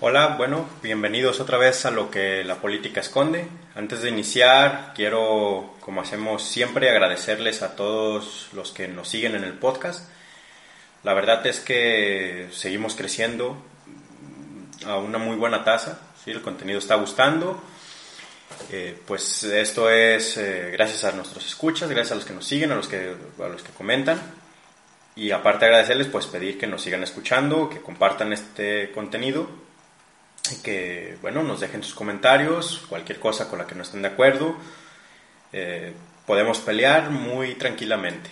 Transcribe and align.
Hola, 0.00 0.36
bueno, 0.38 0.64
bienvenidos 0.80 1.40
otra 1.40 1.58
vez 1.58 1.84
a 1.84 1.90
lo 1.90 2.08
que 2.08 2.44
la 2.44 2.60
política 2.60 3.00
esconde. 3.00 3.48
Antes 3.74 4.00
de 4.00 4.10
iniciar, 4.10 4.92
quiero, 4.94 5.74
como 5.80 6.02
hacemos 6.02 6.44
siempre, 6.44 6.88
agradecerles 6.88 7.62
a 7.62 7.74
todos 7.74 8.48
los 8.52 8.70
que 8.70 8.86
nos 8.86 9.08
siguen 9.08 9.34
en 9.34 9.42
el 9.42 9.54
podcast. 9.54 10.08
La 11.02 11.14
verdad 11.14 11.44
es 11.48 11.58
que 11.58 12.46
seguimos 12.52 12.94
creciendo 12.94 13.56
a 14.86 14.98
una 14.98 15.18
muy 15.18 15.34
buena 15.34 15.64
tasa, 15.64 16.00
¿sí? 16.24 16.30
el 16.30 16.42
contenido 16.42 16.78
está 16.78 16.94
gustando. 16.94 17.60
Eh, 18.70 18.96
pues 19.04 19.42
esto 19.42 19.90
es 19.90 20.36
eh, 20.36 20.70
gracias 20.70 21.02
a 21.02 21.10
nuestros 21.10 21.44
escuchas, 21.44 21.88
gracias 21.88 22.12
a 22.12 22.14
los 22.14 22.24
que 22.24 22.34
nos 22.34 22.46
siguen, 22.46 22.70
a 22.70 22.76
los 22.76 22.86
que, 22.86 23.16
a 23.40 23.48
los 23.48 23.64
que 23.64 23.72
comentan. 23.72 24.22
Y 25.16 25.32
aparte 25.32 25.64
agradecerles, 25.64 26.06
pues 26.06 26.28
pedir 26.28 26.56
que 26.56 26.68
nos 26.68 26.82
sigan 26.82 27.02
escuchando, 27.02 27.68
que 27.68 27.80
compartan 27.80 28.32
este 28.32 28.92
contenido, 28.92 29.66
que, 30.56 31.16
bueno, 31.22 31.42
nos 31.42 31.60
dejen 31.60 31.82
sus 31.82 31.94
comentarios, 31.94 32.84
cualquier 32.88 33.20
cosa 33.20 33.48
con 33.48 33.58
la 33.58 33.66
que 33.66 33.74
no 33.74 33.82
estén 33.82 34.02
de 34.02 34.08
acuerdo. 34.08 34.56
Eh, 35.52 35.92
podemos 36.26 36.58
pelear 36.60 37.10
muy 37.10 37.54
tranquilamente. 37.54 38.30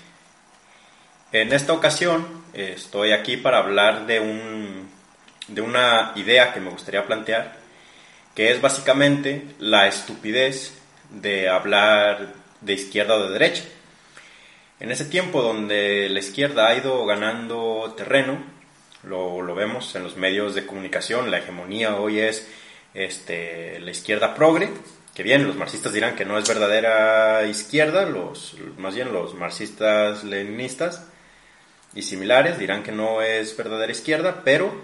En 1.33 1.53
esta 1.53 1.73
ocasión 1.73 2.45
estoy 2.53 3.13
aquí 3.13 3.37
para 3.37 3.59
hablar 3.59 4.07
de, 4.07 4.21
un, 4.21 4.89
de 5.49 5.61
una 5.61 6.13
idea 6.17 6.53
que 6.53 6.61
me 6.61 6.71
gustaría 6.71 7.07
plantear, 7.07 7.57
que 8.35 8.51
es 8.53 8.61
básicamente 8.61 9.47
la 9.59 9.87
estupidez 9.87 10.79
de 11.11 11.49
hablar 11.49 12.33
de 12.61 12.73
izquierda 12.73 13.17
o 13.17 13.25
de 13.25 13.33
derecha. 13.33 13.65
En 14.79 14.91
ese 14.91 15.07
tiempo 15.07 15.43
donde 15.43 16.09
la 16.11 16.19
izquierda 16.19 16.69
ha 16.69 16.77
ido 16.77 17.05
ganando 17.07 17.95
terreno, 17.97 18.56
lo, 19.07 19.55
vemos 19.55 19.95
en 19.95 20.03
los 20.03 20.17
medios 20.17 20.55
de 20.55 20.67
comunicación, 20.67 21.31
la 21.31 21.39
hegemonía 21.39 21.97
hoy 21.97 22.21
es 22.21 22.49
este, 22.95 23.79
la 23.81 23.91
izquierda 23.91 24.35
progre, 24.35 24.71
que 25.15 25.23
bien, 25.23 25.47
los 25.47 25.57
marxistas 25.57 25.93
dirán 25.93 26.15
que 26.15 26.25
no 26.25 26.39
es 26.39 26.47
verdadera 26.49 27.47
izquierda, 27.47 28.05
los, 28.05 28.57
más 28.77 28.95
bien 28.95 29.13
los 29.13 29.35
marxistas 29.35 30.25
leninistas 30.25 31.07
y 31.95 32.03
similares 32.03 32.59
dirán 32.59 32.83
que 32.83 32.93
no 32.93 33.23
es 33.23 33.57
verdadera 33.57 33.93
izquierda, 33.93 34.43
pero 34.45 34.75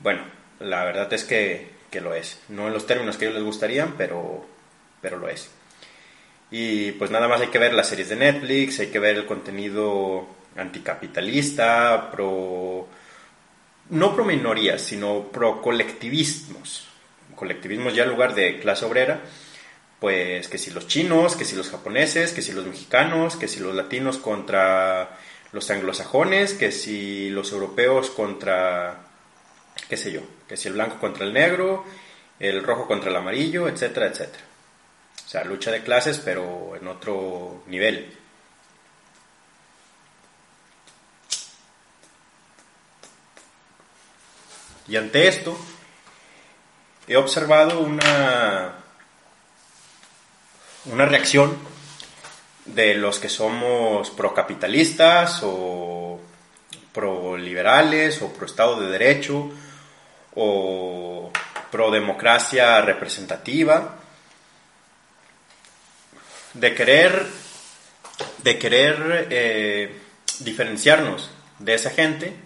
bueno, 0.00 0.22
la 0.58 0.84
verdad 0.84 1.12
es 1.12 1.24
que, 1.24 1.70
que 1.90 2.00
lo 2.00 2.14
es. 2.14 2.40
No 2.48 2.66
en 2.66 2.72
los 2.72 2.86
términos 2.86 3.16
que 3.16 3.26
ellos 3.26 3.36
les 3.36 3.44
gustarían, 3.44 3.94
pero, 3.96 4.44
pero 5.00 5.18
lo 5.18 5.28
es. 5.28 5.50
Y 6.50 6.92
pues 6.92 7.10
nada 7.10 7.28
más 7.28 7.40
hay 7.40 7.48
que 7.48 7.58
ver 7.58 7.72
las 7.72 7.88
series 7.88 8.08
de 8.08 8.16
Netflix, 8.16 8.80
hay 8.80 8.88
que 8.88 8.98
ver 8.98 9.16
el 9.16 9.26
contenido 9.26 10.26
anticapitalista, 10.56 12.10
pro... 12.10 12.88
no 13.92 14.14
pro 14.14 14.24
minorías, 14.24 14.80
sino 14.80 15.28
pro 15.28 15.60
colectivismos. 15.60 16.88
Colectivismos 17.36 17.94
ya 17.94 18.04
en 18.04 18.10
lugar 18.10 18.34
de 18.34 18.58
clase 18.58 18.86
obrera, 18.86 19.20
pues 20.00 20.48
que 20.48 20.58
si 20.58 20.70
los 20.70 20.88
chinos, 20.88 21.36
que 21.36 21.44
si 21.44 21.54
los 21.54 21.70
japoneses, 21.70 22.32
que 22.32 22.40
si 22.40 22.52
los 22.52 22.66
mexicanos, 22.66 23.36
que 23.36 23.48
si 23.48 23.60
los 23.60 23.74
latinos 23.74 24.16
contra 24.16 25.18
los 25.52 25.70
anglosajones, 25.70 26.54
que 26.54 26.72
si 26.72 27.28
los 27.28 27.52
europeos 27.52 28.10
contra, 28.10 29.08
qué 29.88 29.98
sé 29.98 30.10
yo, 30.10 30.22
que 30.48 30.56
si 30.56 30.68
el 30.68 30.74
blanco 30.74 30.98
contra 30.98 31.26
el 31.26 31.34
negro, 31.34 31.84
el 32.40 32.64
rojo 32.64 32.86
contra 32.86 33.10
el 33.10 33.16
amarillo, 33.16 33.68
etcétera, 33.68 34.06
etcétera. 34.06 34.44
O 35.26 35.28
sea, 35.28 35.44
lucha 35.44 35.70
de 35.70 35.82
clases, 35.82 36.18
pero 36.18 36.76
en 36.80 36.88
otro 36.88 37.62
nivel. 37.66 38.21
Y 44.88 44.96
ante 44.96 45.28
esto, 45.28 45.56
he 47.06 47.16
observado 47.16 47.80
una, 47.80 48.74
una 50.86 51.06
reacción 51.06 51.56
de 52.64 52.94
los 52.94 53.18
que 53.18 53.28
somos 53.28 54.10
procapitalistas 54.10 55.40
o 55.42 56.20
proliberales 56.92 58.22
o 58.22 58.32
pro 58.32 58.46
Estado 58.46 58.80
de 58.80 58.90
Derecho 58.90 59.50
o 60.34 61.30
pro 61.70 61.90
democracia 61.90 62.80
representativa 62.82 63.96
de 66.54 66.74
querer, 66.74 67.26
de 68.42 68.58
querer 68.58 69.26
eh, 69.30 70.00
diferenciarnos 70.40 71.30
de 71.58 71.74
esa 71.74 71.90
gente 71.90 72.36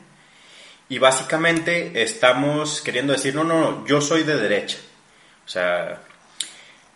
y 0.88 0.98
básicamente 0.98 2.02
estamos 2.02 2.80
queriendo 2.80 3.12
decir, 3.12 3.34
no, 3.34 3.44
no, 3.44 3.60
no, 3.60 3.86
yo 3.86 4.00
soy 4.00 4.22
de 4.22 4.36
derecha. 4.36 4.78
O 5.44 5.48
sea, 5.48 6.00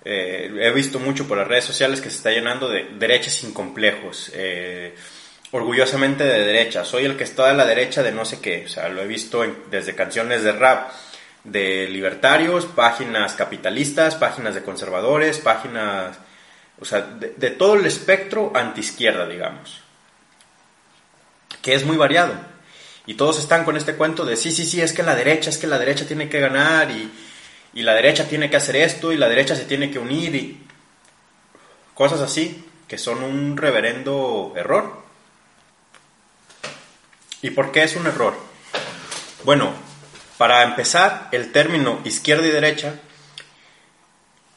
eh, 0.04 0.50
he 0.60 0.70
visto 0.70 0.98
mucho 0.98 1.26
por 1.26 1.38
las 1.38 1.48
redes 1.48 1.64
sociales 1.64 2.00
que 2.00 2.10
se 2.10 2.16
está 2.16 2.30
llenando 2.30 2.68
de 2.68 2.84
derechas 2.98 3.34
sin 3.34 3.52
complejos. 3.52 4.30
Eh, 4.34 4.94
orgullosamente 5.52 6.24
de 6.24 6.44
derecha. 6.44 6.84
Soy 6.84 7.04
el 7.04 7.16
que 7.16 7.24
está 7.24 7.50
a 7.50 7.54
la 7.54 7.66
derecha 7.66 8.02
de 8.02 8.12
no 8.12 8.24
sé 8.24 8.40
qué. 8.40 8.64
O 8.66 8.68
sea, 8.68 8.88
lo 8.88 9.02
he 9.02 9.06
visto 9.06 9.44
desde 9.70 9.94
canciones 9.94 10.42
de 10.42 10.52
rap 10.52 10.90
de 11.42 11.88
libertarios, 11.88 12.66
páginas 12.66 13.34
capitalistas, 13.34 14.14
páginas 14.14 14.54
de 14.54 14.62
conservadores, 14.62 15.38
páginas 15.38 16.18
o 16.80 16.84
sea, 16.84 17.02
de, 17.02 17.50
todo 17.50 17.74
el 17.74 17.84
espectro 17.84 18.52
antiizquierda, 18.54 19.26
digamos, 19.26 19.82
que 21.60 21.74
es 21.74 21.84
muy 21.84 21.98
variado. 21.98 22.32
Y 23.06 23.14
todos 23.14 23.38
están 23.38 23.64
con 23.64 23.76
este 23.76 23.94
cuento 23.94 24.24
de, 24.24 24.36
sí, 24.36 24.52
sí, 24.52 24.66
sí, 24.66 24.80
es 24.80 24.92
que 24.92 25.02
la 25.02 25.14
derecha, 25.14 25.50
es 25.50 25.58
que 25.58 25.66
la 25.66 25.78
derecha 25.78 26.06
tiene 26.06 26.28
que 26.28 26.40
ganar 26.40 26.90
y, 26.90 27.10
y 27.74 27.82
la 27.82 27.94
derecha 27.94 28.28
tiene 28.28 28.50
que 28.50 28.56
hacer 28.56 28.76
esto 28.76 29.12
y 29.12 29.16
la 29.16 29.28
derecha 29.28 29.56
se 29.56 29.64
tiene 29.64 29.90
que 29.90 29.98
unir 29.98 30.34
y 30.34 30.60
cosas 31.94 32.20
así, 32.20 32.64
que 32.86 32.98
son 32.98 33.22
un 33.22 33.56
reverendo 33.56 34.52
error. 34.56 35.02
¿Y 37.42 37.50
por 37.50 37.72
qué 37.72 37.84
es 37.84 37.96
un 37.96 38.06
error? 38.06 38.34
Bueno, 39.44 39.72
para 40.36 40.62
empezar, 40.62 41.28
el 41.32 41.52
término 41.52 42.00
izquierda 42.04 42.46
y 42.46 42.50
derecha 42.50 43.00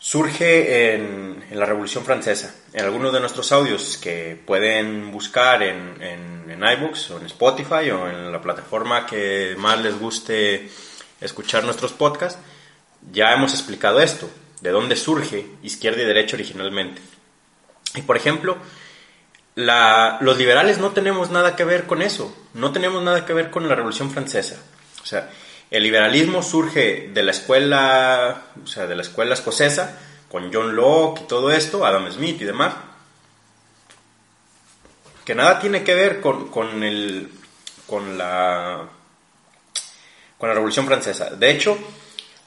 surge 0.03 0.95
en, 0.95 1.45
la 1.51 1.65
Revolución 1.65 2.03
Francesa. 2.03 2.53
En 2.73 2.83
algunos 2.83 3.13
de 3.13 3.21
nuestros 3.21 3.53
audios 3.53 3.97
que 3.97 4.37
pueden 4.45 5.13
buscar 5.13 5.63
en, 5.63 5.95
en, 6.01 6.51
en 6.51 6.61
iBooks 6.61 7.11
o 7.11 7.19
en 7.19 7.25
Spotify 7.27 7.89
o 7.91 8.09
en 8.09 8.29
la 8.29 8.41
plataforma 8.41 9.05
que 9.05 9.55
más 9.57 9.79
les 9.79 9.97
guste 9.97 10.69
escuchar 11.21 11.63
nuestros 11.63 11.93
podcasts, 11.93 12.37
ya 13.13 13.31
hemos 13.33 13.53
explicado 13.53 14.01
esto, 14.01 14.29
de 14.59 14.71
dónde 14.71 14.97
surge 14.97 15.47
izquierda 15.63 16.01
y 16.01 16.05
derecha 16.05 16.35
originalmente. 16.35 17.01
Y 17.95 18.01
por 18.01 18.17
ejemplo, 18.17 18.57
los 19.55 20.37
liberales 20.37 20.79
no 20.79 20.91
tenemos 20.91 21.31
nada 21.31 21.55
que 21.55 21.63
ver 21.63 21.85
con 21.85 22.01
eso, 22.01 22.35
no 22.53 22.73
tenemos 22.73 23.01
nada 23.03 23.25
que 23.25 23.31
ver 23.31 23.49
con 23.49 23.69
la 23.69 23.75
Revolución 23.75 24.11
Francesa. 24.11 24.61
O 25.01 25.05
sea, 25.05 25.29
el 25.71 25.83
liberalismo 25.83 26.43
surge 26.43 27.09
de 27.13 27.23
la 27.23 27.31
escuela, 27.31 28.43
o 28.63 28.67
sea, 28.67 28.87
de 28.87 28.95
la 28.95 29.01
escuela 29.01 29.33
escocesa, 29.33 29.99
con 30.29 30.51
John 30.53 30.75
Locke 30.75 31.21
y 31.21 31.27
todo 31.27 31.51
esto, 31.51 31.85
Adam 31.85 32.11
Smith 32.11 32.41
y 32.41 32.45
demás, 32.45 32.73
que 35.25 35.35
nada 35.35 35.59
tiene 35.59 35.83
que 35.83 35.95
ver 35.95 36.21
con, 36.21 36.49
con, 36.49 36.83
el, 36.83 37.29
con, 37.87 38.17
la, 38.17 38.87
con 40.37 40.49
la 40.49 40.53
Revolución 40.55 40.85
Francesa. 40.85 41.31
De 41.31 41.51
hecho, 41.51 41.77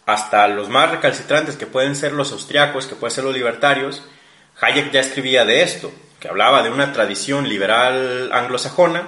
hasta 0.04 0.46
los 0.48 0.68
más 0.68 0.90
recalcitrantes 0.90 1.56
que 1.56 1.66
pueden 1.66 1.96
ser 1.96 2.12
los 2.12 2.32
austriacos, 2.32 2.86
que 2.86 2.94
pueden 2.94 3.14
ser 3.14 3.24
los 3.24 3.34
libertarios, 3.34 4.02
Hayek 4.60 4.90
ya 4.90 5.00
escribía 5.00 5.44
de 5.44 5.62
esto, 5.62 5.92
que 6.20 6.28
hablaba 6.28 6.62
de 6.62 6.70
una 6.70 6.92
tradición 6.92 7.48
liberal 7.48 8.30
anglosajona, 8.32 9.06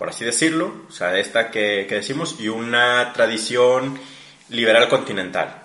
por 0.00 0.08
así 0.08 0.24
decirlo, 0.24 0.86
o 0.88 0.90
sea, 0.90 1.18
esta 1.18 1.50
que, 1.50 1.84
decimos, 1.86 2.36
y 2.38 2.48
una 2.48 3.12
tradición 3.12 4.00
liberal 4.48 4.88
continental. 4.88 5.62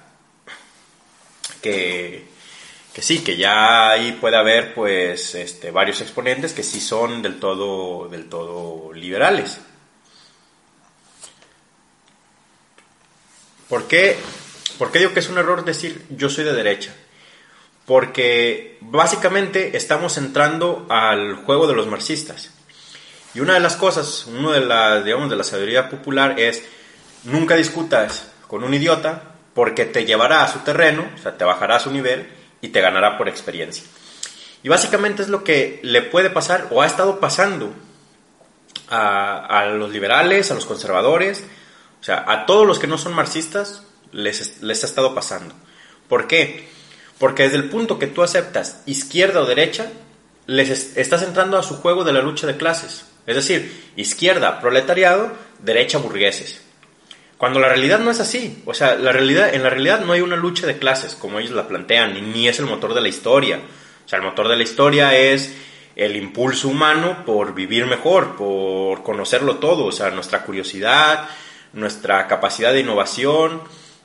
Que, 1.61 2.25
que 2.91 3.01
sí, 3.01 3.23
que 3.23 3.37
ya 3.37 3.91
ahí 3.91 4.11
puede 4.19 4.35
haber 4.35 4.73
pues 4.73 5.35
este, 5.35 5.71
varios 5.71 6.01
exponentes 6.01 6.51
que 6.51 6.63
sí 6.63 6.81
son 6.81 7.21
del 7.21 7.39
todo, 7.39 8.09
del 8.09 8.27
todo 8.27 8.91
liberales. 8.91 9.61
¿Por 13.69 13.88
qué, 13.88 14.17
¿Por 14.77 14.91
qué 14.91 14.99
digo 14.99 15.13
que 15.13 15.21
es 15.21 15.29
un 15.29 15.38
error 15.38 15.63
decir 15.63 16.07
yo 16.09 16.29
soy 16.29 16.43
de 16.43 16.51
derecha? 16.51 16.93
Porque 17.85 18.79
básicamente 18.81 19.77
estamos 19.77 20.17
entrando 20.17 20.88
al 20.89 21.35
juego 21.35 21.67
de 21.67 21.75
los 21.75 21.88
marxistas. 21.88 22.51
Y 23.35 23.41
una 23.41 23.55
de 23.55 23.59
las 23.59 23.75
cosas, 23.75 24.25
uno 24.27 24.51
de 24.51 24.61
la, 24.61 25.01
digamos, 25.01 25.29
de 25.29 25.35
la 25.35 25.43
sabiduría 25.43 25.89
popular 25.89 26.39
es 26.39 26.63
nunca 27.25 27.55
discutas 27.55 28.31
con 28.47 28.63
un 28.63 28.73
idiota 28.73 29.35
porque 29.53 29.85
te 29.85 30.05
llevará 30.05 30.43
a 30.43 30.47
su 30.47 30.59
terreno, 30.59 31.05
o 31.13 31.17
sea, 31.17 31.37
te 31.37 31.43
bajará 31.43 31.75
a 31.75 31.79
su 31.79 31.91
nivel 31.91 32.29
y 32.61 32.69
te 32.69 32.81
ganará 32.81 33.17
por 33.17 33.27
experiencia. 33.27 33.83
Y 34.63 34.69
básicamente 34.69 35.21
es 35.21 35.29
lo 35.29 35.43
que 35.43 35.79
le 35.83 36.01
puede 36.01 36.29
pasar 36.29 36.67
o 36.71 36.81
ha 36.81 36.85
estado 36.85 37.19
pasando 37.19 37.73
a, 38.89 39.45
a 39.45 39.65
los 39.65 39.91
liberales, 39.91 40.49
a 40.49 40.55
los 40.55 40.65
conservadores, 40.65 41.43
o 41.99 42.03
sea, 42.03 42.23
a 42.27 42.45
todos 42.45 42.65
los 42.65 42.79
que 42.79 42.88
no 42.88 42.97
son 42.97 43.13
marxistas, 43.13 43.83
les, 44.11 44.61
les 44.61 44.83
ha 44.83 44.88
estado 44.88 45.13
pasando. 45.13 45.53
¿Por 46.07 46.27
qué? 46.27 46.69
Porque 47.19 47.43
desde 47.43 47.57
el 47.57 47.69
punto 47.69 47.99
que 47.99 48.07
tú 48.07 48.23
aceptas 48.23 48.81
izquierda 48.85 49.41
o 49.41 49.45
derecha, 49.45 49.91
les 50.47 50.95
estás 50.97 51.21
entrando 51.21 51.57
a 51.57 51.63
su 51.63 51.77
juego 51.77 52.03
de 52.03 52.13
la 52.13 52.21
lucha 52.21 52.47
de 52.47 52.57
clases. 52.57 53.05
Es 53.27 53.36
decir, 53.36 53.92
izquierda, 53.95 54.60
proletariado, 54.62 55.31
derecha, 55.60 55.98
burgueses. 55.98 56.62
Cuando 57.38 57.60
la 57.60 57.68
realidad 57.68 58.00
no 58.00 58.12
es 58.12 58.19
así. 58.19 58.62
O 58.66 58.74
sea, 58.74 58.95
la 58.95 59.12
realidad, 59.12 59.54
en 59.54 59.63
la 59.63 59.69
realidad 59.69 60.01
no 60.01 60.13
hay 60.13 60.22
una 60.22 60.36
lucha 60.36 60.68
de 60.68 60.77
clases 60.77 61.16
como 61.16 61.39
ellos 61.39 61.51
la 61.51 61.68
plantean, 61.68 62.13
ni, 62.31 62.48
es 62.48 62.60
el 62.60 62.66
motor 62.66 62.94
de 62.94 63.01
la 63.01 63.10
historia. 63.10 63.60
O 64.06 64.07
sea, 64.07 64.19
el 64.19 64.25
motor 64.25 64.48
de 64.48 64.56
la 64.56 64.63
historia 64.63 65.18
es 65.18 65.54
el 65.95 66.16
impulso 66.16 66.69
humano 66.69 67.25
por 67.25 67.54
vivir 67.54 67.86
mejor, 67.88 68.36
por 68.36 69.04
conocerlo 69.04 69.56
todo, 69.57 69.86
o 69.86 69.92
sea, 69.92 70.12
nuestra 70.12 70.44
curiosidad, 70.44 71.27
nuestra 71.74 72.27
capacidad 72.27 72.72
de 72.72 72.81
innovación, 72.81 73.62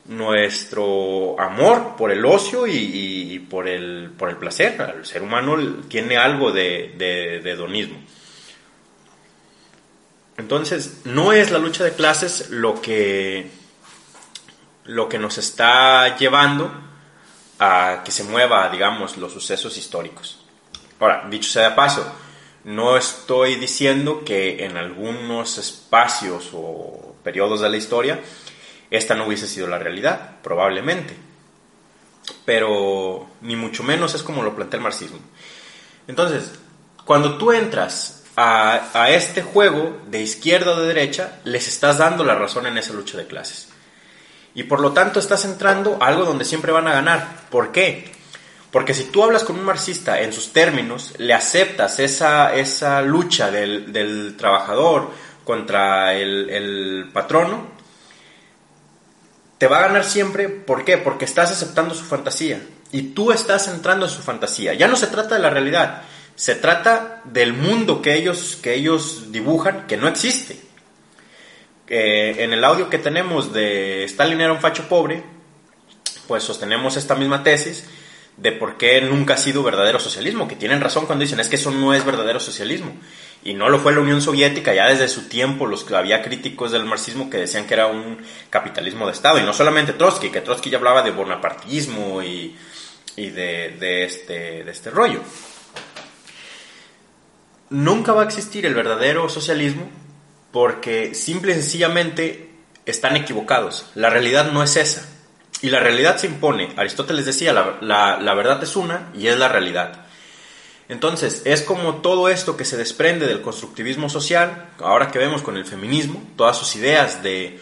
nuestro 0.07 1.39
amor 1.39 1.95
por 1.97 2.11
el 2.11 2.25
ocio 2.25 2.67
y, 2.67 3.39
por, 3.51 3.69
el, 3.69 4.11
por 4.17 4.31
el 4.31 4.37
placer. 4.37 4.81
El 4.97 5.05
ser 5.05 5.23
humano 5.23 5.57
tiene 5.89 6.17
algo 6.17 6.53
de, 6.53 6.95
de 6.97 7.51
hedonismo. 7.51 7.99
Entonces, 10.37 11.03
no 11.05 11.33
es 11.33 11.51
la 11.51 11.59
lucha 11.59 11.85
de 11.85 11.93
clases 11.93 12.51
lo 12.51 12.81
que, 12.81 13.51
lo 14.85 15.09
que 15.09 15.19
nos 15.19 15.39
está 15.39 16.17
llevando 16.17 16.73
a 17.59 18.03
que 18.05 18.11
se 18.11 18.25
mueva, 18.25 18.69
digamos, 18.71 19.17
los 19.17 19.33
sucesos 19.33 19.77
históricos. 19.77 20.45
Ahora, 20.99 21.27
dicho 21.29 21.51
sea 21.51 21.71
de 21.71 21.77
paso, 21.77 22.11
no 22.65 22.97
estoy 22.97 23.57
diciendo 23.57 24.23
que 24.25 24.65
en 24.65 24.77
algunos 24.77 25.59
espacios 25.59 26.51
o 26.53 27.15
periodos 27.23 27.61
de 27.61 27.69
la 27.69 27.77
historia 27.77 28.21
esta 28.91 29.15
no 29.15 29.27
hubiese 29.27 29.47
sido 29.47 29.67
la 29.67 29.79
realidad, 29.79 30.41
probablemente. 30.43 31.15
Pero 32.45 33.29
ni 33.41 33.57
mucho 33.57 33.83
menos 33.83 34.15
es 34.15 34.23
como 34.23 34.43
lo 34.43 34.55
plantea 34.55 34.79
el 34.79 34.85
marxismo. 34.85 35.19
Entonces, 36.07 36.53
cuando 37.05 37.39
tú 37.39 37.53
entras 37.53 38.20
a, 38.37 38.91
a, 38.95 39.11
este 39.11 39.43
juego 39.43 40.01
de 40.09 40.23
izquierda 40.23 40.73
o 40.73 40.81
de 40.81 40.89
derecha, 40.89 41.41
les 41.45 41.69
estás 41.69 41.99
dando 41.99 42.25
la 42.25 42.35
razón 42.35 42.67
en 42.67 42.79
esa 42.79 42.93
lucha 42.93 43.19
de 43.19 43.27
clases. 43.27 43.69
Y 44.55 44.65
por 44.65 44.81
lo 44.81 44.93
tanto 44.93 45.21
estás 45.21 45.45
entrando 45.45 45.99
a 46.01 46.07
algo 46.07 46.25
donde 46.25 46.45
siempre 46.45 46.73
van 46.73 46.89
a 46.89 46.93
ganar. 46.93 47.47
¿Por 47.51 47.73
qué? 47.73 48.13
Porque 48.71 48.95
si 48.95 49.05
tú 49.05 49.25
hablas 49.25 49.45
con 49.45 49.59
un 49.59 49.65
marxista 49.65 50.21
en 50.21 50.33
sus 50.33 50.53
términos, 50.53 51.15
le 51.19 51.35
aceptas 51.35 51.99
esa, 51.99 52.55
esa 52.55 53.03
lucha 53.03 53.51
del, 53.51 53.93
del 53.93 54.37
trabajador 54.37 55.11
contra 55.45 56.15
el, 56.15 56.49
el 56.51 57.11
patrono, 57.13 57.67
te 59.59 59.67
va 59.67 59.79
a 59.79 59.89
ganar 59.89 60.05
siempre. 60.05 60.49
¿Por 60.49 60.85
qué? 60.85 60.99
Porque 60.99 61.25
estás 61.25 61.51
aceptando 61.51 61.95
su 61.95 62.05
fantasía. 62.05 62.63
Y 62.93 63.03
tú 63.11 63.33
estás 63.33 63.69
entrando 63.69 64.07
en 64.07 64.13
su 64.13 64.23
fantasía. 64.23 64.75
Ya 64.75 64.89
no 64.89 64.97
se 64.97 65.09
trata 65.09 65.35
de 65.35 65.43
la 65.43 65.51
realidad. 65.51 66.03
Se 66.41 66.55
trata 66.55 67.21
del 67.25 67.53
mundo 67.53 68.01
que 68.01 68.15
ellos, 68.15 68.59
que 68.63 68.73
ellos 68.73 69.31
dibujan, 69.31 69.87
que 69.87 69.99
no 69.99 70.09
existe. 70.09 70.59
Eh, 71.87 72.37
en 72.39 72.55
el 72.55 72.65
audio 72.65 72.89
que 72.89 72.97
tenemos 72.97 73.53
de 73.53 74.05
Stalin 74.05 74.41
era 74.41 74.55
un 74.55 74.59
facho 74.59 74.89
pobre, 74.89 75.23
pues 76.27 76.43
sostenemos 76.43 76.97
esta 76.97 77.15
misma 77.15 77.43
tesis 77.43 77.85
de 78.39 78.53
por 78.53 78.79
qué 78.79 79.03
nunca 79.03 79.35
ha 79.35 79.37
sido 79.37 79.63
verdadero 79.63 80.01
socialismo, 80.01 80.49
que 80.49 80.57
tienen 80.57 80.81
razón 80.81 81.05
cuando 81.05 81.25
dicen 81.25 81.41
es 81.41 81.51
que 81.51 81.57
eso 81.57 81.73
no 81.73 81.93
es 81.93 82.07
verdadero 82.07 82.41
socialismo. 82.41 82.97
Y 83.45 83.53
no 83.53 83.69
lo 83.69 83.79
fue 83.79 83.93
la 83.93 84.01
Unión 84.01 84.23
Soviética, 84.23 84.73
ya 84.73 84.87
desde 84.87 85.09
su 85.09 85.29
tiempo 85.29 85.67
los 85.67 85.93
había 85.93 86.23
críticos 86.23 86.73
del 86.73 86.87
marxismo 86.87 87.29
que 87.29 87.37
decían 87.37 87.67
que 87.67 87.75
era 87.75 87.87
un 87.87 88.17
capitalismo 88.49 89.05
de 89.05 89.13
Estado, 89.13 89.39
y 89.39 89.43
no 89.43 89.53
solamente 89.53 89.93
Trotsky, 89.93 90.31
que 90.31 90.41
Trotsky 90.41 90.71
ya 90.71 90.79
hablaba 90.79 91.03
de 91.03 91.11
bonapartismo 91.11 92.23
y, 92.23 92.57
y 93.17 93.29
de, 93.29 93.77
de, 93.79 94.05
este, 94.05 94.65
de 94.65 94.71
este 94.71 94.89
rollo 94.89 95.21
nunca 97.71 98.13
va 98.13 98.23
a 98.23 98.27
existir 98.27 98.67
el 98.67 98.75
verdadero 98.75 99.29
socialismo 99.29 99.89
porque 100.53 101.15
simple 101.15 101.53
y 101.53 101.55
sencillamente 101.55 102.51
están 102.87 103.17
equivocados. 103.17 103.87
La 103.95 104.11
realidad 104.11 104.51
no 104.53 104.63
es 104.63 104.77
esa. 104.77 105.09
Y 105.63 105.71
la 105.71 105.81
realidad 105.81 106.17
se 106.17 106.27
impone. 106.27 106.73
Aristóteles 106.77 107.27
decía, 107.27 107.53
la, 107.53 108.19
la, 108.21 108.35
verdad 108.35 108.63
es 108.63 108.77
una 108.77 109.11
y 109.15 109.27
es 109.27 109.39
la 109.39 109.49
realidad. 109.49 110.07
Entonces, 110.89 111.43
es 111.45 111.63
como 111.63 111.97
todo 111.97 112.29
esto 112.29 112.57
que 112.57 112.65
se 112.65 112.77
desprende 112.77 113.27
del 113.27 113.43
constructivismo 113.43 114.09
social, 114.09 114.71
ahora 114.79 115.11
que 115.11 115.19
vemos 115.19 115.43
con 115.43 115.57
el 115.57 115.65
feminismo, 115.65 116.23
todas 116.37 116.59
sus 116.59 116.75
ideas 116.77 117.23
de 117.23 117.61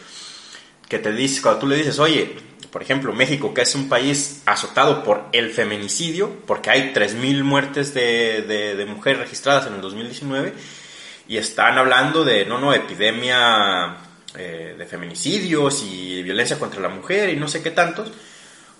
que 0.88 0.98
te 0.98 1.12
dice, 1.12 1.42
cuando 1.42 1.60
tú 1.60 1.66
le 1.66 1.76
dices, 1.76 1.98
oye, 1.98 2.36
por 2.70 2.82
ejemplo, 2.82 3.12
México, 3.12 3.54
que 3.54 3.62
es 3.62 3.74
un 3.74 3.88
país 3.88 4.42
azotado 4.46 5.02
por 5.02 5.26
el 5.32 5.50
feminicidio, 5.50 6.30
porque 6.46 6.70
hay 6.70 6.92
3.000 6.92 7.42
muertes 7.42 7.94
de, 7.94 8.42
de, 8.42 8.86
mujeres 8.86 9.20
registradas 9.20 9.66
en 9.66 9.74
el 9.74 9.80
2019, 9.80 10.52
y 11.28 11.36
están 11.36 11.78
hablando 11.78 12.24
de, 12.24 12.44
no, 12.44 12.58
no, 12.58 12.72
epidemia 12.72 13.96
eh, 14.36 14.74
de 14.78 14.86
feminicidios 14.86 15.82
y 15.82 16.22
violencia 16.22 16.58
contra 16.58 16.80
la 16.80 16.88
mujer 16.88 17.30
y 17.30 17.36
no 17.36 17.48
sé 17.48 17.62
qué 17.62 17.70
tantos, 17.70 18.12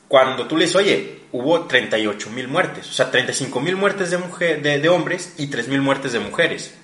cuando 0.06 0.46
tú 0.46 0.56
le 0.56 0.64
dices, 0.64 0.76
oye, 0.76 1.20
hubo 1.32 1.68
38.000 1.68 2.46
muertes, 2.48 2.88
o 2.88 2.92
sea, 2.92 3.10
35.000 3.10 3.76
muertes 3.76 4.10
de, 4.10 4.18
mujer, 4.18 4.62
de, 4.62 4.78
de 4.78 4.88
hombres 4.88 5.34
y 5.36 5.48
3.000 5.48 5.80
muertes 5.80 6.12
de 6.12 6.20
mujeres. 6.20 6.74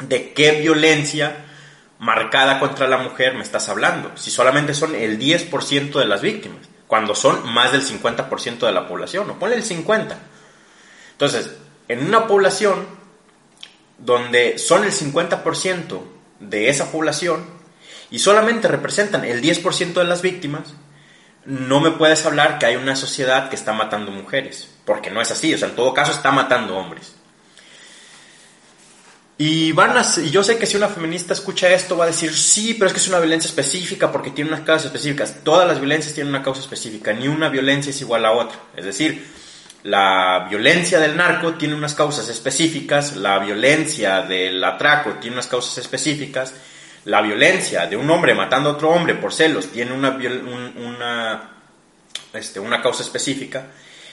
¿De 0.00 0.32
qué 0.32 0.52
violencia 0.52 1.47
marcada 1.98 2.60
contra 2.60 2.86
la 2.86 2.98
mujer 2.98 3.34
me 3.34 3.42
estás 3.42 3.68
hablando? 3.68 4.16
Si 4.16 4.30
solamente 4.30 4.74
son 4.74 4.94
el 4.94 5.18
10% 5.18 5.98
de 5.98 6.06
las 6.06 6.22
víctimas, 6.22 6.60
cuando 6.86 7.14
son 7.14 7.52
más 7.52 7.72
del 7.72 7.82
50% 7.82 8.60
de 8.60 8.72
la 8.72 8.88
población, 8.88 9.30
o 9.30 9.38
ponle 9.38 9.56
el 9.56 9.64
50%. 9.64 10.14
Entonces, 11.12 11.50
en 11.88 12.06
una 12.06 12.26
población 12.26 12.86
donde 13.98 14.58
son 14.58 14.84
el 14.84 14.92
50% 14.92 16.00
de 16.40 16.68
esa 16.68 16.92
población 16.92 17.44
y 18.10 18.20
solamente 18.20 18.68
representan 18.68 19.24
el 19.24 19.42
10% 19.42 19.94
de 19.94 20.04
las 20.04 20.22
víctimas, 20.22 20.74
no 21.44 21.80
me 21.80 21.90
puedes 21.90 22.24
hablar 22.24 22.58
que 22.58 22.66
hay 22.66 22.76
una 22.76 22.94
sociedad 22.94 23.48
que 23.48 23.56
está 23.56 23.72
matando 23.72 24.12
mujeres, 24.12 24.70
porque 24.84 25.10
no 25.10 25.20
es 25.20 25.30
así, 25.30 25.52
o 25.52 25.58
sea, 25.58 25.68
en 25.68 25.76
todo 25.76 25.94
caso 25.94 26.12
está 26.12 26.30
matando 26.30 26.76
hombres. 26.76 27.17
Y 29.40 29.70
van 29.70 29.96
a, 29.96 30.04
y 30.16 30.30
yo 30.30 30.42
sé 30.42 30.58
que 30.58 30.66
si 30.66 30.76
una 30.76 30.88
feminista 30.88 31.32
escucha 31.32 31.70
esto 31.70 31.96
va 31.96 32.04
a 32.04 32.08
decir, 32.08 32.34
sí, 32.34 32.74
pero 32.74 32.88
es 32.88 32.92
que 32.92 32.98
es 32.98 33.06
una 33.06 33.20
violencia 33.20 33.46
específica 33.48 34.10
porque 34.10 34.32
tiene 34.32 34.50
unas 34.50 34.62
causas 34.62 34.86
específicas. 34.86 35.44
Todas 35.44 35.66
las 35.68 35.78
violencias 35.78 36.12
tienen 36.12 36.34
una 36.34 36.42
causa 36.42 36.60
específica, 36.60 37.12
ni 37.12 37.28
una 37.28 37.48
violencia 37.48 37.90
es 37.90 38.00
igual 38.00 38.24
a 38.24 38.32
otra. 38.32 38.58
Es 38.76 38.84
decir, 38.84 39.24
la 39.84 40.48
violencia 40.50 40.98
del 40.98 41.16
narco 41.16 41.54
tiene 41.54 41.76
unas 41.76 41.94
causas 41.94 42.28
específicas, 42.28 43.14
la 43.14 43.38
violencia 43.38 44.22
del 44.22 44.62
atraco 44.64 45.12
tiene 45.20 45.36
unas 45.36 45.46
causas 45.46 45.78
específicas, 45.78 46.52
la 47.04 47.22
violencia 47.22 47.86
de 47.86 47.96
un 47.96 48.10
hombre 48.10 48.34
matando 48.34 48.70
a 48.70 48.72
otro 48.72 48.90
hombre 48.90 49.14
por 49.14 49.32
celos 49.32 49.68
tiene 49.68 49.92
una, 49.92 50.18
una, 50.84 51.50
este, 52.32 52.58
una 52.58 52.82
causa 52.82 53.04
específica, 53.04 53.68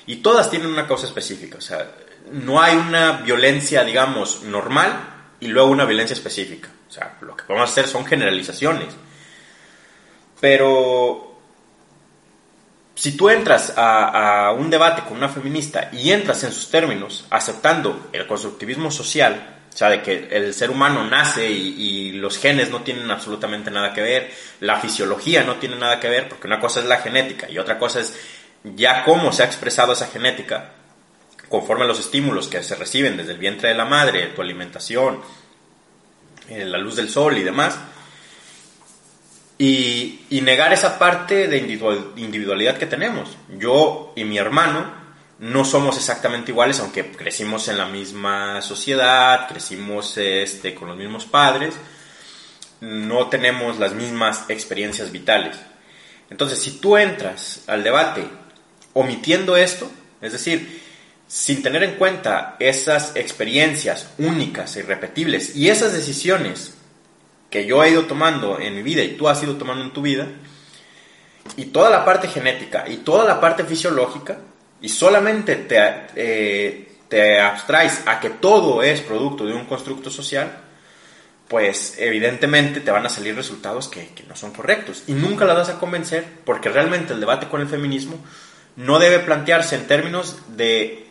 y 0.06 0.18
todas 0.18 0.52
tienen 0.52 0.68
una 0.68 0.86
causa 0.86 1.08
específica. 1.08 1.58
O 1.58 1.62
sea, 1.62 1.90
no 2.32 2.62
hay 2.62 2.76
una 2.76 3.14
violencia, 3.24 3.84
digamos, 3.84 4.44
normal 4.44 5.14
y 5.46 5.48
luego 5.48 5.70
una 5.70 5.86
violencia 5.86 6.16
específica. 6.16 6.70
O 6.90 6.92
sea, 6.92 7.18
lo 7.22 7.36
que 7.38 7.44
podemos 7.44 7.70
hacer 7.70 7.88
son 7.88 8.06
generalizaciones. 8.06 8.96
Pero 10.40 11.36
si 12.96 13.16
tú 13.16 13.30
entras 13.30 13.74
a, 13.78 14.54
un 14.58 14.70
debate 14.70 15.04
con 15.04 15.18
una 15.18 15.30
feminista 15.30 15.90
y 15.94 16.12
entras 16.12 16.44
en 16.44 16.52
sus 16.52 16.70
términos 16.70 17.25
aceptando 17.30 18.10
el 18.12 18.25
constructivismo 18.25 18.90
social, 18.90 19.60
o 19.72 19.78
sea, 19.78 19.90
de 19.90 20.02
que 20.02 20.30
el 20.32 20.54
ser 20.54 20.72
humano 20.72 21.04
nace 21.06 21.50
y, 21.50 22.14
los 22.14 22.40
genes 22.40 22.72
no 22.72 22.82
tienen 22.82 23.12
absolutamente 23.12 23.70
nada 23.70 23.94
que 23.94 24.02
ver, 24.02 24.32
la 24.62 24.80
fisiología 24.80 25.44
no 25.44 25.56
tiene 25.56 25.75
nada 25.75 26.00
que 26.00 26.10
ver, 26.10 26.28
porque 26.28 26.48
una 26.48 26.60
cosa 26.60 26.80
es 26.80 26.88
la 26.88 26.98
genética 26.98 27.50
y 27.50 27.60
otra 27.60 27.78
cosa 27.78 28.00
es 28.00 28.18
ya 28.64 29.04
cómo 29.04 29.32
se 29.32 29.44
ha 29.44 29.46
expresado 29.46 29.94
esa 29.94 30.08
genética 30.08 30.72
conforme 31.50 31.84
a 31.84 31.88
los 31.88 32.00
estímulos 32.00 32.48
que 32.48 32.64
se 32.64 32.75
reciben 32.75 33.18
desde 33.18 33.34
el 33.34 33.38
vientre 33.38 33.70
de 33.70 33.75
la 33.75 33.86
madre, 33.86 34.28
tu 34.28 34.42
alimentación, 34.42 35.22
eh, 36.50 36.66
la 36.66 36.78
luz 36.78 36.96
del 36.96 37.10
sol 37.10 37.38
y 37.38 37.44
demás, 37.44 37.78
y, 39.58 40.22
negar 40.42 40.74
esa 40.74 41.00
parte 41.00 41.48
de 41.48 41.58
individualidad 41.58 42.78
que 42.78 42.86
tenemos. 42.86 43.36
Yo 43.58 44.14
y 44.16 44.24
mi 44.24 44.38
hermano 44.38 44.94
no 45.40 45.66
somos 45.66 45.98
exactamente 45.98 46.52
iguales, 46.52 46.80
aunque 46.80 47.12
crecimos 47.12 47.68
en 47.68 47.78
la 47.78 47.88
misma 47.88 48.62
sociedad, 48.62 49.48
crecimos 49.48 50.18
este, 50.18 50.75
con 50.75 50.88
los 50.88 50.98
mismos 50.98 51.25
padres, 51.25 51.74
no 52.82 53.28
tenemos 53.28 53.80
las 53.80 53.94
mismas 53.94 54.46
experiencias 54.50 55.12
vitales. 55.12 55.58
Entonces, 56.30 56.60
si 56.60 56.80
tú 56.80 56.98
entras 56.98 57.64
al 57.68 57.84
debate 57.84 58.28
omitiendo 58.94 59.58
esto, 59.58 59.90
es 60.22 60.32
decir, 60.32 60.85
sin 61.27 61.63
tener 61.63 61.84
en 61.84 61.96
cuenta 61.96 62.55
esas 62.60 63.15
experiencias 63.15 64.10
únicas 64.17 64.75
e 64.75 64.79
irrepetibles 64.79 65.55
y 65.55 65.70
esas 65.70 65.94
decisiones 65.94 66.74
que 67.50 67.65
yo 67.65 67.84
he 67.84 67.89
ido 67.89 68.05
tomando 68.05 68.60
en 68.60 68.75
mi 68.75 68.84
vida 68.84 69.03
y 69.03 69.15
tú 69.15 69.27
has 69.27 69.41
ido 69.41 69.55
tomando 69.55 69.84
en 69.84 69.94
tu 69.94 70.01
vida, 70.01 70.27
y 71.58 71.65
toda 71.65 71.89
la 71.89 72.03
parte 72.03 72.27
genética 72.27 72.86
y 72.88 72.98
toda 72.98 73.25
la 73.25 73.39
parte 73.39 73.63
fisiológica 73.63 74.39
y 74.82 74.89
solamente 74.89 75.55
te, 75.55 75.77
eh, 76.15 76.91
te 77.08 77.39
abstraes 77.39 78.01
a 78.05 78.20
que 78.20 78.29
todo 78.29 78.84
es 78.84 79.01
producto 79.01 79.46
de 79.46 79.53
un 79.53 79.65
constructo 79.65 80.10
social, 80.10 80.51
pues 81.48 81.96
evidentemente 81.98 82.82
te 82.82 82.91
van 82.91 83.05
a 83.05 83.10
salir 83.10 83.36
resultados 83.36 83.88
que, 83.88 84.10
que, 84.10 84.24
no 84.24 84.36
son 84.36 84.51
correctos. 84.51 85.03
Y 85.08 85.13
nunca 85.13 85.46
la 85.46 85.53
vas 85.53 85.70
a 85.70 85.79
convencer 85.79 86.25
porque 86.44 86.70
realmente 86.70 87.13
el 87.13 87.20
debate 87.20 87.48
con 87.48 87.62
el 87.62 87.67
feminismo 87.67 88.17
no 88.75 89.00
debe 89.00 89.20
plantearse 89.20 89.75
en 89.75 89.88
términos 89.88 90.38
de 90.50 91.05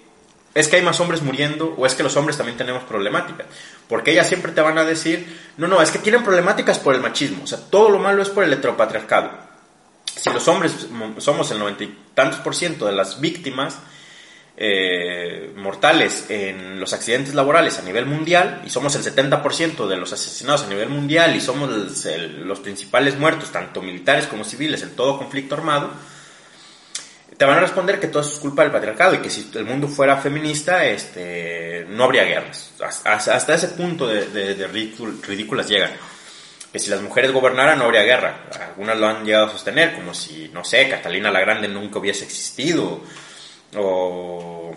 es 0.55 0.69
que 0.69 0.77
hay 0.77 0.83
más 0.83 1.01
hombres 1.01 1.23
muriendo 1.23 1.75
o 1.77 1.85
es 1.85 1.95
que 1.95 2.03
los 2.03 2.17
hombres 2.17 2.37
también 2.37 2.57
tenemos 2.57 2.85
problemáticas. 2.85 3.47
Porque 3.89 4.13
ellas 4.13 4.29
siempre 4.29 4.53
te 4.53 4.61
van 4.61 4.79
a 4.79 4.85
decir, 4.85 5.39
no, 5.57 5.67
no, 5.67 5.83
es 5.83 5.91
que 5.91 5.99
tienen 5.99 6.23
problemáticas 6.23 6.79
por 6.79 6.95
el 6.95 7.01
machismo, 7.01 7.45
o 7.45 7.47
sea, 7.47 7.59
todo 7.59 7.91
lo 7.91 7.99
malo 7.99 8.23
es 8.23 8.31
por 8.31 8.45
el 8.45 8.53
heteropatriarcado. 8.53 9.31
Si 10.05 10.31
los 10.31 10.47
hombres 10.47 10.87
somos 11.19 11.51
el 11.51 11.59
noventa 11.59 11.85
y 11.85 11.99
tantos 12.15 12.39
por 12.41 12.55
ciento 12.55 12.87
de 12.87 12.93
las 12.93 13.21
víctimas 13.21 13.79
eh, 14.57 15.53
mortales 15.57 16.27
en 16.29 16.79
los 16.79 16.93
accidentes 16.93 17.35
laborales 17.35 17.81
a 17.81 17.83
nivel 17.83 18.07
mundial 18.07 18.63
y 18.65 18.71
somos 18.71 18.95
el 18.95 19.03
70% 19.03 19.89
de 19.89 19.97
los 19.97 20.13
asesinados 20.13 20.63
a 20.63 20.69
nivel 20.69 20.89
mundial 20.89 21.35
y 21.35 21.41
somos 21.41 21.69
los 21.69 22.61
principales 22.61 23.19
muertos, 23.19 23.51
tanto 23.51 23.83
militares 23.83 24.29
como 24.29 24.45
civiles, 24.45 24.83
en 24.83 24.95
todo 24.95 25.19
conflicto 25.19 25.57
armado, 25.57 25.91
te 27.37 27.45
van 27.45 27.59
a 27.59 27.61
responder 27.61 27.99
que 27.99 28.09
todo 28.09 28.23
es 28.23 28.38
culpa 28.38 28.62
del 28.62 28.71
patriarcado 28.71 29.14
y 29.14 29.19
que 29.19 29.31
si 29.31 29.50
el 29.55 29.64
mundo 29.64 29.88
fuera 29.88 30.17
feminista, 30.19 30.85
este, 30.85 31.85
no 31.88 32.05
habría 32.05 32.25
guerras. 32.25 32.73
Hasta, 33.05 33.55
ese 33.55 33.69
punto 33.69 34.07
de, 34.07 34.69
ridículas 35.26 35.69
llegan. 35.69 35.93
Que 36.73 36.79
si 36.79 36.91
las 36.91 37.00
mujeres 37.00 37.33
gobernaran 37.33 37.79
no 37.79 37.85
habría 37.85 38.03
guerra. 38.03 38.47
Algunas 38.69 38.99
lo 38.99 39.07
han 39.07 39.25
llegado 39.25 39.47
a 39.47 39.50
sostener, 39.50 39.95
como 39.95 40.14
si, 40.14 40.49
no 40.53 40.64
sé, 40.64 40.88
Catalina 40.88 41.31
la 41.31 41.41
Grande 41.41 41.69
nunca 41.69 41.99
hubiese 41.99 42.25
existido, 42.25 43.00
o 43.76 44.75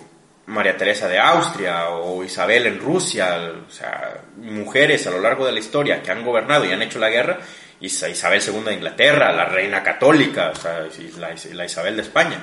María 0.47 0.77
Teresa 0.77 1.07
de 1.07 1.19
Austria, 1.19 1.89
o 1.89 2.23
Isabel 2.23 2.67
en 2.67 2.79
Rusia. 2.79 3.51
O 3.67 3.71
sea, 3.71 4.21
mujeres 4.37 5.05
a 5.07 5.11
lo 5.11 5.19
largo 5.19 5.45
de 5.45 5.51
la 5.51 5.59
historia 5.59 6.01
que 6.01 6.11
han 6.11 6.23
gobernado 6.23 6.65
y 6.65 6.71
han 6.71 6.81
hecho 6.81 6.99
la 6.99 7.09
guerra 7.09 7.39
Isabel 7.79 8.41
II 8.41 8.63
de 8.63 8.73
Inglaterra, 8.73 9.31
la 9.31 9.45
reina 9.45 9.83
católica, 9.83 10.51
o 10.51 10.55
sea, 10.55 10.87
la, 11.17 11.65
Isabel 11.65 11.95
de 11.95 12.01
España. 12.01 12.39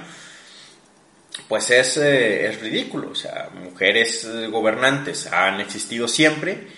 Pues 1.49 1.71
es, 1.71 1.97
eh, 1.97 2.47
es 2.47 2.61
ridículo, 2.61 3.11
o 3.11 3.15
sea, 3.15 3.51
mujeres 3.55 4.25
eh, 4.25 4.47
gobernantes 4.47 5.27
han 5.33 5.61
existido 5.61 6.07
siempre 6.07 6.69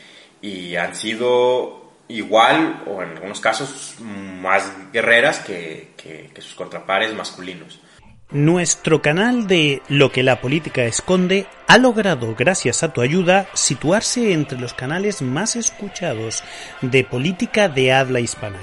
y 0.41 0.77
han 0.77 0.97
sido 0.97 1.93
igual 2.09 2.83
o 2.87 3.03
en 3.03 3.11
algunos 3.11 3.41
casos 3.41 3.97
más 4.01 4.73
guerreras 4.93 5.41
que, 5.41 5.91
que 5.97 6.41
sus 6.41 6.55
contrapares 6.55 7.13
masculinos. 7.13 7.81
Nuestro 8.33 9.03
canal 9.03 9.47
de 9.47 9.83
Lo 9.89 10.11
que 10.11 10.25
la 10.25 10.41
política 10.41 10.83
esconde 10.83 11.47
ha 11.69 11.79
logrado, 11.79 12.35
gracias 12.35 12.83
a 12.83 12.93
tu 12.93 13.01
ayuda, 13.01 13.47
situarse 13.55 14.33
entre 14.33 14.59
los 14.59 14.75
canales 14.75 15.23
más 15.23 15.55
escuchados 15.55 16.43
de 16.83 17.05
política 17.05 17.69
de 17.69 17.93
habla 17.93 18.19
hispana. 18.19 18.59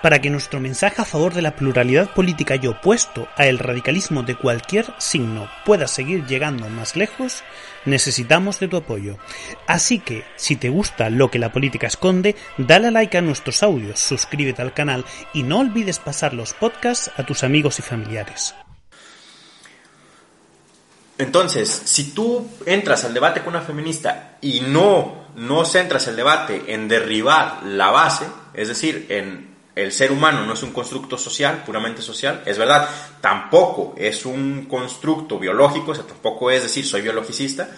Para 0.00 0.22
que 0.22 0.30
nuestro 0.30 0.60
mensaje 0.60 1.02
a 1.02 1.04
favor 1.04 1.34
de 1.34 1.42
la 1.42 1.56
pluralidad 1.56 2.14
política 2.14 2.56
y 2.56 2.66
opuesto 2.66 3.28
a 3.36 3.44
el 3.44 3.58
radicalismo 3.58 4.22
de 4.22 4.34
cualquier 4.34 4.86
signo 4.96 5.46
pueda 5.66 5.88
seguir 5.88 6.24
llegando 6.24 6.70
más 6.70 6.96
lejos, 6.96 7.44
necesitamos 7.84 8.60
de 8.60 8.68
tu 8.68 8.78
apoyo. 8.78 9.18
Así 9.66 9.98
que, 9.98 10.24
si 10.36 10.56
te 10.56 10.70
gusta 10.70 11.10
lo 11.10 11.30
que 11.30 11.38
la 11.38 11.52
política 11.52 11.86
esconde, 11.86 12.34
dale 12.56 12.90
like 12.90 13.18
a 13.18 13.20
nuestros 13.20 13.62
audios, 13.62 14.00
suscríbete 14.00 14.62
al 14.62 14.72
canal 14.72 15.04
y 15.34 15.42
no 15.42 15.58
olvides 15.58 15.98
pasar 15.98 16.32
los 16.32 16.54
podcasts 16.54 17.10
a 17.18 17.26
tus 17.26 17.44
amigos 17.44 17.78
y 17.78 17.82
familiares. 17.82 18.54
Entonces, 21.22 21.82
si 21.84 22.10
tú 22.10 22.48
entras 22.66 23.04
al 23.04 23.14
debate 23.14 23.42
con 23.42 23.54
una 23.54 23.62
feminista 23.62 24.38
y 24.40 24.58
no, 24.60 25.26
no 25.36 25.64
centras 25.64 26.08
el 26.08 26.16
debate 26.16 26.64
en 26.66 26.88
derribar 26.88 27.62
la 27.62 27.92
base, 27.92 28.26
es 28.54 28.66
decir, 28.66 29.06
en 29.08 29.54
el 29.76 29.92
ser 29.92 30.10
humano 30.10 30.44
no 30.44 30.54
es 30.54 30.64
un 30.64 30.72
constructo 30.72 31.16
social, 31.16 31.62
puramente 31.64 32.02
social, 32.02 32.42
es 32.44 32.58
verdad, 32.58 32.88
tampoco 33.20 33.94
es 33.96 34.26
un 34.26 34.66
constructo 34.68 35.38
biológico, 35.38 35.92
o 35.92 35.94
sea, 35.94 36.04
tampoco 36.04 36.50
es 36.50 36.64
decir, 36.64 36.84
soy 36.84 37.02
biologicista, 37.02 37.68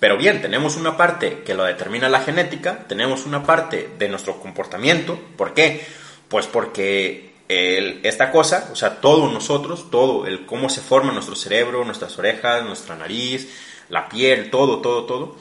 pero 0.00 0.16
bien, 0.16 0.42
tenemos 0.42 0.76
una 0.76 0.96
parte 0.96 1.44
que 1.44 1.54
lo 1.54 1.62
determina 1.62 2.08
la 2.08 2.22
genética, 2.22 2.86
tenemos 2.88 3.24
una 3.24 3.44
parte 3.44 3.90
de 3.96 4.08
nuestro 4.08 4.40
comportamiento, 4.40 5.16
¿por 5.36 5.54
qué? 5.54 5.86
Pues 6.26 6.48
porque 6.48 7.33
esta 7.48 8.30
cosa, 8.30 8.70
o 8.72 8.76
sea, 8.76 9.00
todos 9.00 9.32
nosotros, 9.32 9.90
todo, 9.90 10.26
el 10.26 10.46
cómo 10.46 10.68
se 10.68 10.80
forma 10.80 11.12
nuestro 11.12 11.36
cerebro, 11.36 11.84
nuestras 11.84 12.18
orejas, 12.18 12.64
nuestra 12.64 12.96
nariz, 12.96 13.48
la 13.88 14.08
piel, 14.08 14.50
todo, 14.50 14.80
todo, 14.80 15.04
todo, 15.04 15.36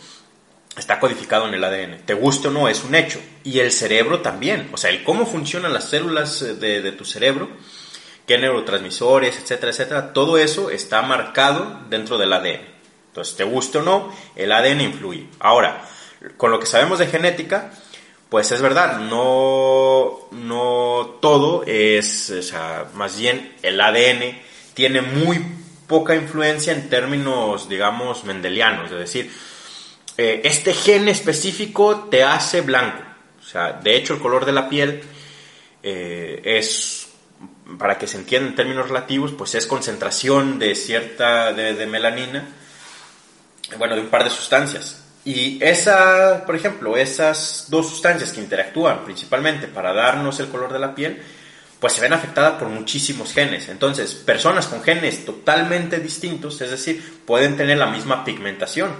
está 0.77 0.99
codificado 0.99 1.47
en 1.47 1.53
el 1.53 1.63
ADN. 1.63 2.05
Te 2.05 2.13
guste 2.13 2.49
o 2.49 2.51
no, 2.51 2.67
es 2.67 2.83
un 2.83 2.95
hecho. 2.95 3.19
Y 3.43 3.59
el 3.59 3.71
cerebro 3.71 4.21
también, 4.21 4.69
o 4.73 4.77
sea, 4.77 4.89
el 4.89 5.03
cómo 5.03 5.25
funcionan 5.25 5.73
las 5.73 5.89
células 5.89 6.41
eh, 6.41 6.55
de, 6.55 6.81
de 6.81 6.91
tu 6.91 7.05
cerebro, 7.05 7.49
qué 8.27 8.37
neurotransmisores, 8.37 9.37
etcétera, 9.37 9.71
etcétera, 9.71 10.13
todo 10.13 10.37
eso 10.37 10.69
está 10.69 11.01
marcado 11.01 11.81
dentro 11.89 12.17
del 12.17 12.33
ADN. 12.33 12.73
Entonces, 13.07 13.35
te 13.35 13.43
guste 13.43 13.77
o 13.77 13.83
no, 13.83 14.13
el 14.35 14.51
ADN 14.51 14.81
influye. 14.81 15.27
Ahora, 15.39 15.87
con 16.37 16.51
lo 16.51 16.59
que 16.59 16.65
sabemos 16.65 16.99
de 16.99 17.07
genética, 17.07 17.71
pues 18.33 18.51
es 18.51 18.63
verdad, 18.63 18.97
no, 18.97 20.27
no 20.31 21.17
todo 21.21 21.63
es, 21.67 22.31
o 22.31 22.41
sea, 22.41 22.87
más 22.95 23.19
bien 23.19 23.57
el 23.61 23.79
ADN 23.79 24.39
tiene 24.73 25.03
muy 25.03 25.39
poca 25.85 26.15
influencia 26.15 26.73
en 26.73 26.89
términos, 26.89 27.69
digamos, 27.69 28.23
mendelianos, 28.23 28.91
es 28.91 28.97
decir, 28.97 29.31
eh, 30.17 30.41
este 30.45 30.73
gen 30.73 31.09
específico 31.09 32.07
te 32.09 32.23
hace 32.23 32.61
blanco, 32.61 33.03
o 33.39 33.43
sea, 33.43 33.73
de 33.73 33.97
hecho 33.97 34.15
el 34.15 34.19
color 34.19 34.45
de 34.45 34.51
la 34.51 34.67
piel 34.67 35.03
eh, 35.83 36.41
es, 36.43 37.09
para 37.77 37.99
que 37.99 38.07
se 38.07 38.17
entienda 38.17 38.49
en 38.49 38.55
términos 38.55 38.87
relativos, 38.87 39.31
pues 39.33 39.53
es 39.53 39.67
concentración 39.67 40.57
de 40.57 40.73
cierta, 40.73 41.53
de, 41.53 41.75
de 41.75 41.85
melanina, 41.85 42.47
bueno, 43.77 43.93
de 43.93 44.01
un 44.01 44.09
par 44.09 44.23
de 44.23 44.31
sustancias. 44.31 45.02
Y 45.25 45.63
esa, 45.63 46.43
por 46.45 46.55
ejemplo, 46.55 46.97
esas 46.97 47.67
dos 47.69 47.89
sustancias 47.89 48.33
que 48.33 48.41
interactúan 48.41 49.05
principalmente 49.05 49.67
para 49.67 49.93
darnos 49.93 50.39
el 50.39 50.49
color 50.49 50.73
de 50.73 50.79
la 50.79 50.93
piel, 50.93 51.21
pues 51.79 51.93
se 51.93 52.01
ven 52.01 52.13
afectadas 52.13 52.59
por 52.59 52.67
muchísimos 52.67 53.33
genes. 53.33 53.69
Entonces, 53.69 54.15
personas 54.15 54.67
con 54.67 54.83
genes 54.83 55.25
totalmente 55.25 55.99
distintos, 55.99 56.59
es 56.61 56.71
decir, 56.71 57.21
pueden 57.25 57.55
tener 57.55 57.77
la 57.77 57.87
misma 57.87 58.25
pigmentación. 58.25 58.91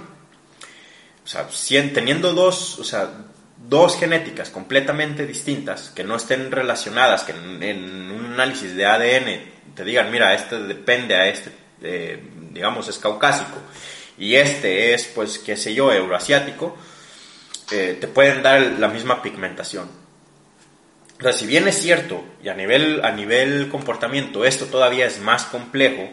O 1.22 1.26
sea, 1.26 1.46
teniendo 1.92 2.32
dos, 2.32 2.78
o 2.78 2.84
sea, 2.84 3.10
dos 3.68 3.98
genéticas 3.98 4.50
completamente 4.50 5.26
distintas, 5.26 5.90
que 5.90 6.04
no 6.04 6.16
estén 6.16 6.50
relacionadas, 6.50 7.24
que 7.24 7.32
en, 7.32 8.10
un 8.10 8.32
análisis 8.34 8.74
de 8.74 8.86
ADN 8.86 9.74
te 9.74 9.84
digan, 9.84 10.10
mira, 10.10 10.34
este 10.34 10.58
depende 10.60 11.16
a 11.16 11.28
este, 11.28 11.50
eh, 11.82 12.22
digamos, 12.50 12.88
es 12.88 12.98
caucásico 12.98 13.58
y 14.18 14.36
este 14.36 14.94
es, 14.94 15.04
pues, 15.06 15.38
qué 15.38 15.56
sé 15.56 15.74
yo, 15.74 15.92
euroasiático, 15.92 16.76
eh, 17.72 17.96
te 18.00 18.08
pueden 18.08 18.42
dar 18.42 18.60
la 18.78 18.88
misma 18.88 19.22
pigmentación. 19.22 19.88
O 21.18 21.22
sea, 21.22 21.32
si 21.32 21.46
bien 21.46 21.66
es 21.68 21.80
cierto, 21.80 22.24
y 22.42 22.48
a 22.48 22.54
nivel, 22.54 23.04
a 23.04 23.12
nivel 23.12 23.68
comportamiento 23.68 24.44
esto 24.44 24.66
todavía 24.66 25.06
es 25.06 25.20
más 25.20 25.44
complejo, 25.44 26.08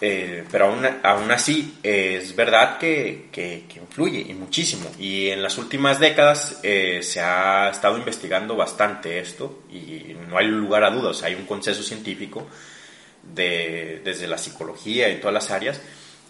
eh, 0.00 0.44
pero 0.50 0.66
aún, 0.66 0.86
aún, 1.02 1.30
así 1.30 1.78
es 1.82 2.36
verdad 2.36 2.76
que, 2.76 3.28
que, 3.32 3.64
influye 3.76 4.26
y 4.28 4.34
muchísimo. 4.34 4.90
Y 4.98 5.28
en 5.28 5.42
las 5.42 5.56
últimas 5.56 6.00
décadas 6.00 6.60
eh, 6.62 7.00
se 7.02 7.20
ha 7.20 7.70
estado 7.70 7.96
investigando 7.96 8.56
bastante 8.56 9.18
esto 9.20 9.62
y 9.70 10.14
no 10.28 10.36
hay 10.36 10.48
lugar 10.48 10.84
a 10.84 10.90
dudas, 10.90 11.22
hay 11.22 11.34
un 11.34 11.46
consenso 11.46 11.82
científico 11.82 12.46
de, 13.22 14.02
desde 14.04 14.26
la 14.26 14.36
psicología 14.36 15.08
y 15.08 15.18
todas 15.18 15.34
las 15.34 15.50
áreas 15.50 15.80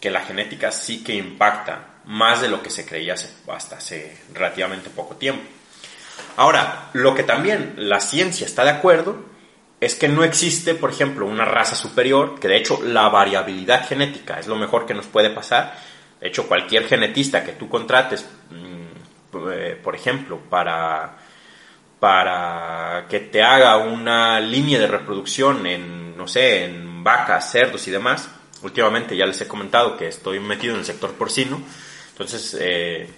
que 0.07 0.11
la 0.13 0.21
genética 0.21 0.71
sí 0.71 1.03
que 1.03 1.17
impacta 1.17 1.97
más 2.05 2.41
de 2.41 2.49
lo 2.49 2.63
que 2.63 2.71
se 2.71 2.87
creía 2.87 3.17
hasta 3.49 3.77
hace 3.77 4.17
relativamente 4.33 4.89
poco 4.89 5.17
tiempo. 5.17 5.43
Ahora, 6.37 6.91
lo 6.93 7.13
que 7.13 7.25
también 7.25 7.75
la 7.77 7.99
ciencia 7.99 8.47
está 8.47 8.63
de 8.63 8.71
acuerdo 8.71 9.25
es 9.81 9.97
que 9.97 10.07
no 10.07 10.23
existe, 10.23 10.77
por 10.77 10.91
ejemplo, 10.91 11.27
una 11.27 11.45
raza 11.45 11.75
superior, 11.75 12.39
que 12.39 12.47
de 12.47 12.57
hecho 12.57 12.81
la 12.85 13.09
variabilidad 13.09 13.85
genética 13.85 14.39
es 14.39 14.47
lo 14.47 14.55
mejor 14.55 14.87
que 14.87 14.95
nos 14.95 15.07
puede 15.07 15.31
pasar. 15.31 15.77
De 16.21 16.29
hecho, 16.29 16.47
cualquier 16.47 16.87
genetista 16.87 17.43
que 17.43 17.55
tú 17.55 17.69
contrates, 17.69 18.25
mm, 18.51 19.51
eh, 19.51 19.81
por 19.83 19.97
ejemplo, 19.97 20.39
para, 20.49 21.17
para 21.99 23.07
que 23.09 23.19
te 23.19 23.43
haga 23.43 23.79
una 23.79 24.39
línea 24.39 24.79
de 24.79 24.87
reproducción 24.87 25.67
en, 25.67 26.17
no 26.17 26.29
sé, 26.29 26.67
en 26.67 27.03
vacas, 27.03 27.51
cerdos 27.51 27.89
y 27.89 27.91
demás, 27.91 28.31
últimamente 28.63 29.17
ya 29.17 29.27
les 29.27 29.41
he 29.41 29.49
comentado 29.49 29.97
que 29.97 30.09
estoy 30.09 30.41
metido 30.41 30.75
en 30.75 30.81
el 30.81 30.87
sector 30.87 31.13
porcino, 31.13 31.61
entonces 32.11 32.57
eh, 32.59 33.09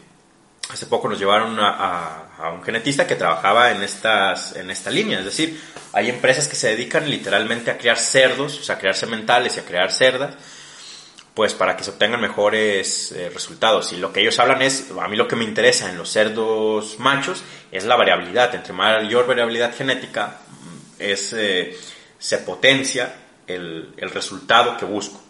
hace 0.68 0.86
poco 0.86 1.08
nos 1.08 1.18
llevaron 1.18 1.56
a, 1.60 2.24
un 2.52 2.62
genetista 2.62 3.06
que 3.06 3.16
trabajaba 3.16 3.72
en, 3.72 3.82
estas, 3.82 4.54
en 4.56 4.70
esta 4.70 4.90
línea. 4.90 5.18
Es 5.18 5.24
decir, 5.24 5.60
hay 5.92 6.08
empresas 6.08 6.46
que 6.46 6.56
se 6.56 6.68
dedican 6.68 7.08
literalmente 7.10 7.70
a 7.70 7.78
crear 7.78 7.98
cerdos, 7.98 8.58
o 8.58 8.62
sea, 8.62 8.76
a 8.76 8.78
crear 8.78 8.94
sementales 8.94 9.56
y 9.56 9.60
a 9.60 9.64
crear 9.64 9.90
cerdas, 9.90 10.34
pues 11.34 11.54
para 11.54 11.76
que 11.76 11.84
se 11.84 11.90
obtengan 11.90 12.20
mejores 12.20 13.12
eh, 13.12 13.30
resultados. 13.30 13.92
Y 13.92 13.96
lo 13.96 14.12
que 14.12 14.20
ellos 14.20 14.38
hablan 14.38 14.62
es, 14.62 14.88
a 15.00 15.08
mí 15.08 15.16
lo 15.16 15.26
que 15.26 15.36
me 15.36 15.44
interesa 15.44 15.90
en 15.90 15.98
los 15.98 16.10
cerdos 16.10 16.98
machos 16.98 17.42
es 17.72 17.84
la 17.84 17.96
variabilidad. 17.96 18.54
Entre 18.54 18.72
mayor 18.72 19.26
variabilidad 19.26 19.74
genética 19.74 20.38
es, 20.98 21.32
eh, 21.32 21.76
se 22.18 22.38
potencia 22.38 23.14
el, 23.46 23.94
el 23.96 24.10
resultado 24.10 24.76
que 24.76 24.84
busco. 24.84 25.20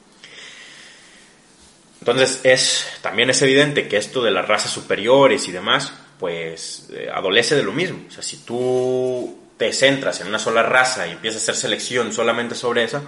Entonces 2.01 2.41
es, 2.45 2.87
también 3.03 3.31
es 3.31 3.43
evidente 3.43 3.89
que 3.89 3.97
esto 3.97 4.23
de 4.23 4.31
las 4.31 4.47
razas 4.47 4.71
superiores 4.71 5.49
y 5.49 5.53
demás, 5.53 5.93
pues 6.19 6.89
eh, 6.93 7.11
adolece 7.13 7.57
de 7.57 7.63
lo 7.63 7.73
mismo. 7.73 8.05
O 8.09 8.11
sea, 8.11 8.23
si 8.23 8.39
tú 8.39 9.39
te 9.57 9.73
centras 9.73 10.21
en 10.21 10.29
una 10.29 10.39
sola 10.39 10.63
raza 10.63 11.07
y 11.07 11.11
empiezas 11.13 11.43
a 11.43 11.45
hacer 11.45 11.57
selección 11.57 12.13
solamente 12.13 12.55
sobre 12.55 12.85
esa, 12.85 13.03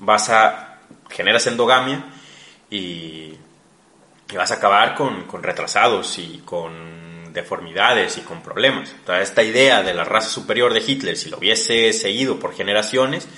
vas 0.00 0.28
a, 0.30 0.80
generas 1.08 1.46
endogamia 1.46 2.04
y, 2.70 3.34
vas 4.34 4.50
a 4.50 4.54
acabar 4.54 4.94
con, 4.94 5.24
con, 5.24 5.42
retrasados 5.42 6.18
y 6.18 6.40
con 6.44 7.32
deformidades 7.34 8.16
y 8.16 8.22
con 8.22 8.42
problemas. 8.42 8.94
O 9.06 9.12
esta 9.12 9.42
idea 9.42 9.82
de 9.82 9.92
la 9.92 10.04
raza 10.04 10.30
superior 10.30 10.72
de 10.72 10.80
Hitler, 10.80 11.16
si 11.16 11.28
lo 11.28 11.36
hubiese 11.36 11.92
seguido 11.92 12.38
por 12.38 12.54
generaciones, 12.54 13.28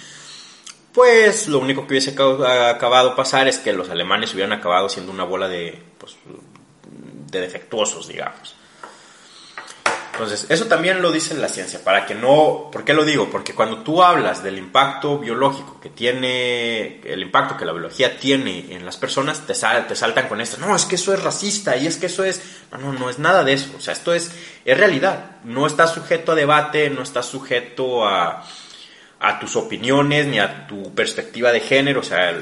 pues 0.94 1.48
lo 1.48 1.58
único 1.58 1.82
que 1.82 1.94
hubiese 1.94 2.10
acabado 2.12 3.16
pasar 3.16 3.48
es 3.48 3.58
que 3.58 3.72
los 3.72 3.90
alemanes 3.90 4.32
hubieran 4.32 4.52
acabado 4.52 4.88
siendo 4.88 5.10
una 5.10 5.24
bola 5.24 5.48
de, 5.48 5.76
pues, 5.98 6.16
de 7.30 7.40
defectuosos, 7.40 8.06
digamos. 8.06 8.54
Entonces, 10.12 10.46
eso 10.48 10.66
también 10.66 11.02
lo 11.02 11.10
dice 11.10 11.34
la 11.34 11.48
ciencia, 11.48 11.82
para 11.82 12.06
que 12.06 12.14
no, 12.14 12.68
¿por 12.70 12.84
qué 12.84 12.94
lo 12.94 13.04
digo? 13.04 13.28
Porque 13.28 13.52
cuando 13.52 13.78
tú 13.78 14.04
hablas 14.04 14.44
del 14.44 14.56
impacto 14.58 15.18
biológico 15.18 15.80
que 15.80 15.90
tiene, 15.90 17.00
el 17.00 17.22
impacto 17.22 17.56
que 17.56 17.64
la 17.64 17.72
biología 17.72 18.16
tiene 18.16 18.72
en 18.72 18.86
las 18.86 18.96
personas, 18.96 19.44
te, 19.44 19.54
te 19.54 19.96
saltan 19.96 20.28
con 20.28 20.40
esto, 20.40 20.58
no, 20.58 20.76
es 20.76 20.84
que 20.84 20.94
eso 20.94 21.12
es 21.12 21.20
racista 21.20 21.76
y 21.76 21.88
es 21.88 21.96
que 21.96 22.06
eso 22.06 22.22
es, 22.22 22.40
no, 22.70 22.78
no, 22.78 22.92
no 22.92 23.10
es 23.10 23.18
nada 23.18 23.42
de 23.42 23.54
eso, 23.54 23.70
o 23.76 23.80
sea, 23.80 23.94
esto 23.94 24.14
es, 24.14 24.30
es 24.64 24.78
realidad, 24.78 25.38
no 25.42 25.66
está 25.66 25.88
sujeto 25.88 26.30
a 26.30 26.36
debate, 26.36 26.88
no 26.90 27.02
está 27.02 27.24
sujeto 27.24 28.06
a, 28.06 28.44
a 29.24 29.38
tus 29.38 29.56
opiniones 29.56 30.26
ni 30.26 30.38
a 30.38 30.66
tu 30.66 30.94
perspectiva 30.94 31.50
de 31.50 31.60
género, 31.60 32.00
o 32.00 32.02
sea, 32.02 32.36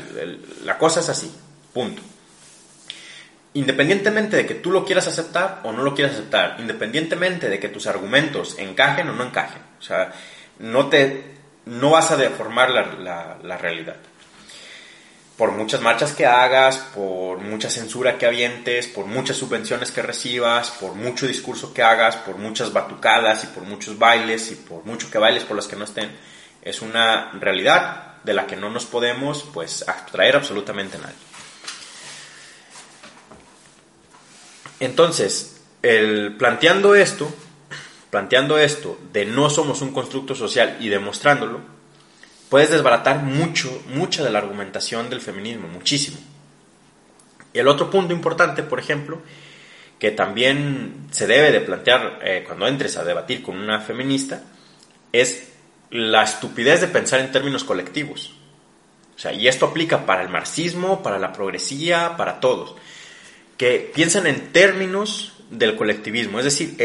la 0.64 0.78
cosa 0.78 0.98
es 0.98 1.08
así, 1.08 1.32
punto. 1.72 2.02
Independientemente 3.54 4.36
de 4.36 4.46
que 4.46 4.56
tú 4.56 4.72
lo 4.72 4.84
quieras 4.84 5.06
aceptar 5.06 5.60
o 5.62 5.72
no 5.72 5.84
lo 5.84 5.94
quieras 5.94 6.14
aceptar, 6.14 6.56
independientemente 6.58 7.48
de 7.48 7.60
que 7.60 7.68
tus 7.68 7.86
argumentos 7.86 8.58
encajen 8.58 9.08
o 9.08 9.12
no 9.12 9.22
encajen, 9.22 9.62
o 9.78 9.82
sea, 9.82 10.12
no, 10.58 10.88
te, 10.88 11.22
no 11.66 11.90
vas 11.90 12.10
a 12.10 12.16
deformar 12.16 12.70
la, 12.70 13.38
la 13.40 13.56
realidad. 13.58 13.96
Por 15.36 15.52
muchas 15.52 15.80
marchas 15.80 16.12
que 16.12 16.26
hagas, 16.26 16.78
por 16.78 17.38
mucha 17.38 17.70
censura 17.70 18.18
que 18.18 18.26
avientes, 18.26 18.88
por 18.88 19.06
muchas 19.06 19.36
subvenciones 19.36 19.92
que 19.92 20.02
recibas, 20.02 20.70
por 20.72 20.94
mucho 20.94 21.28
discurso 21.28 21.72
que 21.72 21.82
hagas, 21.82 22.16
por 22.16 22.38
muchas 22.38 22.72
batucadas 22.72 23.44
y 23.44 23.46
por 23.46 23.62
muchos 23.62 23.98
bailes 23.98 24.50
y 24.50 24.56
por 24.56 24.84
mucho 24.84 25.10
que 25.10 25.18
bailes 25.18 25.44
por 25.44 25.56
las 25.56 25.68
que 25.68 25.76
no 25.76 25.84
estén, 25.84 26.10
es 26.62 26.80
una 26.80 27.32
realidad 27.32 28.22
de 28.24 28.34
la 28.34 28.46
que 28.46 28.56
no 28.56 28.70
nos 28.70 28.86
podemos 28.86 29.44
pues 29.52 29.86
abstraer 29.88 30.36
absolutamente 30.36 30.98
nadie. 30.98 31.14
Entonces, 34.80 35.60
el, 35.82 36.36
planteando 36.36 36.94
esto, 36.94 37.32
planteando 38.10 38.58
esto 38.58 38.98
de 39.12 39.24
no 39.24 39.50
somos 39.50 39.82
un 39.82 39.92
constructo 39.92 40.34
social 40.34 40.76
y 40.80 40.88
demostrándolo, 40.88 41.60
puedes 42.48 42.70
desbaratar 42.70 43.22
mucho, 43.22 43.82
mucha 43.88 44.22
de 44.24 44.30
la 44.30 44.38
argumentación 44.38 45.08
del 45.08 45.20
feminismo, 45.20 45.68
muchísimo. 45.68 46.18
Y 47.52 47.58
el 47.58 47.68
otro 47.68 47.90
punto 47.90 48.12
importante, 48.12 48.62
por 48.62 48.78
ejemplo, 48.78 49.22
que 49.98 50.10
también 50.10 51.06
se 51.12 51.26
debe 51.26 51.52
de 51.52 51.60
plantear 51.60 52.18
eh, 52.22 52.44
cuando 52.46 52.66
entres 52.66 52.96
a 52.96 53.04
debatir 53.04 53.42
con 53.42 53.56
una 53.56 53.80
feminista, 53.80 54.42
es 55.12 55.51
la 55.92 56.24
estupidez 56.24 56.80
de 56.80 56.88
pensar 56.88 57.20
en 57.20 57.30
términos 57.30 57.62
colectivos. 57.64 58.32
O 59.14 59.18
sea, 59.18 59.30
y 59.32 59.46
esto 59.46 59.66
aplica 59.66 60.06
para 60.06 60.22
el 60.22 60.30
marxismo, 60.30 61.02
para 61.02 61.18
la 61.18 61.34
progresía, 61.34 62.16
para 62.16 62.40
todos. 62.40 62.74
Que 63.58 63.92
piensan 63.94 64.26
en 64.26 64.52
términos 64.52 65.34
del 65.50 65.76
colectivismo. 65.76 66.38
Es 66.38 66.46
decir, 66.46 66.76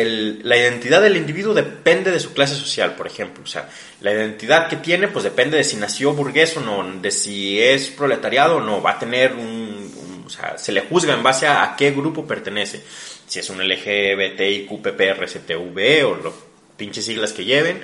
la 0.43 0.58
identidad 0.58 1.02
del 1.02 1.15
individuo 1.15 1.54
depende 1.54 2.12
de 2.12 2.20
su 2.20 2.34
clase 2.34 2.56
social, 2.56 2.96
por 2.96 3.08
ejemplo. 3.08 3.43
O 3.43 3.48
sea, 3.48 3.70
la 4.02 4.12
identidad 4.12 4.67
que 4.67 4.76
tiene, 4.76 5.08
pues 5.08 5.24
depende 5.24 5.56
de 5.56 5.63
si 5.63 5.78
nació 5.78 6.12
burgués 6.13 6.58
o 6.58 6.60
no, 6.60 6.84
de 7.02 7.12
si 7.12 7.62
es 7.62 7.88
proletariado 7.88 8.58
o 8.58 8.62
no. 8.62 8.82
Va 8.82 8.91
a 8.91 9.00
tener 9.00 9.32
un. 9.34 10.24
o 10.26 10.30
sea, 10.30 10.58
se 10.58 10.74
le 10.74 10.82
juzga 10.82 11.13
en 11.13 11.24
base 11.24 11.48
a, 11.48 11.76
qué 11.78 11.91
grupo 11.91 12.28
pertenece. 12.28 12.84
Si 13.26 13.39
es 13.39 13.50
un 13.50 13.65
LGBTIQPPRCTV 13.65 16.06
o 16.06 16.15
los 16.15 16.34
pinches 16.76 17.06
siglas 17.06 17.32
que 17.32 17.46
lleven 17.46 17.80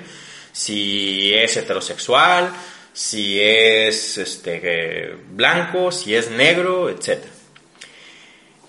si 0.54 1.34
es 1.34 1.56
heterosexual, 1.56 2.52
si 2.92 3.40
es 3.40 4.18
este, 4.18 5.16
blanco, 5.32 5.90
si 5.90 6.14
es 6.14 6.30
negro, 6.30 6.88
etc. 6.88 7.24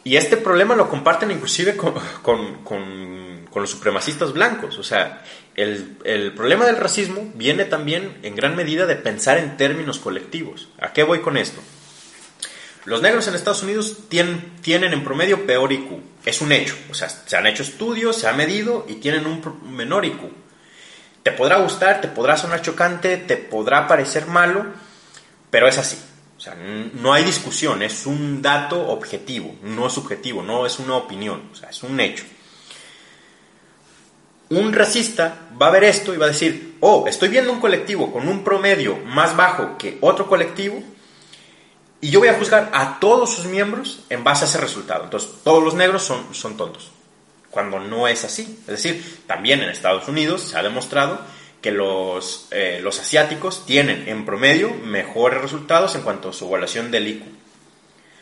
Y 0.04 0.17
este 0.17 0.36
problema 0.36 0.76
lo 0.76 0.89
comparten 0.89 1.30
inclusive 1.30 1.78
con, 1.78 1.93
los 3.56 3.69
supremacistas 3.69 4.34
blancos. 4.34 4.80
O 4.80 4.84
sea, 4.84 5.24
el, 5.56 5.98
el, 6.04 6.34
problema 6.34 6.65
del 6.65 6.78
racismo 6.78 7.32
viene 7.36 7.65
también 7.65 8.17
en 8.24 8.36
gran 8.36 8.56
medida 8.56 8.88
de 8.88 8.95
pensar 8.95 9.38
en 9.38 9.56
términos 9.56 10.00
colectivos. 10.00 10.69
¿A 10.80 10.91
qué 10.91 11.04
voy 11.04 11.19
con 11.19 11.38
esto? 11.38 11.62
Los 12.86 13.04
negros 13.04 13.28
en 13.28 13.36
Estados 13.36 13.62
Unidos 13.62 13.98
tienen, 14.10 14.54
tienen 14.62 14.91
en 14.93 15.04
promedio 15.04 15.45
peor 15.45 15.71
IQ. 15.71 16.02
Es 16.26 16.41
un 16.41 16.52
hecho. 16.52 16.76
O 16.89 16.95
sea, 16.95 17.10
se 17.10 17.38
han 17.38 17.45
hecho 17.45 17.62
estudios, 17.62 18.15
se 18.15 18.28
ha 18.28 18.34
medido 18.34 18.86
y 18.89 18.95
tienen 18.95 19.28
un 19.28 19.76
menor 19.76 20.04
IQ. 20.06 20.44
Te 21.25 21.31
podrá 21.31 21.57
gustar, 21.57 22.01
te 22.01 22.07
podrá 22.07 22.38
sonar 22.38 22.61
chocante, 22.61 23.17
te 23.17 23.35
podrá 23.35 23.88
parecer 23.88 24.27
malo, 24.27 24.63
pero 25.49 25.67
es 25.67 25.75
así. 25.79 25.97
O 26.38 26.39
sea, 26.39 26.53
no 26.53 27.13
hay 27.13 27.23
discusión, 27.23 27.81
es 27.81 28.05
un 28.05 28.43
dato 28.43 28.89
objetivo, 28.89 29.55
no 29.63 29.89
subjetivo, 29.89 30.43
no 30.43 30.67
es 30.67 30.77
una 30.77 30.97
opinión, 30.97 31.49
o 31.51 31.55
sea, 31.55 31.69
es 31.69 31.81
un 31.81 31.99
hecho. 31.99 32.25
Un 34.51 34.71
racista 34.71 35.47
va 35.59 35.69
a 35.69 35.71
ver 35.71 35.85
esto 35.85 36.13
y 36.13 36.17
va 36.17 36.27
a 36.27 36.29
decir, 36.29 36.77
oh, 36.81 37.05
estoy 37.07 37.29
viendo 37.29 37.51
un 37.51 37.59
colectivo 37.59 38.13
con 38.13 38.27
un 38.27 38.43
promedio 38.43 38.95
más 38.97 39.35
bajo 39.35 39.79
que 39.79 39.97
otro 40.01 40.27
colectivo 40.27 40.83
y 42.01 42.11
yo 42.11 42.19
voy 42.19 42.27
a 42.27 42.38
juzgar 42.38 42.69
a 42.71 42.99
todos 42.99 43.33
sus 43.33 43.45
miembros 43.45 44.05
en 44.11 44.23
base 44.23 44.45
a 44.45 44.47
ese 44.47 44.59
resultado. 44.59 45.05
Entonces, 45.05 45.31
todos 45.43 45.63
los 45.63 45.73
negros 45.73 46.03
son, 46.03 46.35
son 46.35 46.55
tontos 46.55 46.91
cuando 47.56 47.80
no 47.80 48.10
es 48.10 48.26
así. 48.26 48.60
Es 48.68 48.84
decir, 48.84 49.24
también 49.28 49.62
en 49.62 49.70
Estados 49.70 50.10
Unidos 50.10 50.41
se 50.41 50.58
ha 50.58 50.62
demostrado 50.62 51.22
que 51.62 51.72
los, 51.72 52.50
eh, 52.52 52.82
los 52.84 53.00
asiáticos 53.00 53.65
tienen 53.65 54.10
en 54.10 54.26
promedio 54.26 54.72
mejores 54.72 55.41
resultados 55.41 55.96
en 55.96 56.02
cuanto 56.02 56.30
a 56.30 56.34
su 56.34 56.46
evaluación 56.48 56.91
del 56.91 57.08
IQ. 57.08 57.24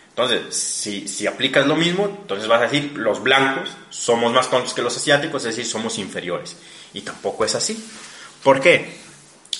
Entonces, 0.09 0.55
si, 0.55 1.07
si 1.07 1.25
aplicas 1.25 1.65
lo 1.65 1.75
mismo, 1.75 2.05
entonces 2.05 2.47
vas 2.47 2.61
a 2.61 2.65
decir, 2.65 2.91
los 2.95 3.23
blancos 3.23 3.71
somos 3.89 4.31
más 4.31 4.51
tontos 4.51 4.75
que 4.75 4.83
los 4.83 4.95
asiáticos, 4.95 5.41
es 5.41 5.55
decir, 5.55 5.65
somos 5.65 5.97
inferiores. 5.97 6.55
Y 6.93 7.01
tampoco 7.01 7.43
es 7.43 7.55
así. 7.55 7.83
¿Por 8.43 8.61
qué? 8.61 8.97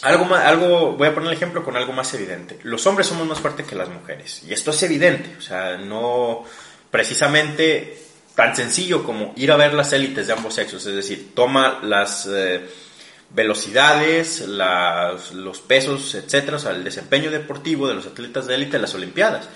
Algo, 0.03 0.35
algo, 0.35 0.91
voy 0.91 1.07
a 1.07 1.15
poner 1.15 1.29
el 1.29 1.35
ejemplo 1.35 1.65
con 1.65 1.75
algo 1.75 1.93
más 1.93 2.13
evidente. 2.13 2.59
Los 2.61 2.85
hombres 2.85 3.07
somos 3.07 3.25
más 3.25 3.39
fuertes 3.39 3.65
que 3.65 3.73
las 3.73 3.89
mujeres. 3.89 4.43
Y 4.47 4.53
esto 4.53 4.69
es 4.69 4.83
evidente. 4.83 5.35
O 5.35 5.41
sea, 5.41 5.77
no, 5.77 6.45
precisamente 6.91 8.02
tan 8.35 8.55
sencillo 8.55 9.03
como 9.03 9.33
ir 9.35 9.51
a 9.51 9.57
ver 9.57 9.73
las 9.73 9.93
élites 9.93 10.27
de 10.27 10.33
ambos 10.33 10.55
sexos, 10.55 10.85
es 10.85 10.95
decir, 10.95 11.31
toma 11.35 11.79
las 11.83 12.27
eh, 12.31 12.65
velocidades, 13.29 14.41
los 14.47 15.61
pesos, 15.61 16.15
etcétera, 16.15 16.57
o 16.57 16.59
sea, 16.59 16.71
el 16.71 16.83
desempeño 16.83 17.31
deportivo 17.31 17.87
de 17.87 17.95
los 17.95 18.05
atletas 18.05 18.47
de 18.47 18.55
élite 18.55 18.77
en 18.77 18.81
las 18.81 18.95
Olimpiadas. 18.95 19.49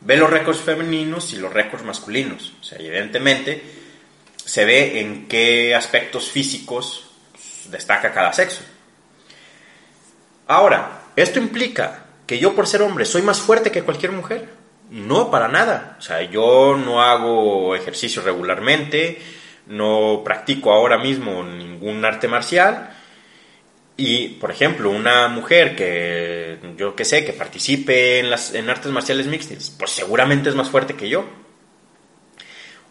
Ve 0.00 0.16
los 0.16 0.30
récords 0.30 0.60
femeninos 0.60 1.32
y 1.32 1.36
los 1.36 1.52
récords 1.52 1.84
masculinos. 1.84 2.52
O 2.60 2.64
sea, 2.64 2.78
evidentemente 2.78 3.62
se 4.36 4.64
ve 4.64 5.00
en 5.00 5.26
qué 5.26 5.74
aspectos 5.74 6.30
físicos 6.30 7.06
destaca 7.70 8.12
cada 8.12 8.32
sexo. 8.32 8.62
Ahora, 10.46 11.02
¿esto 11.16 11.40
implica 11.40 12.04
que 12.26 12.38
yo 12.38 12.54
por 12.54 12.66
ser 12.66 12.82
hombre 12.82 13.04
soy 13.04 13.22
más 13.22 13.40
fuerte 13.40 13.72
que 13.72 13.82
cualquier 13.82 14.12
mujer? 14.12 14.48
No, 14.90 15.30
para 15.30 15.48
nada. 15.48 15.96
O 15.98 16.02
sea, 16.02 16.22
yo 16.22 16.76
no 16.76 17.02
hago 17.02 17.74
ejercicio 17.74 18.22
regularmente, 18.22 19.20
no 19.66 20.22
practico 20.24 20.72
ahora 20.72 20.98
mismo 20.98 21.42
ningún 21.42 22.04
arte 22.04 22.28
marcial. 22.28 22.90
Y, 23.96 24.28
por 24.40 24.50
ejemplo, 24.50 24.90
una 24.90 25.28
mujer 25.28 25.74
que 25.74 26.58
yo 26.76 26.94
que 26.94 27.04
sé, 27.04 27.24
que 27.24 27.32
participe 27.32 28.18
en, 28.18 28.30
las, 28.30 28.54
en 28.54 28.68
artes 28.68 28.92
marciales 28.92 29.26
mixtas, 29.26 29.74
pues 29.78 29.90
seguramente 29.90 30.48
es 30.50 30.54
más 30.54 30.68
fuerte 30.70 30.94
que 30.94 31.08
yo. 31.08 31.24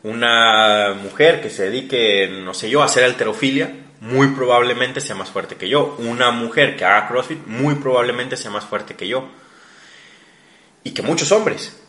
una 0.04 0.94
mujer 0.94 1.42
que 1.42 1.50
se 1.50 1.64
dedique, 1.70 2.28
no 2.28 2.54
sé 2.54 2.70
yo, 2.70 2.82
a 2.82 2.86
hacer 2.86 3.04
alterofilia, 3.04 3.74
muy 4.02 4.30
probablemente 4.30 5.02
sea 5.02 5.16
más 5.16 5.30
fuerte 5.30 5.56
que 5.56 5.70
yo. 5.70 5.96
Una 6.00 6.32
mujer 6.32 6.76
que 6.76 6.86
haga 6.86 7.08
CrossFit, 7.08 7.46
muy 7.48 7.76
probablemente 7.76 8.38
sea 8.38 8.52
más 8.52 8.66
fuerte 8.66 8.96
que 8.96 9.08
yo. 9.08 9.30
Y 10.84 10.92
que 10.92 11.02
muchos 11.02 11.32
hombres. 11.32 11.85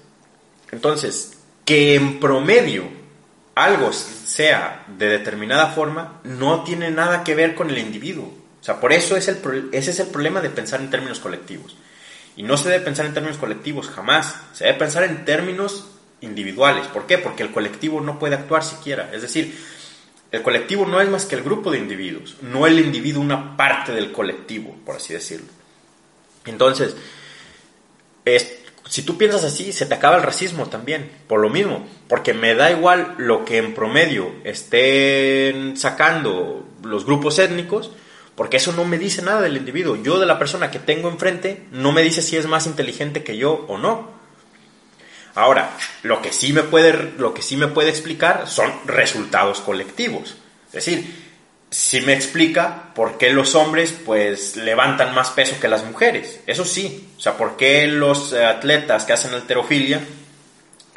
Entonces, 0.72 1.38
que 1.64 1.94
en 1.94 2.20
promedio 2.20 2.84
algo 3.54 3.92
sea 3.92 4.84
de 4.98 5.08
determinada 5.08 5.68
forma, 5.68 6.20
no 6.24 6.62
tiene 6.64 6.90
nada 6.90 7.24
que 7.24 7.34
ver 7.34 7.54
con 7.54 7.70
el 7.70 7.78
individuo. 7.78 8.32
O 8.60 8.64
sea, 8.64 8.80
por 8.80 8.92
eso 8.92 9.16
es 9.16 9.28
el, 9.28 9.70
ese 9.72 9.90
es 9.90 10.00
el 10.00 10.08
problema 10.08 10.40
de 10.40 10.50
pensar 10.50 10.80
en 10.80 10.90
términos 10.90 11.20
colectivos. 11.20 11.76
Y 12.36 12.42
no 12.42 12.56
se 12.56 12.68
debe 12.68 12.84
pensar 12.84 13.06
en 13.06 13.14
términos 13.14 13.38
colectivos, 13.38 13.88
jamás. 13.88 14.36
Se 14.52 14.64
debe 14.64 14.78
pensar 14.78 15.04
en 15.04 15.24
términos 15.24 15.86
individuales. 16.20 16.86
¿Por 16.88 17.06
qué? 17.06 17.18
Porque 17.18 17.42
el 17.42 17.52
colectivo 17.52 18.00
no 18.00 18.18
puede 18.18 18.34
actuar 18.34 18.62
siquiera. 18.62 19.10
Es 19.12 19.22
decir, 19.22 19.56
el 20.32 20.42
colectivo 20.42 20.84
no 20.84 21.00
es 21.00 21.08
más 21.08 21.24
que 21.24 21.36
el 21.36 21.42
grupo 21.42 21.70
de 21.70 21.78
individuos, 21.78 22.36
no 22.42 22.66
el 22.66 22.78
individuo 22.80 23.22
una 23.22 23.56
parte 23.56 23.92
del 23.92 24.12
colectivo, 24.12 24.76
por 24.84 24.96
así 24.96 25.14
decirlo. 25.14 25.46
Entonces, 26.44 26.94
si 28.88 29.02
tú 29.02 29.18
piensas 29.18 29.44
así, 29.44 29.72
se 29.72 29.86
te 29.86 29.94
acaba 29.94 30.16
el 30.16 30.22
racismo 30.22 30.66
también, 30.66 31.10
por 31.26 31.40
lo 31.40 31.50
mismo, 31.50 31.86
porque 32.08 32.34
me 32.34 32.54
da 32.54 32.70
igual 32.70 33.14
lo 33.18 33.44
que 33.44 33.58
en 33.58 33.74
promedio 33.74 34.30
estén 34.44 35.76
sacando 35.76 36.66
los 36.82 37.04
grupos 37.04 37.38
étnicos, 37.38 37.90
porque 38.36 38.58
eso 38.58 38.72
no 38.72 38.84
me 38.84 38.98
dice 38.98 39.22
nada 39.22 39.40
del 39.40 39.56
individuo. 39.56 39.96
Yo 39.96 40.20
de 40.20 40.26
la 40.26 40.38
persona 40.38 40.70
que 40.70 40.78
tengo 40.78 41.08
enfrente 41.08 41.64
no 41.72 41.90
me 41.90 42.02
dice 42.02 42.22
si 42.22 42.36
es 42.36 42.46
más 42.46 42.66
inteligente 42.66 43.24
que 43.24 43.36
yo 43.36 43.64
o 43.68 43.78
no. 43.78 44.14
Ahora, 45.34 45.76
lo 46.02 46.22
que 46.22 46.32
sí 46.32 46.52
me 46.52 46.62
puede, 46.62 47.12
lo 47.18 47.34
que 47.34 47.42
sí 47.42 47.56
me 47.56 47.68
puede 47.68 47.90
explicar 47.90 48.48
son 48.48 48.72
resultados 48.86 49.60
colectivos. 49.60 50.36
Es 50.68 50.72
decir, 50.84 51.25
sí 51.70 52.00
me 52.00 52.12
explica 52.12 52.92
por 52.94 53.18
qué 53.18 53.30
los 53.30 53.54
hombres 53.54 53.92
pues 54.04 54.56
levantan 54.56 55.14
más 55.14 55.30
peso 55.30 55.58
que 55.60 55.68
las 55.68 55.84
mujeres. 55.84 56.40
Eso 56.46 56.64
sí. 56.64 57.10
O 57.16 57.20
sea, 57.20 57.36
por 57.36 57.56
qué 57.56 57.86
los 57.86 58.32
atletas 58.32 59.04
que 59.04 59.12
hacen 59.12 59.34
alterofilia, 59.34 60.00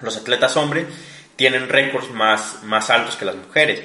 los 0.02 0.18
atletas 0.18 0.56
hombres, 0.58 0.86
tienen 1.36 1.70
récords 1.70 2.12
más, 2.12 2.64
más 2.64 2.90
altos 2.90 3.16
que 3.16 3.26
las 3.26 3.36
mujeres. 3.36 3.82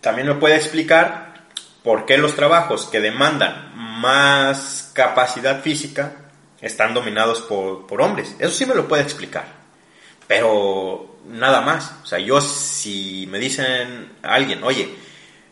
También 0.00 0.26
me 0.26 0.34
puede 0.34 0.56
explicar 0.56 1.44
por 1.82 2.06
qué 2.06 2.18
los 2.18 2.34
trabajos 2.34 2.86
que 2.86 3.00
demandan 3.00 3.72
más 3.74 4.90
capacidad 4.92 5.62
física 5.62 6.12
están 6.60 6.94
dominados 6.94 7.42
por, 7.42 8.00
hombres. 8.00 8.34
Eso 8.38 8.52
sí 8.52 8.66
me 8.66 8.74
lo 8.74 8.88
puede 8.88 9.02
explicar. 9.02 9.44
Pero 10.26 11.18
nada 11.28 11.60
más. 11.60 11.92
O 12.02 12.06
sea, 12.06 12.18
yo 12.18 12.40
si 12.40 13.28
me 13.30 13.38
dicen 13.38 14.12
a 14.22 14.34
alguien, 14.34 14.62
oye, 14.64 14.94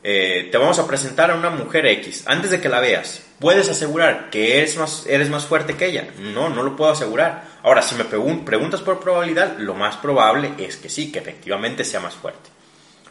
eh, 0.02 0.48
te 0.50 0.58
vamos 0.58 0.78
a 0.78 0.86
presentar 0.86 1.30
a 1.30 1.34
una 1.34 1.50
mujer 1.50 1.86
X, 1.86 2.24
antes 2.26 2.50
de 2.50 2.60
que 2.60 2.68
la 2.68 2.80
veas, 2.80 3.22
¿puedes 3.38 3.68
asegurar 3.68 4.30
que 4.30 4.58
eres 4.58 4.76
más, 4.78 5.46
fuerte 5.46 5.76
que 5.76 5.86
ella? 5.86 6.08
No, 6.18 6.48
no 6.48 6.62
lo 6.62 6.76
puedo 6.76 6.92
asegurar. 6.92 7.44
Ahora, 7.62 7.82
si 7.82 7.94
me 7.94 8.04
preguntas 8.04 8.80
por 8.80 9.00
probabilidad, 9.00 9.58
lo 9.58 9.74
más 9.74 9.96
probable 9.96 10.52
es 10.58 10.76
que 10.76 10.88
sí, 10.88 11.12
que 11.12 11.18
efectivamente 11.18 11.84
sea 11.84 12.00
más 12.00 12.14
fuerte. 12.14 12.50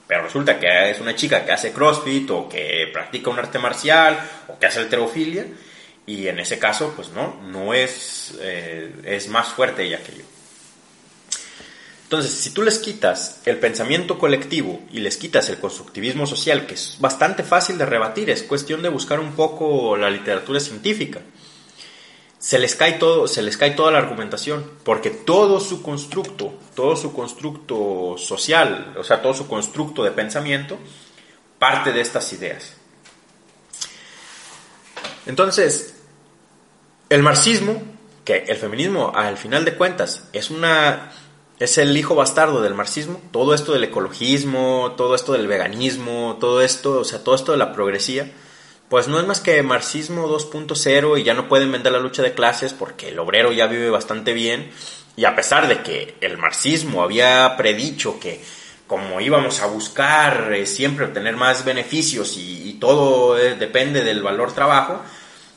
Pero 0.08 0.24
resulta 0.24 0.60
que 0.60 0.90
es 0.90 1.00
una 1.00 1.16
chica 1.16 1.46
que 1.46 1.52
hace 1.52 1.72
CrossFit 1.72 2.32
o 2.32 2.50
que 2.50 2.90
practica 2.92 3.30
un 3.30 3.38
arte 3.38 3.60
marcial 3.60 4.20
o 4.48 4.58
que 4.58 4.66
hace 4.66 4.80
alterofilia 4.80 5.46
y 6.10 6.28
en 6.28 6.40
ese 6.40 6.58
caso, 6.58 6.94
pues 6.96 7.10
no, 7.10 7.40
no 7.44 7.76
es, 7.76 8.36
eh, 8.42 8.92
es 9.04 9.28
más 9.28 9.50
fuerte 9.50 9.84
ella 9.84 10.00
que 10.00 10.14
yo. 10.14 10.24
Entonces, 12.10 12.32
si 12.32 12.50
tú 12.50 12.64
les 12.64 12.80
quitas 12.80 13.40
el 13.46 13.60
pensamiento 13.60 14.18
colectivo 14.18 14.82
y 14.92 15.00
les 15.00 15.18
quitas 15.18 15.48
el 15.50 15.60
constructivismo 15.60 16.26
social, 16.26 16.66
que 16.66 16.74
es 16.74 16.98
bastante 17.00 17.44
fácil 17.44 17.78
de 17.78 17.86
rebatir, 17.86 18.32
es 18.32 18.42
cuestión 18.42 18.82
de 18.82 18.90
buscar 18.90 19.20
un 19.20 19.34
poco 19.34 19.96
la 19.96 20.10
literatura 20.10 20.60
científica, 20.60 21.22
se 22.40 22.58
les 22.58 22.76
cae 22.76 22.94
todo, 22.94 23.28
se 23.28 23.44
les 23.44 23.58
cae 23.58 23.72
toda 23.72 23.92
la 23.92 24.00
argumentación, 24.00 24.66
porque 24.84 25.12
todo 25.12 25.60
su 25.60 25.84
constructo, 25.84 26.52
todo 26.74 26.96
su 26.96 27.14
constructo 27.14 28.16
social, 28.18 28.96
o 28.98 29.04
sea, 29.04 29.22
todo 29.22 29.36
su 29.36 29.48
constructo 29.48 30.04
de 30.04 30.10
pensamiento 30.10 30.80
parte 31.60 31.92
de 31.92 32.02
estas 32.02 32.34
ideas. 32.34 32.74
Entonces, 35.28 35.94
el 37.10 37.22
marxismo, 37.22 37.84
que 38.26 38.46
el 38.48 38.58
feminismo 38.58 39.12
al 39.14 39.38
final 39.38 39.64
de 39.64 39.76
cuentas 39.76 40.28
es 40.34 40.50
una 40.50 41.12
es 41.60 41.78
el 41.78 41.96
hijo 41.98 42.16
bastardo 42.16 42.62
del 42.62 42.74
marxismo, 42.74 43.22
todo 43.32 43.54
esto 43.54 43.74
del 43.74 43.84
ecologismo, 43.84 44.94
todo 44.96 45.14
esto 45.14 45.34
del 45.34 45.48
veganismo, 45.48 46.38
todo 46.40 46.62
esto, 46.62 47.02
o 47.02 47.04
sea, 47.04 47.24
todo 47.24 47.36
esto 47.36 47.52
de 47.52 47.58
la 47.58 47.74
progresía, 47.74 48.32
pues 48.88 49.08
no 49.08 49.20
es 49.20 49.28
más 49.28 49.42
que 49.42 49.62
marxismo 49.62 50.28
2.0 50.28 51.20
y 51.20 51.24
ya 51.24 51.34
no 51.34 51.50
pueden 51.50 51.72
vender 51.72 51.92
la 51.92 52.00
lucha 52.00 52.24
de 52.24 52.34
clases 52.34 52.74
porque 52.74 53.10
el 53.10 53.20
obrero 53.20 53.52
ya 53.52 53.68
vive 53.68 53.90
bastante 53.90 54.34
bien 54.34 54.72
y 55.16 55.26
a 55.26 55.36
pesar 55.36 55.68
de 55.68 55.84
que 55.84 56.16
el 56.22 56.38
marxismo 56.38 57.04
había 57.04 57.56
predicho 57.58 58.20
que 58.20 58.42
como 58.88 59.22
íbamos 59.22 59.62
a 59.62 59.68
buscar 59.68 60.52
eh, 60.54 60.66
siempre 60.66 61.06
obtener 61.06 61.36
más 61.36 61.64
beneficios 61.64 62.36
y, 62.38 62.78
todo 62.80 63.38
eh, 63.38 63.56
depende 63.56 64.04
del 64.04 64.24
valor 64.24 64.54
trabajo, 64.54 65.02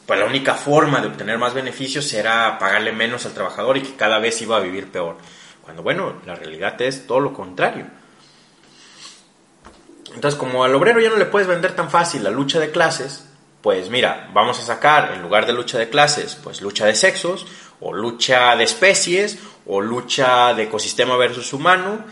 pues 0.05 0.19
la 0.19 0.27
única 0.27 0.55
forma 0.55 1.01
de 1.01 1.07
obtener 1.07 1.39
más 1.39 1.55
beneficios 1.55 2.13
era 2.13 2.59
pagarle 2.59 2.91
menos 2.91 3.25
al 3.25 3.33
trabajador 3.33 3.77
y 3.77 3.83
que 3.83 3.95
cada 3.95 4.19
vez 4.19 4.43
iba 4.43 4.57
a 4.57 4.61
vivir 4.61 4.91
peor. 4.91 5.17
Cuando 5.63 5.83
bueno, 5.83 6.21
la 6.27 6.35
realidad 6.35 6.81
es 6.83 7.07
todo 7.07 7.21
lo 7.21 7.33
contrario. 7.33 7.87
Entonces, 10.15 10.39
como 10.39 10.65
al 10.65 10.75
obrero 10.75 11.01
ya 11.01 11.09
no 11.09 11.17
le 11.17 11.25
puedes 11.27 11.49
vender 11.49 11.75
tan 11.75 11.91
fácil 11.91 12.25
la 12.25 12.31
lucha 12.31 12.61
de 12.61 12.71
clases, 12.71 13.25
pues 13.63 13.89
mira, 13.91 14.29
vamos 14.35 14.59
a 14.59 14.63
sacar 14.63 15.13
en 15.15 15.23
lugar 15.23 15.47
de 15.47 15.53
lucha 15.53 15.79
de 15.79 15.89
clases, 15.89 16.35
pues 16.35 16.61
lucha 16.61 16.87
de 16.87 16.95
sexos, 16.95 17.47
o 17.81 17.93
lucha 17.93 18.55
de 18.57 18.65
especies, 18.65 19.39
o 19.67 19.81
lucha 19.81 20.53
de 20.55 20.65
ecosistema 20.65 21.17
versus 21.17 21.53
humano, 21.53 22.05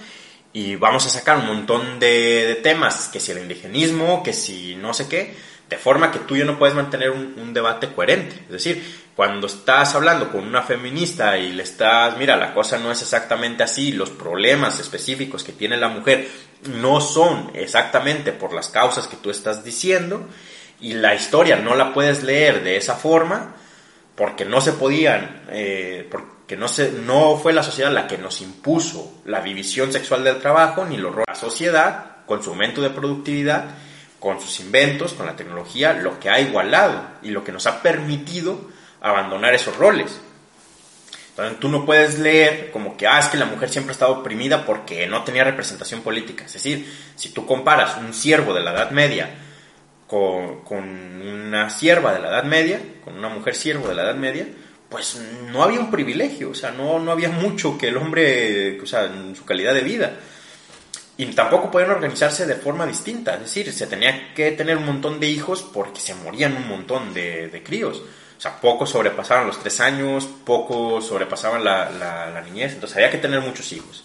y 0.53 0.77
vamos 0.77 1.07
a 1.07 1.11
sacar 1.11 1.39
un 1.39 1.47
montón 1.47 1.99
de, 1.99 2.47
de 2.47 2.55
temas, 2.57 3.09
que 3.09 3.21
si 3.21 3.33
el 3.33 3.39
indigenismo, 3.39 4.23
que 4.23 4.33
si 4.33 4.77
no 4.77 4.95
sé 4.95 5.09
qué, 5.09 5.37
de 5.71 5.79
forma 5.79 6.11
que 6.11 6.19
tú 6.19 6.37
ya 6.37 6.45
no 6.45 6.59
puedes 6.59 6.75
mantener 6.75 7.13
un, 7.13 7.55
debate 7.55 7.93
coherente. 7.93 8.35
Es 8.47 8.51
decir, 8.51 8.85
cuando 9.15 9.47
estás 9.47 9.95
hablando 9.95 10.31
con 10.31 10.45
una 10.45 10.63
feminista 10.63 11.39
y 11.39 11.53
le 11.53 11.63
estás, 11.63 12.19
mira, 12.19 12.37
la 12.37 12.53
cosa 12.53 12.77
no 12.79 12.91
es 12.91 13.01
exactamente 13.03 13.63
así, 13.63 13.93
los 13.93 14.11
problemas 14.11 14.81
específicos 14.81 15.45
que 15.45 15.53
tiene 15.53 15.77
la 15.77 15.89
mujer 15.89 16.29
no 16.81 17.01
son 17.01 17.53
exactamente 17.55 18.33
por 18.33 18.53
las 18.53 18.69
causas 18.69 19.07
que 19.07 19.17
tú 19.17 19.31
estás 19.31 19.63
diciendo, 19.63 20.27
y 20.81 20.95
la 20.95 21.15
historia 21.15 21.57
no 21.57 21.77
la 21.77 21.93
puedes 21.93 22.25
leer 22.25 22.65
de 22.65 22.77
esa 22.77 22.97
forma, 22.97 23.55
porque 24.17 24.45
no 24.45 24.61
se 24.61 24.73
podían, 24.73 25.43
eh, 25.51 26.07
porque 26.11 26.57
no, 26.57 26.67
se, 26.67 26.91
no 26.91 27.37
fue 27.37 27.53
la 27.53 27.63
sociedad 27.63 27.93
la 27.93 28.09
que 28.09 28.19
nos 28.19 28.41
impuso 28.41 29.21
la 29.25 29.41
división 29.41 29.93
sexual 29.93 30.25
del 30.25 30.41
trabajo, 30.41 30.85
ni 30.85 30.97
lo 30.97 31.15
la 31.27 31.35
sociedad, 31.37 32.25
con 32.27 32.43
su 32.43 32.51
aumento 32.51 32.83
de 32.83 32.91
productividad, 32.91 33.67
con 34.21 34.39
sus 34.39 34.61
inventos, 34.61 35.15
con 35.15 35.27
la 35.27 35.35
tecnología, 35.35 35.95
lo 35.95 36.21
que 36.21 36.29
ha 36.29 36.39
igualado 36.39 37.03
y 37.23 37.31
lo 37.31 37.43
que 37.43 37.53
nos 37.53 37.67
ha 37.67 37.83
permitido 37.83 38.61
abandonar 39.01 39.55
esos 39.55 39.77
roles. 39.77 40.21
Entonces 41.31 41.59
tú 41.59 41.69
no 41.71 41.87
puedes 41.87 42.19
leer 42.19 42.71
como 42.71 42.99
que, 42.99 43.07
ah, 43.07 43.19
es 43.19 43.27
que 43.27 43.39
la 43.39 43.47
mujer 43.47 43.71
siempre 43.71 43.93
ha 43.93 43.95
estado 43.95 44.19
oprimida 44.19 44.67
porque 44.67 45.07
no 45.07 45.25
tenía 45.25 45.43
representación 45.43 46.03
política. 46.03 46.45
Es 46.45 46.53
decir, 46.53 46.87
si 47.17 47.31
tú 47.31 47.47
comparas 47.47 47.97
un 47.97 48.13
siervo 48.13 48.53
de 48.53 48.61
la 48.61 48.73
Edad 48.73 48.91
Media 48.91 49.31
con, 50.07 50.61
con 50.65 50.85
una 50.85 51.71
sierva 51.71 52.13
de 52.13 52.21
la 52.21 52.29
Edad 52.29 52.45
Media, 52.45 52.79
con 53.03 53.17
una 53.17 53.31
mujer 53.31 53.55
siervo 53.55 53.89
de 53.89 53.95
la 53.95 54.03
Edad 54.03 54.17
Media, 54.17 54.47
pues 54.91 55.19
no 55.51 55.63
había 55.63 55.81
un 55.81 55.91
privilegio, 55.91 56.51
o 56.51 56.55
sea, 56.55 56.73
no, 56.73 56.99
no 56.99 57.13
había 57.13 57.31
mucho 57.31 57.79
que 57.79 57.89
el 57.89 57.97
hombre, 57.97 58.79
o 58.83 58.87
sea, 58.87 59.05
en 59.05 59.35
su 59.35 59.47
calidad 59.47 59.73
de 59.73 59.83
vida 59.83 60.19
y 61.21 61.27
tampoco 61.27 61.71
podían 61.71 61.91
organizarse 61.91 62.47
de 62.47 62.55
forma 62.55 62.87
distinta, 62.87 63.35
es 63.35 63.41
decir, 63.41 63.71
se 63.75 63.87
tenía 63.87 64.33
que 64.33 64.53
tener 64.53 64.79
un 64.79 64.87
montón 64.87 65.21
de 65.21 65.27
hijos 65.27 65.61
porque 65.61 66.01
se 66.01 66.15
morían 66.15 66.57
un 66.57 66.67
montón 66.67 67.13
de, 67.13 67.63
críos. 67.63 68.03
O 68.39 68.41
sea, 68.41 68.59
pocos 68.59 68.89
sobrepasaban 68.89 69.47
los 69.47 69.61
tres 69.61 69.81
años, 69.81 70.27
pocos 70.47 71.07
sobrepasaban 71.07 71.63
la, 71.63 71.91
la, 71.91 72.41
niñez, 72.41 72.73
entonces 72.73 72.97
había 72.97 73.11
que 73.11 73.19
tener 73.19 73.43
muchos 73.43 73.71
hijos. 73.75 74.03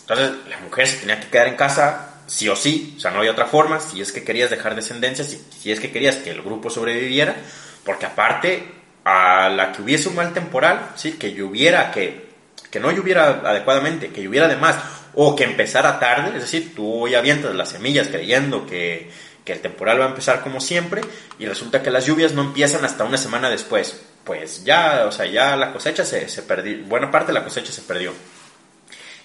Entonces 0.00 0.32
la 0.50 0.58
mujer 0.58 0.88
se 0.88 0.96
tenía 0.96 1.20
que 1.20 1.28
quedar 1.28 1.46
en 1.46 1.54
casa 1.54 2.22
sí 2.26 2.48
o 2.48 2.56
sí, 2.56 2.94
o 2.96 3.00
sea, 3.00 3.12
no 3.12 3.18
había 3.18 3.30
otra 3.30 3.46
forma, 3.46 3.78
si 3.78 4.00
es 4.00 4.10
que 4.10 4.24
querías 4.24 4.50
dejar 4.50 4.74
descendencia, 4.74 5.24
si, 5.24 5.40
si 5.56 5.70
es 5.70 5.78
que 5.78 5.92
querías 5.92 6.16
que 6.16 6.32
el 6.32 6.42
grupo 6.42 6.68
sobreviviera, 6.68 7.36
porque 7.84 8.06
aparte 8.06 8.72
a 9.04 9.48
la 9.50 9.70
que 9.70 9.82
hubiese 9.82 10.08
un 10.08 10.16
mal 10.16 10.32
temporal, 10.32 10.90
¿sí? 10.96 11.12
que 11.12 11.32
lloviera, 11.32 11.92
que, 11.92 12.28
que 12.72 12.80
no 12.80 12.90
lloviera 12.90 13.40
adecuadamente, 13.44 14.08
que 14.08 14.20
lloviera 14.20 14.48
de 14.48 14.56
más, 14.56 14.74
o 15.20 15.34
que 15.34 15.42
empezara 15.42 15.98
tarde, 15.98 16.36
es 16.36 16.42
decir, 16.42 16.76
tú 16.76 17.02
hoy 17.02 17.16
avientas 17.16 17.52
las 17.52 17.70
semillas 17.70 18.06
creyendo 18.06 18.64
que, 18.64 19.10
que 19.44 19.52
el 19.52 19.60
temporal 19.60 20.00
va 20.00 20.04
a 20.04 20.08
empezar 20.10 20.44
como 20.44 20.60
siempre 20.60 21.00
y 21.40 21.46
resulta 21.46 21.82
que 21.82 21.90
las 21.90 22.06
lluvias 22.06 22.34
no 22.34 22.42
empiezan 22.42 22.84
hasta 22.84 23.02
una 23.02 23.18
semana 23.18 23.50
después. 23.50 24.00
Pues 24.22 24.62
ya, 24.62 25.06
o 25.08 25.10
sea, 25.10 25.26
ya 25.26 25.56
la 25.56 25.72
cosecha 25.72 26.04
se, 26.04 26.28
se 26.28 26.42
perdió, 26.42 26.84
buena 26.84 27.10
parte 27.10 27.32
de 27.32 27.38
la 27.40 27.42
cosecha 27.42 27.72
se 27.72 27.82
perdió. 27.82 28.12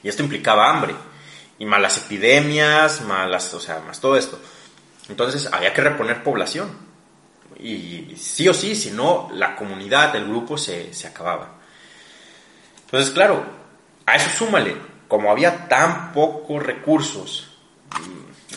Y 0.01 0.09
esto 0.09 0.23
implicaba 0.23 0.67
hambre. 0.67 0.95
Y 1.59 1.65
más 1.65 1.79
las 1.79 1.97
epidemias, 1.99 3.01
más, 3.01 3.29
las, 3.29 3.53
o 3.53 3.59
sea, 3.59 3.77
más 3.81 4.01
todo 4.01 4.17
esto. 4.17 4.39
Entonces 5.09 5.47
había 5.51 5.75
que 5.75 5.81
reponer 5.81 6.23
población. 6.23 6.75
Y 7.59 8.15
sí 8.17 8.49
o 8.49 8.53
sí, 8.55 8.75
si 8.75 8.89
no, 8.89 9.29
la 9.31 9.55
comunidad, 9.55 10.15
el 10.15 10.25
grupo 10.25 10.57
se, 10.57 10.91
se 10.91 11.05
acababa. 11.05 11.51
Entonces, 12.85 13.11
claro, 13.11 13.45
a 14.07 14.15
eso 14.15 14.31
súmale, 14.35 14.92
como 15.07 15.31
había 15.31 15.67
tan 15.67 16.11
pocos 16.13 16.63
recursos, 16.63 17.49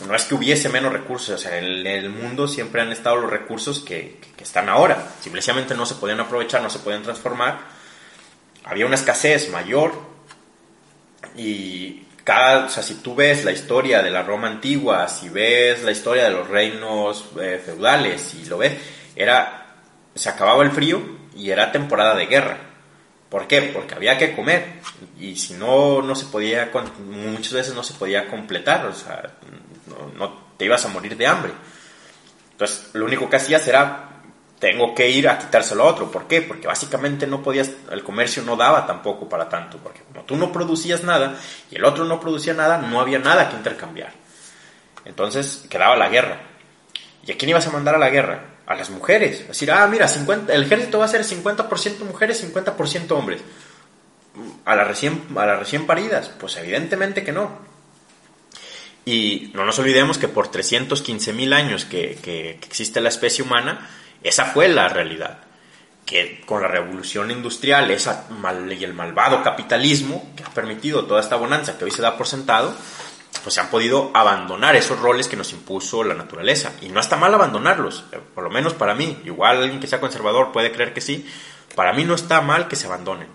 no 0.07 0.15
es 0.15 0.25
que 0.25 0.35
hubiese 0.35 0.69
menos 0.69 0.93
recursos, 0.93 1.35
o 1.35 1.39
sea, 1.39 1.59
en 1.59 1.87
el 1.87 2.11
mundo 2.11 2.47
siempre 2.49 2.81
han 2.81 2.93
estado 2.93 3.17
los 3.17 3.31
recursos 3.31 3.81
que, 3.81 4.21
están 4.39 4.69
ahora, 4.69 5.15
simplemente 5.21 5.75
no 5.75 5.87
se 5.87 5.97
podían 5.97 6.21
aprovechar, 6.21 6.63
no 6.63 6.71
se 6.71 6.79
podían 6.79 7.03
transformar, 7.03 7.59
había 8.65 8.87
una 8.87 8.95
escasez 8.95 9.51
mayor 9.51 9.93
y 11.37 12.07
cada, 12.23 12.67
o 12.67 12.69
sea, 12.69 12.83
si 12.83 12.95
tú 12.97 13.15
ves 13.15 13.45
la 13.45 13.53
historia 13.53 14.03
de 14.03 14.11
la 14.11 14.23
Roma 14.23 14.49
antigua, 14.49 15.09
si 15.09 15.29
ves 15.29 15.83
la 15.83 15.91
historia 15.91 16.25
de 16.25 16.31
los 16.31 16.49
reinos 16.49 17.25
eh, 17.41 17.61
feudales, 17.65 18.21
si 18.21 18.45
lo 18.47 18.59
ves, 18.59 18.75
era, 19.15 19.75
se 20.15 20.29
acababa 20.29 20.63
el 20.63 20.71
frío 20.71 21.01
y 21.37 21.51
era 21.51 21.73
temporada 21.73 22.15
de 22.15 22.27
guerra. 22.27 22.59
¿Por 23.29 23.49
qué? 23.49 23.63
Porque 23.63 23.95
había 23.95 24.17
que 24.19 24.35
comer 24.37 24.81
y 25.19 25.37
si 25.37 25.55
no, 25.55 26.01
no 26.01 26.15
se 26.15 26.27
podía, 26.27 26.71
muchas 27.05 27.53
veces 27.53 27.75
no 27.75 27.83
se 27.83 27.95
podía 27.95 28.29
completar, 28.29 28.87
o 28.87 28.95
sea, 28.95 29.35
no, 30.17 30.47
te 30.57 30.65
ibas 30.65 30.85
a 30.85 30.89
morir 30.89 31.17
de 31.17 31.27
hambre. 31.27 31.53
Entonces, 32.53 32.91
lo 32.93 33.05
único 33.05 33.29
que 33.29 33.37
hacías 33.37 33.67
era, 33.67 34.23
tengo 34.61 34.95
que 34.95 35.11
ir 35.11 35.29
a 35.29 35.39
quitárselo 35.39 35.83
a 35.83 35.87
otro. 35.87 36.11
¿Por 36.11 36.27
qué? 36.27 36.41
Porque 36.41 36.69
básicamente 36.69 37.27
no 37.27 37.43
podías, 37.43 37.73
el 37.91 38.03
comercio 38.03 38.43
no 38.45 38.57
daba 38.57 38.87
tampoco 38.87 39.29
para 39.29 39.49
tanto, 39.49 39.79
porque 39.79 40.01
como 40.03 40.25
tú 40.25 40.37
no 40.37 40.53
producías 40.53 41.03
nada 41.03 41.37
y 41.71 41.77
el 41.77 41.85
otro 41.85 42.05
no 42.05 42.21
producía 42.21 42.55
nada, 42.55 42.79
no 42.79 43.01
había 43.01 43.19
nada 43.19 43.49
que 43.49 43.57
intercambiar. 43.57 44.13
Entonces, 45.05 45.67
quedaba 45.69 45.97
la 45.97 46.09
guerra. 46.09 46.41
¿Y 47.25 47.33
a 47.33 47.37
quién 47.37 47.51
ibas 47.51 47.67
a 47.67 47.71
mandar 47.71 47.97
a 47.97 47.99
la 47.99 48.09
guerra? 48.09 48.56
A 48.67 48.75
las 48.75 48.91
mujeres. 48.91 49.41
Es 49.41 49.49
decir, 49.49 49.71
ah, 49.71 49.87
mira, 49.87 50.09
50, 50.09 50.53
el 50.53 50.65
ejército 50.65 50.99
va 50.99 51.05
a 51.05 51.09
ser 51.09 51.23
50% 51.23 52.01
mujeres, 52.01 52.45
50% 52.45 53.11
hombres. 53.13 53.41
A 54.65 54.77
las, 54.77 54.87
recién, 54.87 55.23
a 55.37 55.47
las 55.47 55.59
recién 55.59 55.87
paridas, 55.87 56.31
pues 56.39 56.57
evidentemente 56.57 57.25
que 57.25 57.33
no. 57.33 57.77
Y 59.07 59.53
no 59.55 59.65
nos 59.65 59.79
olvidemos 59.79 60.19
que 60.19 60.27
por 60.27 60.49
315 60.49 61.33
mil 61.33 61.53
años 61.53 61.85
que, 61.85 62.59
existe 62.61 63.01
la 63.01 63.09
especie 63.09 63.45
humana, 63.45 63.89
esa 64.25 64.47
fue 64.47 64.69
la 64.69 64.89
realidad. 64.89 65.39
Que 66.05 66.43
con 66.45 66.61
la 66.61 66.69
revolución 66.69 67.31
industrial 67.31 67.91
esa 67.93 68.27
y 68.69 68.85
el 68.85 68.95
malvado 68.95 69.45
capitalismo 69.45 70.33
que 70.37 70.43
ha 70.43 70.51
permitido 70.51 71.07
toda 71.07 71.21
esta 71.21 71.37
bonanza 71.37 71.79
que 71.79 71.85
hoy 71.85 71.93
se 71.93 72.03
da 72.03 72.17
por 72.17 72.27
sentado, 72.27 72.77
pues 73.47 73.55
se 73.55 73.61
han 73.61 73.71
podido 73.71 74.11
abandonar 74.13 74.75
esos 74.75 74.99
roles 74.99 75.29
que 75.29 75.37
nos 75.37 75.53
impuso 75.53 76.03
la 76.03 76.15
naturaleza. 76.15 76.73
Y 76.83 76.89
no 76.89 76.99
está 76.99 77.15
mal 77.15 77.33
abandonarlos, 77.33 78.05
eh, 78.11 78.19
por 78.35 78.43
lo 78.43 78.51
menos 78.51 78.75
para 78.75 78.93
mí. 78.93 79.21
Igual 79.25 79.63
alguien 79.63 79.79
que 79.79 79.87
sea 79.87 80.01
conservador 80.01 80.51
puede 80.51 80.73
creer 80.73 80.93
que 80.93 81.01
sí. 81.01 81.25
Para 81.77 81.93
mí 81.93 82.03
no 82.03 82.17
está 82.17 82.41
mal 82.41 82.67
que 82.67 82.75
se 82.75 82.89
abandonen. 82.89 83.29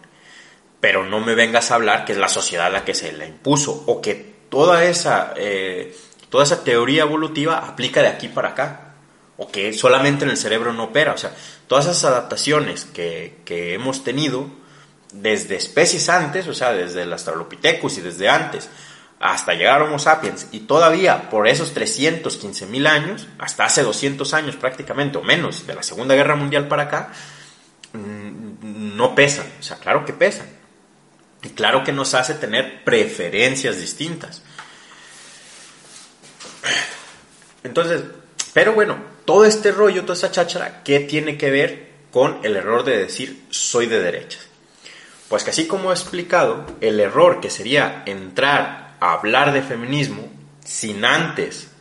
Pero 0.81 1.05
no 1.05 1.21
me 1.21 1.33
vengas 1.33 1.71
a 1.71 1.75
hablar 1.75 2.03
que 2.03 2.11
es 2.11 2.17
la 2.17 2.27
sociedad 2.27 2.69
la 2.69 2.83
que 2.83 2.93
se 2.93 3.13
la 3.13 3.25
impuso 3.25 3.85
o 3.87 4.01
que 4.01 4.35
toda 4.49 4.83
esa, 4.83 5.33
eh, 5.37 5.95
toda 6.27 6.43
esa 6.43 6.65
teoría 6.65 7.03
evolutiva 7.03 7.59
aplica 7.59 8.01
de 8.01 8.09
aquí 8.09 8.27
para 8.27 8.49
acá, 8.49 8.95
o 9.37 9.47
que 9.47 9.71
solamente 9.71 10.25
en 10.25 10.31
el 10.31 10.37
cerebro 10.37 10.73
no 10.73 10.83
opera. 10.83 11.13
O 11.13 11.17
sea, 11.17 11.33
todas 11.67 11.85
esas 11.85 12.03
adaptaciones 12.03 12.83
que, 12.83 13.37
que 13.45 13.75
hemos 13.75 14.03
tenido 14.03 14.49
desde 15.13 15.55
especies 15.55 16.09
antes, 16.09 16.49
o 16.49 16.53
sea, 16.53 16.73
desde 16.73 17.03
el 17.03 17.13
Australopithecus 17.13 17.99
y 17.99 18.01
desde 18.01 18.27
antes, 18.27 18.69
hasta 19.21 19.53
llegar 19.53 19.81
a 19.81 19.85
Homo 19.85 19.99
sapiens, 19.99 20.47
y 20.51 20.61
todavía 20.61 21.29
por 21.29 21.47
esos 21.47 21.73
315 21.73 22.65
mil 22.65 22.87
años, 22.87 23.27
hasta 23.37 23.65
hace 23.65 23.83
200 23.83 24.33
años 24.33 24.55
prácticamente, 24.55 25.17
o 25.19 25.23
menos, 25.23 25.67
de 25.67 25.75
la 25.75 25.83
Segunda 25.83 26.15
Guerra 26.15 26.35
Mundial 26.35 26.67
para 26.67 26.83
acá, 26.83 27.11
mm, 27.93 28.95
no 28.97 29.13
pesan. 29.13 29.45
O 29.59 29.63
sea, 29.63 29.77
claro 29.77 30.05
que 30.05 30.13
pesan 30.13 30.47
y 31.43 31.49
claro 31.49 31.83
que 31.83 31.91
nos 31.91 32.13
hace 32.13 32.35
tener 32.35 32.83
preferencias 32.83 33.77
distintas. 33.77 34.41
Entonces, 37.63 38.03
pero 38.53 38.73
bueno, 38.73 38.97
todo 39.25 39.45
este 39.45 39.71
rollo, 39.71 40.01
toda 40.01 40.13
esa 40.13 40.31
cháchara, 40.31 40.83
¿qué 40.83 40.99
tiene 40.99 41.37
que 41.37 41.51
ver 41.51 41.91
con 42.11 42.39
el 42.43 42.55
error 42.55 42.83
de 42.83 42.97
decir 42.97 43.45
soy 43.49 43.85
de 43.85 44.01
derechas? 44.01 44.47
Pues 45.29 45.43
que 45.43 45.51
así 45.51 45.67
como 45.67 45.91
he 45.91 45.93
explicado, 45.93 46.65
el 46.81 46.99
error 46.99 47.39
que 47.39 47.49
sería 47.49 48.03
entrar 48.05 48.90
hablar 49.01 49.51
de 49.51 49.61
feminismo 49.61 50.29
sin 50.63 51.03
antes 51.03 51.71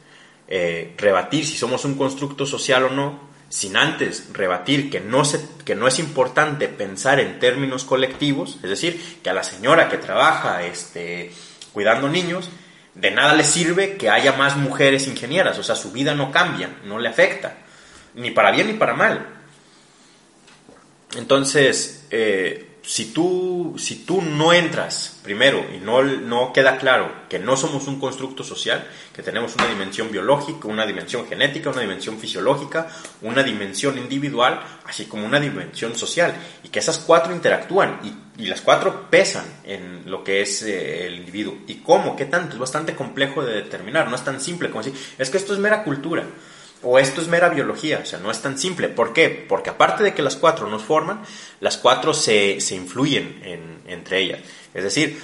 eh, 0.49 0.95
rebatir 0.99 1.47
si 1.47 1.57
somos 1.57 1.85
un 1.85 1.95
constructo 1.95 2.45
social 2.45 2.85
o 2.85 2.91
no, 2.91 3.31
sin 3.49 3.77
antes 3.77 4.33
rebatir 4.33 4.91
que 4.91 4.99
no, 4.99 5.25
se, 5.25 5.41
que 5.65 5.77
no 5.77 5.87
es 5.87 6.01
importante 6.01 6.67
pensar 6.67 7.21
en 7.21 7.39
términos 7.39 7.85
colectivos, 7.85 8.59
es 8.63 8.71
decir, 8.71 9.21
que 9.23 9.31
a 9.31 9.35
la 9.35 9.45
señora 9.45 9.89
que 9.89 9.99
trabaja 9.99 10.65
este, 10.65 11.31
cuidando 11.73 12.09
niños, 12.09 12.49
de 12.95 13.11
nada 13.13 13.35
le 13.35 13.45
sirve 13.45 13.97
que 13.97 14.11
haya 14.11 14.33
más 14.33 14.57
mujeres 14.57 15.07
ingenieras, 15.07 15.59
o 15.59 15.63
sea, 15.63 15.77
su 15.77 15.93
vida 15.93 16.15
no 16.15 16.33
cambia, 16.33 16.79
no 16.85 16.99
le 16.99 17.09
afecta, 17.09 17.59
ni 18.15 18.31
para 18.33 18.51
bien 18.51 18.67
ni 18.67 18.73
para 18.73 18.95
mal. 18.95 19.27
Entonces, 21.17 22.07
eh, 22.11 22.70
si 22.91 23.13
tú, 23.13 23.77
si 23.79 24.05
tú 24.05 24.21
no 24.21 24.53
entras 24.53 25.21
primero 25.23 25.65
y 25.73 25.79
no, 25.79 26.03
no 26.03 26.53
queda 26.53 26.77
claro 26.77 27.09
que 27.29 27.39
no 27.39 27.57
somos 27.57 27.87
un 27.87 28.01
constructo 28.01 28.43
social, 28.43 28.85
que 29.15 29.23
tenemos 29.23 29.55
una 29.55 29.69
dimensión 29.69 30.11
biológica, 30.11 30.67
una 30.67 30.85
dimensión 30.85 31.25
genética, 31.29 31.71
una 31.71 31.83
dimensión 31.83 32.19
fisiológica, 32.19 32.89
una 33.23 33.45
dimensión 33.45 33.97
individual, 33.97 34.61
así 34.87 35.05
como 35.05 35.25
una 35.25 35.39
dimensión 35.39 35.95
social, 35.95 36.35
y 36.65 36.69
que 36.69 36.81
esas 36.81 36.99
cuatro 36.99 37.33
interactúan 37.33 38.01
y, 38.03 38.45
las 38.45 38.63
cuatro 38.63 39.09
pesan 39.09 39.45
en 39.65 40.11
lo 40.11 40.25
que 40.25 40.41
es 40.41 40.63
eh, 40.63 41.07
el 41.07 41.17
individuo. 41.17 41.59
¿Y 41.69 41.75
cómo? 41.75 42.17
¿Qué 42.17 42.25
tanto? 42.25 42.55
Es 42.55 42.59
bastante 42.59 42.97
complejo 42.97 43.45
de 43.45 43.55
determinar, 43.55 44.09
no 44.09 44.17
es 44.17 44.25
tan 44.25 44.41
simple 44.41 44.69
como 44.71 44.83
decir, 44.83 44.99
es 45.17 45.31
que 45.31 45.37
esto 45.37 45.53
es 45.53 45.61
mera 45.61 45.85
cultura 45.85 46.25
o 46.83 46.99
esto 46.99 47.21
es 47.21 47.29
mera 47.29 47.49
biología, 47.49 48.01
o 48.03 48.07
sea, 48.07 48.19
no 48.19 48.31
es 48.31 48.41
tan 48.41 48.59
simple. 48.59 48.89
¿Por 48.89 49.13
qué? 49.13 49.29
Porque 49.49 49.71
aparte 49.71 50.03
de 50.03 50.15
que 50.15 50.23
las 50.23 50.37
cuatro 50.37 50.69
nos 50.69 50.83
forman, 50.83 51.23
las 51.61 51.77
cuatro 51.77 52.15
se, 52.15 52.61
se 52.61 52.75
influyen 52.75 53.41
en, 53.45 53.83
entre 53.87 54.21
ellas. 54.21 54.41
Es 54.73 54.85
decir, 54.85 55.21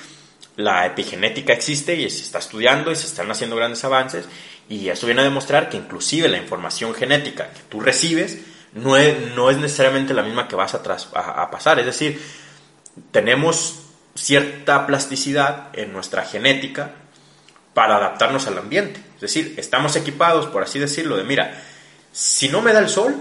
la 0.57 0.87
epigenética 0.87 1.53
existe 1.53 1.95
y 1.95 2.09
se 2.11 2.23
está 2.23 2.39
estudiando 2.39 2.91
y 2.91 2.97
se 2.97 3.07
están 3.07 3.31
haciendo 3.31 3.57
grandes 3.57 3.85
avances 3.85 4.27
y 4.69 4.89
eso 4.89 5.07
viene 5.07 5.21
a 5.21 5.25
demostrar 5.25 5.69
que 5.69 5.77
inclusive 5.77 6.29
la 6.29 6.39
información 6.39 6.95
genética 6.95 7.51
que 7.51 7.61
tú 7.69 7.81
recibes 7.81 8.39
no 8.73 8.97
es, 8.97 9.35
no 9.35 9.51
es 9.51 9.57
necesariamente 9.59 10.13
la 10.13 10.23
misma 10.23 10.49
que 10.49 10.57
vas 10.57 10.75
a, 10.75 10.83
a, 11.15 11.43
a 11.43 11.51
pasar. 11.51 11.79
Es 11.79 11.87
decir, 11.87 12.21
tenemos 13.11 13.81
cierta 14.15 14.87
plasticidad 14.87 15.69
en 15.73 15.93
nuestra 15.93 16.25
genética 16.25 16.93
para 17.75 17.97
adaptarnos 17.97 18.47
al 18.47 18.59
ambiente. 18.59 19.06
Es 19.17 19.21
decir, 19.21 19.55
estamos 19.57 19.97
equipados, 19.97 20.47
por 20.47 20.63
así 20.63 20.79
decirlo, 20.79 21.17
de 21.17 21.25
mira, 21.25 21.63
si 22.13 22.49
no 22.49 22.63
me 22.63 22.73
da 22.73 22.79
el 22.79 22.89
sol, 22.89 23.17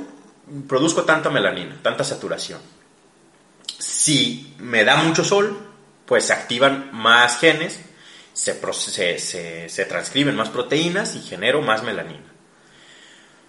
produzco 0.67 1.03
tanta 1.03 1.29
melanina, 1.29 1.79
tanta 1.81 2.03
saturación. 2.03 2.59
Si 3.77 4.53
me 4.59 4.83
da 4.83 4.97
mucho 4.97 5.23
sol, 5.23 5.57
pues 6.05 6.25
se 6.25 6.33
activan 6.33 6.89
más 6.93 7.39
genes, 7.39 7.79
se, 8.33 8.59
se, 9.69 9.85
transcriben 9.85 10.35
más 10.35 10.49
proteínas 10.49 11.15
y 11.15 11.21
genero 11.21 11.61
más 11.61 11.83
melanina. 11.83 12.33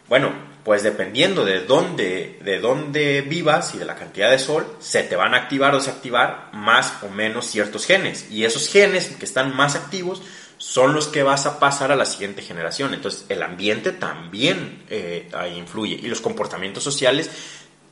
Bueno, 0.09 0.33
pues 0.65 0.83
dependiendo 0.83 1.45
de 1.45 1.61
dónde, 1.61 2.39
de 2.43 2.61
dónde 2.61 3.23
vivas 3.23 3.75
y 3.75 3.79
de 3.79 3.85
la 3.85 3.97
cantidad 3.97 4.31
de 4.31 4.39
sol, 4.39 4.77
se 4.79 5.03
te 5.03 5.17
van 5.17 5.35
a 5.35 5.39
activar 5.39 5.75
o 5.75 5.79
desactivar 5.79 6.51
más 6.53 7.03
o 7.03 7.09
menos 7.09 7.47
ciertos 7.47 7.87
genes. 7.87 8.31
Y 8.31 8.45
esos 8.45 8.69
genes 8.69 9.09
que 9.09 9.25
están 9.25 9.55
más 9.55 9.75
activos 9.75 10.23
son 10.59 10.93
los 10.93 11.09
que 11.09 11.23
vas 11.23 11.47
a 11.47 11.59
pasar 11.59 11.93
a 11.93 11.97
la 11.97 12.07
siguiente 12.07 12.43
generación. 12.43 12.95
Entonces, 12.95 13.27
el 13.29 13.43
ambiente 13.43 13.93
también 13.93 14.85
eh, 14.89 15.29
influye 15.57 15.95
y 15.95 16.09
los 16.09 16.21
comportamientos 16.21 16.83
sociales 16.83 17.31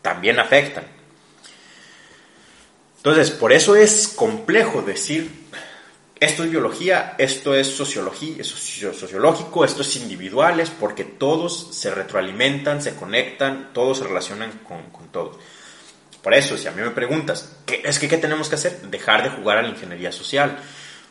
también 0.02 0.38
afectan. 0.38 0.84
Entonces, 2.96 3.30
por 3.30 3.52
eso 3.52 3.76
es 3.76 4.08
complejo 4.08 4.82
decir 4.82 5.30
esto 6.20 6.44
es 6.44 6.50
biología, 6.50 7.16
esto 7.18 7.54
es 7.54 7.66
sociología, 7.66 8.36
es 8.38 8.46
sociológico, 8.46 9.64
esto 9.64 9.82
es 9.82 9.96
individuales, 9.96 10.70
porque 10.70 11.04
todos 11.04 11.68
se 11.72 11.90
retroalimentan, 11.90 12.80
se 12.80 12.94
conectan, 12.94 13.70
todos 13.74 13.98
se 13.98 14.04
relacionan 14.04 14.60
con, 14.66 14.84
con 14.90 15.08
todos. 15.08 15.36
Por 16.22 16.32
eso, 16.32 16.56
si 16.56 16.66
a 16.66 16.70
mí 16.70 16.80
me 16.80 16.90
preguntas, 16.90 17.56
¿qué, 17.66 17.82
es 17.84 17.98
que 17.98 18.08
qué 18.08 18.16
tenemos 18.16 18.48
que 18.48 18.54
hacer? 18.54 18.80
Dejar 18.90 19.22
de 19.22 19.30
jugar 19.36 19.58
a 19.58 19.62
la 19.62 19.68
ingeniería 19.68 20.12
social 20.12 20.56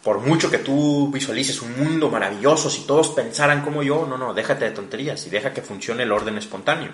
por 0.03 0.19
mucho 0.19 0.51
que 0.51 0.57
tú 0.57 1.09
visualices 1.11 1.61
un 1.61 1.77
mundo 1.77 2.09
maravilloso, 2.09 2.69
si 2.69 2.81
todos 2.81 3.09
pensaran 3.09 3.61
como 3.61 3.83
yo, 3.83 4.05
no, 4.05 4.17
no, 4.17 4.33
déjate 4.33 4.65
de 4.65 4.71
tonterías 4.71 5.25
y 5.25 5.29
deja 5.29 5.53
que 5.53 5.61
funcione 5.61 6.03
el 6.03 6.11
orden 6.11 6.37
espontáneo. 6.37 6.91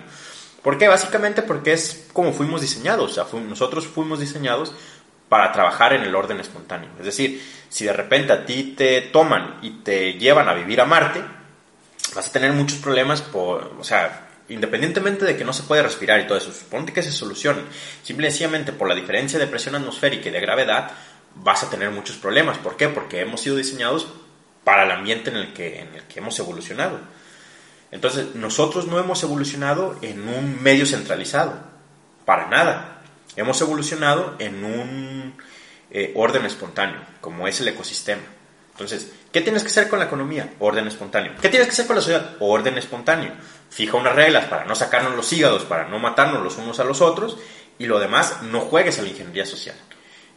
¿Por 0.62 0.78
qué? 0.78 0.86
Básicamente 0.88 1.42
porque 1.42 1.72
es 1.72 2.06
como 2.12 2.32
fuimos 2.32 2.60
diseñados, 2.60 3.18
o 3.18 3.26
sea, 3.26 3.40
nosotros 3.40 3.86
fuimos 3.86 4.20
diseñados 4.20 4.72
para 5.28 5.52
trabajar 5.52 5.92
en 5.92 6.02
el 6.02 6.14
orden 6.14 6.40
espontáneo. 6.40 6.90
Es 6.98 7.06
decir, 7.06 7.42
si 7.68 7.84
de 7.84 7.92
repente 7.92 8.32
a 8.32 8.44
ti 8.44 8.74
te 8.76 9.00
toman 9.00 9.58
y 9.62 9.70
te 9.82 10.14
llevan 10.14 10.48
a 10.48 10.54
vivir 10.54 10.80
a 10.80 10.84
Marte, 10.84 11.22
vas 12.14 12.28
a 12.28 12.32
tener 12.32 12.52
muchos 12.52 12.78
problemas 12.78 13.22
por, 13.22 13.74
o 13.78 13.84
sea, 13.84 14.28
independientemente 14.48 15.24
de 15.24 15.36
que 15.36 15.44
no 15.44 15.52
se 15.52 15.62
puede 15.62 15.82
respirar 15.82 16.20
y 16.20 16.26
todo 16.26 16.36
eso, 16.36 16.52
suponte 16.52 16.92
que 16.92 17.02
se 17.02 17.12
solucione, 17.12 17.62
simplemente 18.02 18.72
por 18.72 18.88
la 18.88 18.94
diferencia 18.94 19.38
de 19.38 19.46
presión 19.46 19.76
atmosférica 19.76 20.28
y 20.28 20.32
de 20.32 20.40
gravedad, 20.40 20.90
vas 21.34 21.62
a 21.62 21.70
tener 21.70 21.90
muchos 21.90 22.16
problemas. 22.16 22.58
¿Por 22.58 22.76
qué? 22.76 22.88
Porque 22.88 23.20
hemos 23.20 23.40
sido 23.40 23.56
diseñados 23.56 24.08
para 24.64 24.84
el 24.84 24.90
ambiente 24.90 25.30
en 25.30 25.36
el 25.36 25.52
que, 25.52 25.80
en 25.80 25.94
el 25.94 26.02
que 26.04 26.20
hemos 26.20 26.38
evolucionado. 26.38 27.00
Entonces, 27.90 28.34
nosotros 28.34 28.86
no 28.86 28.98
hemos 28.98 29.22
evolucionado 29.22 29.96
en 30.02 30.28
un 30.28 30.62
medio 30.62 30.86
centralizado, 30.86 31.58
para 32.24 32.46
nada. 32.46 33.02
Hemos 33.36 33.60
evolucionado 33.60 34.36
en 34.38 34.64
un 34.64 35.34
eh, 35.90 36.12
orden 36.14 36.46
espontáneo, 36.46 37.00
como 37.20 37.48
es 37.48 37.60
el 37.60 37.68
ecosistema. 37.68 38.22
Entonces, 38.72 39.12
¿qué 39.32 39.40
tienes 39.40 39.62
que 39.62 39.68
hacer 39.68 39.88
con 39.88 39.98
la 39.98 40.06
economía? 40.06 40.54
Orden 40.60 40.86
espontáneo. 40.86 41.32
¿Qué 41.40 41.48
tienes 41.48 41.66
que 41.68 41.72
hacer 41.72 41.86
con 41.86 41.96
la 41.96 42.02
sociedad? 42.02 42.36
Orden 42.38 42.78
espontáneo. 42.78 43.32
Fija 43.68 43.96
unas 43.96 44.14
reglas 44.14 44.46
para 44.46 44.64
no 44.64 44.74
sacarnos 44.74 45.16
los 45.16 45.32
hígados, 45.32 45.64
para 45.64 45.88
no 45.88 45.98
matarnos 45.98 46.42
los 46.42 46.56
unos 46.56 46.80
a 46.80 46.84
los 46.84 47.00
otros, 47.00 47.36
y 47.78 47.86
lo 47.86 47.98
demás, 47.98 48.42
no 48.42 48.60
juegues 48.60 48.98
a 48.98 49.02
la 49.02 49.08
ingeniería 49.08 49.46
social. 49.46 49.76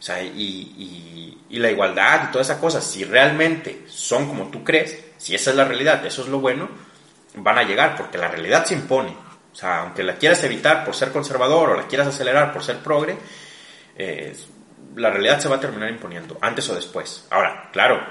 Sea, 0.04 0.22
y, 0.22 1.38
y 1.54 1.58
la 1.60 1.70
igualdad 1.70 2.28
y 2.28 2.32
todas 2.32 2.48
esas 2.48 2.58
cosas, 2.58 2.84
si 2.84 3.04
realmente 3.04 3.84
son 3.86 4.26
como 4.26 4.50
tú 4.50 4.64
crees, 4.64 4.98
si 5.18 5.34
esa 5.36 5.50
es 5.50 5.56
la 5.56 5.64
realidad, 5.64 6.04
eso 6.04 6.22
es 6.22 6.28
lo 6.28 6.40
bueno, 6.40 6.68
van 7.36 7.58
a 7.58 7.62
llegar, 7.62 7.96
porque 7.96 8.18
la 8.18 8.26
realidad 8.28 8.64
se 8.64 8.74
impone. 8.74 9.16
O 9.52 9.56
sea, 9.56 9.82
aunque 9.82 10.02
la 10.02 10.16
quieras 10.16 10.42
evitar 10.42 10.84
por 10.84 10.96
ser 10.96 11.12
conservador 11.12 11.70
o 11.70 11.76
la 11.76 11.86
quieras 11.86 12.08
acelerar 12.08 12.52
por 12.52 12.64
ser 12.64 12.78
progre, 12.78 13.16
eh, 13.96 14.36
la 14.96 15.10
realidad 15.10 15.38
se 15.38 15.48
va 15.48 15.56
a 15.56 15.60
terminar 15.60 15.90
imponiendo, 15.90 16.38
antes 16.40 16.68
o 16.70 16.74
después. 16.74 17.26
Ahora, 17.30 17.70
claro, 17.72 18.04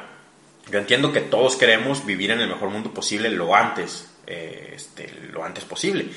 yo 0.71 0.79
entiendo 0.79 1.11
que 1.11 1.19
todos 1.19 1.57
queremos 1.57 2.05
vivir 2.05 2.31
en 2.31 2.39
el 2.39 2.47
mejor 2.47 2.69
mundo 2.69 2.93
posible 2.93 3.29
lo 3.29 3.53
antes, 3.53 4.09
eh, 4.25 4.71
este, 4.73 5.11
lo 5.31 5.43
antes 5.43 5.65
posible. 5.65 6.07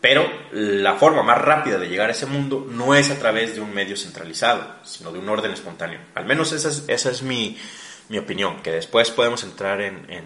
Pero 0.00 0.26
la 0.52 0.94
forma 0.94 1.22
más 1.22 1.38
rápida 1.38 1.78
de 1.78 1.88
llegar 1.88 2.08
a 2.08 2.12
ese 2.12 2.26
mundo 2.26 2.66
no 2.70 2.94
es 2.94 3.10
a 3.10 3.18
través 3.18 3.54
de 3.54 3.60
un 3.60 3.74
medio 3.74 3.96
centralizado, 3.96 4.76
sino 4.82 5.12
de 5.12 5.18
un 5.18 5.28
orden 5.28 5.52
espontáneo. 5.52 6.00
Al 6.14 6.24
menos 6.24 6.52
esa 6.52 6.70
es, 6.70 6.84
esa 6.88 7.10
es 7.10 7.22
mi, 7.22 7.58
mi 8.08 8.18
opinión, 8.18 8.62
que 8.62 8.70
después 8.70 9.10
podemos 9.10 9.44
entrar 9.44 9.82
en, 9.82 10.10
en, 10.10 10.24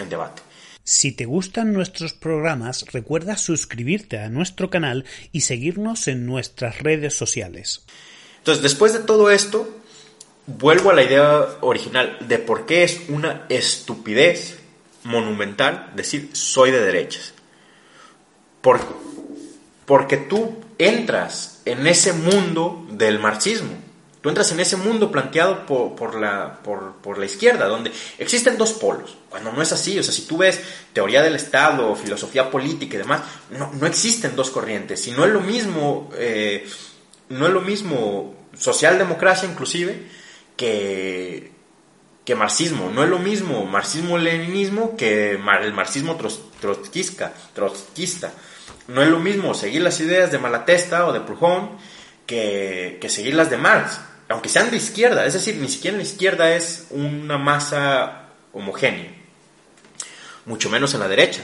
en 0.00 0.08
debate. 0.08 0.42
Si 0.82 1.12
te 1.12 1.26
gustan 1.26 1.72
nuestros 1.72 2.12
programas, 2.12 2.86
recuerda 2.92 3.36
suscribirte 3.36 4.18
a 4.18 4.30
nuestro 4.30 4.70
canal 4.70 5.04
y 5.32 5.42
seguirnos 5.42 6.08
en 6.08 6.26
nuestras 6.26 6.80
redes 6.80 7.14
sociales. 7.14 7.84
Entonces, 8.38 8.62
después 8.62 8.94
de 8.94 9.00
todo 9.00 9.30
esto, 9.30 9.68
vuelvo 10.46 10.90
a 10.90 10.94
la 10.94 11.02
idea 11.02 11.46
original 11.60 12.16
de 12.26 12.38
por 12.38 12.64
qué 12.64 12.84
es 12.84 13.02
una 13.10 13.44
estupidez 13.50 14.58
monumental 15.04 15.92
decir 15.94 16.30
soy 16.32 16.70
de 16.70 16.80
derechas. 16.80 17.34
Porque 18.60 20.16
tú 20.16 20.56
entras 20.78 21.60
en 21.64 21.86
ese 21.86 22.12
mundo 22.12 22.86
del 22.90 23.18
marxismo. 23.18 23.88
Tú 24.20 24.28
entras 24.28 24.50
en 24.50 24.58
ese 24.58 24.76
mundo 24.76 25.12
planteado 25.12 25.64
por, 25.64 26.18
la, 26.18 26.58
por, 26.62 27.18
la 27.18 27.24
izquierda, 27.24 27.66
donde 27.66 27.92
existen 28.18 28.58
dos 28.58 28.72
polos, 28.72 29.16
cuando 29.28 29.52
no 29.52 29.62
es 29.62 29.70
así. 29.72 29.96
O 29.98 30.02
sea, 30.02 30.12
si 30.12 30.22
tú 30.22 30.38
ves 30.38 30.60
teoría 30.92 31.22
del 31.22 31.36
Estado, 31.36 31.94
filosofía 31.94 32.50
política 32.50 32.96
y 32.96 32.98
demás, 32.98 33.22
no, 33.50 33.70
no 33.72 33.86
existen 33.86 34.34
dos 34.34 34.50
corrientes. 34.50 35.00
Si 35.00 35.12
no 35.12 35.24
es 35.24 35.30
lo 35.30 35.40
mismo, 35.40 36.10
eh, 36.16 36.68
no 37.28 37.46
es 37.46 37.52
lo 37.52 37.60
mismo 37.60 38.34
socialdemocracia 38.58 39.48
inclusive 39.48 40.02
que, 40.56 41.52
que 42.24 42.34
marxismo. 42.34 42.90
No 42.90 43.04
es 43.04 43.10
lo 43.10 43.20
mismo 43.20 43.64
marxismo-leninismo 43.66 44.96
que 44.96 45.32
el 45.32 45.72
marxismo 45.72 46.18
trotskista, 46.60 47.32
trotskista. 47.54 48.32
No 48.88 49.02
es 49.02 49.08
lo 49.08 49.20
mismo 49.20 49.54
seguir 49.54 49.82
las 49.82 50.00
ideas 50.00 50.32
de 50.32 50.38
Malatesta 50.38 51.06
o 51.06 51.12
de 51.12 51.20
Proudhon 51.20 51.78
que, 52.26 52.98
que 53.00 53.08
seguir 53.08 53.34
las 53.34 53.48
de 53.48 53.56
Marx 53.56 54.00
aunque 54.28 54.48
sean 54.48 54.70
de 54.70 54.76
izquierda, 54.76 55.24
es 55.24 55.32
decir, 55.32 55.56
ni 55.56 55.68
siquiera 55.68 55.96
la 55.96 56.02
izquierda 56.02 56.54
es 56.54 56.86
una 56.90 57.38
masa 57.38 58.28
homogénea, 58.52 59.10
mucho 60.44 60.68
menos 60.68 60.92
en 60.94 61.00
la 61.00 61.08
derecha, 61.08 61.42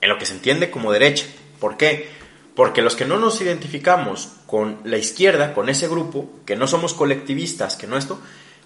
en 0.00 0.08
lo 0.08 0.18
que 0.18 0.26
se 0.26 0.34
entiende 0.34 0.70
como 0.70 0.92
derecha. 0.92 1.26
¿Por 1.58 1.76
qué? 1.76 2.08
Porque 2.54 2.82
los 2.82 2.94
que 2.94 3.04
no 3.04 3.18
nos 3.18 3.40
identificamos 3.40 4.30
con 4.46 4.78
la 4.84 4.98
izquierda, 4.98 5.54
con 5.54 5.68
ese 5.68 5.88
grupo, 5.88 6.30
que 6.46 6.54
no 6.54 6.68
somos 6.68 6.94
colectivistas, 6.94 7.76
que 7.76 7.86
no 7.86 7.96
esto, 7.96 8.20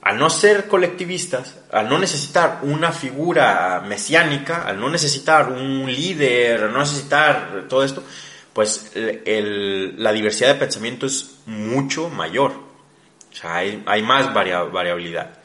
al 0.07 0.19
no 0.19 0.31
ser 0.31 0.69
colectivistas, 0.69 1.57
al 1.73 1.88
no 1.88 1.99
necesitar 1.99 2.61
una 2.62 2.92
figura 2.92 3.83
mesiánica, 3.85 4.62
al 4.62 4.79
no 4.79 4.88
necesitar 4.88 5.51
un 5.51 5.92
líder, 5.92 6.62
al 6.62 6.73
no 6.73 6.79
necesitar 6.79 7.64
todo 7.69 7.83
esto, 7.83 8.05
pues 8.53 8.92
la 8.95 10.12
diversidad 10.12 10.51
de 10.51 10.61
pensamiento 10.61 11.07
es 11.07 11.38
mucho 11.47 12.09
mayor. 12.09 12.53
O 12.53 13.35
sea, 13.35 13.57
hay, 13.57 14.03
más 14.05 14.33
variabilidad. 14.33 15.40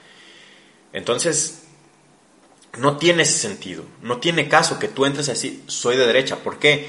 Entonces, 0.94 1.64
no 2.78 2.98
tiene 2.98 3.24
ese 3.24 3.40
sentido. 3.40 3.84
No 4.04 4.18
tiene 4.18 4.48
caso 4.48 4.78
que 4.78 4.90
tú 4.90 5.08
entres 5.08 5.28
a 5.30 5.32
decir, 5.32 5.64
soy 5.66 5.98
de 5.98 6.06
derecha. 6.06 6.36
¿Por 6.36 6.60
qué? 6.60 6.88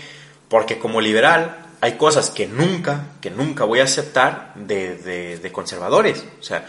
Porque 0.51 0.79
como 0.79 1.01
liberal 1.01 1.69
hay 1.81 1.93
cosas 1.93 2.29
que 2.29 2.47
nunca, 2.47 3.13
que 3.23 3.31
nunca 3.31 3.65
voy 3.65 3.81
a 3.81 3.85
aceptar 3.85 4.53
de, 4.57 5.39
de 5.39 5.53
conservadores. 5.53 6.23
O 6.39 6.43
sea, 6.43 6.67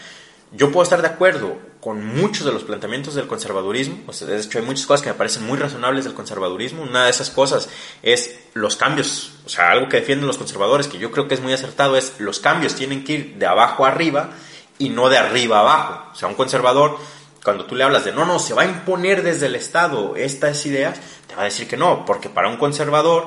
yo 0.56 0.70
puedo 0.70 0.84
estar 0.84 1.02
de 1.02 1.08
acuerdo 1.08 1.56
con 1.80 2.04
muchos 2.04 2.46
de 2.46 2.52
los 2.52 2.64
planteamientos 2.64 3.14
del 3.14 3.26
conservadurismo. 3.26 4.10
de 4.12 4.40
hecho, 4.40 4.58
hay 4.58 4.64
muchas 4.64 4.86
cosas 4.86 5.02
que 5.02 5.10
me 5.10 5.14
parecen 5.14 5.44
muy 5.44 5.58
razonables 5.58 6.04
del 6.04 6.14
conservadurismo. 6.14 6.82
Una 6.82 7.04
de 7.04 7.10
esas 7.10 7.30
cosas 7.30 7.68
es 8.02 8.38
los 8.54 8.76
cambios. 8.76 9.32
O 9.44 9.48
sea, 9.48 9.70
algo 9.70 9.88
que 9.88 9.98
defienden 9.98 10.26
los 10.26 10.38
conservadores, 10.38 10.88
que 10.88 10.98
yo 10.98 11.10
creo 11.10 11.28
que 11.28 11.34
es 11.34 11.40
muy 11.40 11.52
acertado, 11.52 11.96
es 11.96 12.14
los 12.20 12.40
cambios 12.40 12.74
tienen 12.74 13.04
que 13.04 13.12
ir 13.12 13.34
de 13.34 13.46
abajo 13.46 13.84
a 13.84 13.88
arriba 13.88 14.30
y 14.78 14.88
no 14.90 15.08
de 15.08 15.18
arriba 15.18 15.58
a 15.58 15.60
abajo. 15.60 16.10
O 16.12 16.14
sea, 16.14 16.28
un 16.28 16.34
conservador, 16.34 16.98
cuando 17.42 17.66
tú 17.66 17.74
le 17.74 17.84
hablas 17.84 18.04
de 18.04 18.12
no, 18.12 18.24
no, 18.24 18.38
se 18.38 18.54
va 18.54 18.62
a 18.62 18.66
imponer 18.66 19.22
desde 19.22 19.46
el 19.46 19.56
Estado 19.56 20.14
estas 20.16 20.64
ideas, 20.64 20.98
te 21.26 21.34
va 21.34 21.42
a 21.42 21.46
decir 21.46 21.68
que 21.68 21.76
no, 21.76 22.06
porque 22.06 22.30
para 22.30 22.48
un 22.48 22.56
conservador, 22.56 23.26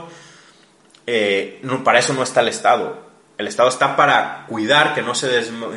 eh, 1.06 1.62
para 1.84 2.00
eso 2.00 2.14
no 2.14 2.24
está 2.24 2.42
el 2.42 2.48
Estado 2.48 3.07
el 3.38 3.48
Estado 3.48 3.70
está 3.70 3.96
para 3.96 4.46
cuidar 4.48 4.96
que 4.96 5.02
no 5.02 5.14
se, 5.14 5.28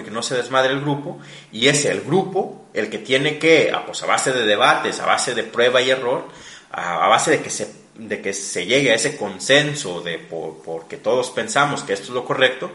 que 0.05 0.11
no 0.11 0.23
se 0.23 0.35
desmadre 0.35 0.73
el 0.73 0.81
grupo 0.81 1.19
y 1.53 1.69
es 1.69 1.85
el 1.85 2.01
grupo 2.01 2.67
el 2.73 2.89
que 2.89 2.99
tiene 2.99 3.39
que, 3.39 3.71
a, 3.73 3.85
pues 3.85 4.03
a 4.03 4.07
base 4.07 4.33
de 4.33 4.47
debates, 4.47 5.01
a 5.01 5.07
base 5.07 5.35
de 5.35 5.43
prueba 5.43 5.83
y 5.83 5.91
error, 5.91 6.27
a, 6.71 7.09
base 7.09 7.33
de 7.33 7.43
que, 7.43 7.51
se, 7.51 7.75
de 7.97 8.23
que 8.23 8.33
se 8.33 8.65
llegue 8.65 8.93
a 8.93 8.95
ese 8.95 9.17
consenso 9.17 10.01
de 10.01 10.19
por, 10.19 10.63
porque 10.63 10.97
todos 10.97 11.31
pensamos 11.31 11.83
que 11.83 11.93
esto 11.93 12.07
es 12.07 12.15
lo 12.15 12.25
correcto, 12.25 12.71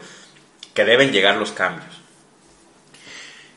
que 0.72 0.84
deben 0.84 1.10
llegar 1.10 1.36
los 1.36 1.52
cambios. 1.52 2.06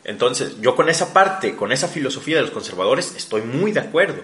Entonces, 0.06 0.60
yo 0.62 0.76
con 0.76 0.90
esa 0.90 1.14
parte, 1.14 1.56
con 1.56 1.72
esa 1.72 1.88
filosofía 1.88 2.38
de 2.38 2.44
los 2.44 2.52
conservadores, 2.52 3.14
estoy 3.16 3.42
muy 3.42 3.72
de 3.72 3.82
acuerdo. 3.82 4.24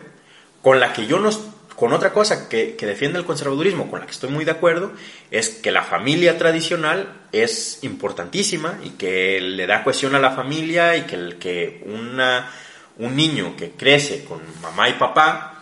Con 0.64 0.80
la 0.80 0.94
que 0.94 1.06
yo 1.06 1.20
no, 1.20 1.30
con 1.76 1.92
otra 1.94 2.14
cosa 2.14 2.48
que, 2.48 2.76
defiende 2.80 3.20
el 3.20 3.26
conservadurismo, 3.26 3.90
con 3.90 4.00
la 4.00 4.06
que 4.06 4.14
estoy 4.14 4.30
muy 4.30 4.46
de 4.46 4.52
acuerdo, 4.52 4.94
es 5.32 5.50
que 5.50 5.72
la 5.72 5.84
familia 5.84 6.38
tradicional 6.38 7.22
es 7.32 7.80
importantísima 7.84 8.80
y 8.84 8.92
que 8.92 9.42
le 9.42 9.68
da 9.68 9.84
cohesión 9.84 10.16
a 10.16 10.20
la 10.20 10.32
familia 10.32 10.96
y 10.96 11.02
que, 11.02 11.38
que 11.38 11.84
un 11.86 13.16
niño 13.16 13.56
que 13.58 13.72
crece 13.72 14.24
con 14.24 14.42
mamá 14.62 14.88
y 14.90 14.94
papá 14.94 15.56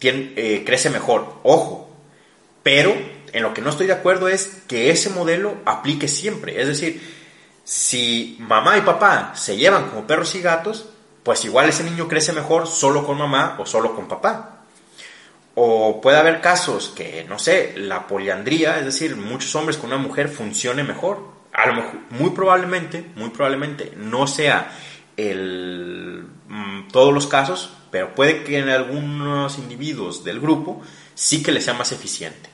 eh, 0.00 0.62
crece 0.66 0.90
mejor. 0.90 1.40
Ojo, 1.42 1.90
pero 2.62 2.94
en 3.32 3.42
lo 3.42 3.54
que 3.54 3.62
no 3.62 3.70
estoy 3.70 3.86
de 3.86 3.92
acuerdo 3.92 4.28
es 4.28 4.62
que 4.66 4.90
ese 4.90 5.10
modelo 5.10 5.56
aplique 5.64 6.08
siempre. 6.08 6.60
Es 6.60 6.68
decir, 6.68 7.00
si 7.64 8.36
mamá 8.40 8.78
y 8.78 8.82
papá 8.82 9.32
se 9.34 9.56
llevan 9.56 9.88
como 9.88 10.06
perros 10.06 10.34
y 10.34 10.40
gatos, 10.40 10.86
pues 11.22 11.44
igual 11.44 11.68
ese 11.68 11.84
niño 11.84 12.08
crece 12.08 12.32
mejor 12.32 12.66
solo 12.66 13.06
con 13.06 13.18
mamá 13.18 13.56
o 13.58 13.66
solo 13.66 13.94
con 13.94 14.08
papá. 14.08 14.51
O 15.54 16.00
puede 16.00 16.16
haber 16.16 16.40
casos 16.40 16.92
que, 16.96 17.24
no 17.28 17.38
sé, 17.38 17.74
la 17.76 18.06
poliandría, 18.06 18.78
es 18.78 18.86
decir, 18.86 19.16
muchos 19.16 19.54
hombres 19.54 19.76
con 19.76 19.92
una 19.92 19.98
mujer 19.98 20.28
funcione 20.28 20.82
mejor. 20.82 21.30
A 21.52 21.66
lo 21.66 21.74
mejor, 21.74 22.00
muy 22.10 22.30
probablemente, 22.30 23.04
muy 23.16 23.28
probablemente 23.28 23.92
no 23.96 24.26
sea 24.26 24.72
el, 25.16 26.24
mm, 26.48 26.88
todos 26.88 27.12
los 27.12 27.26
casos, 27.26 27.76
pero 27.90 28.14
puede 28.14 28.42
que 28.44 28.58
en 28.58 28.70
algunos 28.70 29.58
individuos 29.58 30.24
del 30.24 30.40
grupo 30.40 30.80
sí 31.14 31.42
que 31.42 31.52
les 31.52 31.64
sea 31.64 31.74
más 31.74 31.92
eficiente. 31.92 32.48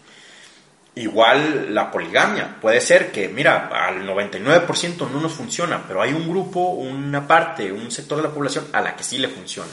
Igual 0.96 1.72
la 1.72 1.92
poligamia, 1.92 2.57
puede 2.61 2.80
ser 2.80 3.12
que, 3.12 3.28
mira, 3.28 3.68
al 3.68 4.05
99% 4.05 5.09
no 5.09 5.20
nos 5.20 5.32
funciona, 5.32 5.84
pero 5.86 6.03
hay 6.03 6.12
un 6.12 6.28
grupo, 6.28 6.70
una 6.70 7.24
parte, 7.28 7.70
un 7.70 7.92
sector 7.92 8.16
de 8.16 8.24
la 8.24 8.34
población 8.34 8.66
a 8.72 8.80
la 8.80 8.96
que 8.96 9.05
sí 9.05 9.18
le 9.18 9.28
funciona. 9.28 9.70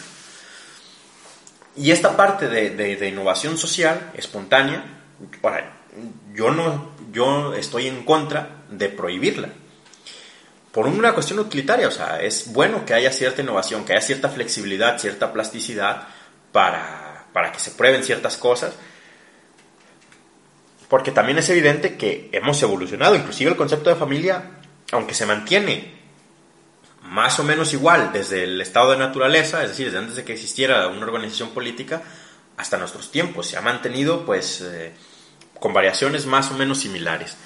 Y 1.78 1.92
esta 1.92 2.16
parte 2.16 2.48
de, 2.48 3.08
innovación 3.08 3.58
social, 3.58 4.12
espontánea, 4.16 4.86
yo, 6.34 6.52
no, 6.52 6.92
yo 7.12 7.54
estoy 7.54 7.88
en 7.88 8.04
contra 8.04 8.64
de 8.70 8.90
prohibirla. 8.90 9.50
por 10.72 10.88
una 10.88 11.14
cuestión 11.14 11.40
utilitaria, 11.40 11.88
o 11.88 11.92
sea, 11.92 12.22
es 12.22 12.52
bueno 12.52 12.86
que 12.86 12.94
haya 12.94 13.12
cierta 13.12 13.42
innovación, 13.42 13.86
que 13.86 13.94
haya 13.94 14.02
cierta 14.02 14.30
flexibilidad, 14.30 15.00
cierta 15.00 15.32
plasticidad 15.32 16.08
para, 16.52 17.28
para 17.32 17.52
que 17.52 17.60
se 17.60 17.72
prueben 17.72 18.04
ciertas 18.04 18.36
cosas, 18.36 18.74
porque 20.90 21.12
también 21.12 21.38
es 21.38 21.50
evidente 21.50 21.96
que 21.96 22.30
hemos 22.34 22.62
evolucionado, 22.62 23.16
inclusive 23.16 23.52
el 23.52 23.58
concepto 23.58 23.90
de 23.90 23.96
familia, 23.96 24.52
aunque 24.92 25.14
se 25.14 25.26
mantiene 25.26 25.95
más 27.06 27.40
o 27.40 27.44
menos 27.44 27.74
igual 27.74 28.12
desde 28.12 28.44
el 28.44 28.60
estado 28.62 28.92
de 28.92 28.98
naturaleza, 28.98 29.64
es 29.64 29.70
decir, 29.70 29.86
desde 29.86 30.00
antes 30.00 30.16
de 30.16 30.24
que 30.24 30.34
existiera 30.34 30.88
una 30.88 31.06
organización 31.06 31.50
política, 31.50 32.02
hasta 32.58 32.78
nuestros 32.78 33.12
tiempos, 33.12 33.48
se 33.48 33.58
ha 33.58 33.62
mantenido 33.62 34.26
pues 34.26 34.62
eh, 34.62 34.94
con 35.60 35.74
variaciones 35.74 36.26
más 36.26 36.52
o 36.52 36.56
menos 36.56 36.80
similares. 36.80 37.38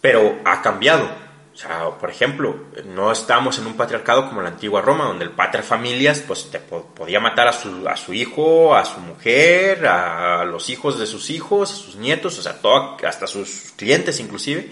Pero 0.00 0.40
ha 0.44 0.62
cambiado, 0.62 1.08
o 1.52 1.56
sea, 1.56 1.90
por 1.98 2.10
ejemplo, 2.10 2.66
no 2.86 3.12
estamos 3.12 3.58
en 3.58 3.66
un 3.66 3.74
patriarcado 3.74 4.28
como 4.28 4.42
la 4.42 4.48
antigua 4.48 4.80
Roma, 4.80 5.04
donde 5.04 5.24
el 5.24 5.32
pater 5.32 5.62
familias 5.62 6.22
pues, 6.26 6.50
te 6.50 6.58
podía 6.58 7.20
matar 7.20 7.48
a 7.48 7.52
su, 7.52 7.86
a 7.88 7.96
su 7.96 8.12
hijo, 8.12 8.74
a 8.74 8.84
su 8.84 8.98
mujer, 9.00 9.86
a 9.86 10.44
los 10.44 10.68
hijos 10.70 10.98
de 10.98 11.06
sus 11.06 11.30
hijos, 11.30 11.70
a 11.70 11.76
sus 11.76 11.96
nietos, 11.96 12.38
o 12.38 12.42
sea, 12.42 12.58
hasta 13.06 13.26
sus 13.26 13.72
clientes 13.76 14.20
inclusive, 14.20 14.70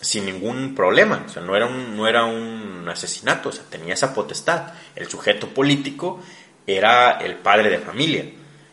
sin 0.00 0.26
ningún 0.26 0.74
problema. 0.74 1.24
O 1.26 1.28
sea, 1.28 1.42
no 1.42 1.56
era, 1.56 1.66
un, 1.66 1.96
no 1.96 2.08
era 2.08 2.24
un 2.24 2.88
asesinato, 2.88 3.50
o 3.50 3.52
sea, 3.52 3.64
tenía 3.68 3.94
esa 3.94 4.14
potestad. 4.14 4.72
El 4.96 5.08
sujeto 5.08 5.48
político 5.48 6.20
era 6.66 7.12
el 7.12 7.36
padre 7.36 7.70
de 7.70 7.78
familia. 7.78 8.24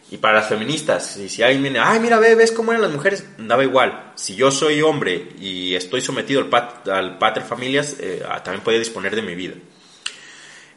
Y 0.09 0.17
para 0.17 0.39
las 0.39 0.47
feministas, 0.47 1.05
si 1.05 1.43
alguien 1.43 1.63
viene, 1.63 1.80
ay, 1.80 1.99
mira, 1.99 2.17
ve, 2.17 2.34
ves 2.36 2.53
cómo 2.53 2.71
eran 2.71 2.82
las 2.82 2.91
mujeres, 2.91 3.28
daba 3.38 3.63
igual. 3.63 4.13
Si 4.15 4.36
yo 4.36 4.51
soy 4.51 4.82
hombre 4.82 5.30
y 5.38 5.75
estoy 5.75 5.99
sometido 5.99 6.39
al, 6.39 6.47
pat, 6.47 6.88
al 6.88 7.41
familias, 7.43 7.97
eh, 7.99 8.23
ah, 8.28 8.41
también 8.41 8.63
puede 8.63 8.80
disponer 8.80 9.15
de 9.15 9.21
mi 9.21 9.36
vida. 9.36 9.55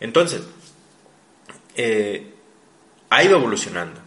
Entonces, 0.01 0.43
eh, 1.77 2.35
ha 3.09 3.23
ido 3.23 3.37
evolucionando. 3.37 4.01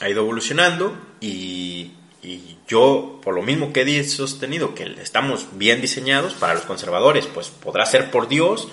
Ha 0.00 0.08
ido 0.08 0.22
evolucionando 0.22 0.98
y, 1.20 1.92
y, 2.22 2.58
yo, 2.68 3.18
por 3.22 3.34
lo 3.34 3.42
mismo 3.42 3.72
que 3.72 3.82
he 3.82 4.04
sostenido, 4.04 4.74
que 4.74 4.84
estamos 5.00 5.46
bien 5.52 5.80
diseñados, 5.80 6.34
para 6.34 6.54
los 6.54 6.64
conservadores, 6.64 7.26
pues 7.26 7.48
podrá 7.48 7.86
ser 7.86 8.10
por 8.10 8.28
Dios, 8.28 8.68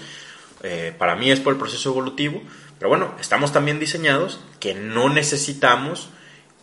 eh, 0.64 0.94
para 0.98 1.16
mí 1.16 1.32
es 1.32 1.40
por 1.40 1.54
el 1.54 1.60
proceso 1.60 1.90
evolutivo, 1.90 2.42
pero 2.78 2.90
bueno, 2.90 3.16
estamos 3.20 3.52
también 3.52 3.80
diseñados 3.80 4.40
que 4.60 4.74
no 4.74 5.10
necesitamos 5.10 6.10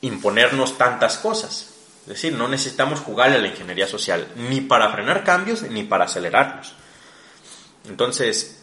imponernos 0.00 0.76
tantas 0.76 1.18
cosas. 1.18 1.70
Es 2.02 2.08
decir, 2.08 2.34
no 2.34 2.48
necesitamos 2.48 3.00
jugarle 3.00 3.36
a 3.36 3.40
la 3.40 3.48
ingeniería 3.48 3.88
social, 3.88 4.28
ni 4.36 4.60
para 4.60 4.90
frenar 4.90 5.24
cambios, 5.24 5.62
ni 5.62 5.84
para 5.84 6.04
acelerarlos. 6.04 6.74
Entonces, 7.88 8.62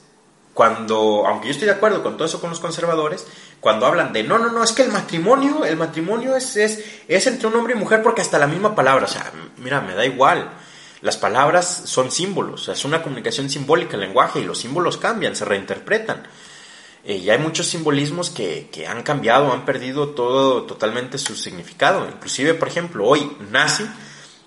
cuando, 0.54 1.26
aunque 1.26 1.48
yo 1.48 1.52
estoy 1.52 1.66
de 1.66 1.74
acuerdo 1.74 2.04
con 2.04 2.18
todo 2.18 2.26
eso 2.26 2.40
con 2.40 2.52
los 2.52 2.60
conservadores, 2.60 3.26
cuando 3.62 3.86
hablan 3.86 4.12
de, 4.12 4.24
no, 4.24 4.40
no, 4.40 4.52
no, 4.52 4.64
es 4.64 4.72
que 4.72 4.82
el 4.82 4.92
matrimonio, 4.92 5.64
el 5.64 5.78
matrimonio 5.78 6.36
es, 6.36 6.58
es, 6.58 6.84
es 7.08 7.28
entre 7.28 7.48
un 7.48 7.56
hombre 7.56 7.76
y 7.76 7.78
mujer 7.78 8.02
porque 8.02 8.22
hasta 8.22 8.40
la 8.40 8.48
misma 8.48 8.74
palabra, 8.74 9.06
o 9.06 9.08
sea, 9.08 9.32
mira, 9.58 9.80
me 9.80 9.94
da 9.94 10.04
igual. 10.04 10.52
Las 11.02 11.18
palabras 11.18 11.84
son 11.86 12.12
símbolos, 12.12 12.68
es 12.68 12.86
una 12.86 13.04
comunicación 13.04 13.50
simbólica 13.50 13.96
el 13.96 14.02
lenguaje 14.02 14.40
y 14.40 14.46
los 14.46 14.58
símbolos 14.58 14.98
cambian, 14.98 15.36
se 15.36 15.46
reinterpretan. 15.46 16.24
Eh, 17.04 17.18
y 17.18 17.30
hay 17.30 17.38
muchos 17.38 17.68
simbolismos 17.68 18.32
que, 18.32 18.70
que, 18.72 18.88
han 18.88 19.04
cambiado, 19.04 19.52
han 19.52 19.66
perdido 19.66 20.10
todo 20.10 20.64
totalmente 20.64 21.20
su 21.20 21.36
significado. 21.36 22.08
Inclusive, 22.08 22.56
por 22.56 22.68
ejemplo, 22.68 23.06
hoy 23.06 23.32
nazi 23.52 23.86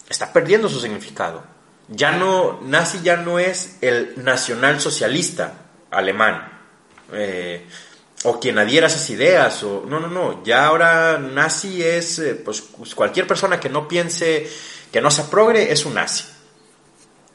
está 0.09 0.33
perdiendo 0.33 0.69
su 0.69 0.81
significado. 0.81 1.45
Ya 1.89 2.13
no, 2.13 2.61
nazi 2.63 3.01
ya 3.03 3.17
no 3.17 3.39
es 3.39 3.79
el 3.81 4.15
nacionalsocialista 4.17 5.55
alemán. 5.91 6.53
Eh, 7.13 7.67
o 8.25 8.41
quien 8.41 8.59
adhiera 8.59 8.87
a 8.87 8.91
esas 8.91 9.09
ideas, 9.11 9.63
o 9.63 9.85
no, 9.87 10.01
no, 10.01 10.09
no, 10.09 10.43
ya 10.45 10.67
ahora 10.67 11.19
nazi 11.19 11.83
es, 11.83 12.19
eh, 12.19 12.35
pues 12.35 12.63
cualquier 12.95 13.27
persona 13.27 13.61
que 13.61 13.69
no 13.69 13.87
piense, 13.87 14.51
que 14.91 15.01
no 15.03 15.11
se 15.11 15.25
progre, 15.25 15.71
es 15.71 15.85
un 15.85 15.95
nazi. 15.95 16.25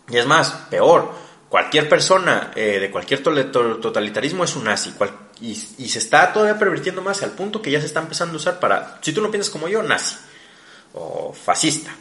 Y 0.10 0.18
es 0.18 0.26
más, 0.26 0.50
peor, 0.72 1.12
cualquier 1.48 1.88
persona 1.88 2.52
eh, 2.56 2.80
de 2.80 2.90
cualquier 2.90 3.22
totalitarismo 3.22 4.44
es 4.44 4.56
un 4.56 4.64
nazi. 4.64 4.94
y, 5.42 5.56
se 5.56 6.00
está 6.00 6.34
todavía 6.34 6.58
pervirtiendo 6.58 7.04
más 7.04 7.22
al 7.22 7.32
punto 7.32 7.62
que 7.62 7.70
ya 7.70 7.80
se 7.80 7.86
está 7.86 8.00
empezando 8.00 8.34
a 8.34 8.38
usar 8.38 8.60
para, 8.60 8.98
si 9.02 9.14
tú 9.14 9.22
no 9.22 9.30
piensas 9.30 9.52
como 9.52 9.68
yo, 9.68 9.84
nazi 9.84 10.16
o 10.94 11.34
fascista. 11.34 11.92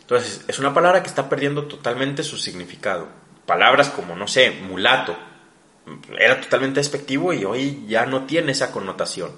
Entonces, 0.00 0.42
es 0.46 0.58
una 0.60 0.72
palabra 0.72 1.02
que 1.02 1.08
está 1.08 1.28
perdiendo 1.28 1.64
totalmente 1.64 2.22
su 2.22 2.36
significado. 2.36 3.08
Palabras 3.46 3.88
como, 3.88 4.14
no 4.14 4.28
sé, 4.28 4.50
mulato, 4.50 5.16
era 6.18 6.40
totalmente 6.40 6.80
despectivo 6.80 7.32
y 7.32 7.44
hoy 7.44 7.84
ya 7.86 8.06
no 8.06 8.24
tiene 8.26 8.52
esa 8.52 8.70
connotación. 8.70 9.32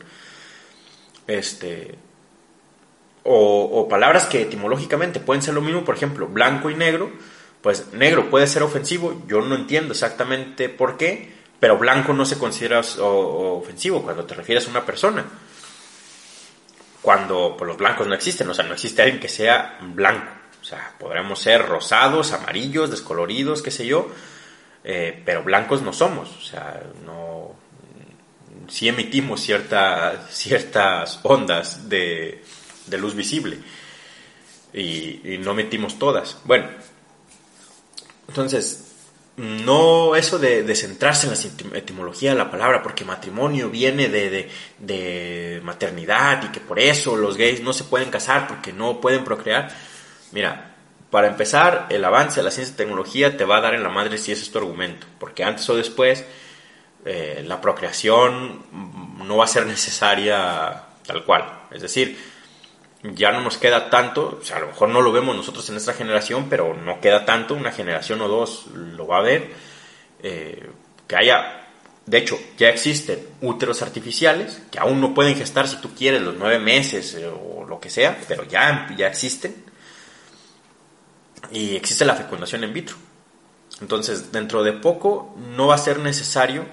Este, 1.27 1.97
o, 3.25 3.87
palabras 3.89 4.27
que 4.27 4.43
etimológicamente 4.43 5.21
pueden 5.21 5.43
ser 5.43 5.55
lo 5.55 5.61
mismo, 5.61 5.85
por 5.85 5.97
ejemplo, 5.97 6.27
blanco 6.27 6.71
y 6.71 6.75
negro, 6.75 7.11
pues 7.61 7.93
negro 7.93 8.31
puede 8.31 8.47
ser 8.47 8.63
ofensivo, 8.63 9.23
yo 9.29 9.41
no 9.41 9.55
entiendo 9.55 9.93
exactamente 9.93 10.69
por 10.69 10.97
qué, 10.97 11.33
pero 11.61 11.79
blanco 11.79 12.13
no 12.13 12.25
se 12.25 12.39
considera 12.39 12.81
ofensivo 12.81 14.03
cuando 14.03 14.25
te 14.25 14.35
refieres 14.35 14.67
a 14.67 14.71
una 14.71 14.85
persona. 14.85 15.25
Cuando 17.01 17.57
pues, 17.57 17.69
los 17.69 17.77
blancos 17.77 18.07
no 18.07 18.15
existen, 18.15 18.49
o 18.49 18.55
sea, 18.55 18.65
no 18.65 18.75
existe 18.75 19.03
alguien 19.03 19.21
que 19.21 19.29
sea 19.29 19.79
blanco. 19.81 20.33
O 20.61 20.65
sea, 20.65 20.95
podremos 20.99 21.41
ser 21.41 21.67
rosados, 21.67 22.33
amarillos, 22.33 22.91
descoloridos, 22.91 23.63
qué 23.63 23.71
sé 23.71 23.87
yo, 23.87 24.09
eh, 24.85 25.23
pero 25.25 25.43
blancos 25.43 25.83
no 25.83 25.93
somos. 25.93 26.37
O 26.37 26.41
sea, 26.41 26.83
no. 27.05 27.55
Sí 28.69 28.89
emitimos 28.89 29.41
cierta, 29.41 30.27
ciertas 30.31 31.21
ondas 31.23 31.89
de, 31.89 32.43
de 32.87 32.99
luz 32.99 33.15
visible 33.15 33.59
y, 34.73 35.39
no 35.41 35.53
emitimos 35.53 35.99
todas. 35.99 36.39
Bueno, 36.45 36.69
entonces, 38.29 38.95
no 39.37 40.17
eso 40.17 40.39
de, 40.39 40.75
centrarse 40.75 41.27
en 41.27 41.73
la 41.73 41.79
etimología 41.79 42.31
de 42.31 42.39
la 42.39 42.51
palabra, 42.51 42.83
porque 42.83 43.05
matrimonio 43.05 43.71
viene 43.71 44.09
de, 44.09 45.61
maternidad 45.63 46.45
y 46.45 46.49
que 46.49 46.61
por 46.61 46.79
eso 46.79 47.17
los 47.17 47.37
gays 47.37 47.63
no 47.63 47.73
se 47.73 47.85
pueden 47.85 48.11
casar 48.11 48.47
porque 48.47 48.73
no 48.73 49.01
pueden 49.01 49.25
procrear. 49.25 49.71
Mira, 50.33 50.72
para 51.13 51.29
empezar, 51.29 51.89
el 51.91 52.03
avance 52.07 52.41
de 52.41 52.45
la 52.45 52.51
ciencia 52.51 52.73
y 52.73 52.77
tecnología 52.79 53.37
te 53.37 53.45
va 53.45 53.59
a 53.59 53.61
dar 53.61 53.75
en 53.75 53.83
la 53.83 53.91
madre 53.91 54.17
si 54.17 54.33
ese 54.33 54.45
es 54.45 54.51
tu 54.51 54.57
argumento, 54.57 55.07
porque 55.21 55.45
antes 55.45 55.69
o 55.69 55.77
después 55.77 56.25
eh, 57.05 57.45
la 57.47 57.61
procreación 57.61 58.63
no 59.19 59.37
va 59.37 59.45
a 59.45 59.47
ser 59.47 59.67
necesaria 59.67 60.85
tal 61.07 61.23
cual. 61.27 61.65
Es 61.71 61.83
decir, 61.83 62.19
ya 63.03 63.31
no 63.31 63.43
nos 63.43 63.59
queda 63.59 63.91
tanto, 63.91 64.39
o 64.41 64.43
sea, 64.43 64.57
a 64.57 64.61
lo 64.61 64.69
mejor 64.69 64.89
no 64.89 65.03
lo 65.03 65.13
vemos 65.13 65.37
nosotros 65.37 65.69
en 65.69 65.75
nuestra 65.75 65.93
generación, 65.93 66.47
pero 66.49 66.73
no 66.73 66.99
queda 66.99 67.27
tanto, 67.27 67.53
una 67.53 67.73
generación 67.73 68.23
o 68.23 68.29
dos 68.29 68.69
lo 68.69 69.07
va 69.07 69.19
a 69.19 69.23
ver, 69.23 69.51
eh, 70.23 70.67
que 71.07 71.17
haya, 71.17 71.67
de 72.07 72.17
hecho, 72.17 72.41
ya 72.57 72.71
existen 72.71 73.19
úteros 73.43 73.83
artificiales, 73.83 74.63
que 74.71 74.79
aún 74.79 74.99
no 74.99 75.13
pueden 75.13 75.35
gestar 75.35 75.69
si 75.69 75.77
tú 75.77 75.95
quieres 75.95 76.23
los 76.23 76.37
nueve 76.37 76.59
meses 76.59 77.13
eh, 77.17 77.27
o 77.27 77.67
lo 77.69 77.79
que 77.79 77.91
sea, 77.91 78.19
pero 78.27 78.45
ya, 78.45 78.89
ya 78.97 79.09
existen, 79.09 79.72
y 81.51 81.77
existe 81.77 82.05
la 82.05 82.15
fecundación 82.15 82.65
in 82.65 82.73
vitro. 82.73 82.97
Entonces, 83.81 84.31
dentro 84.31 84.63
de 84.63 84.73
poco 84.73 85.35
no 85.57 85.69
va 85.69 85.75
a 85.75 85.79
ser 85.79 85.99
necesario 85.99 86.65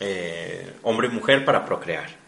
eh, 0.00 0.74
hombre 0.82 1.08
y 1.08 1.10
mujer 1.10 1.44
para 1.44 1.64
procrear 1.64 2.18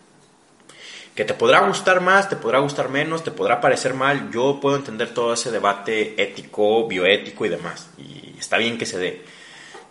que 1.15 1.25
te 1.27 1.35
podrá 1.35 1.61
gustar 1.67 2.01
más, 2.01 2.29
te 2.29 2.37
podrá 2.37 2.61
gustar 2.61 2.89
menos, 2.89 3.25
te 3.25 3.31
podrá 3.31 3.61
parecer 3.61 3.93
mal, 3.93 4.31
yo 4.31 4.59
puedo 4.59 4.77
entender 4.77 5.13
todo 5.13 5.35
ese 5.35 5.51
debate 5.51 6.15
ético, 6.23 6.87
bioético 6.87 7.45
y 7.45 7.49
demás, 7.49 7.91
y 7.99 8.39
está 8.39 8.57
bien 8.57 8.79
que 8.79 8.87
se 8.87 8.99
dé, 8.99 9.23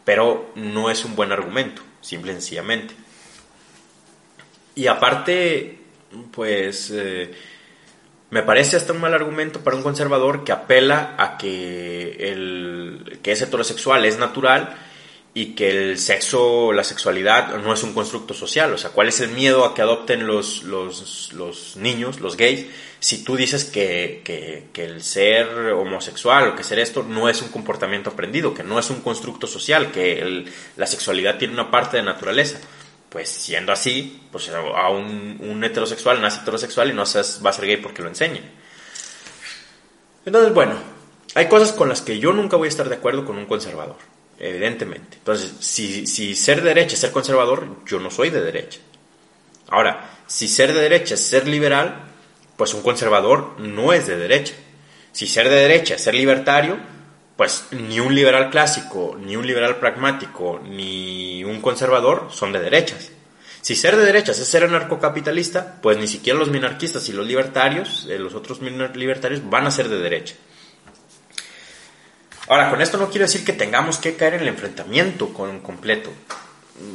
pero 0.03 0.51
no 0.55 0.89
es 0.89 1.05
un 1.05 1.16
buen 1.16 1.32
argumento, 1.32 1.84
simple 2.01 2.32
y 2.32 2.36
sencillamente. 2.36 2.95
Y 4.76 4.88
aparte, 4.88 5.78
pues 6.32 6.89
eh, 6.91 7.32
me 8.32 8.44
parece 8.44 8.78
hasta 8.78 8.94
un 8.94 9.02
mal 9.02 9.14
argumento 9.14 9.62
para 9.62 9.76
un 9.76 9.84
conservador 9.84 10.44
que 10.44 10.52
apela 10.52 11.16
a 11.18 11.38
que, 11.38 12.32
el, 12.32 13.20
que 13.24 13.32
es 13.32 13.42
heterosexual 13.42 14.06
es 14.06 14.20
natural 14.20 14.78
y 15.34 15.54
que 15.54 15.70
el 15.70 15.98
sexo, 15.98 16.72
la 16.74 16.84
sexualidad 16.84 17.58
no 17.60 17.74
es 17.74 17.84
un 17.84 17.94
constructo 17.94 18.34
social. 18.34 18.74
O 18.74 18.78
sea, 18.78 18.92
¿cuál 18.92 19.08
es 19.08 19.20
el 19.22 19.30
miedo 19.30 19.66
a 19.66 19.74
que 19.74 19.82
adopten 19.82 20.28
los, 20.28 20.64
los, 20.64 21.34
los 21.34 21.76
niños, 21.78 22.20
los 22.20 22.36
gays, 22.36 22.66
si 23.00 23.24
tú 23.24 23.36
dices 23.36 23.66
que, 23.66 24.22
que, 24.24 24.84
el 24.84 25.02
ser 25.04 25.48
homosexual 25.72 26.50
o 26.50 26.56
que 26.56 26.64
ser 26.64 26.80
esto 26.80 27.04
no 27.04 27.30
es 27.30 27.42
un 27.42 27.50
comportamiento 27.50 28.10
aprendido, 28.10 28.54
que 28.54 28.64
no 28.64 28.78
es 28.80 28.90
un 28.90 29.02
constructo 29.02 29.48
social, 29.48 29.92
que 29.92 30.46
la 30.76 30.86
sexualidad 30.86 31.38
tiene 31.38 31.54
una 31.54 31.72
parte 31.72 31.98
de 31.98 32.04
naturaleza? 32.04 32.60
Pues 33.10 33.30
siendo 33.30 33.72
así, 33.72 34.22
pues 34.32 34.49
a 34.49 34.89
un, 34.89 35.38
un 35.39 35.64
heterosexual 35.64 36.22
nace 36.22 36.41
heterosexual 36.41 36.91
y 36.91 36.93
no 36.93 37.03
va 37.03 37.49
a 37.49 37.53
ser 37.53 37.66
gay 37.66 37.78
porque 37.78 38.03
lo 38.03 38.10
enseña. 38.10 38.41
Entonces, 40.26 40.53
bueno, 40.53 40.76
hay 41.34 41.47
cosas 41.47 41.72
con 41.72 41.89
las 41.89 42.01
que 42.01 42.20
yo 42.20 42.34
nunca 42.34 42.55
voy 42.57 42.68
a 42.68 42.70
estar 42.70 42.88
de 42.88 42.95
acuerdo 42.95 43.26
con 43.26 43.38
un 43.38 43.45
conservador 43.45 43.97
evidentemente. 44.39 45.18
Entonces, 45.18 45.53
si, 45.60 46.07
si 46.07 46.34
ser 46.34 46.62
de 46.62 46.70
derecha 46.70 46.93
es 46.93 47.01
ser 47.01 47.12
conservador, 47.12 47.84
yo 47.86 47.99
no 47.99 48.10
soy 48.10 48.30
de 48.30 48.41
derecha. 48.41 48.80
Ahora, 49.68 50.18
si 50.28 50.47
ser 50.47 50.74
de 50.74 50.82
derecha 50.82 51.16
es 51.16 51.22
ser 51.22 51.47
liberal, 51.47 52.05
pues 52.55 52.74
un 52.74 52.82
conservador 52.82 53.60
no 53.60 53.93
es 53.93 54.07
de 54.07 54.18
derecha. 54.18 54.53
Si 55.12 55.28
ser 55.28 55.49
de 55.49 55.55
derecha 55.55 55.95
es 55.95 56.03
ser 56.03 56.16
libertario, 56.16 56.78
pues 57.40 57.68
ni 57.72 58.02
un 58.02 58.14
liberal 58.14 58.50
clásico, 58.50 59.18
ni 59.18 59.38
un 59.38 59.48
liberal 59.48 59.78
pragmático, 59.78 60.60
ni 60.62 61.42
un 61.46 61.62
conservador 61.62 62.28
son 62.32 62.52
de 62.52 62.60
derechas. 62.60 63.12
Si 63.62 63.78
ser 63.78 63.96
de 63.96 64.04
derechas 64.04 64.40
es 64.40 64.48
ser 64.50 64.66
anarcocapitalista, 64.66 65.80
pues 65.82 65.98
ni 65.98 66.10
siquiera 66.10 66.38
los 66.38 66.50
minarquistas 66.50 67.08
y 67.08 67.14
los 67.14 67.26
libertarios, 67.26 68.06
eh, 68.10 68.20
los 68.20 68.36
otros 68.36 68.60
libertarios, 68.62 69.50
van 69.50 69.66
a 69.66 69.72
ser 69.72 69.88
de 69.88 70.00
derecha. 70.00 70.36
Ahora, 72.50 72.70
con 72.70 72.82
esto 72.82 72.98
no 72.98 73.10
quiero 73.10 73.26
decir 73.26 73.46
que 73.46 73.54
tengamos 73.54 74.00
que 74.00 74.18
caer 74.18 74.34
en 74.34 74.42
el 74.42 74.50
enfrentamiento 74.50 75.30
con 75.34 75.62
completo. 75.62 76.12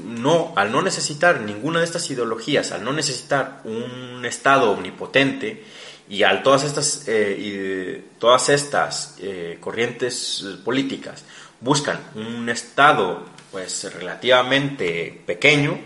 No, 0.04 0.52
al 0.56 0.70
no 0.70 0.82
necesitar 0.82 1.40
ninguna 1.40 1.78
de 1.78 1.86
estas 1.86 2.10
ideologías, 2.10 2.70
al 2.70 2.84
no 2.84 2.92
necesitar 2.92 3.62
un 3.64 4.26
Estado 4.26 4.72
omnipotente 4.72 5.64
y 6.08 6.22
al 6.22 6.42
todas 6.42 6.64
estas, 6.64 7.04
eh, 7.06 8.02
todas 8.18 8.48
estas 8.48 9.16
eh, 9.20 9.58
corrientes 9.60 10.44
políticas 10.64 11.24
buscan 11.60 12.00
un 12.14 12.48
Estado 12.48 13.26
pues 13.50 13.92
relativamente 13.94 15.22
pequeño 15.24 15.78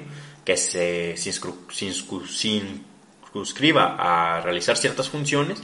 que 0.44 0.56
se 0.56 1.14
circunscriba 1.16 3.96
a 3.98 4.40
realizar 4.40 4.76
ciertas 4.76 5.08
funciones 5.08 5.62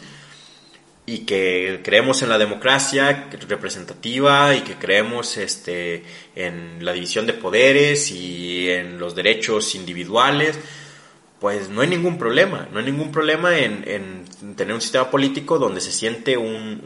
y 1.07 1.21
que 1.21 1.81
creemos 1.83 2.23
en 2.23 2.31
la 2.31 2.39
democracia 2.39 3.29
representativa 3.49 4.55
y 4.55 4.61
que 4.61 4.77
creemos 4.77 5.37
este, 5.37 6.03
en 6.35 6.85
la 6.85 6.93
división 6.93 7.27
de 7.27 7.35
poderes 7.35 8.11
y 8.11 8.71
en 8.71 8.99
los 8.99 9.15
derechos 9.15 9.75
individuales, 9.75 10.59
pues 11.45 11.69
no 11.69 11.83
hay 11.83 11.89
ningún 11.89 12.17
problema, 12.17 12.69
no 12.73 12.79
hay 12.79 12.87
ningún 12.87 13.13
problema 13.13 13.59
en, 13.59 14.25
tener 14.57 14.73
un 14.75 14.81
sistema 14.81 15.11
político 15.11 15.59
donde 15.59 15.83
se 15.83 15.93
siente 15.93 16.39
un, 16.39 16.81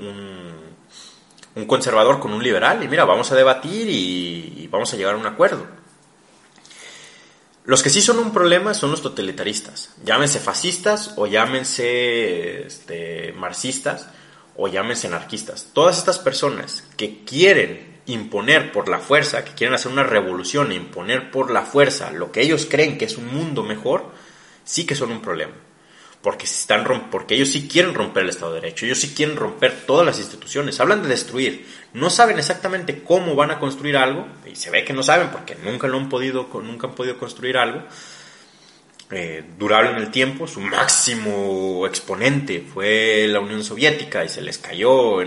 conservador 1.68 2.18
con 2.18 2.32
un 2.32 2.42
liberal 2.42 2.82
y 2.82 2.88
mira, 2.88 3.04
vamos 3.04 3.30
a 3.30 3.36
debatir 3.36 3.86
y, 3.88 4.66
vamos 4.68 4.92
a 4.92 4.96
llegar 4.96 5.14
a 5.14 5.16
un 5.16 5.26
acuerdo. 5.26 5.64
Los 7.66 7.84
que 7.84 7.88
sí 7.88 8.02
son 8.02 8.18
un 8.18 8.32
problema 8.32 8.74
son 8.74 8.90
los 8.90 9.00
totalitaristas, 9.00 9.94
llámense 10.04 10.40
fascistas 10.40 11.14
o 11.14 11.28
llámense 11.28 12.66
este, 12.66 13.32
marxistas 13.34 14.08
o 14.56 14.66
llámense 14.66 15.06
anarquistas. 15.06 15.68
Todas 15.72 15.98
estas 15.98 16.18
personas 16.18 16.82
que 16.96 17.22
quieren 17.24 18.00
imponer 18.06 18.72
por 18.72 18.88
la 18.88 18.98
fuerza, 18.98 19.44
que 19.44 19.52
quieren 19.52 19.74
hacer 19.74 19.92
una 19.92 20.02
revolución 20.02 20.72
e 20.72 20.74
imponer 20.74 21.30
por 21.30 21.52
la 21.52 21.62
fuerza 21.62 22.10
lo 22.10 22.32
que 22.32 22.40
ellos 22.40 22.66
creen 22.68 22.98
que 22.98 23.04
es 23.04 23.16
un 23.18 23.32
mundo 23.32 23.62
mejor, 23.62 24.17
sí 24.68 24.84
que 24.84 24.94
son 24.94 25.10
un 25.10 25.22
problema. 25.22 25.54
Porque, 26.20 26.44
están 26.44 26.84
porque 27.10 27.36
ellos 27.36 27.48
sí 27.48 27.68
quieren 27.68 27.94
romper 27.94 28.24
el 28.24 28.30
Estado 28.30 28.52
de 28.52 28.60
Derecho, 28.60 28.84
ellos 28.84 28.98
sí 28.98 29.14
quieren 29.14 29.36
romper 29.36 29.86
todas 29.86 30.04
las 30.04 30.18
instituciones, 30.18 30.78
hablan 30.80 31.02
de 31.02 31.08
destruir, 31.08 31.64
no 31.94 32.10
saben 32.10 32.38
exactamente 32.38 33.02
cómo 33.04 33.36
van 33.36 33.52
a 33.52 33.60
construir 33.60 33.96
algo, 33.96 34.26
y 34.44 34.56
se 34.56 34.70
ve 34.70 34.84
que 34.84 34.92
no 34.92 35.04
saben 35.04 35.30
porque 35.30 35.56
nunca 35.62 35.86
lo 35.86 35.96
han 35.96 36.08
podido, 36.08 36.48
nunca 36.62 36.88
han 36.88 36.94
podido 36.96 37.16
construir 37.18 37.56
algo, 37.56 37.84
eh, 39.10 39.44
durable 39.56 39.90
en 39.92 39.96
el 39.96 40.10
tiempo. 40.10 40.46
Su 40.48 40.60
máximo 40.60 41.86
exponente 41.86 42.60
fue 42.60 43.26
la 43.28 43.40
Unión 43.40 43.62
Soviética 43.62 44.24
y 44.24 44.28
se 44.28 44.42
les 44.42 44.58
cayó 44.58 45.18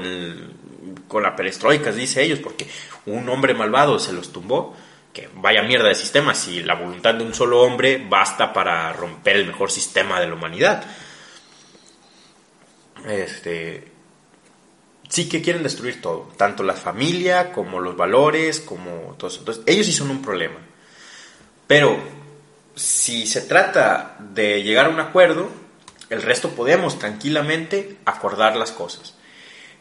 con 1.08 1.24
la 1.24 1.36
perestroika, 1.38 1.92
dice 1.94 2.22
ellos, 2.22 2.40
porque 2.40 2.68
un 3.06 3.28
hombre 3.30 3.54
malvado 3.54 3.98
se 3.98 4.12
los 4.12 4.32
tumbó 4.32 4.76
que 5.14 5.30
vaya 5.36 5.62
mierda 5.64 5.90
de 5.90 5.96
sistema 5.96 6.34
si 6.34 6.64
la 6.64 6.76
voluntad 6.76 7.14
de 7.14 7.24
un 7.24 7.34
solo 7.34 7.62
hombre 7.62 8.06
basta 8.10 8.54
para 8.54 8.94
romper 8.94 9.36
el 9.36 9.48
mejor 9.48 9.72
sistema 9.72 10.20
de 10.20 10.28
la 10.28 10.36
humanidad. 10.36 10.84
Este, 13.08 13.92
sí 15.10 15.28
que 15.28 15.42
quieren 15.42 15.64
destruir 15.64 16.02
todo, 16.02 16.32
tanto 16.38 16.64
la 16.64 16.74
familia 16.74 17.52
como 17.52 17.80
los 17.80 17.98
valores, 17.98 18.60
como 18.60 19.16
todo 19.18 19.30
eso. 19.30 19.44
Ellos 19.66 19.86
sí 19.86 19.94
son 19.94 20.12
un 20.12 20.22
problema. 20.22 20.60
Pero 21.68 22.00
si 22.76 23.28
se 23.28 23.42
trata 23.42 24.16
de 24.20 24.64
llegar 24.64 24.86
a 24.86 24.90
un 24.90 25.00
acuerdo, 25.00 25.50
el 26.10 26.22
resto 26.22 26.50
podemos 26.50 27.00
tranquilamente 27.00 27.98
acordar 28.06 28.56
las 28.56 28.72
cosas. 28.72 29.16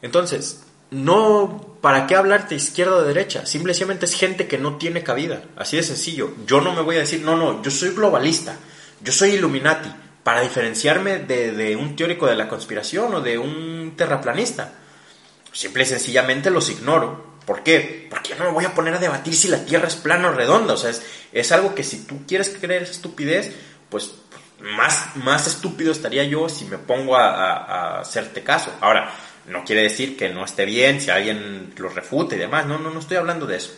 Entonces, 0.02 0.64
no, 0.90 1.76
¿para 1.80 2.06
qué 2.06 2.16
hablar 2.16 2.48
de 2.48 2.56
izquierda 2.56 2.96
o 2.96 3.00
de 3.02 3.08
derecha? 3.08 3.46
Simplemente 3.46 4.06
es 4.06 4.14
gente 4.14 4.48
que 4.48 4.58
no 4.58 4.76
tiene 4.76 5.02
cabida. 5.02 5.42
Así 5.56 5.76
de 5.76 5.82
sencillo. 5.82 6.34
Yo 6.46 6.60
no 6.60 6.72
me 6.72 6.82
voy 6.82 6.96
a 6.96 7.00
decir, 7.00 7.20
no, 7.22 7.36
no, 7.36 7.62
yo 7.62 7.70
soy 7.70 7.90
globalista, 7.90 8.56
yo 9.00 9.12
soy 9.12 9.30
Illuminati, 9.30 9.90
para 10.22 10.42
diferenciarme 10.42 11.20
de, 11.20 11.76
un 11.76 11.96
teórico 11.96 12.26
de 12.26 12.36
la 12.36 12.48
conspiración 12.48 13.14
o 13.14 13.20
de 13.20 13.38
un 13.38 13.94
terraplanista. 13.96 14.72
Simple 15.52 15.84
y 15.84 15.86
sencillamente 15.86 16.50
los 16.50 16.68
ignoro. 16.70 17.30
¿Por 17.46 17.62
qué? 17.62 18.06
Porque 18.10 18.30
yo 18.30 18.36
no 18.36 18.44
me 18.44 18.52
voy 18.52 18.64
a 18.64 18.74
poner 18.74 18.94
a 18.94 18.98
debatir 18.98 19.34
si 19.34 19.48
la 19.48 19.64
Tierra 19.64 19.88
es 19.88 19.96
plana 19.96 20.28
o 20.28 20.32
redonda. 20.32 20.74
O 20.74 20.76
sea, 20.76 20.92
es, 21.32 21.52
algo 21.52 21.74
que 21.74 21.82
si 21.82 22.04
tú 22.04 22.26
quieres 22.26 22.56
creer 22.60 22.82
esa 22.82 22.92
estupidez, 22.92 23.52
pues 23.88 24.12
más, 24.60 25.16
más 25.16 25.46
estúpido 25.46 25.90
estaría 25.90 26.22
yo 26.24 26.48
si 26.48 26.66
me 26.66 26.78
pongo 26.78 27.16
a, 27.16 27.30
a 27.30 28.00
hacerte 28.00 28.42
caso. 28.42 28.72
Ahora, 28.80 29.12
no 29.46 29.64
quiere 29.64 29.82
decir 29.82 30.16
que 30.16 30.28
no 30.28 30.44
esté 30.44 30.64
bien, 30.64 31.00
si 31.00 31.10
alguien 31.10 31.72
lo 31.76 31.88
refute 31.88 32.36
y 32.36 32.38
demás. 32.38 32.66
No, 32.66 32.78
no, 32.78 32.90
no 32.90 33.00
estoy 33.00 33.16
hablando 33.16 33.46
de 33.46 33.56
eso. 33.56 33.72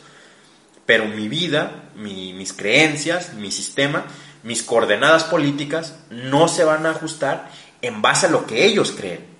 Pero 0.86 1.06
mi 1.06 1.28
vida, 1.28 1.84
mis 1.94 2.52
creencias, 2.52 3.34
mi 3.34 3.50
sistema, 3.50 4.04
mis 4.42 4.62
coordenadas 4.62 5.24
políticas 5.24 5.96
no 6.10 6.48
se 6.48 6.64
van 6.64 6.86
a 6.86 6.90
ajustar 6.90 7.50
en 7.80 8.02
base 8.02 8.26
a 8.26 8.30
lo 8.30 8.46
que 8.46 8.64
ellos 8.64 8.92
creen. 8.92 9.32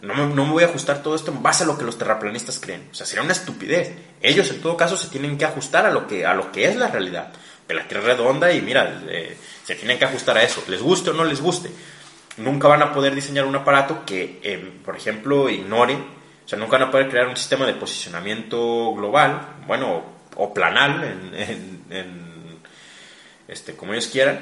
No 0.00 0.14
me, 0.14 0.34
no 0.34 0.46
voy 0.46 0.62
a 0.62 0.66
ajustar 0.66 1.02
todo 1.02 1.16
esto 1.16 1.32
en 1.32 1.42
base 1.42 1.64
a 1.64 1.66
lo 1.66 1.76
que 1.76 1.84
los 1.84 1.98
terraplanistas 1.98 2.58
creen. 2.60 2.88
O 2.90 2.94
sea, 2.94 3.04
sería 3.04 3.24
una 3.24 3.32
estupidez. 3.32 3.92
Ellos 4.22 4.48
en 4.50 4.60
todo 4.60 4.76
caso 4.76 4.96
se 4.96 5.08
tienen 5.08 5.36
que 5.36 5.44
ajustar 5.44 5.86
a 5.86 5.90
lo 5.90 6.06
que, 6.06 6.24
a 6.24 6.34
lo 6.34 6.52
que 6.52 6.66
es 6.66 6.76
la 6.76 6.88
realidad. 6.88 7.32
Que 7.66 7.74
la 7.74 7.86
Tierra 7.86 8.12
es 8.12 8.18
redonda 8.18 8.50
y 8.52 8.62
mira, 8.62 9.02
eh, 9.08 9.36
se 9.64 9.74
tienen 9.74 9.98
que 9.98 10.06
ajustar 10.06 10.38
a 10.38 10.42
eso. 10.42 10.62
Les 10.68 10.80
guste 10.80 11.10
o 11.10 11.12
no 11.12 11.24
les 11.24 11.40
guste 11.40 11.70
nunca 12.38 12.68
van 12.68 12.82
a 12.82 12.92
poder 12.92 13.14
diseñar 13.14 13.44
un 13.44 13.56
aparato 13.56 14.04
que, 14.04 14.40
eh, 14.42 14.72
por 14.84 14.96
ejemplo, 14.96 15.48
ignore, 15.48 15.94
o 15.94 16.48
sea, 16.48 16.58
nunca 16.58 16.78
van 16.78 16.88
a 16.88 16.90
poder 16.90 17.08
crear 17.08 17.28
un 17.28 17.36
sistema 17.36 17.66
de 17.66 17.74
posicionamiento 17.74 18.94
global, 18.94 19.56
bueno, 19.66 20.02
o 20.36 20.54
planal, 20.54 21.04
en, 21.04 22.62
este, 23.48 23.74
como 23.74 23.92
ellos 23.92 24.08
quieran, 24.08 24.40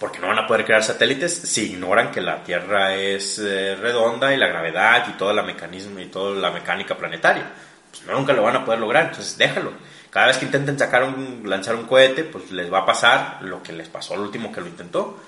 porque 0.00 0.18
no 0.18 0.28
van 0.28 0.38
a 0.38 0.46
poder 0.46 0.64
crear 0.64 0.82
satélites 0.82 1.32
si 1.34 1.72
ignoran 1.72 2.10
que 2.10 2.20
la 2.20 2.42
Tierra 2.42 2.94
es 2.94 3.38
eh, 3.38 3.76
redonda 3.76 4.32
y 4.32 4.36
la 4.36 4.48
gravedad 4.48 5.06
y 5.08 5.12
todo 5.12 5.30
el 5.30 5.44
mecanismo 5.44 6.00
y 6.00 6.06
toda 6.06 6.34
la 6.40 6.50
mecánica 6.50 6.96
planetaria. 6.96 7.50
Pues 7.90 8.04
nunca 8.06 8.32
lo 8.32 8.42
van 8.42 8.56
a 8.56 8.64
poder 8.64 8.80
lograr, 8.80 9.06
entonces 9.06 9.36
déjalo. 9.38 9.72
Cada 10.10 10.28
vez 10.28 10.38
que 10.38 10.46
intenten 10.46 10.78
sacar 10.78 11.04
un, 11.04 11.42
lanzar 11.44 11.74
un 11.76 11.86
cohete, 11.86 12.24
pues 12.24 12.50
les 12.50 12.72
va 12.72 12.80
a 12.80 12.86
pasar 12.86 13.38
lo 13.42 13.62
que 13.62 13.72
les 13.72 13.88
pasó 13.88 14.14
al 14.14 14.20
último 14.20 14.50
que 14.50 14.60
lo 14.60 14.66
intentó 14.66 15.20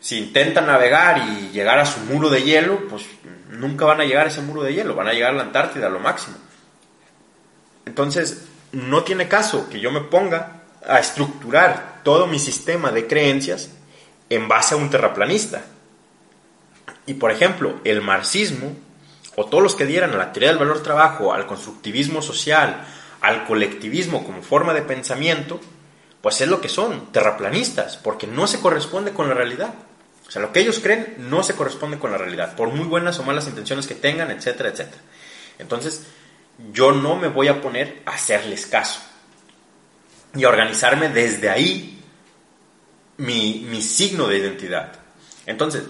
si 0.00 0.18
intentan 0.18 0.66
navegar 0.66 1.18
y 1.18 1.50
llegar 1.50 1.78
a 1.78 1.86
su 1.86 2.00
muro 2.00 2.30
de 2.30 2.42
hielo, 2.42 2.86
pues 2.88 3.04
nunca 3.50 3.84
van 3.84 4.00
a 4.00 4.04
llegar 4.04 4.26
a 4.26 4.30
ese 4.30 4.42
muro 4.42 4.62
de 4.62 4.74
hielo, 4.74 4.94
van 4.94 5.08
a 5.08 5.12
llegar 5.12 5.30
a 5.32 5.36
la 5.36 5.42
Antártida 5.42 5.86
a 5.86 5.90
lo 5.90 5.98
máximo. 5.98 6.36
Entonces, 7.84 8.46
no 8.72 9.02
tiene 9.02 9.28
caso 9.28 9.68
que 9.68 9.80
yo 9.80 9.90
me 9.90 10.02
ponga 10.02 10.62
a 10.86 10.98
estructurar 10.98 12.00
todo 12.04 12.26
mi 12.26 12.38
sistema 12.38 12.92
de 12.92 13.06
creencias 13.06 13.70
en 14.30 14.46
base 14.48 14.74
a 14.74 14.78
un 14.78 14.90
terraplanista. 14.90 15.62
Y 17.06 17.14
por 17.14 17.30
ejemplo, 17.30 17.80
el 17.84 18.02
marxismo, 18.02 18.76
o 19.36 19.46
todos 19.46 19.62
los 19.62 19.74
que 19.74 19.86
dieran 19.86 20.12
a 20.12 20.18
la 20.18 20.32
teoría 20.32 20.50
del 20.50 20.58
valor 20.58 20.82
trabajo, 20.82 21.32
al 21.32 21.46
constructivismo 21.46 22.22
social, 22.22 22.86
al 23.20 23.46
colectivismo 23.46 24.24
como 24.24 24.42
forma 24.42 24.74
de 24.74 24.82
pensamiento, 24.82 25.60
pues 26.20 26.40
es 26.40 26.48
lo 26.48 26.60
que 26.60 26.68
son, 26.68 27.12
terraplanistas, 27.12 27.96
porque 27.96 28.26
no 28.26 28.46
se 28.46 28.60
corresponde 28.60 29.12
con 29.12 29.28
la 29.28 29.34
realidad. 29.34 29.74
O 30.28 30.30
sea, 30.30 30.42
lo 30.42 30.52
que 30.52 30.60
ellos 30.60 30.78
creen 30.80 31.14
no 31.18 31.42
se 31.42 31.54
corresponde 31.54 31.98
con 31.98 32.12
la 32.12 32.18
realidad, 32.18 32.54
por 32.54 32.68
muy 32.68 32.86
buenas 32.86 33.18
o 33.18 33.22
malas 33.22 33.48
intenciones 33.48 33.86
que 33.86 33.94
tengan, 33.94 34.30
etcétera, 34.30 34.68
etcétera. 34.68 35.00
Entonces, 35.58 36.02
yo 36.70 36.92
no 36.92 37.16
me 37.16 37.28
voy 37.28 37.48
a 37.48 37.62
poner 37.62 38.02
a 38.04 38.10
hacerles 38.12 38.66
caso 38.66 39.00
y 40.34 40.44
a 40.44 40.50
organizarme 40.50 41.08
desde 41.08 41.48
ahí 41.48 42.04
mi, 43.16 43.66
mi 43.70 43.80
signo 43.80 44.28
de 44.28 44.36
identidad. 44.36 44.92
Entonces, 45.46 45.84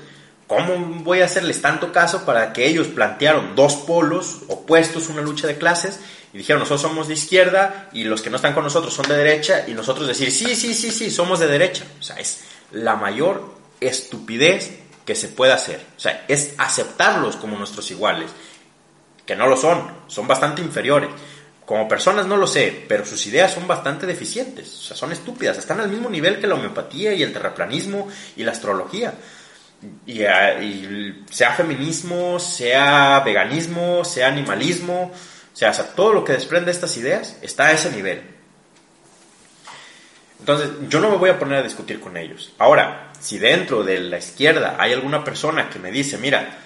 ¿cómo 0.47 0.77
voy 1.03 1.21
a 1.21 1.25
hacerles 1.25 1.61
tanto 1.61 1.93
caso 1.93 2.25
para 2.25 2.53
que 2.53 2.69
ellos 2.69 2.87
plantearon 2.87 3.57
dos 3.57 3.75
polos 3.75 4.43
opuestos, 4.47 5.09
una 5.09 5.21
lucha 5.21 5.49
de 5.49 5.59
clases, 5.59 5.99
y 6.33 6.39
dijeron, 6.39 6.61
nosotros 6.61 6.83
somos 6.83 7.09
de 7.09 7.15
izquierda 7.15 7.89
y 7.93 8.05
los 8.05 8.23
que 8.23 8.31
no 8.31 8.37
están 8.37 8.55
con 8.55 8.63
nosotros 8.63 8.95
son 8.95 9.09
de 9.09 9.17
derecha, 9.17 9.65
y 9.67 9.73
nosotros 9.73 10.07
decir, 10.07 10.31
sí, 10.31 10.55
sí, 10.55 10.75
sí, 10.75 10.93
sí, 10.93 11.11
somos 11.11 11.41
de 11.41 11.49
derecha? 11.49 11.85
O 11.99 12.03
sea, 12.05 12.17
es 12.21 12.45
la 12.71 12.95
mayor 12.95 13.58
estupidez 13.81 14.79
que 15.05 15.15
se 15.15 15.29
puede 15.29 15.53
hacer. 15.53 15.81
O 15.97 16.01
sea, 16.01 16.25
es 16.29 16.55
aceptarlos 16.59 17.37
como 17.37 17.57
nuestros 17.57 17.91
iguales, 17.91 18.31
que 19.25 19.37
no 19.37 19.47
lo 19.47 19.57
son, 19.57 19.91
son 20.07 20.29
bastante 20.29 20.63
inferiores. 20.63 21.11
Como 21.65 21.89
personas 21.89 22.27
no 22.27 22.37
lo 22.37 22.47
sé, 22.47 22.85
pero 22.89 23.05
sus 23.05 23.27
ideas 23.27 23.53
son 23.53 23.67
bastante 23.67 24.07
deficientes, 24.07 24.75
o 24.75 24.83
sea, 24.83 24.97
son 24.97 25.13
estúpidas, 25.13 25.59
están 25.59 25.81
al 25.81 25.91
mismo 25.91 26.09
nivel 26.09 26.41
que 26.41 26.47
la 26.47 26.55
homeopatía 26.55 27.13
y 27.13 27.23
el 27.23 27.33
terraplanismo 27.33 28.09
y 28.37 28.43
la 28.43 28.53
astrología. 28.53 29.15
Y, 30.07 30.23
y 30.23 31.25
sea 31.31 31.53
feminismo, 31.53 32.39
sea 32.39 33.21
veganismo, 33.21 34.05
sea 34.05 34.29
animalismo, 34.29 35.13
o 35.13 35.57
sea, 35.57 35.73
todo 35.73 36.13
lo 36.13 36.25
que 36.25 36.33
desprende 36.33 36.71
estas 36.71 36.97
ideas 36.97 37.37
está 37.43 37.67
a 37.67 37.73
ese 37.73 37.91
nivel. 37.91 38.23
Entonces, 40.39 40.71
yo 40.89 41.01
no 41.01 41.11
me 41.11 41.17
voy 41.17 41.31
a 41.31 41.39
poner 41.39 41.59
a 41.59 41.63
discutir 41.63 42.01
con 42.01 42.17
ellos. 42.17 42.53
Ahora, 42.59 43.08
si 43.21 43.39
dentro 43.39 43.83
de 43.83 44.01
la 44.01 44.19
izquierda 44.19 44.77
hay 44.79 44.93
alguna 44.93 45.25
persona 45.25 45.69
que 45.69 45.79
me 45.79 45.91
dice, 45.91 46.19
mira, 46.19 46.59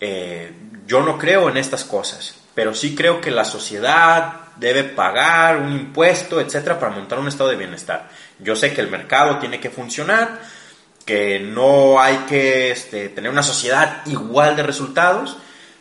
eh, 0.00 0.52
yo 0.86 1.02
no 1.02 1.18
creo 1.18 1.48
en 1.48 1.56
estas 1.56 1.84
cosas, 1.84 2.34
pero 2.54 2.74
sí 2.74 2.94
creo 2.94 3.20
que 3.20 3.30
la 3.30 3.44
sociedad 3.44 4.42
debe 4.56 4.84
pagar 4.84 5.58
un 5.58 5.72
impuesto, 5.72 6.40
etcétera, 6.40 6.78
para 6.78 6.92
montar 6.92 7.18
un 7.18 7.28
estado 7.28 7.50
de 7.50 7.56
bienestar. 7.56 8.08
Yo 8.38 8.56
sé 8.56 8.72
que 8.72 8.80
el 8.80 8.88
mercado 8.88 9.38
tiene 9.38 9.60
que 9.60 9.70
funcionar, 9.70 10.40
que 11.04 11.40
no 11.40 12.00
hay 12.00 12.18
que 12.28 12.70
este, 12.70 13.08
tener 13.08 13.30
una 13.30 13.42
sociedad 13.42 14.02
igual 14.06 14.56
de 14.56 14.62
resultados, 14.62 15.36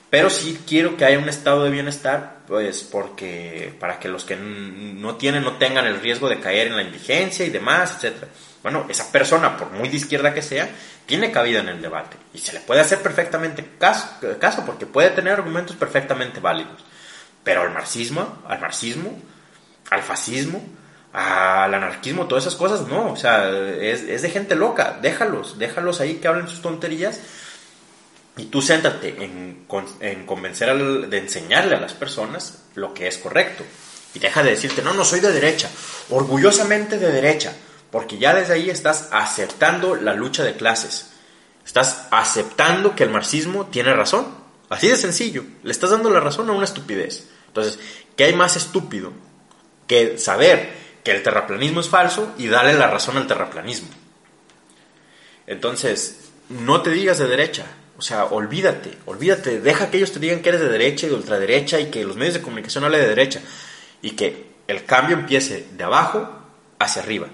pero 0.10 0.30
sí 0.30 0.62
quiero 0.68 0.98
que 0.98 1.06
haya 1.06 1.20
un 1.20 1.30
estado 1.30 1.64
de 1.64 1.70
bienestar, 1.70 2.40
pues 2.48 2.84
porque 2.84 3.74
para 3.80 3.98
que 4.00 4.10
los 4.10 4.26
que 4.26 4.36
no 4.36 5.16
tienen 5.16 5.44
no 5.44 5.54
tengan 5.54 5.86
el 5.86 6.02
riesgo 6.02 6.28
de 6.28 6.40
caer 6.40 6.68
en 6.68 6.76
la 6.76 6.84
indigencia 6.84 7.46
y 7.46 7.50
demás, 7.50 7.96
etcétera. 7.96 8.28
Bueno, 8.64 8.86
esa 8.90 9.12
persona, 9.12 9.58
por 9.58 9.72
muy 9.72 9.90
de 9.90 9.98
izquierda 9.98 10.34
que 10.34 10.42
sea, 10.42 10.70
tiene 11.06 11.32
cabida 11.32 11.60
en 11.60 11.70
el 11.70 11.82
debate. 11.82 12.18
Y 12.34 12.38
se 12.38 12.54
le 12.54 12.60
puede 12.60 12.82
hacer 12.82 13.00
perfectamente 13.02 13.66
caso, 13.80 14.66
porque 14.66 14.86
puede 14.86 15.10
tener 15.10 15.34
argumentos 15.34 15.76
perfectamente 15.76 16.40
válidos. 16.40 16.84
Pero 17.44 17.62
al 17.62 17.72
marxismo, 17.72 18.44
al 18.48 18.60
marxismo, 18.60 19.20
al 19.90 20.04
fascismo, 20.04 20.64
al 21.12 21.74
anarquismo, 21.74 22.28
todas 22.28 22.46
esas 22.46 22.56
cosas, 22.56 22.88
no, 22.88 23.12
o 23.12 23.16
sea, 23.16 23.50
es, 23.50 24.22
de 24.22 24.30
gente 24.30 24.56
loca, 24.56 25.00
déjalos, 25.02 25.58
déjalos 25.58 26.00
ahí 26.00 26.16
que 26.16 26.28
hablen 26.28 26.48
sus 26.48 26.62
tonterías. 26.62 27.20
Y 28.38 28.46
tú 28.46 28.62
céntrate 28.62 29.24
en, 29.24 29.66
en 30.00 30.26
convencer, 30.26 30.74
de 31.10 31.18
enseñarle 31.18 31.76
a 31.76 31.82
las 31.82 31.94
personas 31.94 32.64
lo 32.76 32.94
que 32.94 33.08
es 33.08 33.18
correcto. 33.18 33.64
Y 34.14 34.20
deja 34.20 34.44
de 34.44 34.52
decirte, 34.52 34.82
no, 34.82 34.94
no 34.94 35.04
soy 35.04 35.20
de 35.20 35.32
derecha, 35.32 35.70
orgullosamente 36.10 36.98
de 36.98 37.12
derecha, 37.12 37.54
porque 37.92 38.18
ya 38.18 38.34
desde 38.34 38.54
ahí 38.54 38.70
estás 38.70 39.10
aceptando 39.12 39.96
la 39.96 40.14
lucha 40.14 40.44
de 40.44 40.56
clases. 40.56 41.12
Estás 41.66 42.08
aceptando 42.10 42.96
que 42.96 43.04
el 43.04 43.10
marxismo 43.10 43.68
tiene 43.68 43.94
razón. 43.94 44.28
Así 44.70 44.88
de 44.88 44.96
sencillo. 44.96 45.44
Le 45.64 45.72
estás 45.72 45.90
dando 45.92 46.10
la 46.10 46.22
razón 46.22 46.50
a 46.50 46.54
una 46.54 46.64
estupidez. 46.64 47.28
Entonces, 47.48 47.80
¿qué 48.16 48.24
hay 48.26 48.34
más 48.34 48.56
estúpido 48.56 49.12
que 49.88 50.18
saber 50.18 50.74
que 51.04 51.12
el 51.12 51.22
terraplanismo 51.22 51.82
es 51.82 51.90
falso 51.90 52.34
y 52.38 52.48
darle 52.48 52.74
la 52.74 52.88
razón 52.88 53.18
al 53.18 53.28
terraplanismo? 53.28 53.90
Entonces, 55.46 56.30
no 56.48 56.82
te 56.82 56.92
digas 56.92 57.18
de 57.18 57.28
derecha. 57.28 57.66
O 57.98 58.02
sea, 58.02 58.24
olvídate, 58.26 58.98
olvídate. 59.06 59.60
Deja 59.60 59.92
que 59.92 59.98
ellos 59.98 60.14
te 60.14 60.20
digan 60.20 60.42
que 60.42 60.50
eres 60.50 60.62
de 60.62 60.70
derecha 60.70 61.06
y 61.06 61.10
de 61.10 61.16
ultraderecha 61.16 61.80
y 61.82 61.92
que 61.92 62.06
los 62.06 62.16
medios 62.16 62.36
de 62.36 62.42
comunicación 62.42 62.86
hablen 62.86 63.02
de 63.02 63.10
derecha. 63.10 63.42
Y 64.02 64.12
que 64.12 64.52
el 64.68 64.86
cambio 64.86 65.18
empiece 65.18 65.68
de 65.74 65.84
abajo 65.84 66.30
hacia 66.80 67.02
arriba 67.02 67.28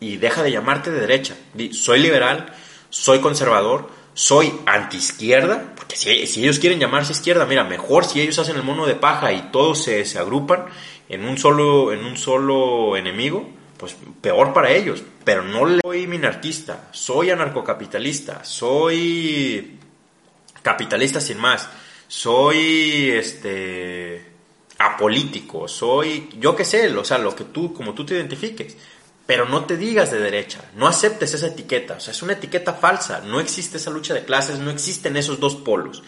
y 0.00 0.16
deja 0.16 0.42
de 0.42 0.52
llamarte 0.52 0.90
de 0.90 1.00
derecha. 1.00 1.36
soy 1.72 2.00
liberal, 2.00 2.52
soy 2.90 3.20
conservador, 3.20 3.90
soy 4.14 4.52
antiizquierda, 4.66 5.74
porque 5.76 5.96
si, 5.96 6.10
ellos 6.10 6.58
quieren 6.58 6.80
llamarse 6.80 7.12
izquierda, 7.12 7.46
mira, 7.46 7.64
mejor 7.64 8.04
si 8.04 8.20
ellos 8.20 8.38
hacen 8.38 8.56
el 8.56 8.62
mono 8.62 8.86
de 8.86 8.94
paja 8.94 9.32
y 9.32 9.50
todos 9.52 9.82
se, 9.82 10.04
se 10.04 10.18
agrupan 10.18 10.66
en 11.08 11.24
un, 11.24 11.38
solo, 11.38 11.92
en 11.92 12.04
un 12.04 12.16
solo 12.16 12.96
enemigo, 12.96 13.48
pues 13.76 13.96
peor 14.20 14.52
para 14.52 14.70
ellos. 14.70 15.02
Pero 15.24 15.42
no 15.42 15.80
soy 15.80 16.06
minarquista, 16.06 16.88
soy 16.92 17.30
anarcocapitalista, 17.30 18.44
soy 18.44 19.78
capitalista 20.62 21.20
sin 21.20 21.38
más, 21.38 21.68
soy 22.08 23.10
este 23.10 24.26
apolítico, 24.78 25.66
soy 25.66 26.28
yo 26.38 26.54
qué 26.54 26.64
sé, 26.64 26.88
o 26.96 27.04
sea, 27.04 27.18
lo 27.18 27.34
que 27.34 27.44
tú, 27.44 27.72
como 27.72 27.94
tú 27.94 28.04
te 28.04 28.14
identifiques 28.14 28.76
pero 29.28 29.44
no 29.44 29.66
te 29.66 29.76
digas 29.76 30.10
de 30.10 30.20
derecha, 30.20 30.62
no 30.74 30.86
aceptes 30.86 31.34
esa 31.34 31.48
etiqueta, 31.48 31.96
o 31.96 32.00
sea, 32.00 32.12
es 32.12 32.22
una 32.22 32.32
etiqueta 32.32 32.72
falsa, 32.72 33.20
no 33.20 33.40
existe 33.40 33.76
esa 33.76 33.90
lucha 33.90 34.14
de 34.14 34.24
clases, 34.24 34.58
no 34.58 34.70
existen 34.70 35.18
esos 35.18 35.38
dos 35.38 35.54
polos. 35.54 36.02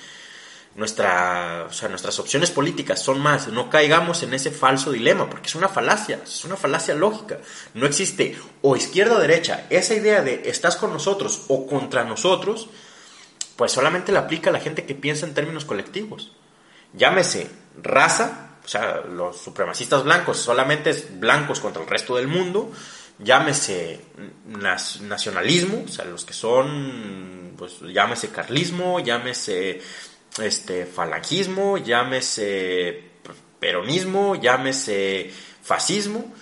Nuestra, 0.74 1.66
o 1.68 1.72
sea, 1.74 1.90
nuestras 1.90 2.18
opciones 2.18 2.50
políticas 2.50 3.02
son 3.02 3.20
más, 3.20 3.48
no 3.48 3.68
caigamos 3.68 4.22
en 4.22 4.32
ese 4.32 4.50
falso 4.50 4.90
dilema, 4.90 5.28
porque 5.28 5.48
es 5.48 5.54
una 5.54 5.68
falacia, 5.68 6.18
es 6.24 6.46
una 6.46 6.56
falacia 6.56 6.94
lógica. 6.94 7.40
No 7.74 7.84
existe 7.84 8.38
o 8.62 8.74
izquierda 8.74 9.16
o 9.16 9.20
derecha, 9.20 9.66
esa 9.68 9.92
idea 9.92 10.22
de 10.22 10.44
estás 10.46 10.76
con 10.76 10.90
nosotros 10.90 11.42
o 11.48 11.66
contra 11.66 12.04
nosotros, 12.04 12.70
pues 13.54 13.70
solamente 13.70 14.12
la 14.12 14.20
aplica 14.20 14.48
a 14.48 14.54
la 14.54 14.60
gente 14.60 14.86
que 14.86 14.94
piensa 14.94 15.26
en 15.26 15.34
términos 15.34 15.66
colectivos. 15.66 16.32
Llámese 16.94 17.50
raza, 17.82 18.52
o 18.64 18.68
sea, 18.68 19.02
los 19.02 19.36
supremacistas 19.36 20.04
blancos 20.04 20.38
solamente 20.38 20.88
es 20.88 21.20
blancos 21.20 21.60
contra 21.60 21.82
el 21.82 21.88
resto 21.88 22.16
del 22.16 22.26
mundo, 22.26 22.72
llámese 23.22 24.00
nacionalismo, 24.46 25.84
o 25.84 25.88
sea, 25.88 26.04
los 26.04 26.24
que 26.24 26.32
son, 26.32 27.54
pues 27.56 27.80
llámese 27.80 28.28
carlismo, 28.28 29.00
llámese 29.00 29.80
este, 30.38 30.86
falangismo, 30.86 31.78
llámese 31.78 33.10
peronismo, 33.58 34.36
llámese 34.36 35.30
fascismo, 35.62 36.32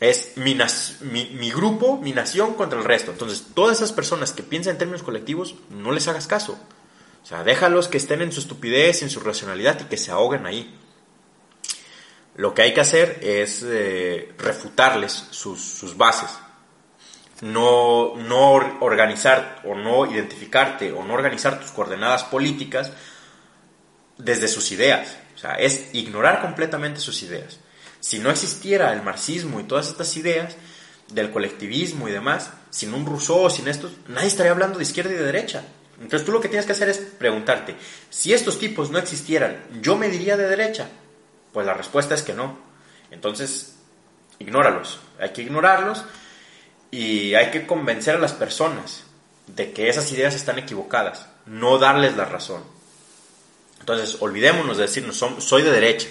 es 0.00 0.32
mi, 0.36 0.54
mi, 0.54 1.50
grupo, 1.50 1.98
mi 1.98 2.12
nación 2.12 2.54
contra 2.54 2.78
el 2.78 2.84
resto. 2.84 3.12
Entonces, 3.12 3.46
todas 3.54 3.78
esas 3.78 3.92
personas 3.92 4.32
que 4.32 4.42
piensan 4.42 4.72
en 4.72 4.78
términos 4.78 5.02
colectivos, 5.02 5.56
no 5.70 5.92
les 5.92 6.08
hagas 6.08 6.26
caso. 6.26 6.58
O 7.22 7.26
sea, 7.26 7.42
déjalos 7.42 7.88
que 7.88 7.98
estén 7.98 8.22
en 8.22 8.32
su 8.32 8.40
estupidez, 8.40 9.02
en 9.02 9.10
su 9.10 9.20
racionalidad 9.20 9.80
y 9.80 9.84
que 9.84 9.96
se 9.96 10.10
ahoguen 10.10 10.46
ahí. 10.46 10.74
Lo 12.38 12.54
que 12.54 12.62
hay 12.62 12.72
que 12.72 12.80
hacer 12.80 13.18
es 13.20 13.64
eh, 13.66 14.32
refutarles 14.38 15.26
sus, 15.32 15.96
bases. 15.96 16.30
No, 17.40 18.14
no 18.14 18.78
organizar 18.78 19.60
o 19.64 19.74
no 19.74 20.06
identificarte 20.06 20.92
o 20.92 21.02
no 21.04 21.14
organizar 21.14 21.58
tus 21.58 21.72
coordenadas 21.72 22.22
políticas 22.22 22.92
desde 24.18 24.46
sus 24.46 24.70
ideas. 24.70 25.16
O 25.34 25.38
sea, 25.38 25.54
es 25.54 25.92
ignorar 25.94 26.40
completamente 26.40 27.00
sus 27.00 27.24
ideas. 27.24 27.58
Si 27.98 28.20
no 28.20 28.30
existiera 28.30 28.92
el 28.92 29.02
marxismo 29.02 29.58
y 29.58 29.64
todas 29.64 29.88
estas 29.88 30.16
ideas 30.16 30.54
del 31.08 31.32
colectivismo 31.32 32.06
y 32.06 32.12
demás, 32.12 32.52
sin 32.70 32.94
un 32.94 33.04
Rousseau, 33.04 33.50
sin 33.50 33.66
esto, 33.66 33.90
nadie 34.06 34.28
estaría 34.28 34.52
hablando 34.52 34.78
de 34.78 34.84
izquierda 34.84 35.10
y 35.10 35.16
de 35.16 35.24
derecha. 35.24 35.64
Entonces 36.00 36.24
tú 36.24 36.30
lo 36.30 36.40
que 36.40 36.48
tienes 36.48 36.66
que 36.66 36.72
hacer 36.72 36.88
es 36.88 36.98
preguntarte, 36.98 37.74
si 38.10 38.32
estos 38.32 38.60
tipos 38.60 38.92
no 38.92 38.98
existieran, 39.00 39.60
¿yo 39.82 39.96
me 39.96 40.08
diría 40.08 40.36
de 40.36 40.48
derecha? 40.48 40.88
Pues 41.52 41.66
la 41.66 41.74
respuesta 41.74 42.14
es 42.14 42.22
que 42.22 42.34
no. 42.34 42.58
Entonces, 43.10 43.76
ignóralos. 44.38 45.00
Hay 45.18 45.30
que 45.30 45.42
ignorarlos 45.42 46.04
y 46.90 47.34
hay 47.34 47.50
que 47.50 47.66
convencer 47.66 48.16
a 48.16 48.18
las 48.18 48.32
personas 48.32 49.04
de 49.46 49.72
que 49.72 49.88
esas 49.88 50.10
ideas 50.12 50.34
están 50.34 50.58
equivocadas, 50.58 51.26
no 51.46 51.78
darles 51.78 52.16
la 52.16 52.24
razón. 52.24 52.62
Entonces, 53.80 54.18
olvidémonos 54.20 54.76
de 54.76 54.84
decirnos, 54.84 55.24
soy 55.38 55.62
de 55.62 55.70
derecha, 55.70 56.08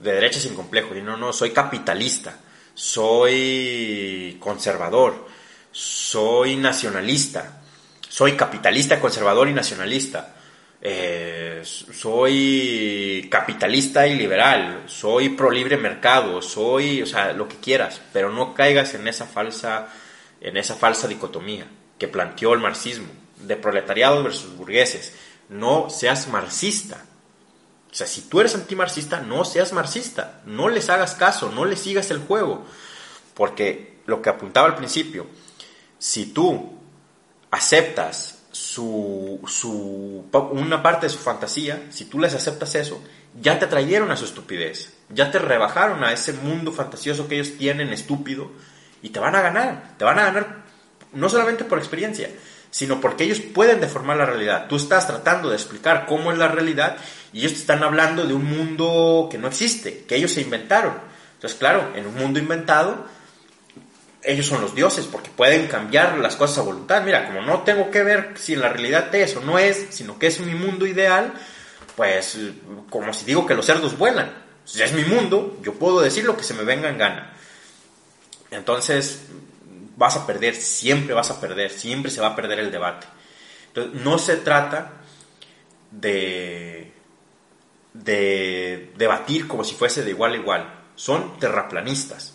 de 0.00 0.12
derecha 0.12 0.40
sin 0.40 0.54
complejo, 0.54 0.94
no, 0.94 1.16
no, 1.16 1.32
soy 1.32 1.50
capitalista, 1.50 2.36
soy 2.74 4.36
conservador, 4.40 5.26
soy 5.70 6.56
nacionalista, 6.56 7.62
soy 8.08 8.36
capitalista, 8.36 9.00
conservador 9.00 9.48
y 9.48 9.54
nacionalista 9.54 10.34
eh, 10.82 11.41
soy 11.64 13.28
capitalista 13.30 14.06
y 14.06 14.16
liberal, 14.16 14.84
soy 14.86 15.30
pro 15.30 15.50
libre 15.50 15.76
mercado, 15.76 16.42
soy, 16.42 17.02
o 17.02 17.06
sea, 17.06 17.32
lo 17.32 17.48
que 17.48 17.56
quieras, 17.56 18.00
pero 18.12 18.30
no 18.30 18.54
caigas 18.54 18.94
en 18.94 19.08
esa 19.08 19.26
falsa, 19.26 19.88
en 20.40 20.56
esa 20.56 20.74
falsa 20.74 21.08
dicotomía 21.08 21.66
que 21.98 22.08
planteó 22.08 22.52
el 22.52 22.60
marxismo 22.60 23.08
de 23.36 23.56
proletariado 23.56 24.22
versus 24.22 24.56
burgueses. 24.56 25.14
No 25.48 25.90
seas 25.90 26.28
marxista. 26.28 27.04
O 27.90 27.94
sea, 27.94 28.06
si 28.06 28.22
tú 28.22 28.40
eres 28.40 28.54
antimarxista, 28.54 29.20
no 29.20 29.44
seas 29.44 29.72
marxista. 29.72 30.40
No 30.46 30.68
les 30.68 30.88
hagas 30.88 31.14
caso, 31.14 31.50
no 31.50 31.64
les 31.64 31.80
sigas 31.80 32.10
el 32.10 32.20
juego. 32.20 32.64
Porque 33.34 33.98
lo 34.06 34.22
que 34.22 34.30
apuntaba 34.30 34.66
al 34.66 34.76
principio, 34.76 35.26
si 35.98 36.26
tú 36.26 36.78
aceptas 37.50 38.41
su, 38.62 39.40
su, 39.48 40.24
una 40.52 40.82
parte 40.84 41.06
de 41.06 41.10
su 41.10 41.18
fantasía, 41.18 41.88
si 41.90 42.04
tú 42.04 42.20
les 42.20 42.32
aceptas 42.32 42.76
eso, 42.76 43.02
ya 43.40 43.58
te 43.58 43.64
atrayeron 43.64 44.12
a 44.12 44.16
su 44.16 44.24
estupidez, 44.24 44.92
ya 45.08 45.32
te 45.32 45.40
rebajaron 45.40 46.04
a 46.04 46.12
ese 46.12 46.32
mundo 46.32 46.70
fantasioso 46.70 47.26
que 47.26 47.34
ellos 47.34 47.58
tienen 47.58 47.92
estúpido 47.92 48.52
y 49.02 49.08
te 49.08 49.18
van 49.18 49.34
a 49.34 49.42
ganar, 49.42 49.94
te 49.98 50.04
van 50.04 50.20
a 50.20 50.26
ganar 50.26 50.62
no 51.12 51.28
solamente 51.28 51.64
por 51.64 51.78
experiencia, 51.78 52.30
sino 52.70 53.00
porque 53.00 53.24
ellos 53.24 53.40
pueden 53.40 53.80
deformar 53.80 54.16
la 54.16 54.26
realidad. 54.26 54.68
Tú 54.68 54.76
estás 54.76 55.08
tratando 55.08 55.50
de 55.50 55.56
explicar 55.56 56.06
cómo 56.06 56.30
es 56.30 56.38
la 56.38 56.46
realidad 56.46 56.98
y 57.32 57.40
ellos 57.40 57.54
te 57.54 57.58
están 57.58 57.82
hablando 57.82 58.24
de 58.26 58.34
un 58.34 58.44
mundo 58.44 59.26
que 59.28 59.38
no 59.38 59.48
existe, 59.48 60.04
que 60.04 60.14
ellos 60.14 60.30
se 60.30 60.40
inventaron. 60.40 60.94
Entonces, 61.34 61.58
claro, 61.58 61.90
en 61.96 62.06
un 62.06 62.14
mundo 62.14 62.38
inventado, 62.38 63.06
ellos 64.24 64.46
son 64.46 64.60
los 64.60 64.74
dioses 64.74 65.06
porque 65.06 65.30
pueden 65.30 65.66
cambiar 65.66 66.18
las 66.18 66.36
cosas 66.36 66.58
a 66.58 66.62
voluntad. 66.62 67.02
Mira, 67.02 67.26
como 67.26 67.42
no 67.42 67.62
tengo 67.62 67.90
que 67.90 68.02
ver 68.02 68.34
si 68.36 68.54
en 68.54 68.60
la 68.60 68.68
realidad 68.68 69.14
es 69.14 69.36
o 69.36 69.40
no 69.40 69.58
es, 69.58 69.86
sino 69.90 70.18
que 70.18 70.28
es 70.28 70.40
mi 70.40 70.54
mundo 70.54 70.86
ideal, 70.86 71.32
pues 71.96 72.38
como 72.88 73.12
si 73.12 73.24
digo 73.24 73.46
que 73.46 73.54
los 73.54 73.66
cerdos 73.66 73.98
vuelan. 73.98 74.32
Si 74.64 74.80
es 74.82 74.92
mi 74.92 75.04
mundo, 75.04 75.58
yo 75.62 75.74
puedo 75.74 76.00
decir 76.00 76.24
lo 76.24 76.36
que 76.36 76.44
se 76.44 76.54
me 76.54 76.62
venga 76.62 76.88
en 76.88 76.98
gana. 76.98 77.32
Entonces, 78.50 79.22
vas 79.96 80.16
a 80.16 80.26
perder, 80.26 80.54
siempre 80.54 81.14
vas 81.14 81.30
a 81.30 81.40
perder, 81.40 81.70
siempre 81.70 82.10
se 82.10 82.20
va 82.20 82.28
a 82.28 82.36
perder 82.36 82.60
el 82.60 82.70
debate. 82.70 83.06
No 83.94 84.18
se 84.18 84.36
trata 84.36 84.92
de 85.90 86.92
debatir 88.96 89.48
como 89.48 89.64
si 89.64 89.74
fuese 89.74 90.04
de 90.04 90.10
igual 90.10 90.34
a 90.34 90.36
igual. 90.36 90.74
Son 90.94 91.38
terraplanistas. 91.38 92.31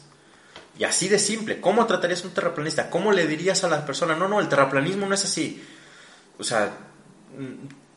Y 0.78 0.84
así 0.84 1.08
de 1.08 1.20
simple. 1.20 1.60
¿Cómo 1.60 1.86
tratarías 1.86 2.24
a 2.24 2.28
un 2.28 2.34
terraplanista? 2.34 2.90
¿Cómo 2.90 3.12
le 3.12 3.26
dirías 3.26 3.64
a 3.64 3.70
la 3.70 3.86
persona, 3.86 4.16
no, 4.16 4.28
no, 4.28 4.40
el 4.40 4.48
terraplanismo 4.48 5.08
no 5.08 5.16
es 5.16 5.24
así? 5.24 5.64
O 6.38 6.44
sea, 6.44 6.72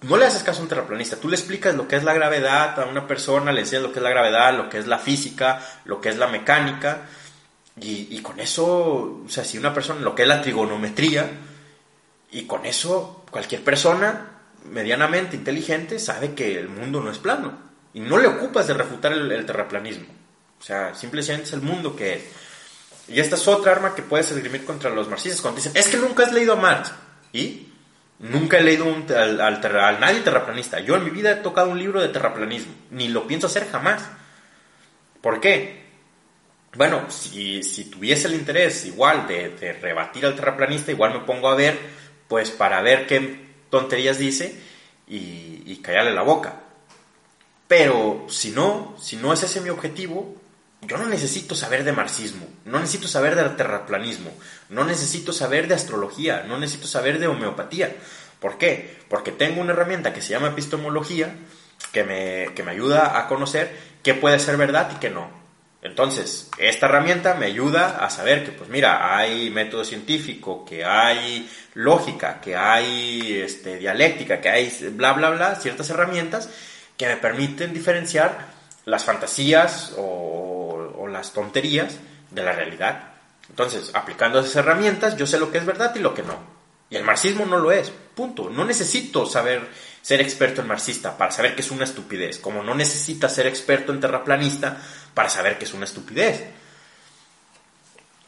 no 0.03 0.17
le 0.17 0.25
haces 0.25 0.43
caso 0.43 0.61
a 0.61 0.63
un 0.63 0.69
terraplanista. 0.69 1.17
Tú 1.17 1.29
le 1.29 1.37
explicas 1.37 1.75
lo 1.75 1.87
que 1.87 1.97
es 1.97 2.05
la 2.05 2.15
gravedad 2.15 2.81
a 2.81 2.87
una 2.87 3.07
persona, 3.07 3.53
le 3.53 3.61
enseñas 3.61 3.83
lo 3.83 3.93
que 3.93 3.99
es 3.99 4.03
la 4.03 4.11
gravedad, 4.11 4.57
lo 4.57 4.69
que 4.69 4.79
es 4.79 4.87
la 4.87 4.99
física, 4.99 5.61
lo 5.85 6.01
que 6.01 6.09
es 6.09 6.17
la 6.17 6.29
mecánica 6.29 7.03
y, 7.83 8.21
con 8.21 8.39
eso, 8.41 9.23
o 9.25 9.29
sea, 9.29 9.45
si 9.45 9.57
una 9.57 9.73
persona, 9.73 10.01
lo 10.01 10.15
que 10.15 10.23
es 10.23 10.29
la 10.29 10.43
trigonometría, 10.43 11.31
y 12.31 12.43
con 12.43 12.67
eso 12.67 13.25
cualquier 13.31 13.65
persona 13.65 14.29
medianamente 14.71 15.37
inteligente 15.37 15.99
sabe 15.99 16.35
que 16.35 16.59
el 16.59 16.69
mundo 16.69 17.01
no 17.01 17.11
es 17.11 17.19
plano. 17.19 17.71
Y 17.95 18.01
no 18.01 18.19
le 18.19 18.29
ocupas 18.29 18.67
de 18.67 18.75
refutar 18.75 19.13
el, 19.13 19.47
terraplanismo. 19.47 20.07
O 20.61 20.63
sea, 20.63 20.95
simplemente 20.95 21.45
es 21.45 21.53
el 21.55 21.63
mundo 21.63 21.97
que 21.97 22.15
es. 22.15 22.23
Y 23.11 23.19
esta 23.19 23.35
es 23.35 23.49
otra 23.49 23.73
arma 23.73 23.95
que 23.95 24.03
puedes 24.03 24.31
esgrimir 24.31 24.65
contra 24.65 24.91
los 24.91 25.09
marxistas 25.09 25.41
cuando 25.41 25.57
dicen, 25.57 25.73
es 25.75 25.89
que 25.89 25.97
nunca 25.97 26.25
has 26.25 26.33
leído 26.33 26.53
a 26.53 26.57
Marx. 26.57 26.93
¿Y? 27.33 27.67
Nunca 28.21 28.59
he 28.59 28.63
leído 28.63 28.85
un, 28.85 29.07
al, 29.13 29.61
nadie 30.01 30.21
terraplanista. 30.21 30.79
Yo 30.81 30.95
en 30.97 31.05
mi 31.05 31.11
vida 31.11 31.33
he 31.33 31.37
tocado 31.37 31.71
un 31.71 31.79
libro 31.79 32.01
de 32.01 32.09
terraplanismo. 32.09 32.73
Ni 32.91 33.09
lo 33.09 33.27
pienso 33.27 33.49
hacer 33.49 33.69
jamás. 33.71 34.03
¿Por 35.21 35.41
qué? 35.41 35.81
bueno, 36.77 37.11
si, 37.11 37.61
tuviese 37.91 38.29
el 38.29 38.35
interés 38.35 38.85
igual 38.87 39.27
de, 39.27 39.77
rebatir 39.81 40.25
al 40.25 40.37
terraplanista, 40.37 40.93
igual 40.93 41.15
me 41.15 41.21
pongo 41.21 41.49
a 41.49 41.57
ver, 41.57 41.77
pues 42.29 42.51
para 42.51 42.81
ver 42.81 43.09
qué 43.09 43.49
tonterías 43.71 44.19
dice 44.19 44.57
y, 45.09 45.63
y 45.67 45.81
callarle 45.83 46.13
la 46.13 46.23
boca. 46.23 46.61
Pero 47.67 48.27
si 48.29 48.51
no, 48.51 48.97
si 49.01 49.17
no 49.17 49.33
es 49.33 49.43
ese 49.43 49.61
mi 49.61 49.71
objetivo, 49.71 50.40
yo 50.83 50.97
no 50.97 51.07
necesito 51.07 51.55
saber 51.55 51.85
de 51.85 51.93
marxismo, 51.93 52.47
no 52.65 52.81
necesito 52.81 53.09
saber 53.09 53.37
de 53.37 53.49
terraplanismo, 53.51 54.31
no 54.69 54.85
necesito 54.85 55.33
saber 55.33 55.69
de 55.69 55.75
astrología, 55.75 56.45
no 56.49 56.59
necesito 56.59 56.87
saber 56.87 57.19
de 57.19 57.27
homeopatía. 57.27 57.97
¿Por 58.41 58.57
qué? 58.57 58.99
Porque 59.09 59.33
tengo 59.33 59.61
una 59.61 59.73
herramienta 59.73 60.15
que 60.15 60.23
se 60.23 60.31
llama 60.31 60.49
epistemología 60.49 61.35
que 61.93 62.05
me, 62.05 62.55
que 62.55 62.63
me 62.63 62.73
ayuda 62.73 63.19
a 63.19 63.29
conocer 63.29 63.77
qué 64.03 64.15
puede 64.15 64.39
ser 64.39 64.57
verdad 64.57 64.91
y 64.95 64.99
qué 64.99 65.11
no. 65.11 65.41
Entonces, 65.83 66.51
esta 66.59 66.87
herramienta 66.87 67.35
me 67.35 67.47
ayuda 67.47 68.05
a 68.05 68.11
saber 68.11 68.45
que, 68.45 68.53
pues 68.53 68.69
mira, 68.69 69.17
hay 69.17 69.49
método 69.49 69.83
científico, 69.85 70.65
que 70.65 70.85
hay 70.85 71.51
lógica, 71.75 72.41
que 72.41 72.55
hay 72.55 73.41
este, 73.43 73.79
dialéctica, 73.79 74.41
que 74.41 74.51
hay 74.51 74.91
bla, 74.93 75.15
bla, 75.15 75.31
bla, 75.31 75.55
ciertas 75.57 75.89
herramientas 75.89 76.51
que 76.99 77.07
me 77.07 77.17
permiten 77.17 77.73
diferenciar 77.73 78.49
las 78.85 79.05
fantasías 79.05 79.95
o, 79.97 80.50
las 81.13 81.33
tonterías 81.33 81.99
de 82.31 82.43
la 82.43 82.53
realidad. 82.53 83.11
Entonces, 83.49 83.91
aplicando 83.95 84.41
esas 84.41 84.57
herramientas, 84.57 85.17
yo 85.17 85.27
sé 85.27 85.39
lo 85.39 85.51
que 85.51 85.59
es 85.59 85.67
verdad 85.67 85.95
y 85.95 85.99
lo 85.99 86.15
que 86.15 86.23
no. 86.23 86.39
Y 86.89 86.97
el 86.97 87.05
marxismo 87.05 87.47
no 87.47 87.59
lo 87.59 87.71
es, 87.73 87.91
punto. 88.15 88.51
No 88.51 88.65
necesito 88.65 89.27
saber 89.27 89.69
ser 90.03 90.21
experto 90.21 90.61
en 90.61 90.69
marxista 90.69 91.17
para 91.17 91.31
saber 91.31 91.55
que 91.55 91.61
es 91.61 91.71
una 91.71 91.85
estupidez, 91.85 92.39
como 92.39 92.63
no 92.63 92.75
necesita 92.75 93.29
ser 93.29 93.47
experto 93.47 93.93
en 93.93 94.01
terraplanista 94.01 94.79
para 95.15 95.29
saber 95.29 95.59
que 95.59 95.65
es 95.65 95.75
una 95.75 95.85
estupidez. 95.85 96.45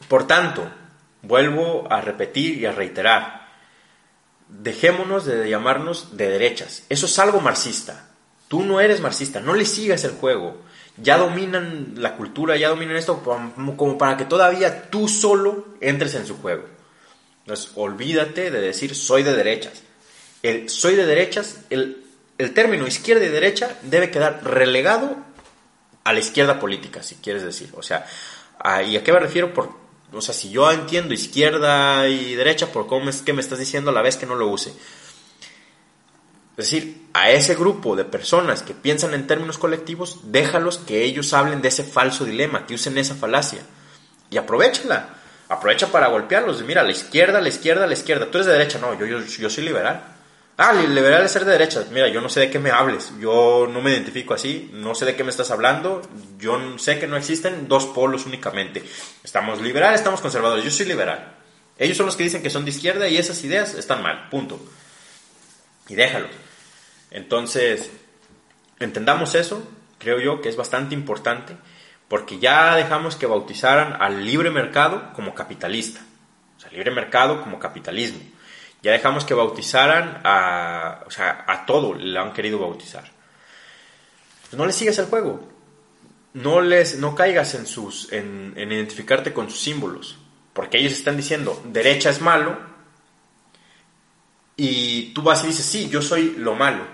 Por 0.08 0.26
tanto, 0.26 0.70
vuelvo 1.22 1.90
a 1.90 2.00
repetir 2.00 2.58
y 2.58 2.66
a 2.66 2.72
reiterar, 2.72 3.48
dejémonos 4.48 5.24
de 5.24 5.48
llamarnos 5.48 6.16
de 6.16 6.28
derechas. 6.28 6.84
Eso 6.88 7.06
es 7.06 7.18
algo 7.18 7.40
marxista. 7.40 8.08
Tú 8.48 8.62
no 8.62 8.80
eres 8.80 9.00
marxista, 9.00 9.40
no 9.40 9.54
le 9.54 9.64
sigas 9.64 10.04
el 10.04 10.12
juego. 10.12 10.62
Ya 10.98 11.16
dominan 11.16 11.94
la 11.96 12.16
cultura, 12.16 12.56
ya 12.56 12.68
dominan 12.68 12.96
esto 12.96 13.22
como 13.76 13.98
para 13.98 14.16
que 14.16 14.24
todavía 14.24 14.90
tú 14.90 15.08
solo 15.08 15.66
entres 15.80 16.14
en 16.14 16.26
su 16.26 16.36
juego. 16.36 16.64
Entonces, 17.40 17.72
olvídate 17.74 18.50
de 18.50 18.60
decir 18.60 18.94
soy 18.94 19.22
de 19.22 19.34
derechas. 19.34 19.82
El 20.42 20.68
soy 20.68 20.94
de 20.96 21.06
derechas, 21.06 21.60
el, 21.70 22.04
el 22.38 22.52
término 22.54 22.86
izquierda 22.86 23.24
y 23.24 23.28
derecha 23.28 23.78
debe 23.82 24.10
quedar 24.10 24.44
relegado 24.44 25.16
a 26.04 26.12
la 26.12 26.18
izquierda 26.18 26.58
política, 26.58 27.02
si 27.02 27.16
quieres 27.16 27.42
decir. 27.42 27.70
O 27.76 27.82
sea, 27.82 28.06
¿y 28.86 28.96
a 28.96 29.04
qué 29.04 29.12
me 29.12 29.20
refiero? 29.20 29.54
Por, 29.54 29.70
o 30.12 30.20
sea, 30.20 30.34
si 30.34 30.50
yo 30.50 30.70
entiendo 30.70 31.14
izquierda 31.14 32.08
y 32.08 32.34
derecha, 32.34 32.66
¿por 32.72 32.86
cómo 32.86 33.10
que 33.24 33.32
me 33.32 33.40
estás 33.40 33.58
diciendo 33.58 33.90
a 33.90 33.94
la 33.94 34.02
vez 34.02 34.16
que 34.16 34.26
no 34.26 34.34
lo 34.34 34.48
use? 34.48 34.72
Es 36.56 36.70
decir, 36.70 37.08
a 37.14 37.30
ese 37.30 37.54
grupo 37.54 37.96
de 37.96 38.04
personas 38.04 38.62
que 38.62 38.74
piensan 38.74 39.14
en 39.14 39.26
términos 39.26 39.56
colectivos, 39.56 40.20
déjalos 40.24 40.78
que 40.78 41.02
ellos 41.02 41.32
hablen 41.32 41.62
de 41.62 41.68
ese 41.68 41.82
falso 41.82 42.24
dilema, 42.24 42.66
que 42.66 42.74
usen 42.74 42.98
esa 42.98 43.14
falacia. 43.14 43.60
Y 44.30 44.36
aprovechala. 44.36 45.16
Aprovecha 45.48 45.88
para 45.88 46.08
golpearlos. 46.08 46.62
Mira, 46.62 46.82
la 46.82 46.92
izquierda, 46.92 47.40
la 47.40 47.48
izquierda, 47.48 47.86
la 47.86 47.92
izquierda. 47.92 48.30
Tú 48.30 48.38
eres 48.38 48.46
de 48.46 48.52
derecha, 48.52 48.78
no, 48.78 48.98
yo, 48.98 49.06
yo, 49.06 49.20
yo 49.20 49.50
soy 49.50 49.64
liberal. 49.64 50.12
Ah, 50.58 50.72
liberal 50.74 51.24
es 51.24 51.32
ser 51.32 51.44
de 51.44 51.52
derecha. 51.52 51.84
Mira, 51.90 52.08
yo 52.08 52.20
no 52.20 52.28
sé 52.28 52.40
de 52.40 52.50
qué 52.50 52.58
me 52.58 52.70
hables. 52.70 53.12
Yo 53.18 53.66
no 53.70 53.80
me 53.80 53.90
identifico 53.90 54.34
así. 54.34 54.70
No 54.72 54.94
sé 54.94 55.06
de 55.06 55.16
qué 55.16 55.24
me 55.24 55.30
estás 55.30 55.50
hablando. 55.50 56.02
Yo 56.38 56.78
sé 56.78 56.98
que 56.98 57.06
no 57.06 57.16
existen 57.16 57.68
dos 57.68 57.86
polos 57.86 58.26
únicamente. 58.26 58.82
Estamos 59.24 59.60
liberales, 59.60 60.00
estamos 60.00 60.20
conservadores. 60.20 60.64
Yo 60.64 60.70
soy 60.70 60.86
liberal. 60.86 61.36
Ellos 61.78 61.96
son 61.96 62.06
los 62.06 62.16
que 62.16 62.24
dicen 62.24 62.42
que 62.42 62.50
son 62.50 62.64
de 62.64 62.70
izquierda 62.70 63.08
y 63.08 63.16
esas 63.16 63.42
ideas 63.44 63.74
están 63.74 64.02
mal. 64.02 64.28
Punto. 64.30 64.60
Y 65.88 65.94
déjalo. 65.94 66.28
Entonces, 67.12 67.90
entendamos 68.80 69.34
eso. 69.34 69.62
Creo 69.98 70.18
yo 70.18 70.40
que 70.40 70.48
es 70.48 70.56
bastante 70.56 70.94
importante 70.94 71.56
porque 72.08 72.38
ya 72.38 72.76
dejamos 72.76 73.16
que 73.16 73.26
bautizaran 73.26 73.96
al 74.02 74.26
libre 74.26 74.50
mercado 74.50 75.12
como 75.14 75.34
capitalista. 75.34 76.00
O 76.56 76.60
sea, 76.60 76.70
libre 76.70 76.90
mercado 76.90 77.40
como 77.40 77.58
capitalismo. 77.58 78.20
Ya 78.82 78.92
dejamos 78.92 79.24
que 79.24 79.32
bautizaran 79.32 80.20
a, 80.24 81.04
o 81.06 81.10
sea, 81.10 81.44
a 81.46 81.64
todo 81.64 81.94
le 81.94 82.18
han 82.18 82.32
querido 82.32 82.58
bautizar. 82.58 83.04
Pues 84.42 84.58
no 84.58 84.66
le 84.66 84.72
sigas 84.72 84.98
el 84.98 85.06
juego. 85.06 85.48
No, 86.34 86.60
les, 86.60 86.98
no 86.98 87.14
caigas 87.14 87.54
en, 87.54 87.66
sus, 87.66 88.12
en, 88.12 88.52
en 88.56 88.72
identificarte 88.72 89.32
con 89.32 89.48
sus 89.48 89.60
símbolos. 89.60 90.18
Porque 90.52 90.78
ellos 90.78 90.92
están 90.92 91.16
diciendo, 91.16 91.62
derecha 91.64 92.10
es 92.10 92.20
malo. 92.20 92.58
Y 94.56 95.14
tú 95.14 95.22
vas 95.22 95.44
y 95.44 95.46
dices, 95.46 95.64
sí, 95.64 95.88
yo 95.88 96.02
soy 96.02 96.34
lo 96.36 96.54
malo. 96.54 96.84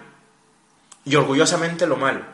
Y 1.08 1.14
orgullosamente 1.16 1.86
lo 1.86 1.96
malo. 1.96 2.24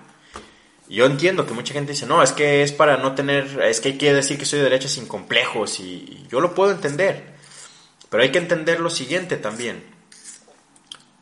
Yo 0.89 1.07
entiendo 1.07 1.47
que 1.47 1.55
mucha 1.55 1.73
gente 1.73 1.93
dice, 1.93 2.07
no, 2.07 2.23
es 2.23 2.33
que 2.33 2.63
es 2.63 2.73
para 2.73 2.97
no 2.97 3.15
tener, 3.15 3.63
es 3.63 3.81
que 3.81 3.91
hay 3.91 3.99
que 3.99 4.13
decir 4.13 4.37
que 4.37 4.45
soy 4.45 4.59
de 4.59 4.65
derecha 4.65 4.89
sin 4.89 5.07
complejos. 5.07 5.81
Y 5.81 6.27
yo 6.29 6.41
lo 6.41 6.55
puedo 6.55 6.73
entender. 6.73 7.35
Pero 8.11 8.23
hay 8.23 8.31
que 8.31 8.39
entender 8.39 8.81
lo 8.81 8.91
siguiente 8.91 9.37
también. 9.37 9.85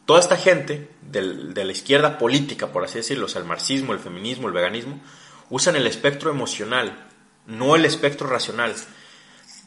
Toda 0.06 0.20
esta 0.20 0.36
gente 0.36 0.88
de 1.02 1.64
la 1.64 1.72
izquierda 1.72 2.18
política, 2.18 2.72
por 2.72 2.84
así 2.84 2.98
decirlo, 2.98 3.26
el 3.34 3.44
marxismo, 3.44 3.92
el 3.92 4.00
feminismo, 4.00 4.48
el 4.48 4.54
veganismo, 4.54 5.00
usan 5.48 5.76
el 5.76 5.86
espectro 5.86 6.30
emocional, 6.30 7.08
no 7.46 7.76
el 7.76 7.84
espectro 7.84 8.26
racional. 8.26 8.74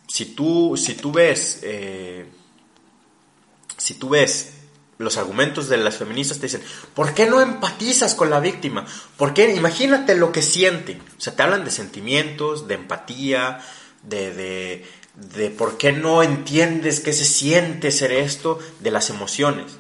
Si 0.08 0.26
tú, 0.36 0.76
si 0.76 0.96
tú 0.96 1.12
ves, 1.12 1.62
eh, 1.64 2.26
si 3.78 3.94
tú 3.94 4.10
ves 4.10 4.65
los 4.98 5.18
argumentos 5.18 5.68
de 5.68 5.78
las 5.78 5.98
feministas 5.98 6.38
te 6.38 6.48
dicen, 6.48 6.64
¿por 6.94 7.14
qué 7.14 7.26
no 7.26 7.42
empatizas 7.42 8.16
con 8.16 8.30
la 8.30 8.40
víctima? 8.40 8.86
¿Por 9.18 9.34
qué? 9.34 9.54
Imagínate 9.54 10.16
lo 10.16 10.32
que 10.32 10.42
siente. 10.42 11.00
O 11.18 11.22
sea, 11.22 11.36
te 11.36 11.44
hablan 11.44 11.66
de 11.66 11.72
sentimientos, 11.72 12.68
de 12.68 12.76
empatía, 12.76 13.60
de, 14.04 14.86
de 15.16 15.50
por 15.50 15.78
qué 15.78 15.92
no 15.92 16.24
entiendes 16.24 17.00
qué 17.00 17.14
se 17.14 17.26
siente 17.26 17.92
ser 17.92 18.12
esto, 18.12 18.60
de 18.80 18.92
las 18.92 19.10
emociones. 19.10 19.78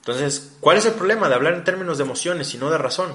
Entonces, 0.00 0.52
¿cuál 0.60 0.78
es 0.78 0.86
el 0.86 0.94
problema 0.94 1.28
de 1.28 1.34
hablar 1.34 1.54
en 1.54 1.64
términos 1.64 1.98
de 1.98 2.04
emociones 2.04 2.54
y 2.54 2.58
no 2.58 2.70
de 2.70 2.78
razón? 2.78 3.14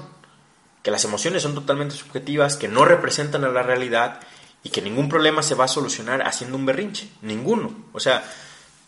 Que 0.82 0.90
las 0.90 1.04
emociones 1.04 1.42
son 1.42 1.54
totalmente 1.54 1.96
subjetivas, 1.96 2.56
que 2.56 2.68
no 2.68 2.84
representan 2.84 3.44
a 3.44 3.48
la 3.48 3.62
realidad 3.62 4.20
y 4.62 4.70
que 4.70 4.82
ningún 4.82 5.08
problema 5.08 5.42
se 5.42 5.54
va 5.54 5.64
a 5.64 5.68
solucionar 5.68 6.22
haciendo 6.26 6.56
un 6.56 6.66
berrinche, 6.66 7.08
ninguno. 7.22 7.86
O 7.92 8.00
sea, 8.00 8.24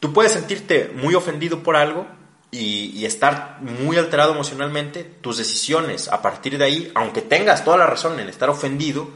tú 0.00 0.12
puedes 0.12 0.32
sentirte 0.32 0.90
muy 0.94 1.14
ofendido 1.14 1.62
por 1.62 1.76
algo 1.76 2.06
y, 2.50 3.04
estar 3.04 3.58
muy 3.60 3.96
alterado 3.96 4.32
emocionalmente, 4.32 5.04
tus 5.04 5.38
decisiones 5.38 6.08
a 6.08 6.22
partir 6.22 6.58
de 6.58 6.64
ahí, 6.64 6.92
aunque 6.94 7.22
tengas 7.22 7.64
toda 7.64 7.76
la 7.76 7.86
razón 7.86 8.18
en 8.20 8.28
estar 8.28 8.50
ofendido 8.50 9.10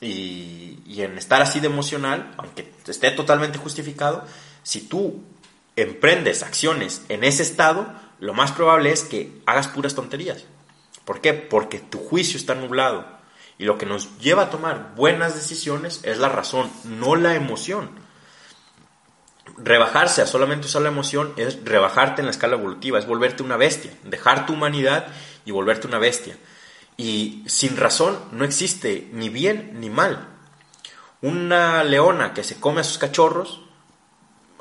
y, 0.00 0.78
y 0.86 1.02
en 1.02 1.18
estar 1.18 1.40
así 1.42 1.60
de 1.60 1.66
emocional, 1.66 2.32
aunque 2.36 2.72
esté 2.86 3.10
totalmente 3.12 3.58
justificado, 3.58 4.24
si 4.62 4.82
tú 4.82 5.22
emprendes 5.76 6.42
acciones 6.42 7.02
en 7.08 7.22
ese 7.22 7.42
estado, 7.42 7.92
lo 8.18 8.34
más 8.34 8.52
probable 8.52 8.90
es 8.90 9.04
que 9.04 9.40
hagas 9.46 9.68
puras 9.68 9.94
tonterías. 9.94 10.44
¿Por 11.04 11.20
qué? 11.20 11.32
Porque 11.32 11.78
tu 11.78 11.98
juicio 11.98 12.36
está 12.36 12.54
nublado. 12.54 13.06
Y 13.58 13.64
lo 13.64 13.78
que 13.78 13.86
nos 13.86 14.18
lleva 14.18 14.44
a 14.44 14.50
tomar 14.50 14.94
buenas 14.94 15.34
decisiones 15.34 16.00
es 16.04 16.18
la 16.18 16.28
razón, 16.28 16.70
no 16.84 17.16
la 17.16 17.34
emoción. 17.34 17.90
Rebajarse 19.62 20.22
a 20.22 20.26
solamente 20.26 20.66
usar 20.66 20.82
la 20.82 20.88
emoción 20.88 21.32
es 21.36 21.64
rebajarte 21.64 22.20
en 22.20 22.26
la 22.26 22.30
escala 22.30 22.56
evolutiva, 22.56 22.98
es 22.98 23.06
volverte 23.06 23.42
una 23.42 23.56
bestia, 23.56 23.92
dejar 24.04 24.46
tu 24.46 24.52
humanidad 24.52 25.08
y 25.44 25.50
volverte 25.50 25.86
una 25.86 25.98
bestia. 25.98 26.36
Y 26.96 27.44
sin 27.46 27.76
razón 27.76 28.18
no 28.32 28.44
existe 28.44 29.08
ni 29.12 29.28
bien 29.28 29.80
ni 29.80 29.90
mal. 29.90 30.28
Una 31.20 31.82
leona 31.84 32.34
que 32.34 32.44
se 32.44 32.60
come 32.60 32.80
a 32.80 32.84
sus 32.84 32.98
cachorros 32.98 33.62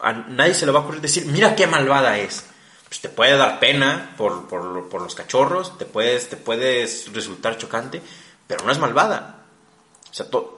a 0.02 0.14
nadie 0.14 0.54
se 0.54 0.66
le 0.66 0.72
va 0.72 0.80
a 0.80 0.82
ocurrir 0.84 1.02
decir, 1.02 1.26
mira 1.26 1.56
qué 1.56 1.68
malvada 1.68 2.18
es. 2.18 2.46
Pues 2.88 3.02
te 3.02 3.10
puede 3.10 3.36
dar 3.36 3.60
pena 3.60 4.14
por, 4.18 4.48
por, 4.48 5.02
los 5.02 5.16
cachorros, 5.16 5.78
te 5.78 5.86
puedes, 5.86 6.30
te 6.30 6.38
puedes 6.38 7.12
resultar 7.14 7.58
chocante, 7.58 8.02
pero 8.48 8.64
no 8.66 8.72
es 8.72 8.80
malvada. 8.80 9.37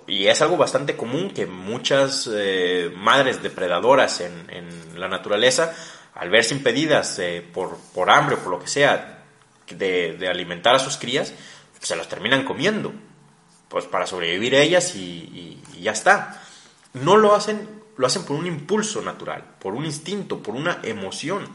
Y 0.08 0.28
es 0.28 0.42
algo 0.42 0.58
bastante 0.58 0.96
común 0.96 1.32
que 1.32 1.46
muchas 1.46 2.30
eh, 2.32 2.92
madres 2.96 3.42
depredadoras 3.42 4.22
en, 4.22 4.50
en, 4.50 5.00
la 5.00 5.08
naturaleza, 5.08 5.74
al 6.16 6.30
verse 6.30 6.54
impedidas 6.54 7.18
eh, 7.20 7.46
por, 7.54 7.78
por, 7.94 8.10
hambre 8.10 8.36
o 8.36 8.40
por 8.40 8.52
lo 8.52 8.60
que 8.60 8.68
sea 8.68 9.24
de, 9.70 10.18
de 10.18 10.28
alimentar 10.28 10.76
a 10.76 10.80
sus 10.80 10.98
crías, 10.98 11.34
se 11.80 11.96
las 11.96 12.10
terminan 12.10 12.44
comiendo, 12.44 12.92
pues 13.70 13.86
para 13.86 14.06
sobrevivir 14.06 14.56
ellas 14.56 14.96
y, 14.96 15.62
y 15.74 15.82
ya 15.82 15.92
está. 15.92 16.44
No 16.94 17.16
lo 17.16 17.34
hacen 17.36 17.80
lo 18.00 18.08
hacen 18.08 18.24
por 18.24 18.38
un 18.38 18.48
impulso 18.48 19.02
natural, 19.02 19.44
por 19.60 19.76
un 19.76 19.84
instinto, 19.84 20.42
por 20.42 20.56
una 20.56 20.80
emoción, 20.84 21.46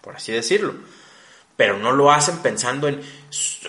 por 0.00 0.14
así 0.14 0.30
decirlo. 0.30 0.74
Pero 1.56 1.78
no 1.78 1.92
lo 1.92 2.10
hacen 2.10 2.38
pensando 2.38 2.88
en, 2.88 3.00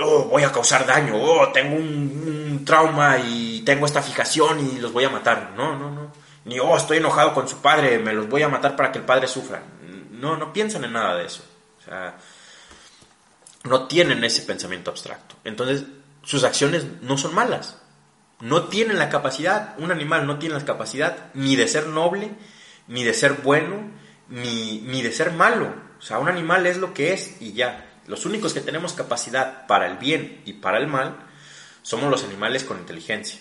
oh, 0.02 0.26
voy 0.26 0.44
a 0.44 0.52
causar 0.52 0.86
daño, 0.86 1.16
oh, 1.16 1.52
tengo 1.52 1.76
un, 1.76 2.64
trauma 2.66 3.18
y 3.18 3.62
tengo 3.66 3.86
esta 3.86 4.02
fijación 4.02 4.60
y 4.60 4.80
los 4.80 4.94
voy 4.94 5.04
a 5.04 5.10
matar. 5.10 5.52
No, 5.58 5.78
no, 5.78 5.92
no. 5.92 6.12
Ni, 6.46 6.60
oh, 6.60 6.76
estoy 6.78 6.98
enojado 6.98 7.34
con 7.34 7.48
su 7.48 7.58
padre, 7.58 8.00
me 8.00 8.14
los 8.14 8.30
voy 8.30 8.42
a 8.42 8.50
matar 8.50 8.76
para 8.76 8.92
que 8.92 9.00
el 9.00 9.06
padre 9.06 9.28
sufra. 9.28 9.64
No, 10.12 10.38
no 10.38 10.54
piensan 10.54 10.86
en 10.86 10.94
nada 10.94 11.16
de 11.16 11.26
eso. 11.26 11.44
O 11.80 11.84
sea, 11.84 12.16
no 13.64 13.88
tienen 13.88 14.24
ese 14.24 14.44
pensamiento 14.44 14.92
abstracto. 14.92 15.36
Entonces, 15.44 15.84
sus 16.24 16.44
acciones 16.44 16.86
no 17.02 17.18
son 17.18 17.36
malas 17.36 17.78
no 18.44 18.66
tienen 18.66 19.00
la 19.00 19.10
capacidad, 19.10 19.74
un 19.78 19.90
animal 19.90 20.28
no 20.28 20.38
tiene 20.38 20.56
la 20.56 20.66
capacidad 20.66 21.30
ni 21.34 21.56
de 21.56 21.66
ser 21.66 21.88
noble, 21.88 22.32
ni 22.88 23.06
de 23.06 23.14
ser 23.14 23.36
bueno, 23.42 23.90
ni, 24.28 24.82
ni 24.82 25.02
de 25.02 25.14
ser 25.14 25.32
malo. 25.32 25.74
O 26.04 26.06
sea, 26.06 26.20
un 26.20 26.28
animal 26.28 26.68
es 26.68 26.76
lo 26.80 26.94
que 26.94 27.14
es 27.14 27.38
y 27.40 27.54
ya. 27.54 27.90
Los 28.08 28.26
únicos 28.26 28.54
que 28.54 28.60
tenemos 28.60 28.92
capacidad 28.92 29.66
para 29.68 29.88
el 29.88 29.96
bien 29.96 30.42
y 30.44 30.52
para 30.52 30.78
el 30.78 30.86
mal 30.86 31.16
somos 31.82 32.12
los 32.12 32.26
animales 32.26 32.66
con 32.66 32.78
inteligencia. 32.78 33.40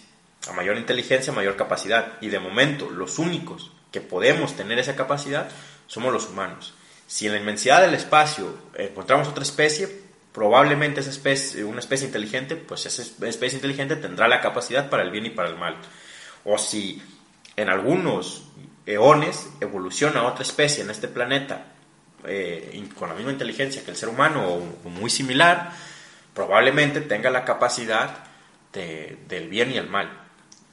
A 0.49 0.53
mayor 0.53 0.77
inteligencia, 0.77 1.33
mayor 1.33 1.57
capacidad. 1.57 2.19
Y 2.21 2.29
de 2.29 2.39
momento, 2.39 2.89
los 2.89 3.19
únicos 3.19 3.73
que 3.91 4.01
podemos 4.01 4.55
tener 4.55 4.79
esa 4.79 4.95
capacidad 4.95 5.49
somos 5.89 6.13
los 6.13 6.29
humanos. 6.29 6.75
Si 7.09 7.27
en 7.27 7.33
la 7.33 7.41
inmensidad 7.41 7.83
del 7.83 7.95
espacio 7.95 8.57
encontramos 8.75 9.27
otra 9.27 9.43
especie, 9.43 9.89
probablemente 10.33 11.01
esa 11.01 11.11
especie, 11.11 11.65
una 11.65 11.81
especie 11.81 12.07
inteligente, 12.07 12.55
pues 12.55 12.87
esa 12.87 13.03
especie 13.03 13.57
inteligente 13.57 13.97
tendrá 13.97 14.29
la 14.29 14.41
capacidad 14.41 14.89
para 14.89 15.03
el 15.03 15.11
bien 15.11 15.27
y 15.27 15.31
para 15.31 15.49
el 15.49 15.59
mal. 15.59 15.79
O 16.45 16.59
si 16.59 17.03
en 17.57 17.69
algunos 17.69 18.45
eones 18.87 19.49
evoluciona 19.61 20.23
otra 20.29 20.45
especie 20.45 20.85
en 20.85 20.91
este 20.91 21.09
planeta 21.09 21.72
eh, 22.27 22.89
con 22.99 23.09
la 23.09 23.15
misma 23.15 23.33
inteligencia 23.33 23.85
que 23.85 23.91
el 23.91 23.97
ser 23.97 24.09
humano 24.09 24.47
o, 24.85 24.89
muy 24.89 25.11
similar, 25.11 25.73
probablemente 26.35 27.01
tenga 27.01 27.31
la 27.31 27.45
capacidad 27.45 28.25
del 28.73 29.49
bien 29.49 29.71
y 29.73 29.77
el 29.77 29.89
mal. 29.89 30.11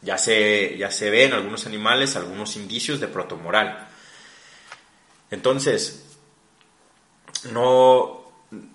Ya 0.02 0.18
se, 0.18 0.78
ya 0.78 0.90
se 0.92 1.10
ve 1.10 1.26
en 1.26 1.34
algunos 1.34 1.66
animales 1.66 2.16
algunos 2.16 2.56
indicios 2.56 3.00
de 3.02 3.08
protomoral. 3.08 3.88
Entonces, 5.32 6.18
no, 7.52 8.32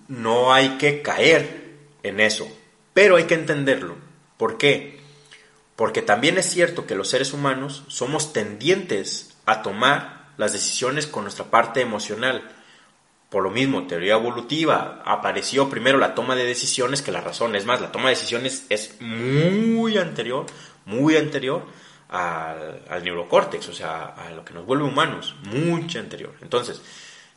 no 0.07 0.53
hay 0.53 0.77
que 0.77 1.01
caer 1.01 1.73
en 2.03 2.19
eso, 2.19 2.47
pero 2.93 3.15
hay 3.15 3.23
que 3.23 3.33
entenderlo. 3.33 3.97
¿Por 4.37 4.57
qué? 4.57 4.99
Porque 5.75 6.01
también 6.01 6.37
es 6.37 6.49
cierto 6.49 6.85
que 6.85 6.95
los 6.95 7.09
seres 7.09 7.33
humanos 7.33 7.83
somos 7.87 8.33
tendientes 8.33 9.35
a 9.45 9.61
tomar 9.61 10.29
las 10.37 10.53
decisiones 10.53 11.07
con 11.07 11.23
nuestra 11.23 11.45
parte 11.45 11.81
emocional. 11.81 12.49
Por 13.35 13.43
lo 13.43 13.51
mismo, 13.51 13.85
teoría 13.85 14.13
evolutiva, 14.13 15.01
apareció 15.03 15.69
primero 15.69 15.97
la 15.97 16.15
toma 16.15 16.37
de 16.37 16.45
decisiones 16.45 17.01
que 17.01 17.11
la 17.11 17.19
razón. 17.19 17.53
Es 17.57 17.65
más, 17.65 17.81
la 17.81 17.91
toma 17.91 18.05
de 18.05 18.15
decisiones 18.15 18.65
es 18.69 18.95
muy 19.01 19.97
anterior, 19.97 20.45
muy 20.85 21.17
anterior 21.17 21.65
al, 22.07 22.85
al 22.87 23.03
neurocórtex, 23.03 23.67
o 23.67 23.73
sea, 23.73 24.05
a 24.05 24.29
lo 24.29 24.45
que 24.45 24.53
nos 24.53 24.65
vuelve 24.65 24.85
humanos, 24.85 25.35
mucho 25.43 25.99
anterior. 25.99 26.33
Entonces, 26.41 26.81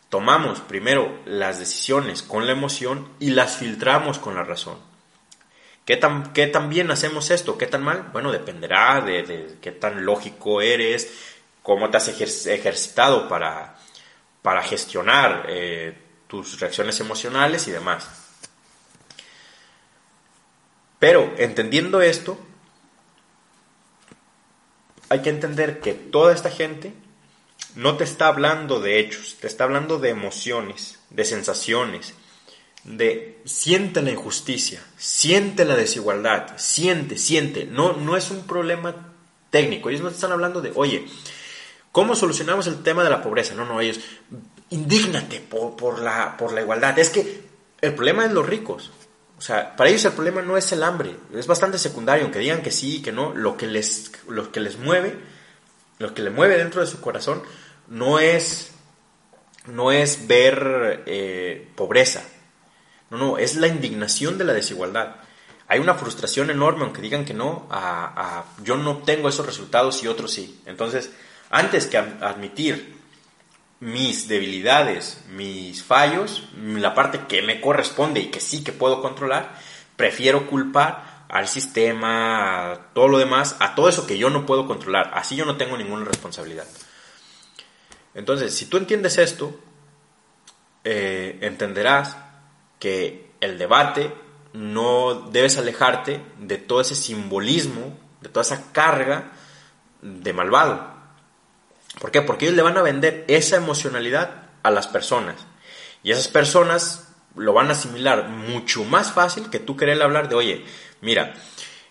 tomamos 0.09 0.61
primero 0.61 1.19
las 1.27 1.59
decisiones 1.59 2.23
con 2.23 2.47
la 2.47 2.53
emoción 2.53 3.09
y 3.19 3.31
las 3.31 3.57
filtramos 3.57 4.21
con 4.21 4.37
la 4.37 4.45
razón. 4.45 4.77
¿Qué 5.85 5.97
tan, 5.97 6.33
qué 6.33 6.47
tan 6.47 6.71
bien 6.71 6.93
hacemos 6.93 7.33
esto? 7.33 7.59
¿Qué 7.59 7.67
tan 7.67 7.83
mal? 7.83 8.11
Bueno, 8.13 8.31
dependerá 8.31 9.01
de, 9.01 9.57
qué 9.61 9.73
tan 9.73 10.05
lógico 10.05 10.63
eres, 10.63 11.13
cómo 11.65 11.91
te 11.91 11.97
has 11.97 12.07
ejercitado 12.07 13.29
para, 13.29 13.79
para 14.43 14.63
gestionar 14.63 15.47
eh, 15.49 15.97
tus 16.27 16.61
reacciones 16.61 17.01
emocionales 17.01 17.67
y 17.69 17.71
demás. 17.71 18.09
Pero 20.99 21.35
entendiendo 21.39 22.01
esto, 22.01 22.39
hay 25.09 25.23
que 25.23 25.31
entender 25.31 25.81
que 25.81 25.95
toda 25.95 26.35
esta 26.35 26.51
gente 26.51 26.93
no 27.75 27.97
te 27.97 28.05
está 28.05 28.29
hablando 28.29 28.81
de 28.81 28.99
hechos, 28.99 29.37
te 29.41 29.47
está 29.47 29.65
hablando 29.65 29.99
de 29.99 30.11
emociones, 30.11 30.99
de 31.11 31.25
sensaciones, 31.25 32.15
de 32.85 33.41
siente 33.45 34.03
la 34.03 34.11
injusticia, 34.11 34.83
siente 34.97 35.65
la 35.65 35.77
desigualdad, 35.77 36.57
siente, 36.57 37.17
siente. 37.17 37.65
No, 37.65 37.93
no 37.93 38.17
es 38.17 38.31
un 38.31 38.47
problema 38.47 39.15
técnico. 39.51 39.91
Ellos 39.91 40.03
no 40.03 40.09
te 40.09 40.17
están 40.17 40.33
hablando 40.33 40.61
de, 40.61 40.73
oye, 40.75 41.07
¿cómo 41.93 42.15
solucionamos 42.15 42.67
el 42.67 42.83
tema 42.83 43.05
de 43.05 43.11
la 43.11 43.23
pobreza? 43.23 43.55
No, 43.55 43.65
no, 43.65 43.81
ellos, 43.81 44.01
indígnate 44.71 45.41
por, 45.41 46.01
la, 46.01 46.37
por 46.37 46.53
la 46.53 46.63
igualdad. 46.63 46.99
Es 46.99 47.11
que 47.11 47.43
el 47.81 47.95
problema 47.95 48.25
es 48.25 48.33
los 48.33 48.47
ricos. 48.47 48.91
O 49.39 49.41
sea, 49.41 49.77
para 49.77 49.89
ellos 49.89 50.05
el 50.05 50.13
problema 50.13 50.43
no 50.43 50.57
es 50.57 50.73
el 50.73 50.83
hambre, 50.83 51.15
es 51.33 51.47
bastante 51.47 51.79
secundario, 51.79 52.25
aunque 52.25 52.41
digan 52.41 52.61
que 52.61 52.73
sí, 52.73 53.01
que 53.01 53.13
no, 53.13 53.33
lo 53.35 53.57
que 53.57 53.69
les, 53.69 54.11
lo 54.27 54.51
que 54.51 54.59
les 54.59 54.79
mueve, 54.79 55.17
lo 55.99 56.13
que 56.13 56.23
le 56.23 56.31
mueve 56.31 56.59
dentro 56.59 56.81
de 56.81 56.89
su 56.89 57.01
corazón 57.01 57.43
no 57.87 58.19
es, 58.19 58.73
no 59.67 59.93
es 59.93 60.27
ver 60.27 61.05
eh, 61.07 61.69
pobreza, 61.77 62.25
no, 63.11 63.17
no, 63.17 63.39
es 63.39 63.55
la 63.55 63.69
indignación 63.69 64.39
de 64.39 64.45
la 64.45 64.55
desigualdad. 64.55 65.17
Hay 65.69 65.79
una 65.79 65.95
frustración 65.95 66.51
enorme, 66.51 66.83
aunque 66.83 67.03
digan 67.03 67.25
que 67.25 67.35
no, 67.35 67.69
a, 67.71 68.45
yo 68.65 68.77
no 68.77 68.99
tengo 68.99 69.29
esos 69.29 69.47
resultados 69.47 70.03
y 70.03 70.09
otros 70.09 70.33
sí. 70.33 70.61
Entonces, 70.67 71.11
antes 71.51 71.87
que 71.87 71.99
admitir 71.99 72.99
mis 73.81 74.29
debilidades, 74.29 75.25
mis 75.31 75.83
fallos, 75.83 76.49
la 76.57 76.95
parte 76.95 77.21
que 77.29 77.43
me 77.43 77.61
corresponde 77.61 78.21
y 78.21 78.27
que 78.27 78.41
sí 78.41 78.65
que 78.65 78.73
puedo 78.73 79.01
controlar, 79.01 79.55
prefiero 79.97 80.47
culpar 80.47 81.25
al 81.29 81.47
sistema, 81.47 82.73
a 82.73 82.77
todo 82.93 83.09
lo 83.09 83.19
demás, 83.19 83.57
a 83.61 83.75
todo 83.75 83.89
eso 83.89 84.07
que 84.07 84.19
yo 84.19 84.31
no 84.31 84.47
puedo 84.47 84.67
controlar. 84.67 85.11
Así 85.15 85.37
yo 85.37 85.45
no 85.45 85.57
tengo 85.57 85.77
ninguna 85.77 86.05
responsabilidad. 86.05 86.67
Entonces, 88.15 88.55
si 88.55 88.67
tú 88.67 88.79
entiendes 88.79 89.19
esto, 89.19 89.59
eh, 90.85 91.39
entenderás 91.43 92.17
que 92.79 93.31
el 93.41 93.59
debate 93.59 94.13
no 94.53 95.29
debes 95.31 95.59
alejarte 95.59 96.21
de 96.39 96.59
todo 96.59 96.81
ese 96.81 96.97
simbolismo, 96.97 97.97
de 98.21 98.29
toda 98.29 98.43
esa 98.43 98.73
carga 98.73 99.33
de 100.03 100.33
malvado. 100.33 100.98
¿Por 102.01 102.11
qué? 102.11 102.23
Porque 102.23 102.47
ellos 102.47 102.57
le 102.57 102.63
van 102.63 102.77
a 102.77 102.83
vender 102.83 103.25
esa 103.29 103.57
emocionalidad 103.57 104.43
a 104.63 104.71
las 104.71 104.87
personas. 104.87 105.37
Y 106.03 106.13
esas 106.13 106.29
personas 106.29 107.09
lo 107.35 107.53
van 107.53 107.69
a 107.69 107.73
asimilar 107.73 108.29
mucho 108.29 108.85
más 108.85 109.13
fácil 109.13 109.51
que 109.51 109.59
tú 109.59 109.77
querer 109.77 110.01
hablar 110.03 110.29
de, 110.29 110.35
oye, 110.35 110.65
mira, 111.01 111.35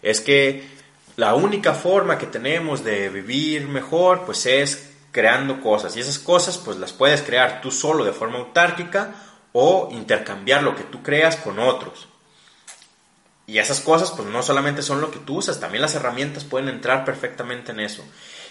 es 0.02 0.22
que 0.22 0.68
la 1.16 1.36
única 1.36 1.74
forma 1.74 2.18
que 2.18 2.28
tenemos 2.28 2.84
de 2.84 3.10
vivir 3.10 3.68
mejor, 3.68 4.26
pues 4.26 4.46
es 4.46 4.94
creando 5.12 5.62
cosas 5.62 5.98
y 5.98 6.00
esas 6.00 6.20
cosas 6.20 6.60
pues 6.60 6.78
las 6.78 6.94
puedes 6.94 7.24
crear 7.24 7.60
tú 7.62 7.72
solo 7.72 8.04
de 8.04 8.12
forma 8.12 8.38
autárquica 8.38 9.16
o 9.52 9.90
intercambiar 9.92 10.62
lo 10.62 10.76
que 10.76 10.84
tú 10.84 11.02
creas 11.02 11.38
con 11.38 11.58
otros. 11.58 12.08
Y 13.50 13.60
esas 13.60 13.80
cosas 13.80 14.12
pues 14.12 14.28
no 14.28 14.44
solamente 14.44 14.82
son 14.82 15.00
lo 15.00 15.10
que 15.10 15.20
tú 15.20 15.38
usas, 15.38 15.62
también 15.62 15.82
las 15.82 15.96
herramientas 15.96 16.44
pueden 16.44 16.68
entrar 16.68 17.06
perfectamente 17.06 17.72
en 17.72 17.80
eso. 17.80 18.04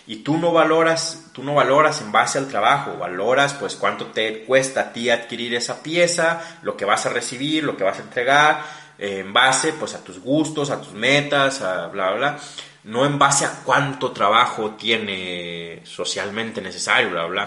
Y 0.07 0.17
tú 0.17 0.39
no 0.39 0.53
valoras, 0.53 1.27
tú 1.35 1.43
no 1.43 1.55
valoras 1.55 2.01
en 2.01 2.13
base 2.13 2.39
al 2.39 2.49
trabajo, 2.49 2.97
valoras 2.97 3.53
pues 3.53 3.75
cuánto 3.75 4.07
te 4.07 4.45
cuesta 4.45 4.81
a 4.81 4.93
ti 4.95 5.11
adquirir 5.11 5.55
esa 5.55 5.83
pieza, 5.83 6.59
lo 6.63 6.79
que 6.79 6.87
vas 6.87 7.05
a 7.05 7.11
recibir, 7.11 7.63
lo 7.63 7.77
que 7.77 7.85
vas 7.85 7.99
a 7.99 8.05
entregar, 8.05 8.65
eh, 8.99 9.19
en 9.19 9.35
base 9.35 9.75
pues 9.75 9.95
a 9.95 10.03
tus 10.03 10.19
gustos, 10.19 10.71
a 10.71 10.81
tus 10.81 10.95
metas, 10.95 11.61
a 11.61 11.89
bla 11.89 12.13
bla 12.13 12.17
bla, 12.17 12.39
no 12.85 13.05
en 13.05 13.19
base 13.19 13.45
a 13.45 13.65
cuánto 13.65 14.13
trabajo 14.13 14.77
tiene 14.77 15.83
socialmente 15.85 16.63
necesario, 16.63 17.11
bla 17.11 17.27
bla. 17.27 17.45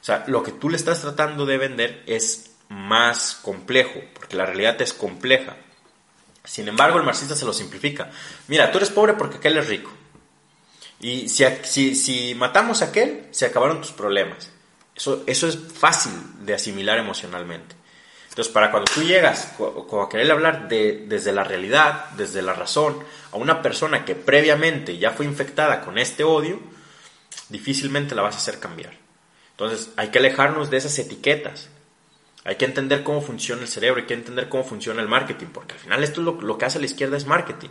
O 0.00 0.04
sea, 0.04 0.24
lo 0.26 0.42
que 0.42 0.52
tú 0.52 0.70
le 0.70 0.78
estás 0.78 1.02
tratando 1.02 1.44
de 1.44 1.58
vender 1.58 2.02
es 2.06 2.52
más 2.70 3.38
complejo, 3.42 4.00
porque 4.14 4.36
la 4.36 4.46
realidad 4.46 4.80
es 4.80 4.94
compleja. 4.94 5.56
Sin 6.48 6.66
embargo, 6.66 6.98
el 6.98 7.04
marxista 7.04 7.36
se 7.36 7.44
lo 7.44 7.52
simplifica. 7.52 8.10
Mira, 8.46 8.72
tú 8.72 8.78
eres 8.78 8.90
pobre 8.90 9.12
porque 9.12 9.36
aquel 9.36 9.58
es 9.58 9.68
rico. 9.68 9.92
Y 10.98 11.28
si, 11.28 11.44
si, 11.62 11.94
si 11.94 12.34
matamos 12.34 12.80
a 12.80 12.86
aquel, 12.86 13.26
se 13.30 13.46
acabaron 13.46 13.82
tus 13.82 13.92
problemas. 13.92 14.50
Eso, 14.96 15.22
eso 15.26 15.46
es 15.46 15.58
fácil 15.58 16.12
de 16.40 16.54
asimilar 16.54 16.98
emocionalmente. 16.98 17.76
Entonces, 18.30 18.52
para 18.52 18.70
cuando 18.70 18.90
tú 18.92 19.02
llegas 19.02 19.52
a 19.58 20.08
querer 20.08 20.30
hablar 20.32 20.68
de, 20.68 21.04
desde 21.06 21.32
la 21.32 21.44
realidad, 21.44 22.06
desde 22.16 22.40
la 22.40 22.54
razón, 22.54 23.04
a 23.32 23.36
una 23.36 23.62
persona 23.62 24.04
que 24.04 24.14
previamente 24.14 24.96
ya 24.96 25.10
fue 25.10 25.26
infectada 25.26 25.82
con 25.82 25.98
este 25.98 26.24
odio, 26.24 26.60
difícilmente 27.48 28.14
la 28.14 28.22
vas 28.22 28.36
a 28.36 28.38
hacer 28.38 28.58
cambiar. 28.58 28.94
Entonces, 29.50 29.90
hay 29.96 30.08
que 30.08 30.18
alejarnos 30.18 30.70
de 30.70 30.78
esas 30.78 30.98
etiquetas. 30.98 31.68
Hay 32.48 32.56
que 32.56 32.64
entender 32.64 33.02
cómo 33.02 33.20
funciona 33.20 33.60
el 33.60 33.68
cerebro, 33.68 34.00
hay 34.00 34.06
que 34.06 34.14
entender 34.14 34.48
cómo 34.48 34.64
funciona 34.64 35.02
el 35.02 35.06
marketing, 35.06 35.48
porque 35.52 35.74
al 35.74 35.80
final 35.80 36.02
esto 36.02 36.22
es 36.22 36.42
lo, 36.42 36.56
que 36.56 36.64
hace 36.64 36.78
la 36.78 36.86
izquierda 36.86 37.18
es 37.18 37.26
marketing. 37.26 37.68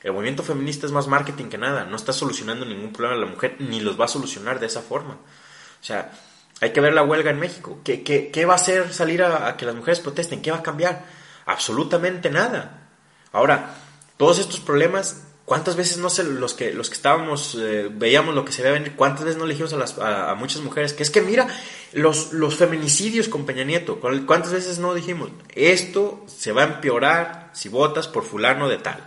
El 0.00 0.12
movimiento 0.12 0.44
feminista 0.44 0.86
es 0.86 0.92
más 0.92 1.08
marketing 1.08 1.46
que 1.46 1.58
nada, 1.58 1.86
no 1.86 1.96
está 1.96 2.12
solucionando 2.12 2.64
ningún 2.64 2.92
problema 2.92 3.16
de 3.16 3.26
la 3.26 3.32
mujer, 3.32 3.56
ni 3.58 3.80
los 3.80 4.00
va 4.00 4.04
a 4.04 4.08
solucionar 4.08 4.60
de 4.60 4.66
esa 4.66 4.80
forma. 4.80 5.14
O 5.14 5.84
sea, 5.84 6.12
hay 6.60 6.70
que 6.70 6.80
ver 6.80 6.94
la 6.94 7.02
huelga 7.02 7.32
en 7.32 7.40
México. 7.40 7.80
¿Qué, 7.82 8.04
qué, 8.04 8.30
qué 8.30 8.44
va 8.44 8.52
a 8.52 8.56
hacer 8.56 8.92
salir 8.94 9.24
a, 9.24 9.56
que 9.56 9.66
las 9.66 9.74
mujeres 9.74 9.98
protesten? 9.98 10.40
¿Qué 10.40 10.52
va 10.52 10.58
a 10.58 10.62
cambiar? 10.62 11.04
Absolutamente 11.44 12.30
nada. 12.30 12.90
Ahora, 13.32 13.74
todos 14.18 14.38
estos 14.38 14.60
problemas, 14.60 15.24
¿cuántas 15.52 15.76
veces 15.76 15.98
no 15.98 16.08
sé, 16.08 16.24
los 16.24 16.54
que, 16.54 16.72
los 16.72 16.88
que 16.88 16.94
estábamos, 16.94 17.58
eh, 17.60 17.90
veíamos 17.92 18.34
lo 18.34 18.42
que 18.42 18.52
se 18.52 18.66
a 18.66 18.72
venir, 18.72 18.94
cuántas 18.96 19.26
veces 19.26 19.38
no 19.38 19.44
elegimos 19.44 19.74
a, 19.74 19.76
las, 19.76 19.98
a, 19.98 20.34
muchas 20.34 20.62
mujeres? 20.62 20.94
Que 20.94 21.02
es 21.02 21.10
que 21.10 21.20
mira, 21.20 21.46
los, 21.92 22.32
los 22.32 22.56
feminicidios 22.56 23.28
con 23.28 23.44
Peña 23.44 23.62
Nieto, 23.62 24.00
¿cuántas 24.00 24.50
veces 24.50 24.78
no 24.78 24.94
dijimos? 24.94 25.28
Esto 25.54 26.24
se 26.26 26.52
va 26.52 26.62
a 26.62 26.66
empeorar 26.66 27.50
si 27.52 27.68
votas 27.68 28.08
por 28.08 28.24
fulano 28.24 28.66
de 28.70 28.78
tal. 28.78 29.06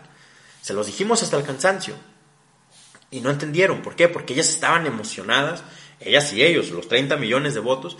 Se 0.61 0.75
los 0.75 0.85
dijimos 0.85 1.23
hasta 1.23 1.35
el 1.35 1.43
cansancio. 1.43 1.95
Y 3.09 3.21
no 3.21 3.31
entendieron. 3.31 3.81
¿Por 3.81 3.95
qué? 3.95 4.07
Porque 4.07 4.33
ellas 4.33 4.49
estaban 4.49 4.85
emocionadas 4.85 5.63
ellas 5.99 6.31
y 6.33 6.43
ellos, 6.43 6.69
los 6.69 6.87
30 6.87 7.17
millones 7.17 7.53
de 7.55 7.59
votos, 7.59 7.97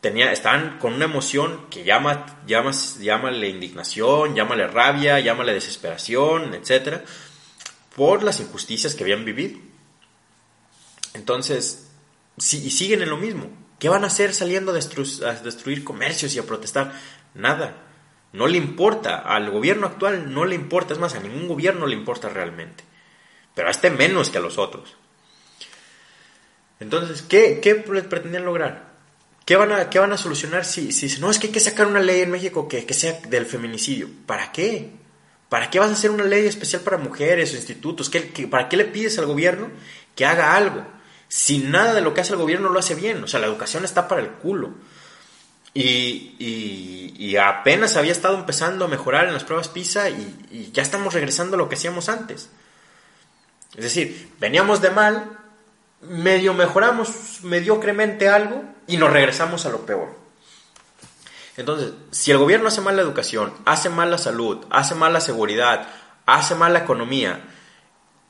tenía, 0.00 0.32
estaban 0.32 0.78
con 0.78 0.94
una 0.94 1.06
emoción 1.06 1.66
que 1.70 1.84
llama, 1.84 2.40
llama, 2.46 2.72
llámale 3.00 3.48
indignación, 3.48 4.34
llámale 4.34 4.66
rabia, 4.66 5.20
llámale 5.20 5.54
desesperación, 5.54 6.54
etcétera, 6.54 7.04
por 7.98 8.22
las 8.22 8.38
injusticias 8.38 8.94
que 8.94 9.02
habían 9.02 9.24
vivido. 9.24 9.58
Entonces, 11.14 11.90
y 12.36 12.70
siguen 12.70 13.02
en 13.02 13.10
lo 13.10 13.16
mismo. 13.16 13.50
¿Qué 13.80 13.88
van 13.88 14.04
a 14.04 14.06
hacer 14.06 14.32
saliendo 14.34 14.72
a, 14.72 14.76
a 14.76 15.34
destruir 15.34 15.82
comercios 15.82 16.32
y 16.32 16.38
a 16.38 16.46
protestar? 16.46 16.94
Nada. 17.34 17.82
No 18.32 18.46
le 18.46 18.56
importa. 18.56 19.18
Al 19.18 19.50
gobierno 19.50 19.88
actual 19.88 20.32
no 20.32 20.44
le 20.44 20.54
importa. 20.54 20.94
Es 20.94 21.00
más, 21.00 21.16
a 21.16 21.20
ningún 21.20 21.48
gobierno 21.48 21.88
le 21.88 21.96
importa 21.96 22.28
realmente. 22.28 22.84
Pero 23.56 23.66
a 23.66 23.72
este 23.72 23.90
menos 23.90 24.30
que 24.30 24.38
a 24.38 24.42
los 24.42 24.58
otros. 24.58 24.94
Entonces, 26.78 27.22
¿qué, 27.22 27.58
qué 27.60 27.74
pretendían 27.74 28.44
lograr? 28.44 28.92
¿Qué 29.44 29.56
van 29.56 29.72
a, 29.72 29.90
qué 29.90 29.98
van 29.98 30.12
a 30.12 30.18
solucionar 30.18 30.64
si, 30.64 30.92
si 30.92 31.20
no 31.20 31.32
es 31.32 31.40
que 31.40 31.48
hay 31.48 31.52
que 31.52 31.58
sacar 31.58 31.88
una 31.88 31.98
ley 31.98 32.20
en 32.20 32.30
México 32.30 32.68
que, 32.68 32.86
que 32.86 32.94
sea 32.94 33.20
del 33.28 33.46
feminicidio? 33.46 34.08
¿Para 34.24 34.52
qué? 34.52 34.92
¿Para 35.48 35.70
qué 35.70 35.78
vas 35.78 35.90
a 35.90 35.94
hacer 35.94 36.10
una 36.10 36.24
ley 36.24 36.46
especial 36.46 36.82
para 36.82 36.98
mujeres 36.98 37.52
o 37.52 37.56
institutos? 37.56 38.10
¿Qué, 38.10 38.20
para 38.50 38.68
qué 38.68 38.76
le 38.76 38.84
pides 38.84 39.18
al 39.18 39.26
gobierno 39.26 39.70
que 40.14 40.26
haga 40.26 40.54
algo? 40.54 40.86
Si 41.28 41.58
nada 41.58 41.94
de 41.94 42.02
lo 42.02 42.12
que 42.12 42.20
hace 42.20 42.32
el 42.32 42.38
gobierno 42.38 42.68
lo 42.68 42.78
hace 42.78 42.94
bien. 42.94 43.22
O 43.24 43.26
sea, 43.26 43.40
la 43.40 43.46
educación 43.46 43.84
está 43.84 44.08
para 44.08 44.20
el 44.20 44.28
culo. 44.28 44.74
Y, 45.74 46.34
y, 47.18 47.36
apenas 47.36 47.96
había 47.96 48.10
estado 48.10 48.36
empezando 48.36 48.86
a 48.86 48.88
mejorar 48.88 49.28
en 49.28 49.34
las 49.34 49.44
pruebas 49.44 49.68
PISA 49.68 50.10
y, 50.10 50.46
y 50.50 50.72
ya 50.72 50.82
estamos 50.82 51.14
regresando 51.14 51.54
a 51.54 51.58
lo 51.58 51.68
que 51.68 51.76
hacíamos 51.76 52.08
antes. 52.08 52.48
Es 53.76 53.84
decir, 53.84 54.32
veníamos 54.40 54.80
de 54.80 54.90
mal, 54.90 55.38
medio 56.00 56.52
mejoramos 56.54 57.40
mediocremente 57.42 58.28
algo 58.28 58.64
y 58.88 58.96
nos 58.96 59.12
regresamos 59.12 59.66
a 59.66 59.70
lo 59.70 59.86
peor. 59.86 60.27
Entonces, 61.58 61.92
si 62.12 62.30
el 62.30 62.38
gobierno 62.38 62.68
hace 62.68 62.80
mal 62.80 62.94
la 62.94 63.02
educación, 63.02 63.52
hace 63.64 63.90
mal 63.90 64.12
la 64.12 64.18
salud, 64.18 64.64
hace 64.70 64.94
mal 64.94 65.12
la 65.12 65.20
seguridad, 65.20 65.88
hace 66.24 66.54
mal 66.54 66.72
la 66.72 66.78
economía, 66.78 67.48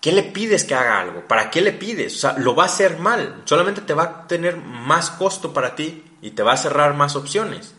¿qué 0.00 0.12
le 0.12 0.22
pides 0.22 0.64
que 0.64 0.74
haga 0.74 0.98
algo? 0.98 1.28
¿Para 1.28 1.50
qué 1.50 1.60
le 1.60 1.72
pides? 1.72 2.16
O 2.16 2.18
sea, 2.20 2.38
lo 2.38 2.56
va 2.56 2.62
a 2.62 2.66
hacer 2.66 2.98
mal, 2.98 3.42
solamente 3.44 3.82
te 3.82 3.92
va 3.92 4.02
a 4.02 4.26
tener 4.26 4.56
más 4.56 5.10
costo 5.10 5.52
para 5.52 5.76
ti 5.76 6.04
y 6.22 6.30
te 6.30 6.42
va 6.42 6.54
a 6.54 6.56
cerrar 6.56 6.94
más 6.94 7.16
opciones. 7.16 7.74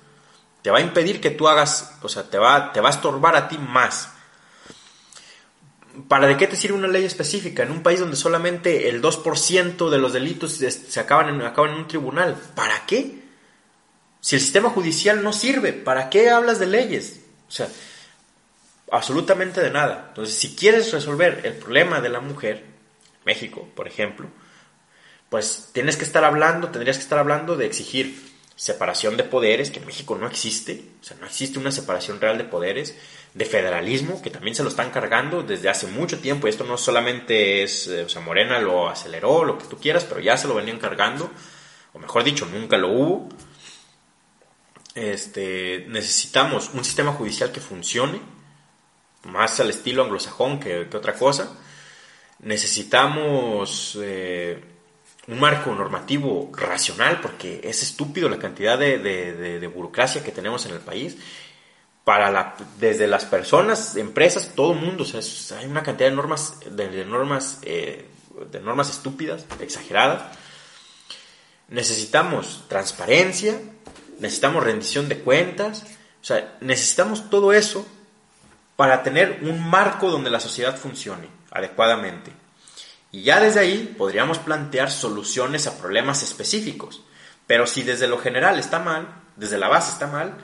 Te 0.62 0.70
va 0.70 0.78
a 0.78 0.82
impedir 0.82 1.20
que 1.20 1.32
tú 1.32 1.48
hagas, 1.48 1.98
o 2.04 2.10
sea, 2.10 2.30
te 2.30 2.38
va, 2.38 2.72
te 2.72 2.80
va 2.80 2.90
a 2.90 2.92
estorbar 2.92 3.36
a 3.36 3.48
ti 3.48 3.58
más. 3.58 4.14
¿Para 6.08 6.28
de 6.28 6.38
qué 6.38 6.46
te 6.46 6.58
sirve 6.58 6.78
una 6.78 6.88
ley 6.88 7.06
específica 7.06 7.64
en 7.64 7.72
un 7.72 7.82
país 7.82 8.00
donde 8.00 8.18
solamente 8.18 8.88
el 8.88 9.02
2% 9.02 9.90
de 9.90 9.98
los 9.98 10.14
delitos 10.14 10.52
se 10.52 11.00
acaban 11.00 11.42
acaban 11.42 11.72
en 11.72 11.78
un 11.78 11.88
tribunal? 11.88 12.38
¿Para 12.54 12.86
qué? 12.86 13.29
Si 14.22 14.36
el 14.36 14.42
sistema 14.42 14.70
judicial 14.70 15.24
no 15.24 15.34
sirve, 15.34 15.74
¿para 15.74 16.10
qué 16.10 16.30
hablas 16.30 16.60
de 16.60 16.68
leyes? 16.68 17.22
O 17.48 17.52
sea, 17.52 17.68
absolutamente 18.92 19.62
de 19.62 19.72
nada. 19.72 20.06
Entonces, 20.10 20.36
si 20.36 20.56
quieres 20.56 20.92
resolver 20.92 21.42
el 21.46 21.54
problema 21.54 22.02
de 22.02 22.10
la 22.10 22.20
mujer, 22.20 22.66
México, 23.26 23.68
por 23.76 23.88
ejemplo, 23.88 24.28
pues 25.30 25.70
tienes 25.74 25.96
que 25.96 26.06
estar 26.06 26.24
hablando, 26.24 26.70
tendrías 26.70 26.98
que 26.98 27.04
estar 27.04 27.20
hablando 27.20 27.56
de 27.56 27.66
exigir 27.66 28.30
separación 28.56 29.16
de 29.16 29.24
poderes, 29.24 29.72
que 29.72 29.80
en 29.80 29.86
México 29.86 30.18
no 30.18 30.28
existe, 30.28 30.84
o 31.02 31.04
sea, 31.04 31.16
no 31.18 31.26
existe 31.26 31.60
una 31.60 31.72
separación 31.72 32.20
real 32.20 32.38
de 32.38 32.44
poderes, 32.44 32.94
de 33.34 33.46
federalismo, 33.46 34.22
que 34.22 34.32
también 34.32 34.54
se 34.54 34.64
lo 34.64 34.70
están 34.70 34.92
cargando 34.92 35.44
desde 35.44 35.70
hace 35.70 35.88
mucho 35.88 36.20
tiempo. 36.20 36.46
Y 36.46 36.50
esto 36.50 36.66
no 36.66 36.78
solamente 36.78 37.64
es, 37.64 37.88
eh, 37.88 38.04
o 38.04 38.10
sea, 38.10 38.22
Morena 38.22 38.60
lo 38.60 38.90
aceleró, 38.90 39.46
lo 39.46 39.58
que 39.58 39.66
tú 39.66 39.78
quieras, 39.78 40.04
pero 40.04 40.20
ya 40.20 40.36
se 40.36 40.50
lo 40.50 40.56
venían 40.56 40.78
cargando, 40.78 41.32
o 41.94 42.00
mejor 42.00 42.26
dicho, 42.26 42.46
nunca 42.48 42.78
lo 42.78 42.90
hubo. 42.90 43.30
Este, 45.00 45.86
necesitamos 45.88 46.72
un 46.74 46.84
sistema 46.84 47.14
judicial 47.14 47.52
que 47.52 47.62
funcione, 47.62 48.20
más 49.24 49.60
al 49.60 49.70
estilo 49.70 50.04
anglosajón 50.04 50.60
que, 50.60 50.90
otra 50.94 51.14
cosa. 51.14 51.58
Necesitamos 52.40 53.98
eh, 54.02 54.62
un 55.28 55.40
marco 55.40 55.74
normativo 55.74 56.52
racional, 56.54 57.22
porque 57.22 57.62
es 57.64 57.82
estúpido 57.84 58.28
la 58.30 58.40
cantidad 58.40 58.78
de, 58.78 59.00
de 59.00 59.68
burocracia 59.68 60.24
que 60.24 60.32
tenemos 60.32 60.66
en 60.66 60.74
el 60.74 60.80
país 60.80 61.18
para 62.10 62.56
desde 62.80 63.06
las 63.06 63.26
personas, 63.26 63.96
empresas, 63.96 64.54
todo 64.56 64.74
el 64.74 64.80
mundo. 64.80 65.04
O 65.04 65.06
sea, 65.06 65.60
hay 65.60 65.68
una 65.68 65.84
cantidad 65.84 66.10
de 66.10 66.16
normas, 66.16 66.60
de, 66.68 67.06
normas, 67.06 67.60
eh, 67.62 68.10
de 68.52 68.60
normas 68.62 68.90
estúpidas, 68.90 69.46
exageradas. 69.60 70.24
Necesitamos 71.68 72.66
transparencia, 72.68 73.62
necesitamos 74.20 74.64
rendición 74.64 75.10
de 75.10 75.20
cuentas, 75.20 75.84
o 76.22 76.26
sea, 76.26 76.58
necesitamos 76.62 77.30
todo 77.30 77.54
eso 77.54 77.86
para 78.76 79.04
tener 79.04 79.40
un 79.42 79.70
marco 79.70 80.10
donde 80.10 80.30
la 80.30 80.40
sociedad 80.40 80.78
funcione 80.78 81.28
adecuadamente. 81.52 82.32
Y 83.12 83.24
ya 83.24 83.40
desde 83.40 83.60
ahí 83.60 83.96
podríamos 83.98 84.38
plantear 84.40 84.92
soluciones 84.92 85.68
a 85.68 85.78
problemas 85.78 86.24
específicos. 86.24 87.02
Pero 87.48 87.66
si 87.66 87.82
desde 87.82 88.08
lo 88.08 88.20
general 88.20 88.60
está 88.60 88.80
mal, 88.80 89.08
desde 89.36 89.58
la 89.58 89.68
base 89.68 89.92
está 89.92 90.08
mal, 90.08 90.38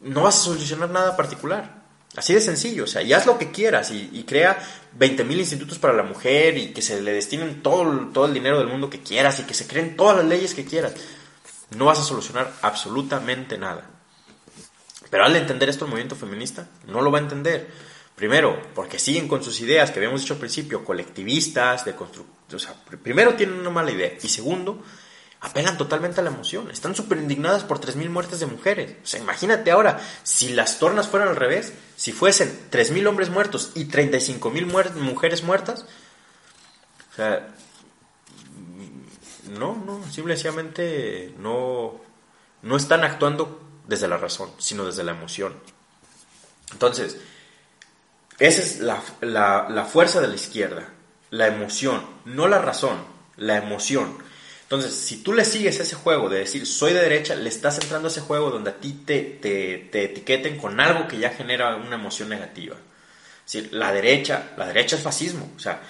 no 0.00 0.22
vas 0.22 0.38
a 0.38 0.44
solucionar 0.44 0.90
nada 0.90 1.16
particular. 1.16 1.80
Así 2.16 2.34
de 2.34 2.40
sencillo, 2.40 2.84
o 2.84 2.86
sea, 2.88 3.02
y 3.02 3.12
haz 3.12 3.26
lo 3.26 3.38
que 3.38 3.52
quieras 3.52 3.92
y, 3.92 4.24
crea 4.26 4.58
20.000 4.98 5.38
institutos 5.38 5.78
para 5.78 5.92
la 5.92 6.02
mujer 6.02 6.58
y 6.58 6.72
que 6.72 6.82
se 6.82 7.00
le 7.00 7.12
destinen 7.12 7.62
todo, 7.62 8.08
todo 8.12 8.26
el 8.26 8.34
dinero 8.34 8.58
del 8.58 8.66
mundo 8.66 8.90
que 8.90 9.00
quieras 9.00 9.38
y 9.38 9.44
que 9.44 9.54
se 9.54 9.68
creen 9.68 9.96
todas 9.96 10.16
las 10.16 10.26
leyes 10.26 10.54
que 10.54 10.64
quieras. 10.64 10.94
No 11.76 11.84
vas 11.86 11.98
a 11.98 12.04
solucionar 12.04 12.52
absolutamente 12.62 13.58
nada. 13.58 13.88
Pero 15.10 15.24
al 15.24 15.36
entender 15.36 15.68
esto 15.68 15.84
el 15.84 15.90
movimiento 15.90 16.16
feminista, 16.16 16.68
no 16.86 17.00
lo 17.00 17.10
va 17.10 17.18
a 17.18 17.22
entender. 17.22 17.70
Primero, 18.14 18.60
porque 18.74 18.98
siguen 18.98 19.28
con 19.28 19.42
sus 19.42 19.60
ideas 19.60 19.90
que 19.90 19.98
habíamos 19.98 20.20
dicho 20.20 20.34
al 20.34 20.40
principio, 20.40 20.84
colectivistas, 20.84 21.84
de 21.84 21.94
o 21.94 22.58
sea, 22.58 22.74
primero 23.02 23.34
tienen 23.34 23.58
una 23.58 23.70
mala 23.70 23.90
idea. 23.90 24.12
Y 24.22 24.28
segundo, 24.28 24.82
apelan 25.40 25.78
totalmente 25.78 26.20
a 26.20 26.24
la 26.24 26.30
emoción. 26.30 26.70
Están 26.70 26.94
súper 26.94 27.18
indignadas 27.18 27.64
por 27.64 27.80
3.000 27.80 28.08
muertes 28.10 28.40
de 28.40 28.46
mujeres. 28.46 28.96
O 29.02 29.06
sea, 29.06 29.20
imagínate 29.20 29.70
ahora, 29.70 30.00
si 30.22 30.50
las 30.50 30.78
tornas 30.78 31.08
fueran 31.08 31.28
al 31.28 31.36
revés, 31.36 31.72
si 31.96 32.12
fuesen 32.12 32.68
3.000 32.70 33.06
hombres 33.08 33.30
muertos 33.30 33.72
y 33.74 33.86
35.000 33.86 34.94
mujeres 34.96 35.42
muertas, 35.42 35.86
o 37.12 37.16
sea, 37.16 37.48
no, 39.50 39.76
no, 39.76 40.02
simplemente 40.10 41.34
no, 41.38 42.00
no 42.62 42.76
están 42.76 43.04
actuando 43.04 43.60
desde 43.86 44.08
la 44.08 44.16
razón, 44.16 44.50
sino 44.58 44.86
desde 44.86 45.04
la 45.04 45.12
emoción. 45.12 45.54
Entonces, 46.72 47.18
esa 48.38 48.62
es 48.62 48.80
la, 48.80 49.02
la 49.68 49.84
fuerza 49.84 50.20
de 50.20 50.28
la 50.28 50.34
izquierda, 50.34 50.88
la 51.30 51.46
emoción, 51.46 52.04
no 52.24 52.48
la 52.48 52.58
razón, 52.58 52.98
la 53.36 53.56
emoción. 53.56 54.16
Entonces, 54.70 54.94
si 54.94 55.16
tú 55.16 55.32
le 55.32 55.44
sigues 55.44 55.80
ese 55.80 55.96
juego 55.96 56.28
de 56.28 56.38
decir 56.38 56.64
soy 56.64 56.92
de 56.92 57.00
derecha, 57.00 57.34
le 57.34 57.48
estás 57.48 57.80
entrando 57.80 58.06
a 58.06 58.10
ese 58.12 58.20
juego 58.20 58.52
donde 58.52 58.70
a 58.70 58.76
ti 58.76 59.02
te, 59.04 59.22
te, 59.22 60.04
etiqueten 60.04 60.58
con 60.58 60.78
algo 60.78 61.08
que 61.08 61.18
ya 61.18 61.30
genera 61.30 61.74
una 61.74 61.96
emoción 61.96 62.28
negativa. 62.28 62.76
Es 63.44 63.52
decir, 63.52 63.72
la 63.72 63.92
derecha, 63.92 64.52
la 64.56 64.68
derecha 64.68 64.94
es 64.94 65.02
fascismo. 65.02 65.50
O 65.56 65.58
sea, 65.58 65.82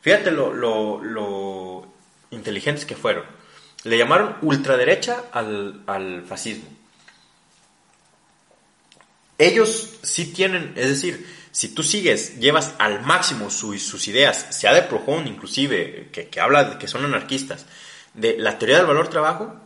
fíjate 0.00 0.30
lo, 0.30 0.52
lo, 0.54 1.89
inteligentes 2.30 2.84
que 2.84 2.96
fueron. 2.96 3.24
Le 3.84 3.98
llamaron 3.98 4.36
ultraderecha 4.42 5.24
al, 5.32 5.82
al 5.86 6.24
fascismo. 6.24 6.68
Ellos 9.38 9.98
sí 10.02 10.32
tienen, 10.32 10.74
es 10.76 10.88
decir, 10.88 11.26
si 11.50 11.74
tú 11.74 11.82
sigues, 11.82 12.38
llevas 12.38 12.74
al 12.78 13.02
máximo 13.02 13.50
sus 13.50 14.06
ideas, 14.06 14.46
sea 14.50 14.74
de 14.74 14.82
Projon 14.82 15.26
inclusive, 15.26 16.10
que, 16.12 16.28
que 16.28 16.40
habla 16.40 16.64
de 16.64 16.78
que 16.78 16.88
son 16.88 17.04
anarquistas, 17.04 17.66
de 18.14 18.36
la 18.38 18.58
teoría 18.58 18.76
del 18.76 18.86
valor 18.86 19.08
trabajo 19.08 19.56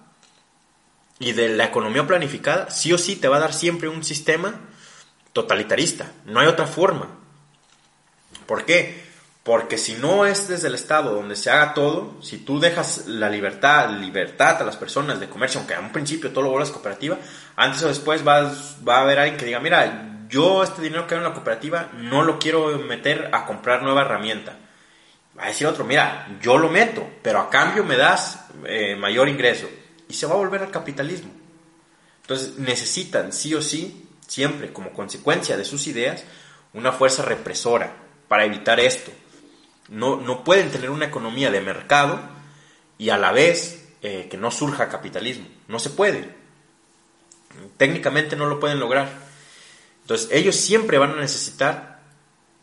y 1.18 1.32
de 1.32 1.48
la 1.48 1.64
economía 1.64 2.06
planificada, 2.06 2.70
sí 2.70 2.92
o 2.92 2.98
sí 2.98 3.16
te 3.16 3.28
va 3.28 3.36
a 3.36 3.40
dar 3.40 3.52
siempre 3.52 3.88
un 3.88 4.04
sistema 4.04 4.60
totalitarista. 5.32 6.12
No 6.24 6.40
hay 6.40 6.46
otra 6.46 6.66
forma. 6.66 7.18
¿Por 8.46 8.64
qué? 8.64 9.03
Porque 9.44 9.76
si 9.76 9.96
no 9.96 10.24
es 10.24 10.48
desde 10.48 10.68
el 10.68 10.74
Estado 10.74 11.14
donde 11.14 11.36
se 11.36 11.50
haga 11.50 11.74
todo, 11.74 12.16
si 12.22 12.38
tú 12.38 12.58
dejas 12.58 13.06
la 13.06 13.28
libertad, 13.28 13.90
libertad 13.90 14.62
a 14.62 14.64
las 14.64 14.78
personas 14.78 15.20
de 15.20 15.28
comercio, 15.28 15.60
aunque 15.60 15.74
a 15.74 15.80
un 15.80 15.92
principio 15.92 16.30
todo 16.30 16.44
lo 16.44 16.50
vuelvas 16.50 16.70
cooperativa, 16.70 17.18
antes 17.54 17.82
o 17.82 17.88
después 17.88 18.26
va, 18.26 18.50
va 18.88 18.96
a 18.96 19.00
haber 19.02 19.18
alguien 19.18 19.36
que 19.36 19.44
diga, 19.44 19.60
mira, 19.60 20.26
yo 20.30 20.62
este 20.62 20.80
dinero 20.80 21.06
que 21.06 21.14
hay 21.14 21.18
en 21.18 21.24
la 21.24 21.34
cooperativa 21.34 21.90
no 21.92 22.22
lo 22.22 22.38
quiero 22.38 22.78
meter 22.78 23.28
a 23.32 23.44
comprar 23.44 23.82
nueva 23.82 24.00
herramienta. 24.00 24.56
Va 25.38 25.44
a 25.44 25.48
decir 25.48 25.66
otro, 25.66 25.84
mira, 25.84 26.26
yo 26.40 26.56
lo 26.56 26.70
meto, 26.70 27.06
pero 27.22 27.40
a 27.40 27.50
cambio 27.50 27.84
me 27.84 27.98
das 27.98 28.46
eh, 28.64 28.96
mayor 28.96 29.28
ingreso. 29.28 29.68
Y 30.08 30.14
se 30.14 30.26
va 30.26 30.34
a 30.34 30.38
volver 30.38 30.62
al 30.62 30.70
capitalismo. 30.70 31.30
Entonces 32.22 32.56
necesitan, 32.56 33.30
sí 33.30 33.54
o 33.54 33.60
sí, 33.60 34.08
siempre 34.26 34.72
como 34.72 34.94
consecuencia 34.94 35.58
de 35.58 35.66
sus 35.66 35.86
ideas, 35.86 36.24
una 36.72 36.92
fuerza 36.92 37.22
represora 37.22 37.92
para 38.26 38.46
evitar 38.46 38.80
esto. 38.80 39.12
No, 39.94 40.16
no 40.16 40.42
pueden 40.42 40.70
tener 40.70 40.90
una 40.90 41.06
economía 41.06 41.50
de 41.50 41.60
mercado 41.60 42.20
y 42.98 43.10
a 43.10 43.16
la 43.16 43.32
vez 43.32 43.88
eh, 44.02 44.26
que 44.28 44.36
no 44.36 44.50
surja 44.50 44.88
capitalismo. 44.88 45.46
No 45.68 45.78
se 45.78 45.90
puede. 45.90 46.34
Técnicamente 47.76 48.34
no 48.36 48.46
lo 48.46 48.58
pueden 48.58 48.80
lograr. 48.80 49.08
Entonces 50.02 50.28
ellos 50.32 50.56
siempre 50.56 50.98
van 50.98 51.12
a 51.12 51.20
necesitar 51.20 52.00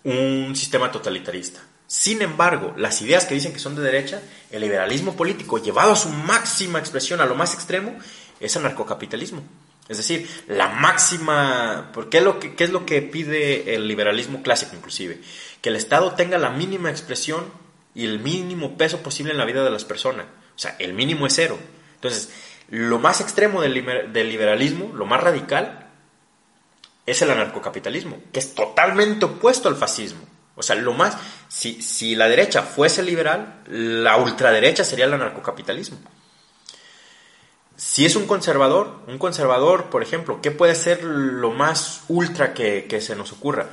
un 0.04 0.56
sistema 0.56 0.92
totalitarista. 0.92 1.62
Sin 1.88 2.22
embargo, 2.22 2.74
las 2.78 3.02
ideas 3.02 3.26
que 3.26 3.34
dicen 3.34 3.54
que 3.54 3.60
son 3.60 3.76
de 3.76 3.82
derecha, 3.82 4.22
el 4.50 4.62
liberalismo 4.62 5.16
político 5.16 5.58
llevado 5.58 5.94
a 5.94 5.96
su 5.96 6.10
máxima 6.10 6.80
expresión, 6.80 7.22
a 7.22 7.26
lo 7.26 7.36
más 7.36 7.54
extremo, 7.54 7.98
es 8.40 8.56
anarcocapitalismo. 8.56 9.44
Es 9.90 9.98
decir, 9.98 10.30
la 10.48 10.70
máxima... 10.70 11.92
¿Por 11.94 12.10
qué, 12.10 12.22
lo 12.22 12.40
que, 12.40 12.56
qué 12.56 12.64
es 12.64 12.70
lo 12.70 12.86
que 12.86 13.02
pide 13.02 13.76
el 13.76 13.88
liberalismo 13.88 14.42
clásico 14.42 14.76
inclusive? 14.76 15.20
Que 15.62 15.70
el 15.70 15.76
Estado 15.76 16.14
tenga 16.14 16.38
la 16.38 16.50
mínima 16.50 16.90
expresión 16.90 17.46
y 17.94 18.06
el 18.06 18.20
mínimo 18.20 18.78
peso 18.78 19.04
posible 19.04 19.32
en 19.32 19.38
la 19.38 19.46
vida 19.46 19.64
de 19.64 19.70
las 19.70 19.86
personas. 19.86 20.26
O 20.56 20.60
sea, 20.60 20.76
el 20.80 20.94
mínimo 20.94 21.28
es 21.28 21.36
cero. 21.36 21.58
Entonces, 21.96 22.32
lo 22.70 23.00
más 23.00 23.22
extremo 23.22 23.62
del, 23.62 24.14
del 24.14 24.30
liberalismo, 24.30 24.92
lo 24.96 25.06
más 25.06 25.22
radical, 25.22 25.90
es 27.06 27.22
el 27.22 27.32
anarcocapitalismo, 27.32 28.18
que 28.32 28.40
es 28.40 28.56
totalmente 28.56 29.26
opuesto 29.26 29.68
al 29.68 29.76
fascismo. 29.76 30.22
O 30.56 30.64
sea, 30.64 30.76
lo 30.76 30.94
más, 30.94 31.18
si 31.50 32.16
la 32.16 32.28
derecha 32.28 32.62
fuese 32.62 33.04
liberal, 33.04 33.62
la 33.68 34.18
ultraderecha 34.18 34.84
sería 34.84 35.06
el 35.06 35.14
anarcocapitalismo. 35.14 35.98
Si 37.84 38.06
es 38.06 38.16
un 38.16 38.28
conservador, 38.28 39.00
un 39.08 39.18
conservador, 39.18 39.86
por 39.86 40.04
ejemplo, 40.04 40.40
¿qué 40.40 40.52
puede 40.52 40.76
ser 40.76 41.04
lo 41.04 41.50
más 41.50 42.04
ultra 42.10 42.54
que, 42.54 43.02
se 43.02 43.16
nos 43.16 43.32
ocurra? 43.32 43.70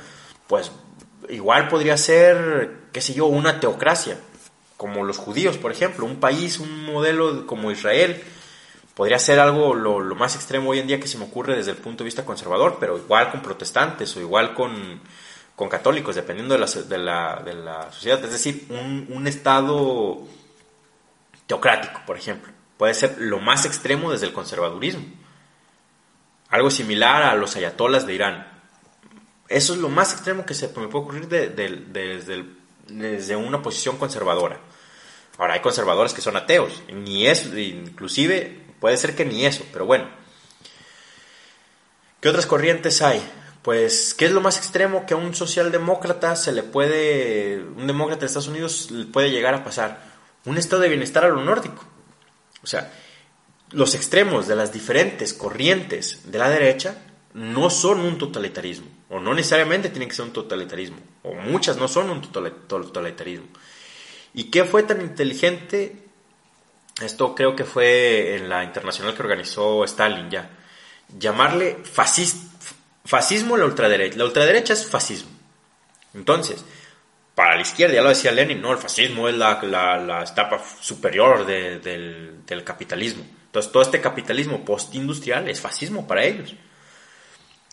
Pues 0.47 0.71
igual 1.29 1.67
podría 1.67 1.95
ser, 1.95 2.71
qué 2.91 3.01
sé 3.01 3.13
yo, 3.13 3.27
una 3.27 3.59
teocracia, 3.59 4.17
como 4.77 5.03
los 5.03 5.19
judíos, 5.19 5.57
por 5.57 5.71
ejemplo, 5.71 6.07
un 6.07 6.19
país, 6.19 6.57
un 6.57 6.85
modelo 6.85 7.45
como 7.45 7.69
Israel, 7.69 8.23
podría 8.95 9.19
ser 9.19 9.39
algo 9.39 9.75
lo, 9.75 10.03
más 10.15 10.35
extremo 10.35 10.71
hoy 10.71 10.79
en 10.79 10.87
día 10.87 10.99
que 10.99 11.07
se 11.07 11.19
me 11.19 11.25
ocurre 11.25 11.55
desde 11.55 11.71
el 11.71 11.77
punto 11.77 11.99
de 11.99 12.05
vista 12.05 12.25
conservador, 12.25 12.77
pero 12.79 12.97
igual 12.97 13.29
con 13.29 13.43
protestantes 13.43 14.17
o 14.17 14.21
igual 14.21 14.55
con, 14.55 15.01
con 15.55 15.69
católicos, 15.69 16.15
dependiendo 16.15 16.55
de 16.55 16.59
la, 16.97 17.41
de 17.45 17.53
la, 17.53 17.91
sociedad. 17.91 18.25
Es 18.25 18.31
decir, 18.31 18.65
un, 18.71 19.27
Estado 19.27 20.17
teocrático, 21.45 22.01
por 22.07 22.17
ejemplo. 22.17 22.58
Puede 22.79 22.93
ser 22.93 23.17
lo 23.19 23.39
más 23.39 23.65
extremo 23.65 24.09
desde 24.09 24.25
el 24.25 24.31
conservadurismo. 24.31 25.03
Algo 26.47 26.71
similar 26.71 27.23
a 27.23 27.35
los 27.35 27.57
ayatolas 27.57 28.07
de 28.07 28.13
Irán. 28.13 28.47
Eso 29.49 29.73
es 29.73 29.79
lo 29.79 29.89
más 29.89 30.13
extremo 30.13 30.45
que 30.45 30.53
se 30.53 30.69
me 30.69 30.87
puede 30.87 31.03
ocurrir 31.03 31.27
de, 31.27 31.49
desde, 31.49 32.45
desde 32.87 33.35
una 33.35 33.61
posición 33.61 33.97
conservadora. 33.97 34.61
Ahora, 35.37 35.55
hay 35.55 35.59
conservadores 35.59 36.13
que 36.13 36.21
son 36.21 36.37
ateos. 36.37 36.81
Ni 36.93 37.27
eso, 37.27 37.57
inclusive 37.59 38.63
puede 38.79 38.95
ser 38.95 39.13
que 39.13 39.25
ni 39.25 39.45
eso, 39.45 39.65
pero 39.73 39.85
bueno. 39.85 40.07
¿Qué 42.21 42.29
otras 42.29 42.45
corrientes 42.45 43.01
hay? 43.01 43.21
pues, 43.61 44.13
¿qué 44.13 44.23
es 44.23 44.31
lo 44.31 44.39
más 44.39 44.55
extremo 44.55 45.05
que 45.05 45.15
a 45.15 45.17
un 45.17 45.35
socialdemócrata 45.35 46.37
se 46.37 46.53
le 46.53 46.63
puede, 46.63 47.61
un 47.61 47.87
demócrata 47.87 48.21
de 48.21 48.27
Estados 48.27 48.47
Unidos 48.47 48.89
le 48.89 49.05
puede 49.05 49.31
llegar 49.31 49.53
a 49.53 49.65
pasar? 49.65 50.01
Un 50.45 50.57
estado 50.57 50.81
de 50.81 50.87
bienestar 50.87 51.25
a 51.25 51.27
lo 51.27 51.43
nórdico. 51.43 51.83
O 52.63 52.67
sea, 52.67 52.91
los 53.71 53.95
extremos 53.95 54.47
de 54.47 54.55
las 54.55 54.73
diferentes 54.73 55.33
corrientes 55.33 56.31
de 56.31 56.39
la 56.39 56.49
derecha 56.49 56.97
no 57.33 57.69
son 57.69 57.99
un 57.99 58.17
totalitarismo, 58.17 58.87
o 59.09 59.19
no 59.19 59.33
necesariamente 59.33 59.89
tienen 59.89 60.09
que 60.09 60.15
ser 60.15 60.25
un 60.25 60.33
totalitarismo, 60.33 60.97
o 61.23 61.33
muchas 61.35 61.77
no 61.77 61.87
son 61.87 62.09
un 62.09 62.21
totalitarismo. 62.21 63.47
¿Y 64.33 64.45
qué 64.45 64.65
fue 64.65 64.83
tan 64.83 65.01
inteligente? 65.01 66.03
Esto 67.01 67.33
creo 67.33 67.55
que 67.55 67.65
fue 67.65 68.35
en 68.35 68.49
la 68.49 68.63
internacional 68.63 69.15
que 69.15 69.21
organizó 69.21 69.83
Stalin 69.83 70.29
ya. 70.29 70.49
Llamarle 71.17 71.77
fascista 71.83 72.49
Fascismo 73.09 73.57
la 73.57 73.65
ultraderecha. 73.65 74.17
La 74.17 74.25
ultraderecha 74.25 74.73
es 74.73 74.85
fascismo. 74.85 75.31
Entonces, 76.13 76.63
para 77.39 77.55
la 77.55 77.61
izquierda, 77.61 77.95
ya 77.95 78.01
lo 78.01 78.09
decía 78.09 78.33
Lenin, 78.33 78.61
no, 78.61 78.73
el 78.73 78.79
fascismo 78.79 79.29
es 79.29 79.35
la, 79.35 79.61
la, 79.63 80.23
etapa 80.23 80.61
superior 80.81 81.45
del, 81.45 81.81
del, 82.45 82.63
capitalismo. 82.65 83.23
Entonces, 83.45 83.71
todo 83.71 83.81
este 83.81 84.01
capitalismo 84.01 84.65
postindustrial 84.65 85.47
es 85.47 85.61
fascismo 85.61 86.05
para 86.05 86.25
ellos. 86.25 86.53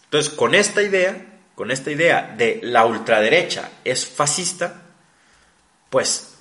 Entonces, 0.05 0.33
con 0.33 0.55
esta 0.55 0.83
idea, 0.83 1.41
con 1.57 1.73
esta 1.73 1.91
idea 1.91 2.33
de 2.39 2.61
la 2.63 2.87
ultraderecha 2.87 3.71
es 3.83 4.07
fascista, 4.07 4.83
pues, 5.91 6.37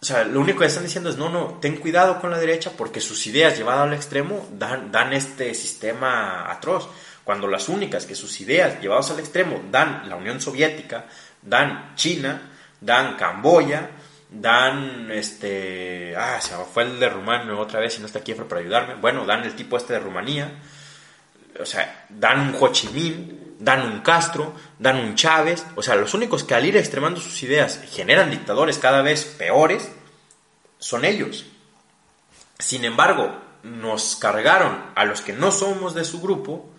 o 0.00 0.04
sea, 0.04 0.22
lo 0.22 0.38
único 0.38 0.60
que 0.60 0.66
están 0.66 0.84
diciendo 0.84 1.10
es, 1.10 1.16
no, 1.16 1.30
no, 1.30 1.58
ten 1.60 1.78
cuidado 1.78 2.20
con 2.20 2.30
la 2.30 2.38
derecha 2.38 2.70
porque 2.78 3.00
sus 3.00 3.26
ideas 3.26 3.58
llevadas 3.58 3.88
al 3.88 3.94
extremo 3.94 4.48
dan, 4.52 4.92
dan 4.92 5.12
este 5.14 5.52
sistema 5.52 6.48
atroz 6.48 6.88
cuando 7.24 7.48
las 7.48 7.68
únicas 7.68 8.06
que 8.06 8.14
sus 8.14 8.40
ideas 8.40 8.80
llevadas 8.80 9.10
al 9.10 9.20
extremo 9.20 9.62
dan 9.70 10.08
la 10.08 10.16
Unión 10.16 10.40
Soviética, 10.40 11.06
dan 11.42 11.94
China, 11.94 12.50
dan 12.80 13.16
Camboya, 13.16 13.90
dan 14.30 15.10
este, 15.10 16.14
ah, 16.16 16.40
se 16.40 16.54
fue 16.72 16.84
el 16.84 17.00
de 17.00 17.08
Rumania 17.08 17.54
otra 17.56 17.80
vez 17.80 17.96
y 17.96 18.00
no 18.00 18.06
está 18.06 18.20
aquí 18.20 18.34
para 18.34 18.60
ayudarme, 18.60 18.94
bueno, 18.94 19.26
dan 19.26 19.44
el 19.44 19.54
tipo 19.54 19.76
este 19.76 19.94
de 19.94 20.00
Rumanía, 20.00 20.52
o 21.58 21.66
sea, 21.66 22.06
dan 22.08 22.40
un 22.40 22.56
Ho 22.58 22.68
Chi 22.68 22.88
Minh, 22.88 23.56
dan 23.58 23.82
un 23.82 24.00
Castro, 24.00 24.54
dan 24.78 24.96
un 24.96 25.14
Chávez, 25.14 25.66
o 25.76 25.82
sea, 25.82 25.96
los 25.96 26.14
únicos 26.14 26.44
que 26.44 26.54
al 26.54 26.64
ir 26.64 26.76
extremando 26.76 27.20
sus 27.20 27.42
ideas 27.42 27.80
generan 27.90 28.30
dictadores 28.30 28.78
cada 28.78 29.02
vez 29.02 29.24
peores 29.24 29.90
son 30.78 31.04
ellos. 31.04 31.46
Sin 32.58 32.84
embargo, 32.84 33.34
nos 33.62 34.16
cargaron 34.16 34.82
a 34.94 35.04
los 35.04 35.20
que 35.20 35.32
no 35.32 35.50
somos 35.50 35.94
de 35.94 36.04
su 36.04 36.20
grupo 36.20 36.70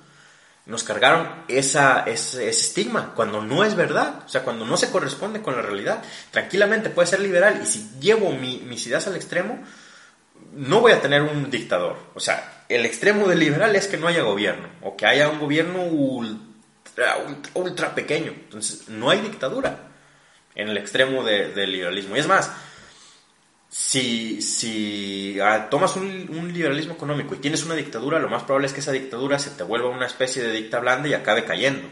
nos 0.65 0.83
cargaron 0.83 1.27
esa, 1.47 2.03
ese, 2.03 2.47
estigma, 2.47 3.13
cuando 3.15 3.41
no 3.41 3.63
es 3.63 3.75
verdad, 3.75 4.23
o 4.25 4.29
sea, 4.29 4.43
cuando 4.43 4.65
no 4.65 4.77
se 4.77 4.91
corresponde 4.91 5.41
con 5.41 5.55
la 5.55 5.61
realidad. 5.61 6.03
Tranquilamente 6.29 6.89
puede 6.89 7.07
ser 7.07 7.19
liberal 7.19 7.61
y 7.63 7.65
si 7.65 7.89
llevo 7.99 8.31
mis 8.31 8.85
ideas 8.87 9.07
al 9.07 9.15
extremo, 9.15 9.59
no 10.53 10.81
voy 10.81 10.91
a 10.91 11.01
tener 11.01 11.23
un 11.23 11.49
dictador. 11.49 11.97
O 12.13 12.19
sea, 12.19 12.65
el 12.69 12.85
extremo 12.85 13.27
del 13.27 13.39
liberal 13.39 13.75
es 13.75 13.87
que 13.87 13.97
no 13.97 14.07
haya 14.07 14.21
gobierno, 14.21 14.69
o 14.81 14.95
que 14.95 15.05
haya 15.05 15.29
un 15.29 15.39
gobierno 15.39 15.83
ultra, 15.83 17.17
ultra, 17.53 17.95
pequeño. 17.95 18.31
Entonces, 18.31 18.87
no 18.89 19.09
hay 19.09 19.21
dictadura 19.21 19.87
en 20.55 20.69
el 20.69 20.77
extremo 20.77 21.23
del 21.23 21.71
liberalismo. 21.71 22.15
Y 22.15 22.19
es 22.19 22.27
más, 22.27 22.51
si, 23.71 24.41
si 24.41 25.39
ah, 25.39 25.69
tomas 25.69 25.95
un, 25.95 26.51
liberalismo 26.53 26.93
económico 26.93 27.33
y 27.33 27.37
tienes 27.37 27.63
una 27.63 27.73
dictadura, 27.73 28.19
lo 28.19 28.27
más 28.27 28.43
probable 28.43 28.67
es 28.67 28.73
que 28.73 28.81
esa 28.81 28.91
dictadura 28.91 29.39
se 29.39 29.51
te 29.51 29.63
vuelva 29.63 29.87
una 29.87 30.07
especie 30.07 30.43
de 30.43 30.51
dicta 30.51 30.79
blanda 30.79 31.07
y 31.07 31.13
acabe 31.13 31.45
cayendo. 31.45 31.87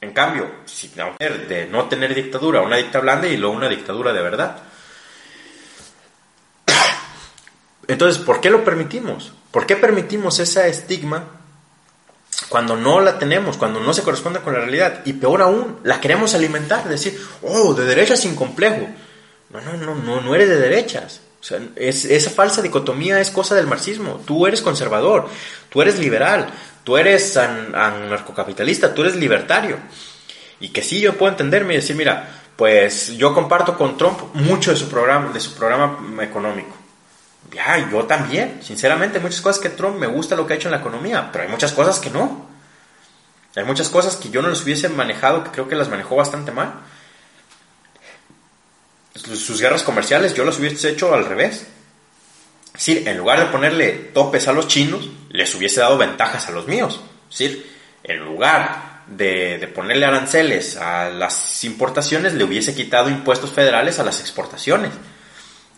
En 0.00 0.12
cambio, 0.12 0.50
si 0.64 0.88
de 0.88 1.68
no 1.70 1.84
tener 1.88 2.14
dictadura, 2.14 2.62
una 2.62 2.76
dicta 2.76 2.98
blanda 2.98 3.28
y 3.28 3.36
luego 3.36 3.54
una 3.54 3.68
dictadura 3.68 4.12
de 4.12 4.22
verdad. 4.22 4.58
Entonces, 7.86 8.20
¿por 8.20 8.40
qué 8.40 8.50
lo 8.50 8.64
permitimos? 8.64 9.32
¿Por 9.52 9.66
qué 9.66 9.76
permitimos 9.76 10.40
esa 10.40 10.66
estigma 10.66 11.26
cuando 12.48 12.76
no 12.76 13.00
la 13.00 13.20
tenemos, 13.20 13.56
cuando 13.56 13.78
no 13.78 13.94
se 13.94 14.02
corresponde 14.02 14.40
con 14.40 14.52
la 14.52 14.60
realidad? 14.60 15.02
Y 15.04 15.12
peor 15.12 15.42
aún, 15.42 15.78
la 15.84 16.00
queremos 16.00 16.34
alimentar, 16.34 16.88
decir, 16.88 17.24
oh, 17.42 17.72
de 17.72 17.84
derecha 17.84 18.16
sin 18.16 18.34
complejo. 18.34 18.88
No, 19.54 19.60
no, 19.60 19.76
no, 19.76 19.94
no, 19.94 20.20
no 20.20 20.34
eres 20.34 20.48
de 20.48 20.58
derechas. 20.58 21.20
O 21.40 21.44
sea, 21.44 21.60
esa 21.76 22.30
falsa 22.30 22.60
dicotomía 22.60 23.20
es 23.20 23.30
cosa 23.30 23.54
del 23.54 23.68
marxismo. 23.68 24.20
Tú 24.24 24.46
eres 24.46 24.62
conservador, 24.62 25.28
tú 25.68 25.80
eres 25.80 25.98
liberal, 25.98 26.48
tú 26.82 26.96
eres 26.96 27.36
anarcocapitalista, 27.36 28.92
tú 28.92 29.02
eres 29.02 29.14
libertario. 29.14 29.78
Y 30.58 30.70
que 30.70 30.82
sí, 30.82 31.00
yo 31.00 31.16
puedo 31.16 31.30
entenderme 31.30 31.74
y 31.74 31.76
decir, 31.76 31.94
mira, 31.94 32.28
pues 32.56 33.16
yo 33.16 33.32
comparto 33.32 33.76
con 33.76 33.96
Trump 33.96 34.18
mucho 34.34 34.72
de 34.72 34.76
su 34.76 34.88
programa, 34.88 35.32
de 35.32 35.40
su 35.40 35.54
programa 35.54 35.98
económico. 36.22 36.74
Ya, 37.52 37.88
yo 37.90 38.04
también. 38.06 38.60
Sinceramente, 38.62 39.20
muchas 39.20 39.40
cosas 39.40 39.62
que 39.62 39.70
Trump 39.70 39.98
me 39.98 40.08
gusta 40.08 40.34
lo 40.34 40.46
que 40.46 40.54
ha 40.54 40.56
hecho 40.56 40.68
en 40.68 40.72
la 40.72 40.78
economía, 40.78 41.30
pero 41.30 41.44
hay 41.44 41.50
muchas 41.50 41.72
cosas 41.72 42.00
que 42.00 42.10
no. 42.10 42.48
Hay 43.54 43.64
muchas 43.64 43.88
cosas 43.88 44.16
que 44.16 44.30
yo 44.30 44.42
no 44.42 44.48
las 44.48 44.62
hubiese 44.62 44.88
manejado, 44.88 45.44
que 45.44 45.50
creo 45.50 45.68
que 45.68 45.76
las 45.76 45.88
manejó 45.88 46.16
bastante 46.16 46.50
mal. 46.50 46.74
Sus 49.14 49.60
guerras 49.60 49.84
comerciales 49.84 50.34
yo 50.34 50.44
las 50.44 50.58
hubiese 50.58 50.90
hecho 50.90 51.14
al 51.14 51.26
revés. 51.26 51.66
Decir, 52.72 53.06
en 53.06 53.16
lugar 53.18 53.38
de 53.38 53.46
ponerle 53.46 53.92
topes 53.92 54.48
a 54.48 54.52
los 54.52 54.66
chinos, 54.66 55.08
les 55.30 55.54
hubiese 55.54 55.80
dado 55.80 55.96
ventajas 55.96 56.48
a 56.48 56.50
los 56.50 56.66
míos. 56.66 57.00
Decir, 57.30 57.72
en 58.02 58.18
lugar 58.18 59.04
de, 59.06 59.70
ponerle 59.72 60.06
aranceles 60.06 60.76
a 60.76 61.08
las 61.10 61.62
importaciones, 61.62 62.34
le 62.34 62.42
hubiese 62.42 62.74
quitado 62.74 63.08
impuestos 63.08 63.52
federales 63.52 64.00
a 64.00 64.04
las 64.04 64.20
exportaciones. 64.20 64.90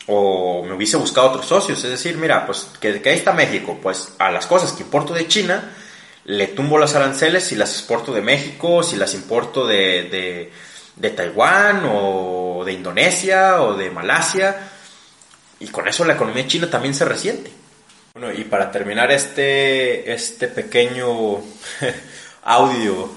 O 0.07 0.63
me 0.65 0.75
hubiese 0.75 0.97
buscado 0.97 1.29
otros 1.29 1.47
socios. 1.47 1.85
Es 1.85 1.91
decir, 1.91 2.17
mira, 2.17 2.47
pues 2.47 2.69
que, 2.81 3.03
ahí 3.05 3.17
está 3.17 3.35
México. 3.35 3.79
Pues 3.83 4.15
a 4.19 4.31
las 4.31 4.47
cosas 4.47 4.73
que 4.73 4.83
importo 4.83 5.13
de 5.13 5.29
China, 5.29 5.77
le 6.25 6.47
tumbo 6.49 6.79
los 6.79 6.95
aranceles 6.95 7.45
si 7.45 7.57
las 7.57 7.73
exporto 7.73 8.13
de 8.15 8.23
México, 8.23 8.83
si 8.83 8.97
las 8.97 9.13
importo 9.13 9.67
de, 9.67 10.05
de 10.05 10.53
Taiwán 11.11 11.83
o 11.87 12.63
de 12.65 12.73
Indonesia 12.73 13.63
o 13.63 13.75
de 13.75 13.91
Malasia 13.91 14.71
y 15.61 15.69
con 15.69 15.89
eso 15.89 16.05
la 16.05 16.15
economía 16.15 16.47
china 16.47 16.69
también 16.69 16.95
se 16.95 17.05
resiente. 17.05 17.51
Bueno, 18.15 18.33
y 18.33 18.45
para 18.45 18.71
terminar 18.71 19.11
este, 19.13 20.11
este 20.13 20.49
pequeño 20.49 21.41
audio 22.45 23.11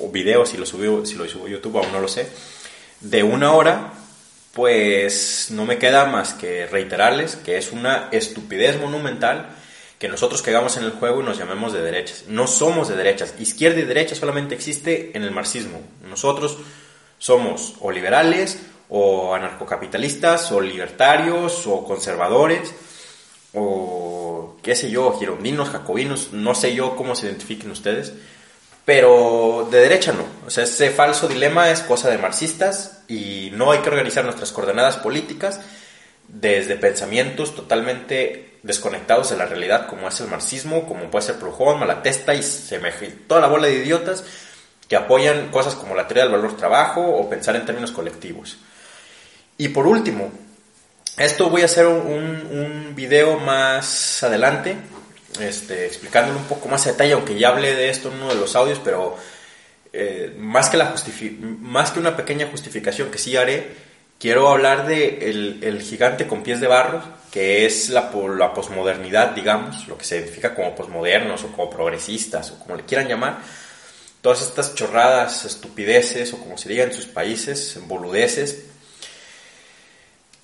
o 0.00 0.10
video, 0.10 0.44
si 0.44 0.56
lo 0.56 0.66
subo, 0.66 1.06
si 1.06 1.14
lo 1.14 1.28
subo 1.28 1.46
a 1.46 1.50
YouTube, 1.50 1.78
aún 1.78 1.92
no 1.92 2.00
lo 2.00 2.08
sé, 2.08 2.28
de 3.00 3.22
una 3.22 3.52
hora, 3.52 3.92
pues 4.52 5.48
no 5.50 5.64
me 5.64 5.78
queda 5.78 6.04
más 6.04 6.34
que 6.34 6.66
reiterarles 6.66 7.36
que 7.36 7.56
es 7.56 7.72
una 7.72 8.08
estupidez 8.12 8.78
monumental 8.78 9.56
que 9.98 10.08
nosotros 10.08 10.42
caigamos 10.42 10.76
en 10.76 10.84
el 10.84 10.90
juego 10.90 11.22
y 11.22 11.24
nos 11.24 11.38
llamemos 11.38 11.72
de 11.72 11.80
derechas. 11.80 12.24
No 12.26 12.46
somos 12.48 12.88
de 12.88 12.96
derechas. 12.96 13.34
Izquierda 13.38 13.78
y 13.78 13.84
derecha 13.84 14.16
solamente 14.16 14.54
existe 14.54 15.12
en 15.14 15.22
el 15.22 15.30
marxismo. 15.30 15.80
Nosotros 16.02 16.58
somos 17.22 17.74
o 17.80 17.92
liberales 17.92 18.58
o 18.88 19.32
anarcocapitalistas, 19.32 20.50
o 20.50 20.60
libertarios, 20.60 21.66
o 21.68 21.84
conservadores, 21.84 22.74
o 23.54 24.56
qué 24.60 24.74
sé 24.74 24.90
yo, 24.90 25.16
girondinos, 25.18 25.70
jacobinos, 25.70 26.32
no 26.32 26.54
sé 26.54 26.74
yo 26.74 26.96
cómo 26.96 27.14
se 27.14 27.26
identifiquen 27.26 27.70
ustedes, 27.70 28.12
pero 28.84 29.68
de 29.70 29.78
derecha 29.78 30.12
no. 30.12 30.24
O 30.46 30.50
sea, 30.50 30.64
ese 30.64 30.90
falso 30.90 31.28
dilema 31.28 31.70
es 31.70 31.80
cosa 31.80 32.10
de 32.10 32.18
marxistas 32.18 33.04
y 33.08 33.50
no 33.54 33.70
hay 33.70 33.78
que 33.78 33.88
organizar 33.88 34.24
nuestras 34.24 34.50
coordenadas 34.50 34.96
políticas 34.96 35.60
desde 36.26 36.74
pensamientos 36.76 37.54
totalmente 37.54 38.58
desconectados 38.64 39.30
de 39.30 39.36
la 39.36 39.46
realidad, 39.46 39.86
como 39.86 40.08
es 40.08 40.20
el 40.20 40.28
marxismo, 40.28 40.86
como 40.86 41.10
puede 41.10 41.26
ser 41.26 41.36
Proudhon, 41.36 41.78
Malatesta 41.78 42.34
y 42.34 42.42
toda 43.26 43.40
la 43.40 43.46
bola 43.46 43.68
de 43.68 43.74
idiotas 43.74 44.24
que 44.92 44.96
apoyan 44.96 45.48
cosas 45.48 45.74
como 45.74 45.94
la 45.94 46.06
teoría 46.06 46.24
del 46.24 46.32
valor 46.32 46.54
trabajo 46.54 47.00
o 47.00 47.26
pensar 47.26 47.56
en 47.56 47.64
términos 47.64 47.92
colectivos. 47.92 48.58
Y 49.56 49.68
por 49.68 49.86
último, 49.86 50.30
esto 51.16 51.48
voy 51.48 51.62
a 51.62 51.64
hacer 51.64 51.86
un, 51.86 52.92
video 52.94 53.40
más 53.40 54.22
adelante, 54.22 54.76
este, 55.40 55.86
explicándolo 55.86 56.38
un 56.38 56.44
poco 56.44 56.68
más 56.68 56.86
a 56.86 56.90
detalle, 56.90 57.14
aunque 57.14 57.38
ya 57.38 57.48
hablé 57.48 57.74
de 57.74 57.88
esto 57.88 58.10
en 58.10 58.16
uno 58.16 58.28
de 58.28 58.34
los 58.34 58.54
audios, 58.54 58.82
pero 58.84 59.16
eh, 59.94 60.34
más, 60.36 60.68
que 60.68 60.76
la 60.76 60.94
más 61.60 61.90
que 61.90 61.98
una 61.98 62.14
pequeña 62.14 62.48
justificación 62.48 63.10
que 63.10 63.16
sí 63.16 63.34
haré, 63.34 63.72
quiero 64.20 64.50
hablar 64.50 64.86
de 64.86 65.30
el, 65.62 65.80
gigante 65.80 66.26
con 66.26 66.42
pies 66.42 66.60
de 66.60 66.66
barro, 66.66 67.00
que 67.30 67.64
es 67.64 67.88
la, 67.88 68.10
la 68.36 68.52
posmodernidad, 68.52 69.30
digamos, 69.30 69.88
lo 69.88 69.96
que 69.96 70.04
se 70.04 70.18
identifica 70.18 70.54
como 70.54 70.74
posmodernos 70.74 71.44
o 71.44 71.48
como 71.48 71.70
progresistas 71.70 72.50
o 72.50 72.58
como 72.58 72.76
le 72.76 72.82
quieran 72.82 73.08
llamar. 73.08 73.61
Todas 74.22 74.40
estas 74.40 74.74
chorradas, 74.74 75.44
estupideces 75.44 76.32
o 76.32 76.38
como 76.38 76.56
se 76.56 76.68
diga 76.68 76.84
en 76.84 76.94
sus 76.94 77.06
países, 77.06 77.78
boludeces, 77.86 78.64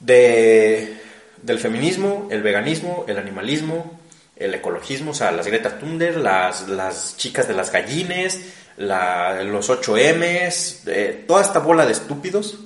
de, 0.00 1.00
del 1.42 1.58
feminismo, 1.58 2.28
el 2.30 2.42
veganismo, 2.42 3.04
el 3.08 3.18
animalismo, 3.18 3.98
el 4.36 4.54
ecologismo, 4.54 5.12
o 5.12 5.14
sea, 5.14 5.32
las 5.32 5.46
Greta 5.46 5.78
Thunberg, 5.78 6.18
las, 6.18 6.68
las 6.68 7.16
chicas 7.16 7.48
de 7.48 7.54
las 7.54 7.72
gallines, 7.72 8.40
los 8.76 9.70
8Ms, 9.70 10.82
eh, 10.86 11.24
toda 11.26 11.42
esta 11.42 11.58
bola 11.58 11.86
de 11.86 11.92
estúpidos 11.92 12.58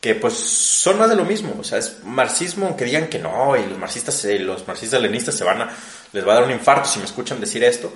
que 0.00 0.14
pues 0.14 0.32
son 0.34 0.98
más 0.98 1.10
de 1.10 1.16
lo 1.16 1.26
mismo, 1.26 1.56
o 1.60 1.64
sea, 1.64 1.78
es 1.78 1.98
marxismo 2.04 2.66
aunque 2.66 2.86
digan 2.86 3.08
que 3.08 3.18
no, 3.18 3.54
y 3.56 3.66
los 3.66 3.78
marxistas, 3.78 4.24
eh, 4.24 4.38
los 4.38 4.66
marxistas 4.66 5.00
leninistas 5.00 5.34
se 5.34 5.44
van 5.44 5.60
a, 5.60 5.76
les 6.12 6.26
va 6.26 6.32
a 6.32 6.34
dar 6.36 6.44
un 6.44 6.50
infarto 6.50 6.88
si 6.88 6.98
me 6.98 7.04
escuchan 7.04 7.38
decir 7.38 7.62
esto, 7.64 7.92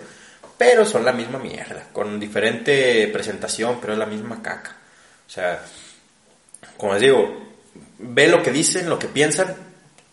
pero 0.65 0.87
son 0.87 1.05
la 1.05 1.13
misma 1.13 1.39
mierda, 1.39 1.89
con 1.93 2.19
diferente 2.19 3.07
presentación, 3.09 3.77
pero 3.83 3.93
es 3.93 3.99
la 3.99 4.07
misma 4.07 4.41
caca. 4.41 4.75
O 5.27 5.31
sea, 5.31 5.61
como 6.79 6.95
les 6.95 7.03
digo, 7.03 7.53
ve 7.99 8.29
lo 8.29 8.43
que 8.43 8.51
dicen, 8.51 8.89
lo 8.89 8.99
que 8.99 9.09
piensan, 9.09 9.55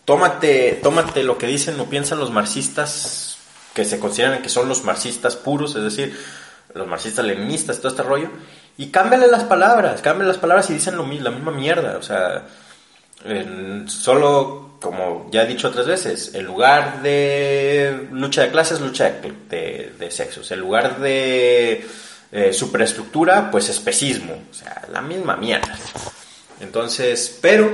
tómate, 0.04 0.78
tómate 0.82 1.22
lo 1.22 1.38
que 1.38 1.46
dicen 1.46 1.80
o 1.80 1.88
piensan 1.88 2.18
los 2.18 2.30
marxistas 2.30 3.38
que 3.72 3.86
se 3.86 3.98
consideran 3.98 4.42
que 4.42 4.50
son 4.50 4.68
los 4.68 4.84
marxistas 4.84 5.36
puros, 5.36 5.74
es 5.74 5.84
decir, 5.84 6.20
los 6.74 6.86
marxistas 6.86 7.24
leninistas, 7.24 7.78
todo 7.78 7.88
este 7.88 8.02
rollo, 8.02 8.28
y 8.76 8.90
cámbiale 8.90 9.28
las 9.28 9.44
palabras, 9.44 10.02
cámbiale 10.02 10.28
las 10.28 10.38
palabras 10.38 10.68
y 10.68 10.74
dicen 10.74 10.98
lo, 10.98 11.06
la 11.06 11.30
misma 11.30 11.52
mierda, 11.52 11.96
o 11.96 12.02
sea, 12.02 12.46
solo, 13.86 14.71
como 14.82 15.30
ya 15.30 15.44
he 15.44 15.46
dicho 15.46 15.68
otras 15.68 15.86
veces, 15.86 16.34
en 16.34 16.44
lugar 16.44 17.02
de 17.02 18.08
lucha 18.10 18.42
de 18.42 18.50
clases, 18.50 18.80
lucha 18.80 19.10
de, 19.48 20.08
sexos, 20.10 20.50
en 20.50 20.60
lugar 20.60 20.98
de 21.00 21.86
eh, 22.32 22.52
superestructura, 22.52 23.50
pues 23.50 23.68
especismo, 23.68 24.34
o 24.50 24.54
sea, 24.54 24.82
la 24.92 25.00
misma 25.00 25.36
mierda. 25.36 25.78
Entonces, 26.60 27.38
pero 27.40 27.70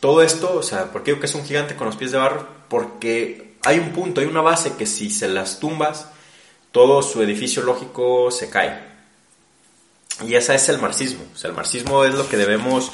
todo 0.00 0.22
esto, 0.22 0.56
o 0.56 0.62
sea, 0.62 0.86
¿por 0.90 1.02
qué 1.02 1.10
digo 1.10 1.20
que 1.20 1.26
es 1.26 1.34
un 1.34 1.44
gigante 1.44 1.76
con 1.76 1.86
los 1.86 1.96
pies 1.96 2.10
de 2.10 2.18
barro? 2.18 2.48
Porque 2.68 3.54
hay 3.64 3.78
un 3.78 3.90
punto, 3.90 4.22
hay 4.22 4.26
una 4.26 4.40
base 4.40 4.76
que 4.76 4.86
si 4.86 5.10
se 5.10 5.28
las 5.28 5.60
tumbas, 5.60 6.06
todo 6.72 7.02
su 7.02 7.22
edificio 7.22 7.62
lógico 7.62 8.30
se 8.30 8.48
cae. 8.48 8.80
Y 10.26 10.34
esa 10.34 10.54
es 10.54 10.68
el 10.70 10.78
marxismo. 10.78 11.24
O 11.34 11.36
sea, 11.36 11.50
el 11.50 11.56
marxismo 11.56 12.04
es 12.04 12.14
lo 12.14 12.28
que 12.28 12.36
debemos 12.36 12.92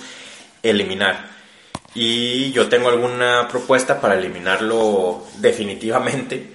eliminar. 0.62 1.36
Y 1.98 2.52
yo 2.52 2.68
tengo 2.68 2.90
alguna 2.90 3.48
propuesta 3.48 3.98
para 3.98 4.16
eliminarlo 4.16 5.24
definitivamente. 5.39 6.47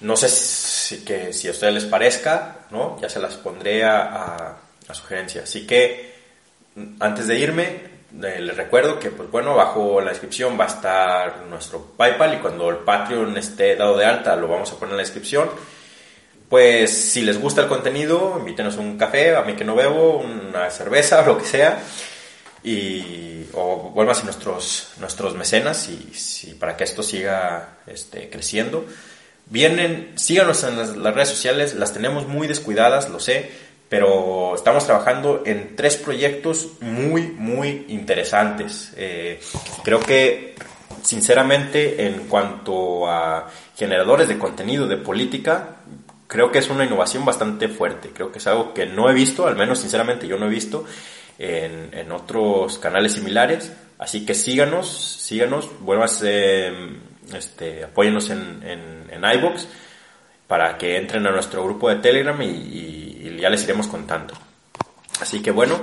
No 0.00 0.16
sé 0.16 0.28
si, 0.28 1.04
que, 1.04 1.32
si 1.32 1.46
a 1.46 1.52
ustedes 1.52 1.74
les 1.74 1.84
parezca, 1.84 2.66
¿no? 2.72 2.98
Ya 3.00 3.08
se 3.08 3.20
las 3.20 3.36
pondré 3.36 3.84
a, 3.84 4.56
a 4.88 4.94
sugerencia. 4.94 5.44
Así 5.44 5.64
que, 5.64 6.12
antes 6.98 7.28
de 7.28 7.38
irme, 7.38 7.82
les 8.18 8.56
recuerdo 8.56 8.98
que, 8.98 9.12
pues 9.12 9.30
bueno, 9.30 9.54
bajo 9.54 10.00
la 10.00 10.10
descripción 10.10 10.58
va 10.58 10.64
a 10.64 10.68
estar 10.68 11.42
nuestro 11.48 11.92
PayPal 11.96 12.34
y 12.34 12.38
cuando 12.38 12.68
el 12.70 12.78
Patreon 12.78 13.38
esté 13.38 13.76
dado 13.76 13.96
de 13.96 14.06
alta 14.06 14.34
lo 14.34 14.48
vamos 14.48 14.72
a 14.72 14.74
poner 14.74 14.94
en 14.94 14.96
la 14.96 15.02
descripción. 15.04 15.50
Pues 16.48 16.90
si 16.90 17.22
les 17.22 17.40
gusta 17.40 17.62
el 17.62 17.68
contenido, 17.68 18.38
invítenos 18.40 18.76
un 18.76 18.98
café, 18.98 19.36
a 19.36 19.42
mí 19.42 19.54
que 19.54 19.64
no 19.64 19.76
bebo, 19.76 20.18
una 20.18 20.68
cerveza 20.70 21.22
lo 21.26 21.38
que 21.38 21.44
sea. 21.44 21.80
Y, 22.64 23.46
o 23.52 23.90
vuelvas 23.94 24.24
nuestros, 24.24 24.94
nuestros 24.98 25.34
mecenas 25.34 25.88
y, 25.88 26.54
para 26.54 26.76
que 26.76 26.84
esto 26.84 27.02
siga 27.02 27.76
este, 27.86 28.30
creciendo. 28.30 28.86
Vienen, 29.46 30.12
síganos 30.16 30.64
en 30.64 30.78
las, 30.78 31.14
redes 31.14 31.28
sociales, 31.28 31.74
las 31.74 31.92
tenemos 31.92 32.26
muy 32.26 32.48
descuidadas, 32.48 33.10
lo 33.10 33.20
sé, 33.20 33.50
pero 33.90 34.54
estamos 34.54 34.86
trabajando 34.86 35.42
en 35.44 35.76
tres 35.76 35.96
proyectos 35.96 36.68
muy, 36.80 37.22
muy 37.22 37.84
interesantes. 37.88 38.94
Eh, 38.96 39.38
creo 39.84 40.00
que, 40.00 40.54
sinceramente, 41.02 42.06
en 42.06 42.26
cuanto 42.26 43.06
a 43.06 43.50
generadores 43.76 44.28
de 44.28 44.38
contenido 44.38 44.88
de 44.88 44.96
política, 44.96 45.76
creo 46.26 46.50
que 46.50 46.60
es 46.60 46.70
una 46.70 46.86
innovación 46.86 47.26
bastante 47.26 47.68
fuerte. 47.68 48.08
Creo 48.14 48.32
que 48.32 48.38
es 48.38 48.46
algo 48.46 48.72
que 48.72 48.86
no 48.86 49.10
he 49.10 49.12
visto, 49.12 49.46
al 49.46 49.56
menos 49.56 49.80
sinceramente 49.80 50.26
yo 50.26 50.38
no 50.38 50.46
he 50.46 50.50
visto 50.50 50.86
en, 51.38 52.12
otros 52.12 52.78
canales 52.78 53.12
similares. 53.14 53.72
Así 53.98 54.26
que 54.26 54.34
síganos, 54.34 54.88
síganos, 55.20 55.70
vuelvas, 55.80 56.22
este, 56.22 57.84
apóyenos 57.84 58.30
en, 58.30 58.62
en, 58.62 59.10
en 59.10 59.38
iBox 59.38 59.66
para 60.46 60.76
que 60.78 60.96
entren 60.96 61.26
a 61.26 61.30
nuestro 61.30 61.64
grupo 61.64 61.88
de 61.88 61.96
Telegram 61.96 62.40
y, 62.42 63.36
ya 63.40 63.50
les 63.50 63.64
iremos 63.64 63.88
contando. 63.88 64.32
Así 65.20 65.42
que 65.42 65.50
bueno, 65.50 65.80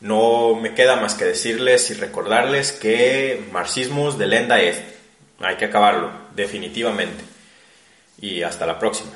no 0.00 0.54
me 0.54 0.74
queda 0.74 0.94
más 0.96 1.14
que 1.14 1.24
decirles 1.24 1.90
y 1.90 1.94
recordarles 1.94 2.70
que 2.70 3.48
marxismos 3.50 4.16
de 4.16 4.26
lenda 4.26 4.60
es. 4.60 4.80
Hay 5.40 5.56
que 5.56 5.64
acabarlo, 5.64 6.12
definitivamente. 6.36 7.24
Y 8.20 8.42
hasta 8.42 8.66
la 8.66 8.78
próxima. 8.78 9.10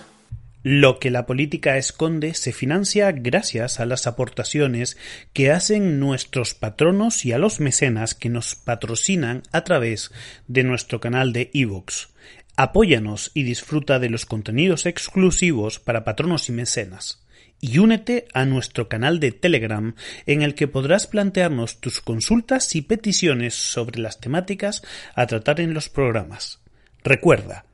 Lo 0.63 1.01
que 1.01 1.11
la 1.11 1.27
política 1.27 1.77
esconde 1.77 2.35
se 2.35 2.53
financia 2.53 3.11
gracias 3.11 3.81
a 3.81 3.87
las 3.87 4.07
aportaciones 4.07 4.97
que 5.33 5.51
hacen 5.51 5.99
nuestros 5.99 6.55
patronos 6.55 7.25
y 7.25 7.33
a 7.33 7.39
los 7.39 7.59
mecenas 7.59 8.15
que 8.15 8.29
nos 8.29 8.55
patrocinan 8.55 9.43
a 9.51 9.65
través 9.65 10.13
de 10.47 10.63
nuestro 10.63 11.01
canal 11.01 11.33
de 11.33 11.51
iVoox. 11.53 12.11
Apóyanos 12.57 13.33
y 13.35 13.43
disfruta 13.43 13.99
de 13.99 14.09
los 14.09 14.25
contenidos 14.25 14.87
exclusivos 14.87 15.81
para 15.81 16.05
patronos 16.05 16.49
y 16.49 16.53
mecenas. 16.53 17.25
Y 17.61 17.79
únete 17.79 18.27
a 18.33 18.45
nuestro 18.45 18.89
canal 18.89 19.19
de 19.19 19.33
Telegram 19.33 19.95
en 20.27 20.43
el 20.43 20.55
que 20.55 20.69
podrás 20.69 21.09
plantearnos 21.09 21.81
tus 21.81 22.01
consultas 22.01 22.77
y 22.77 22.83
peticiones 22.83 23.55
sobre 23.55 24.01
las 24.01 24.21
temáticas 24.21 24.83
a 25.15 25.27
tratar 25.27 25.61
en 25.61 25.75
los 25.75 25.89
programas. 25.89 26.61
Recuerda, 27.03 27.65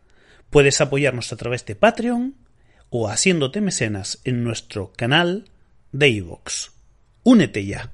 puedes 0.49 0.81
apoyarnos 0.81 1.33
a 1.33 1.37
través 1.37 1.67
de 1.67 1.75
Patreon, 1.75 2.35
o 2.91 3.09
haciéndote 3.09 3.61
mecenas 3.61 4.21
en 4.25 4.45
nuestro 4.45 4.93
canal 4.97 5.45
de 5.93 6.09
iVoox. 6.09 6.71
Únete 7.23 7.65
ya. 7.65 7.93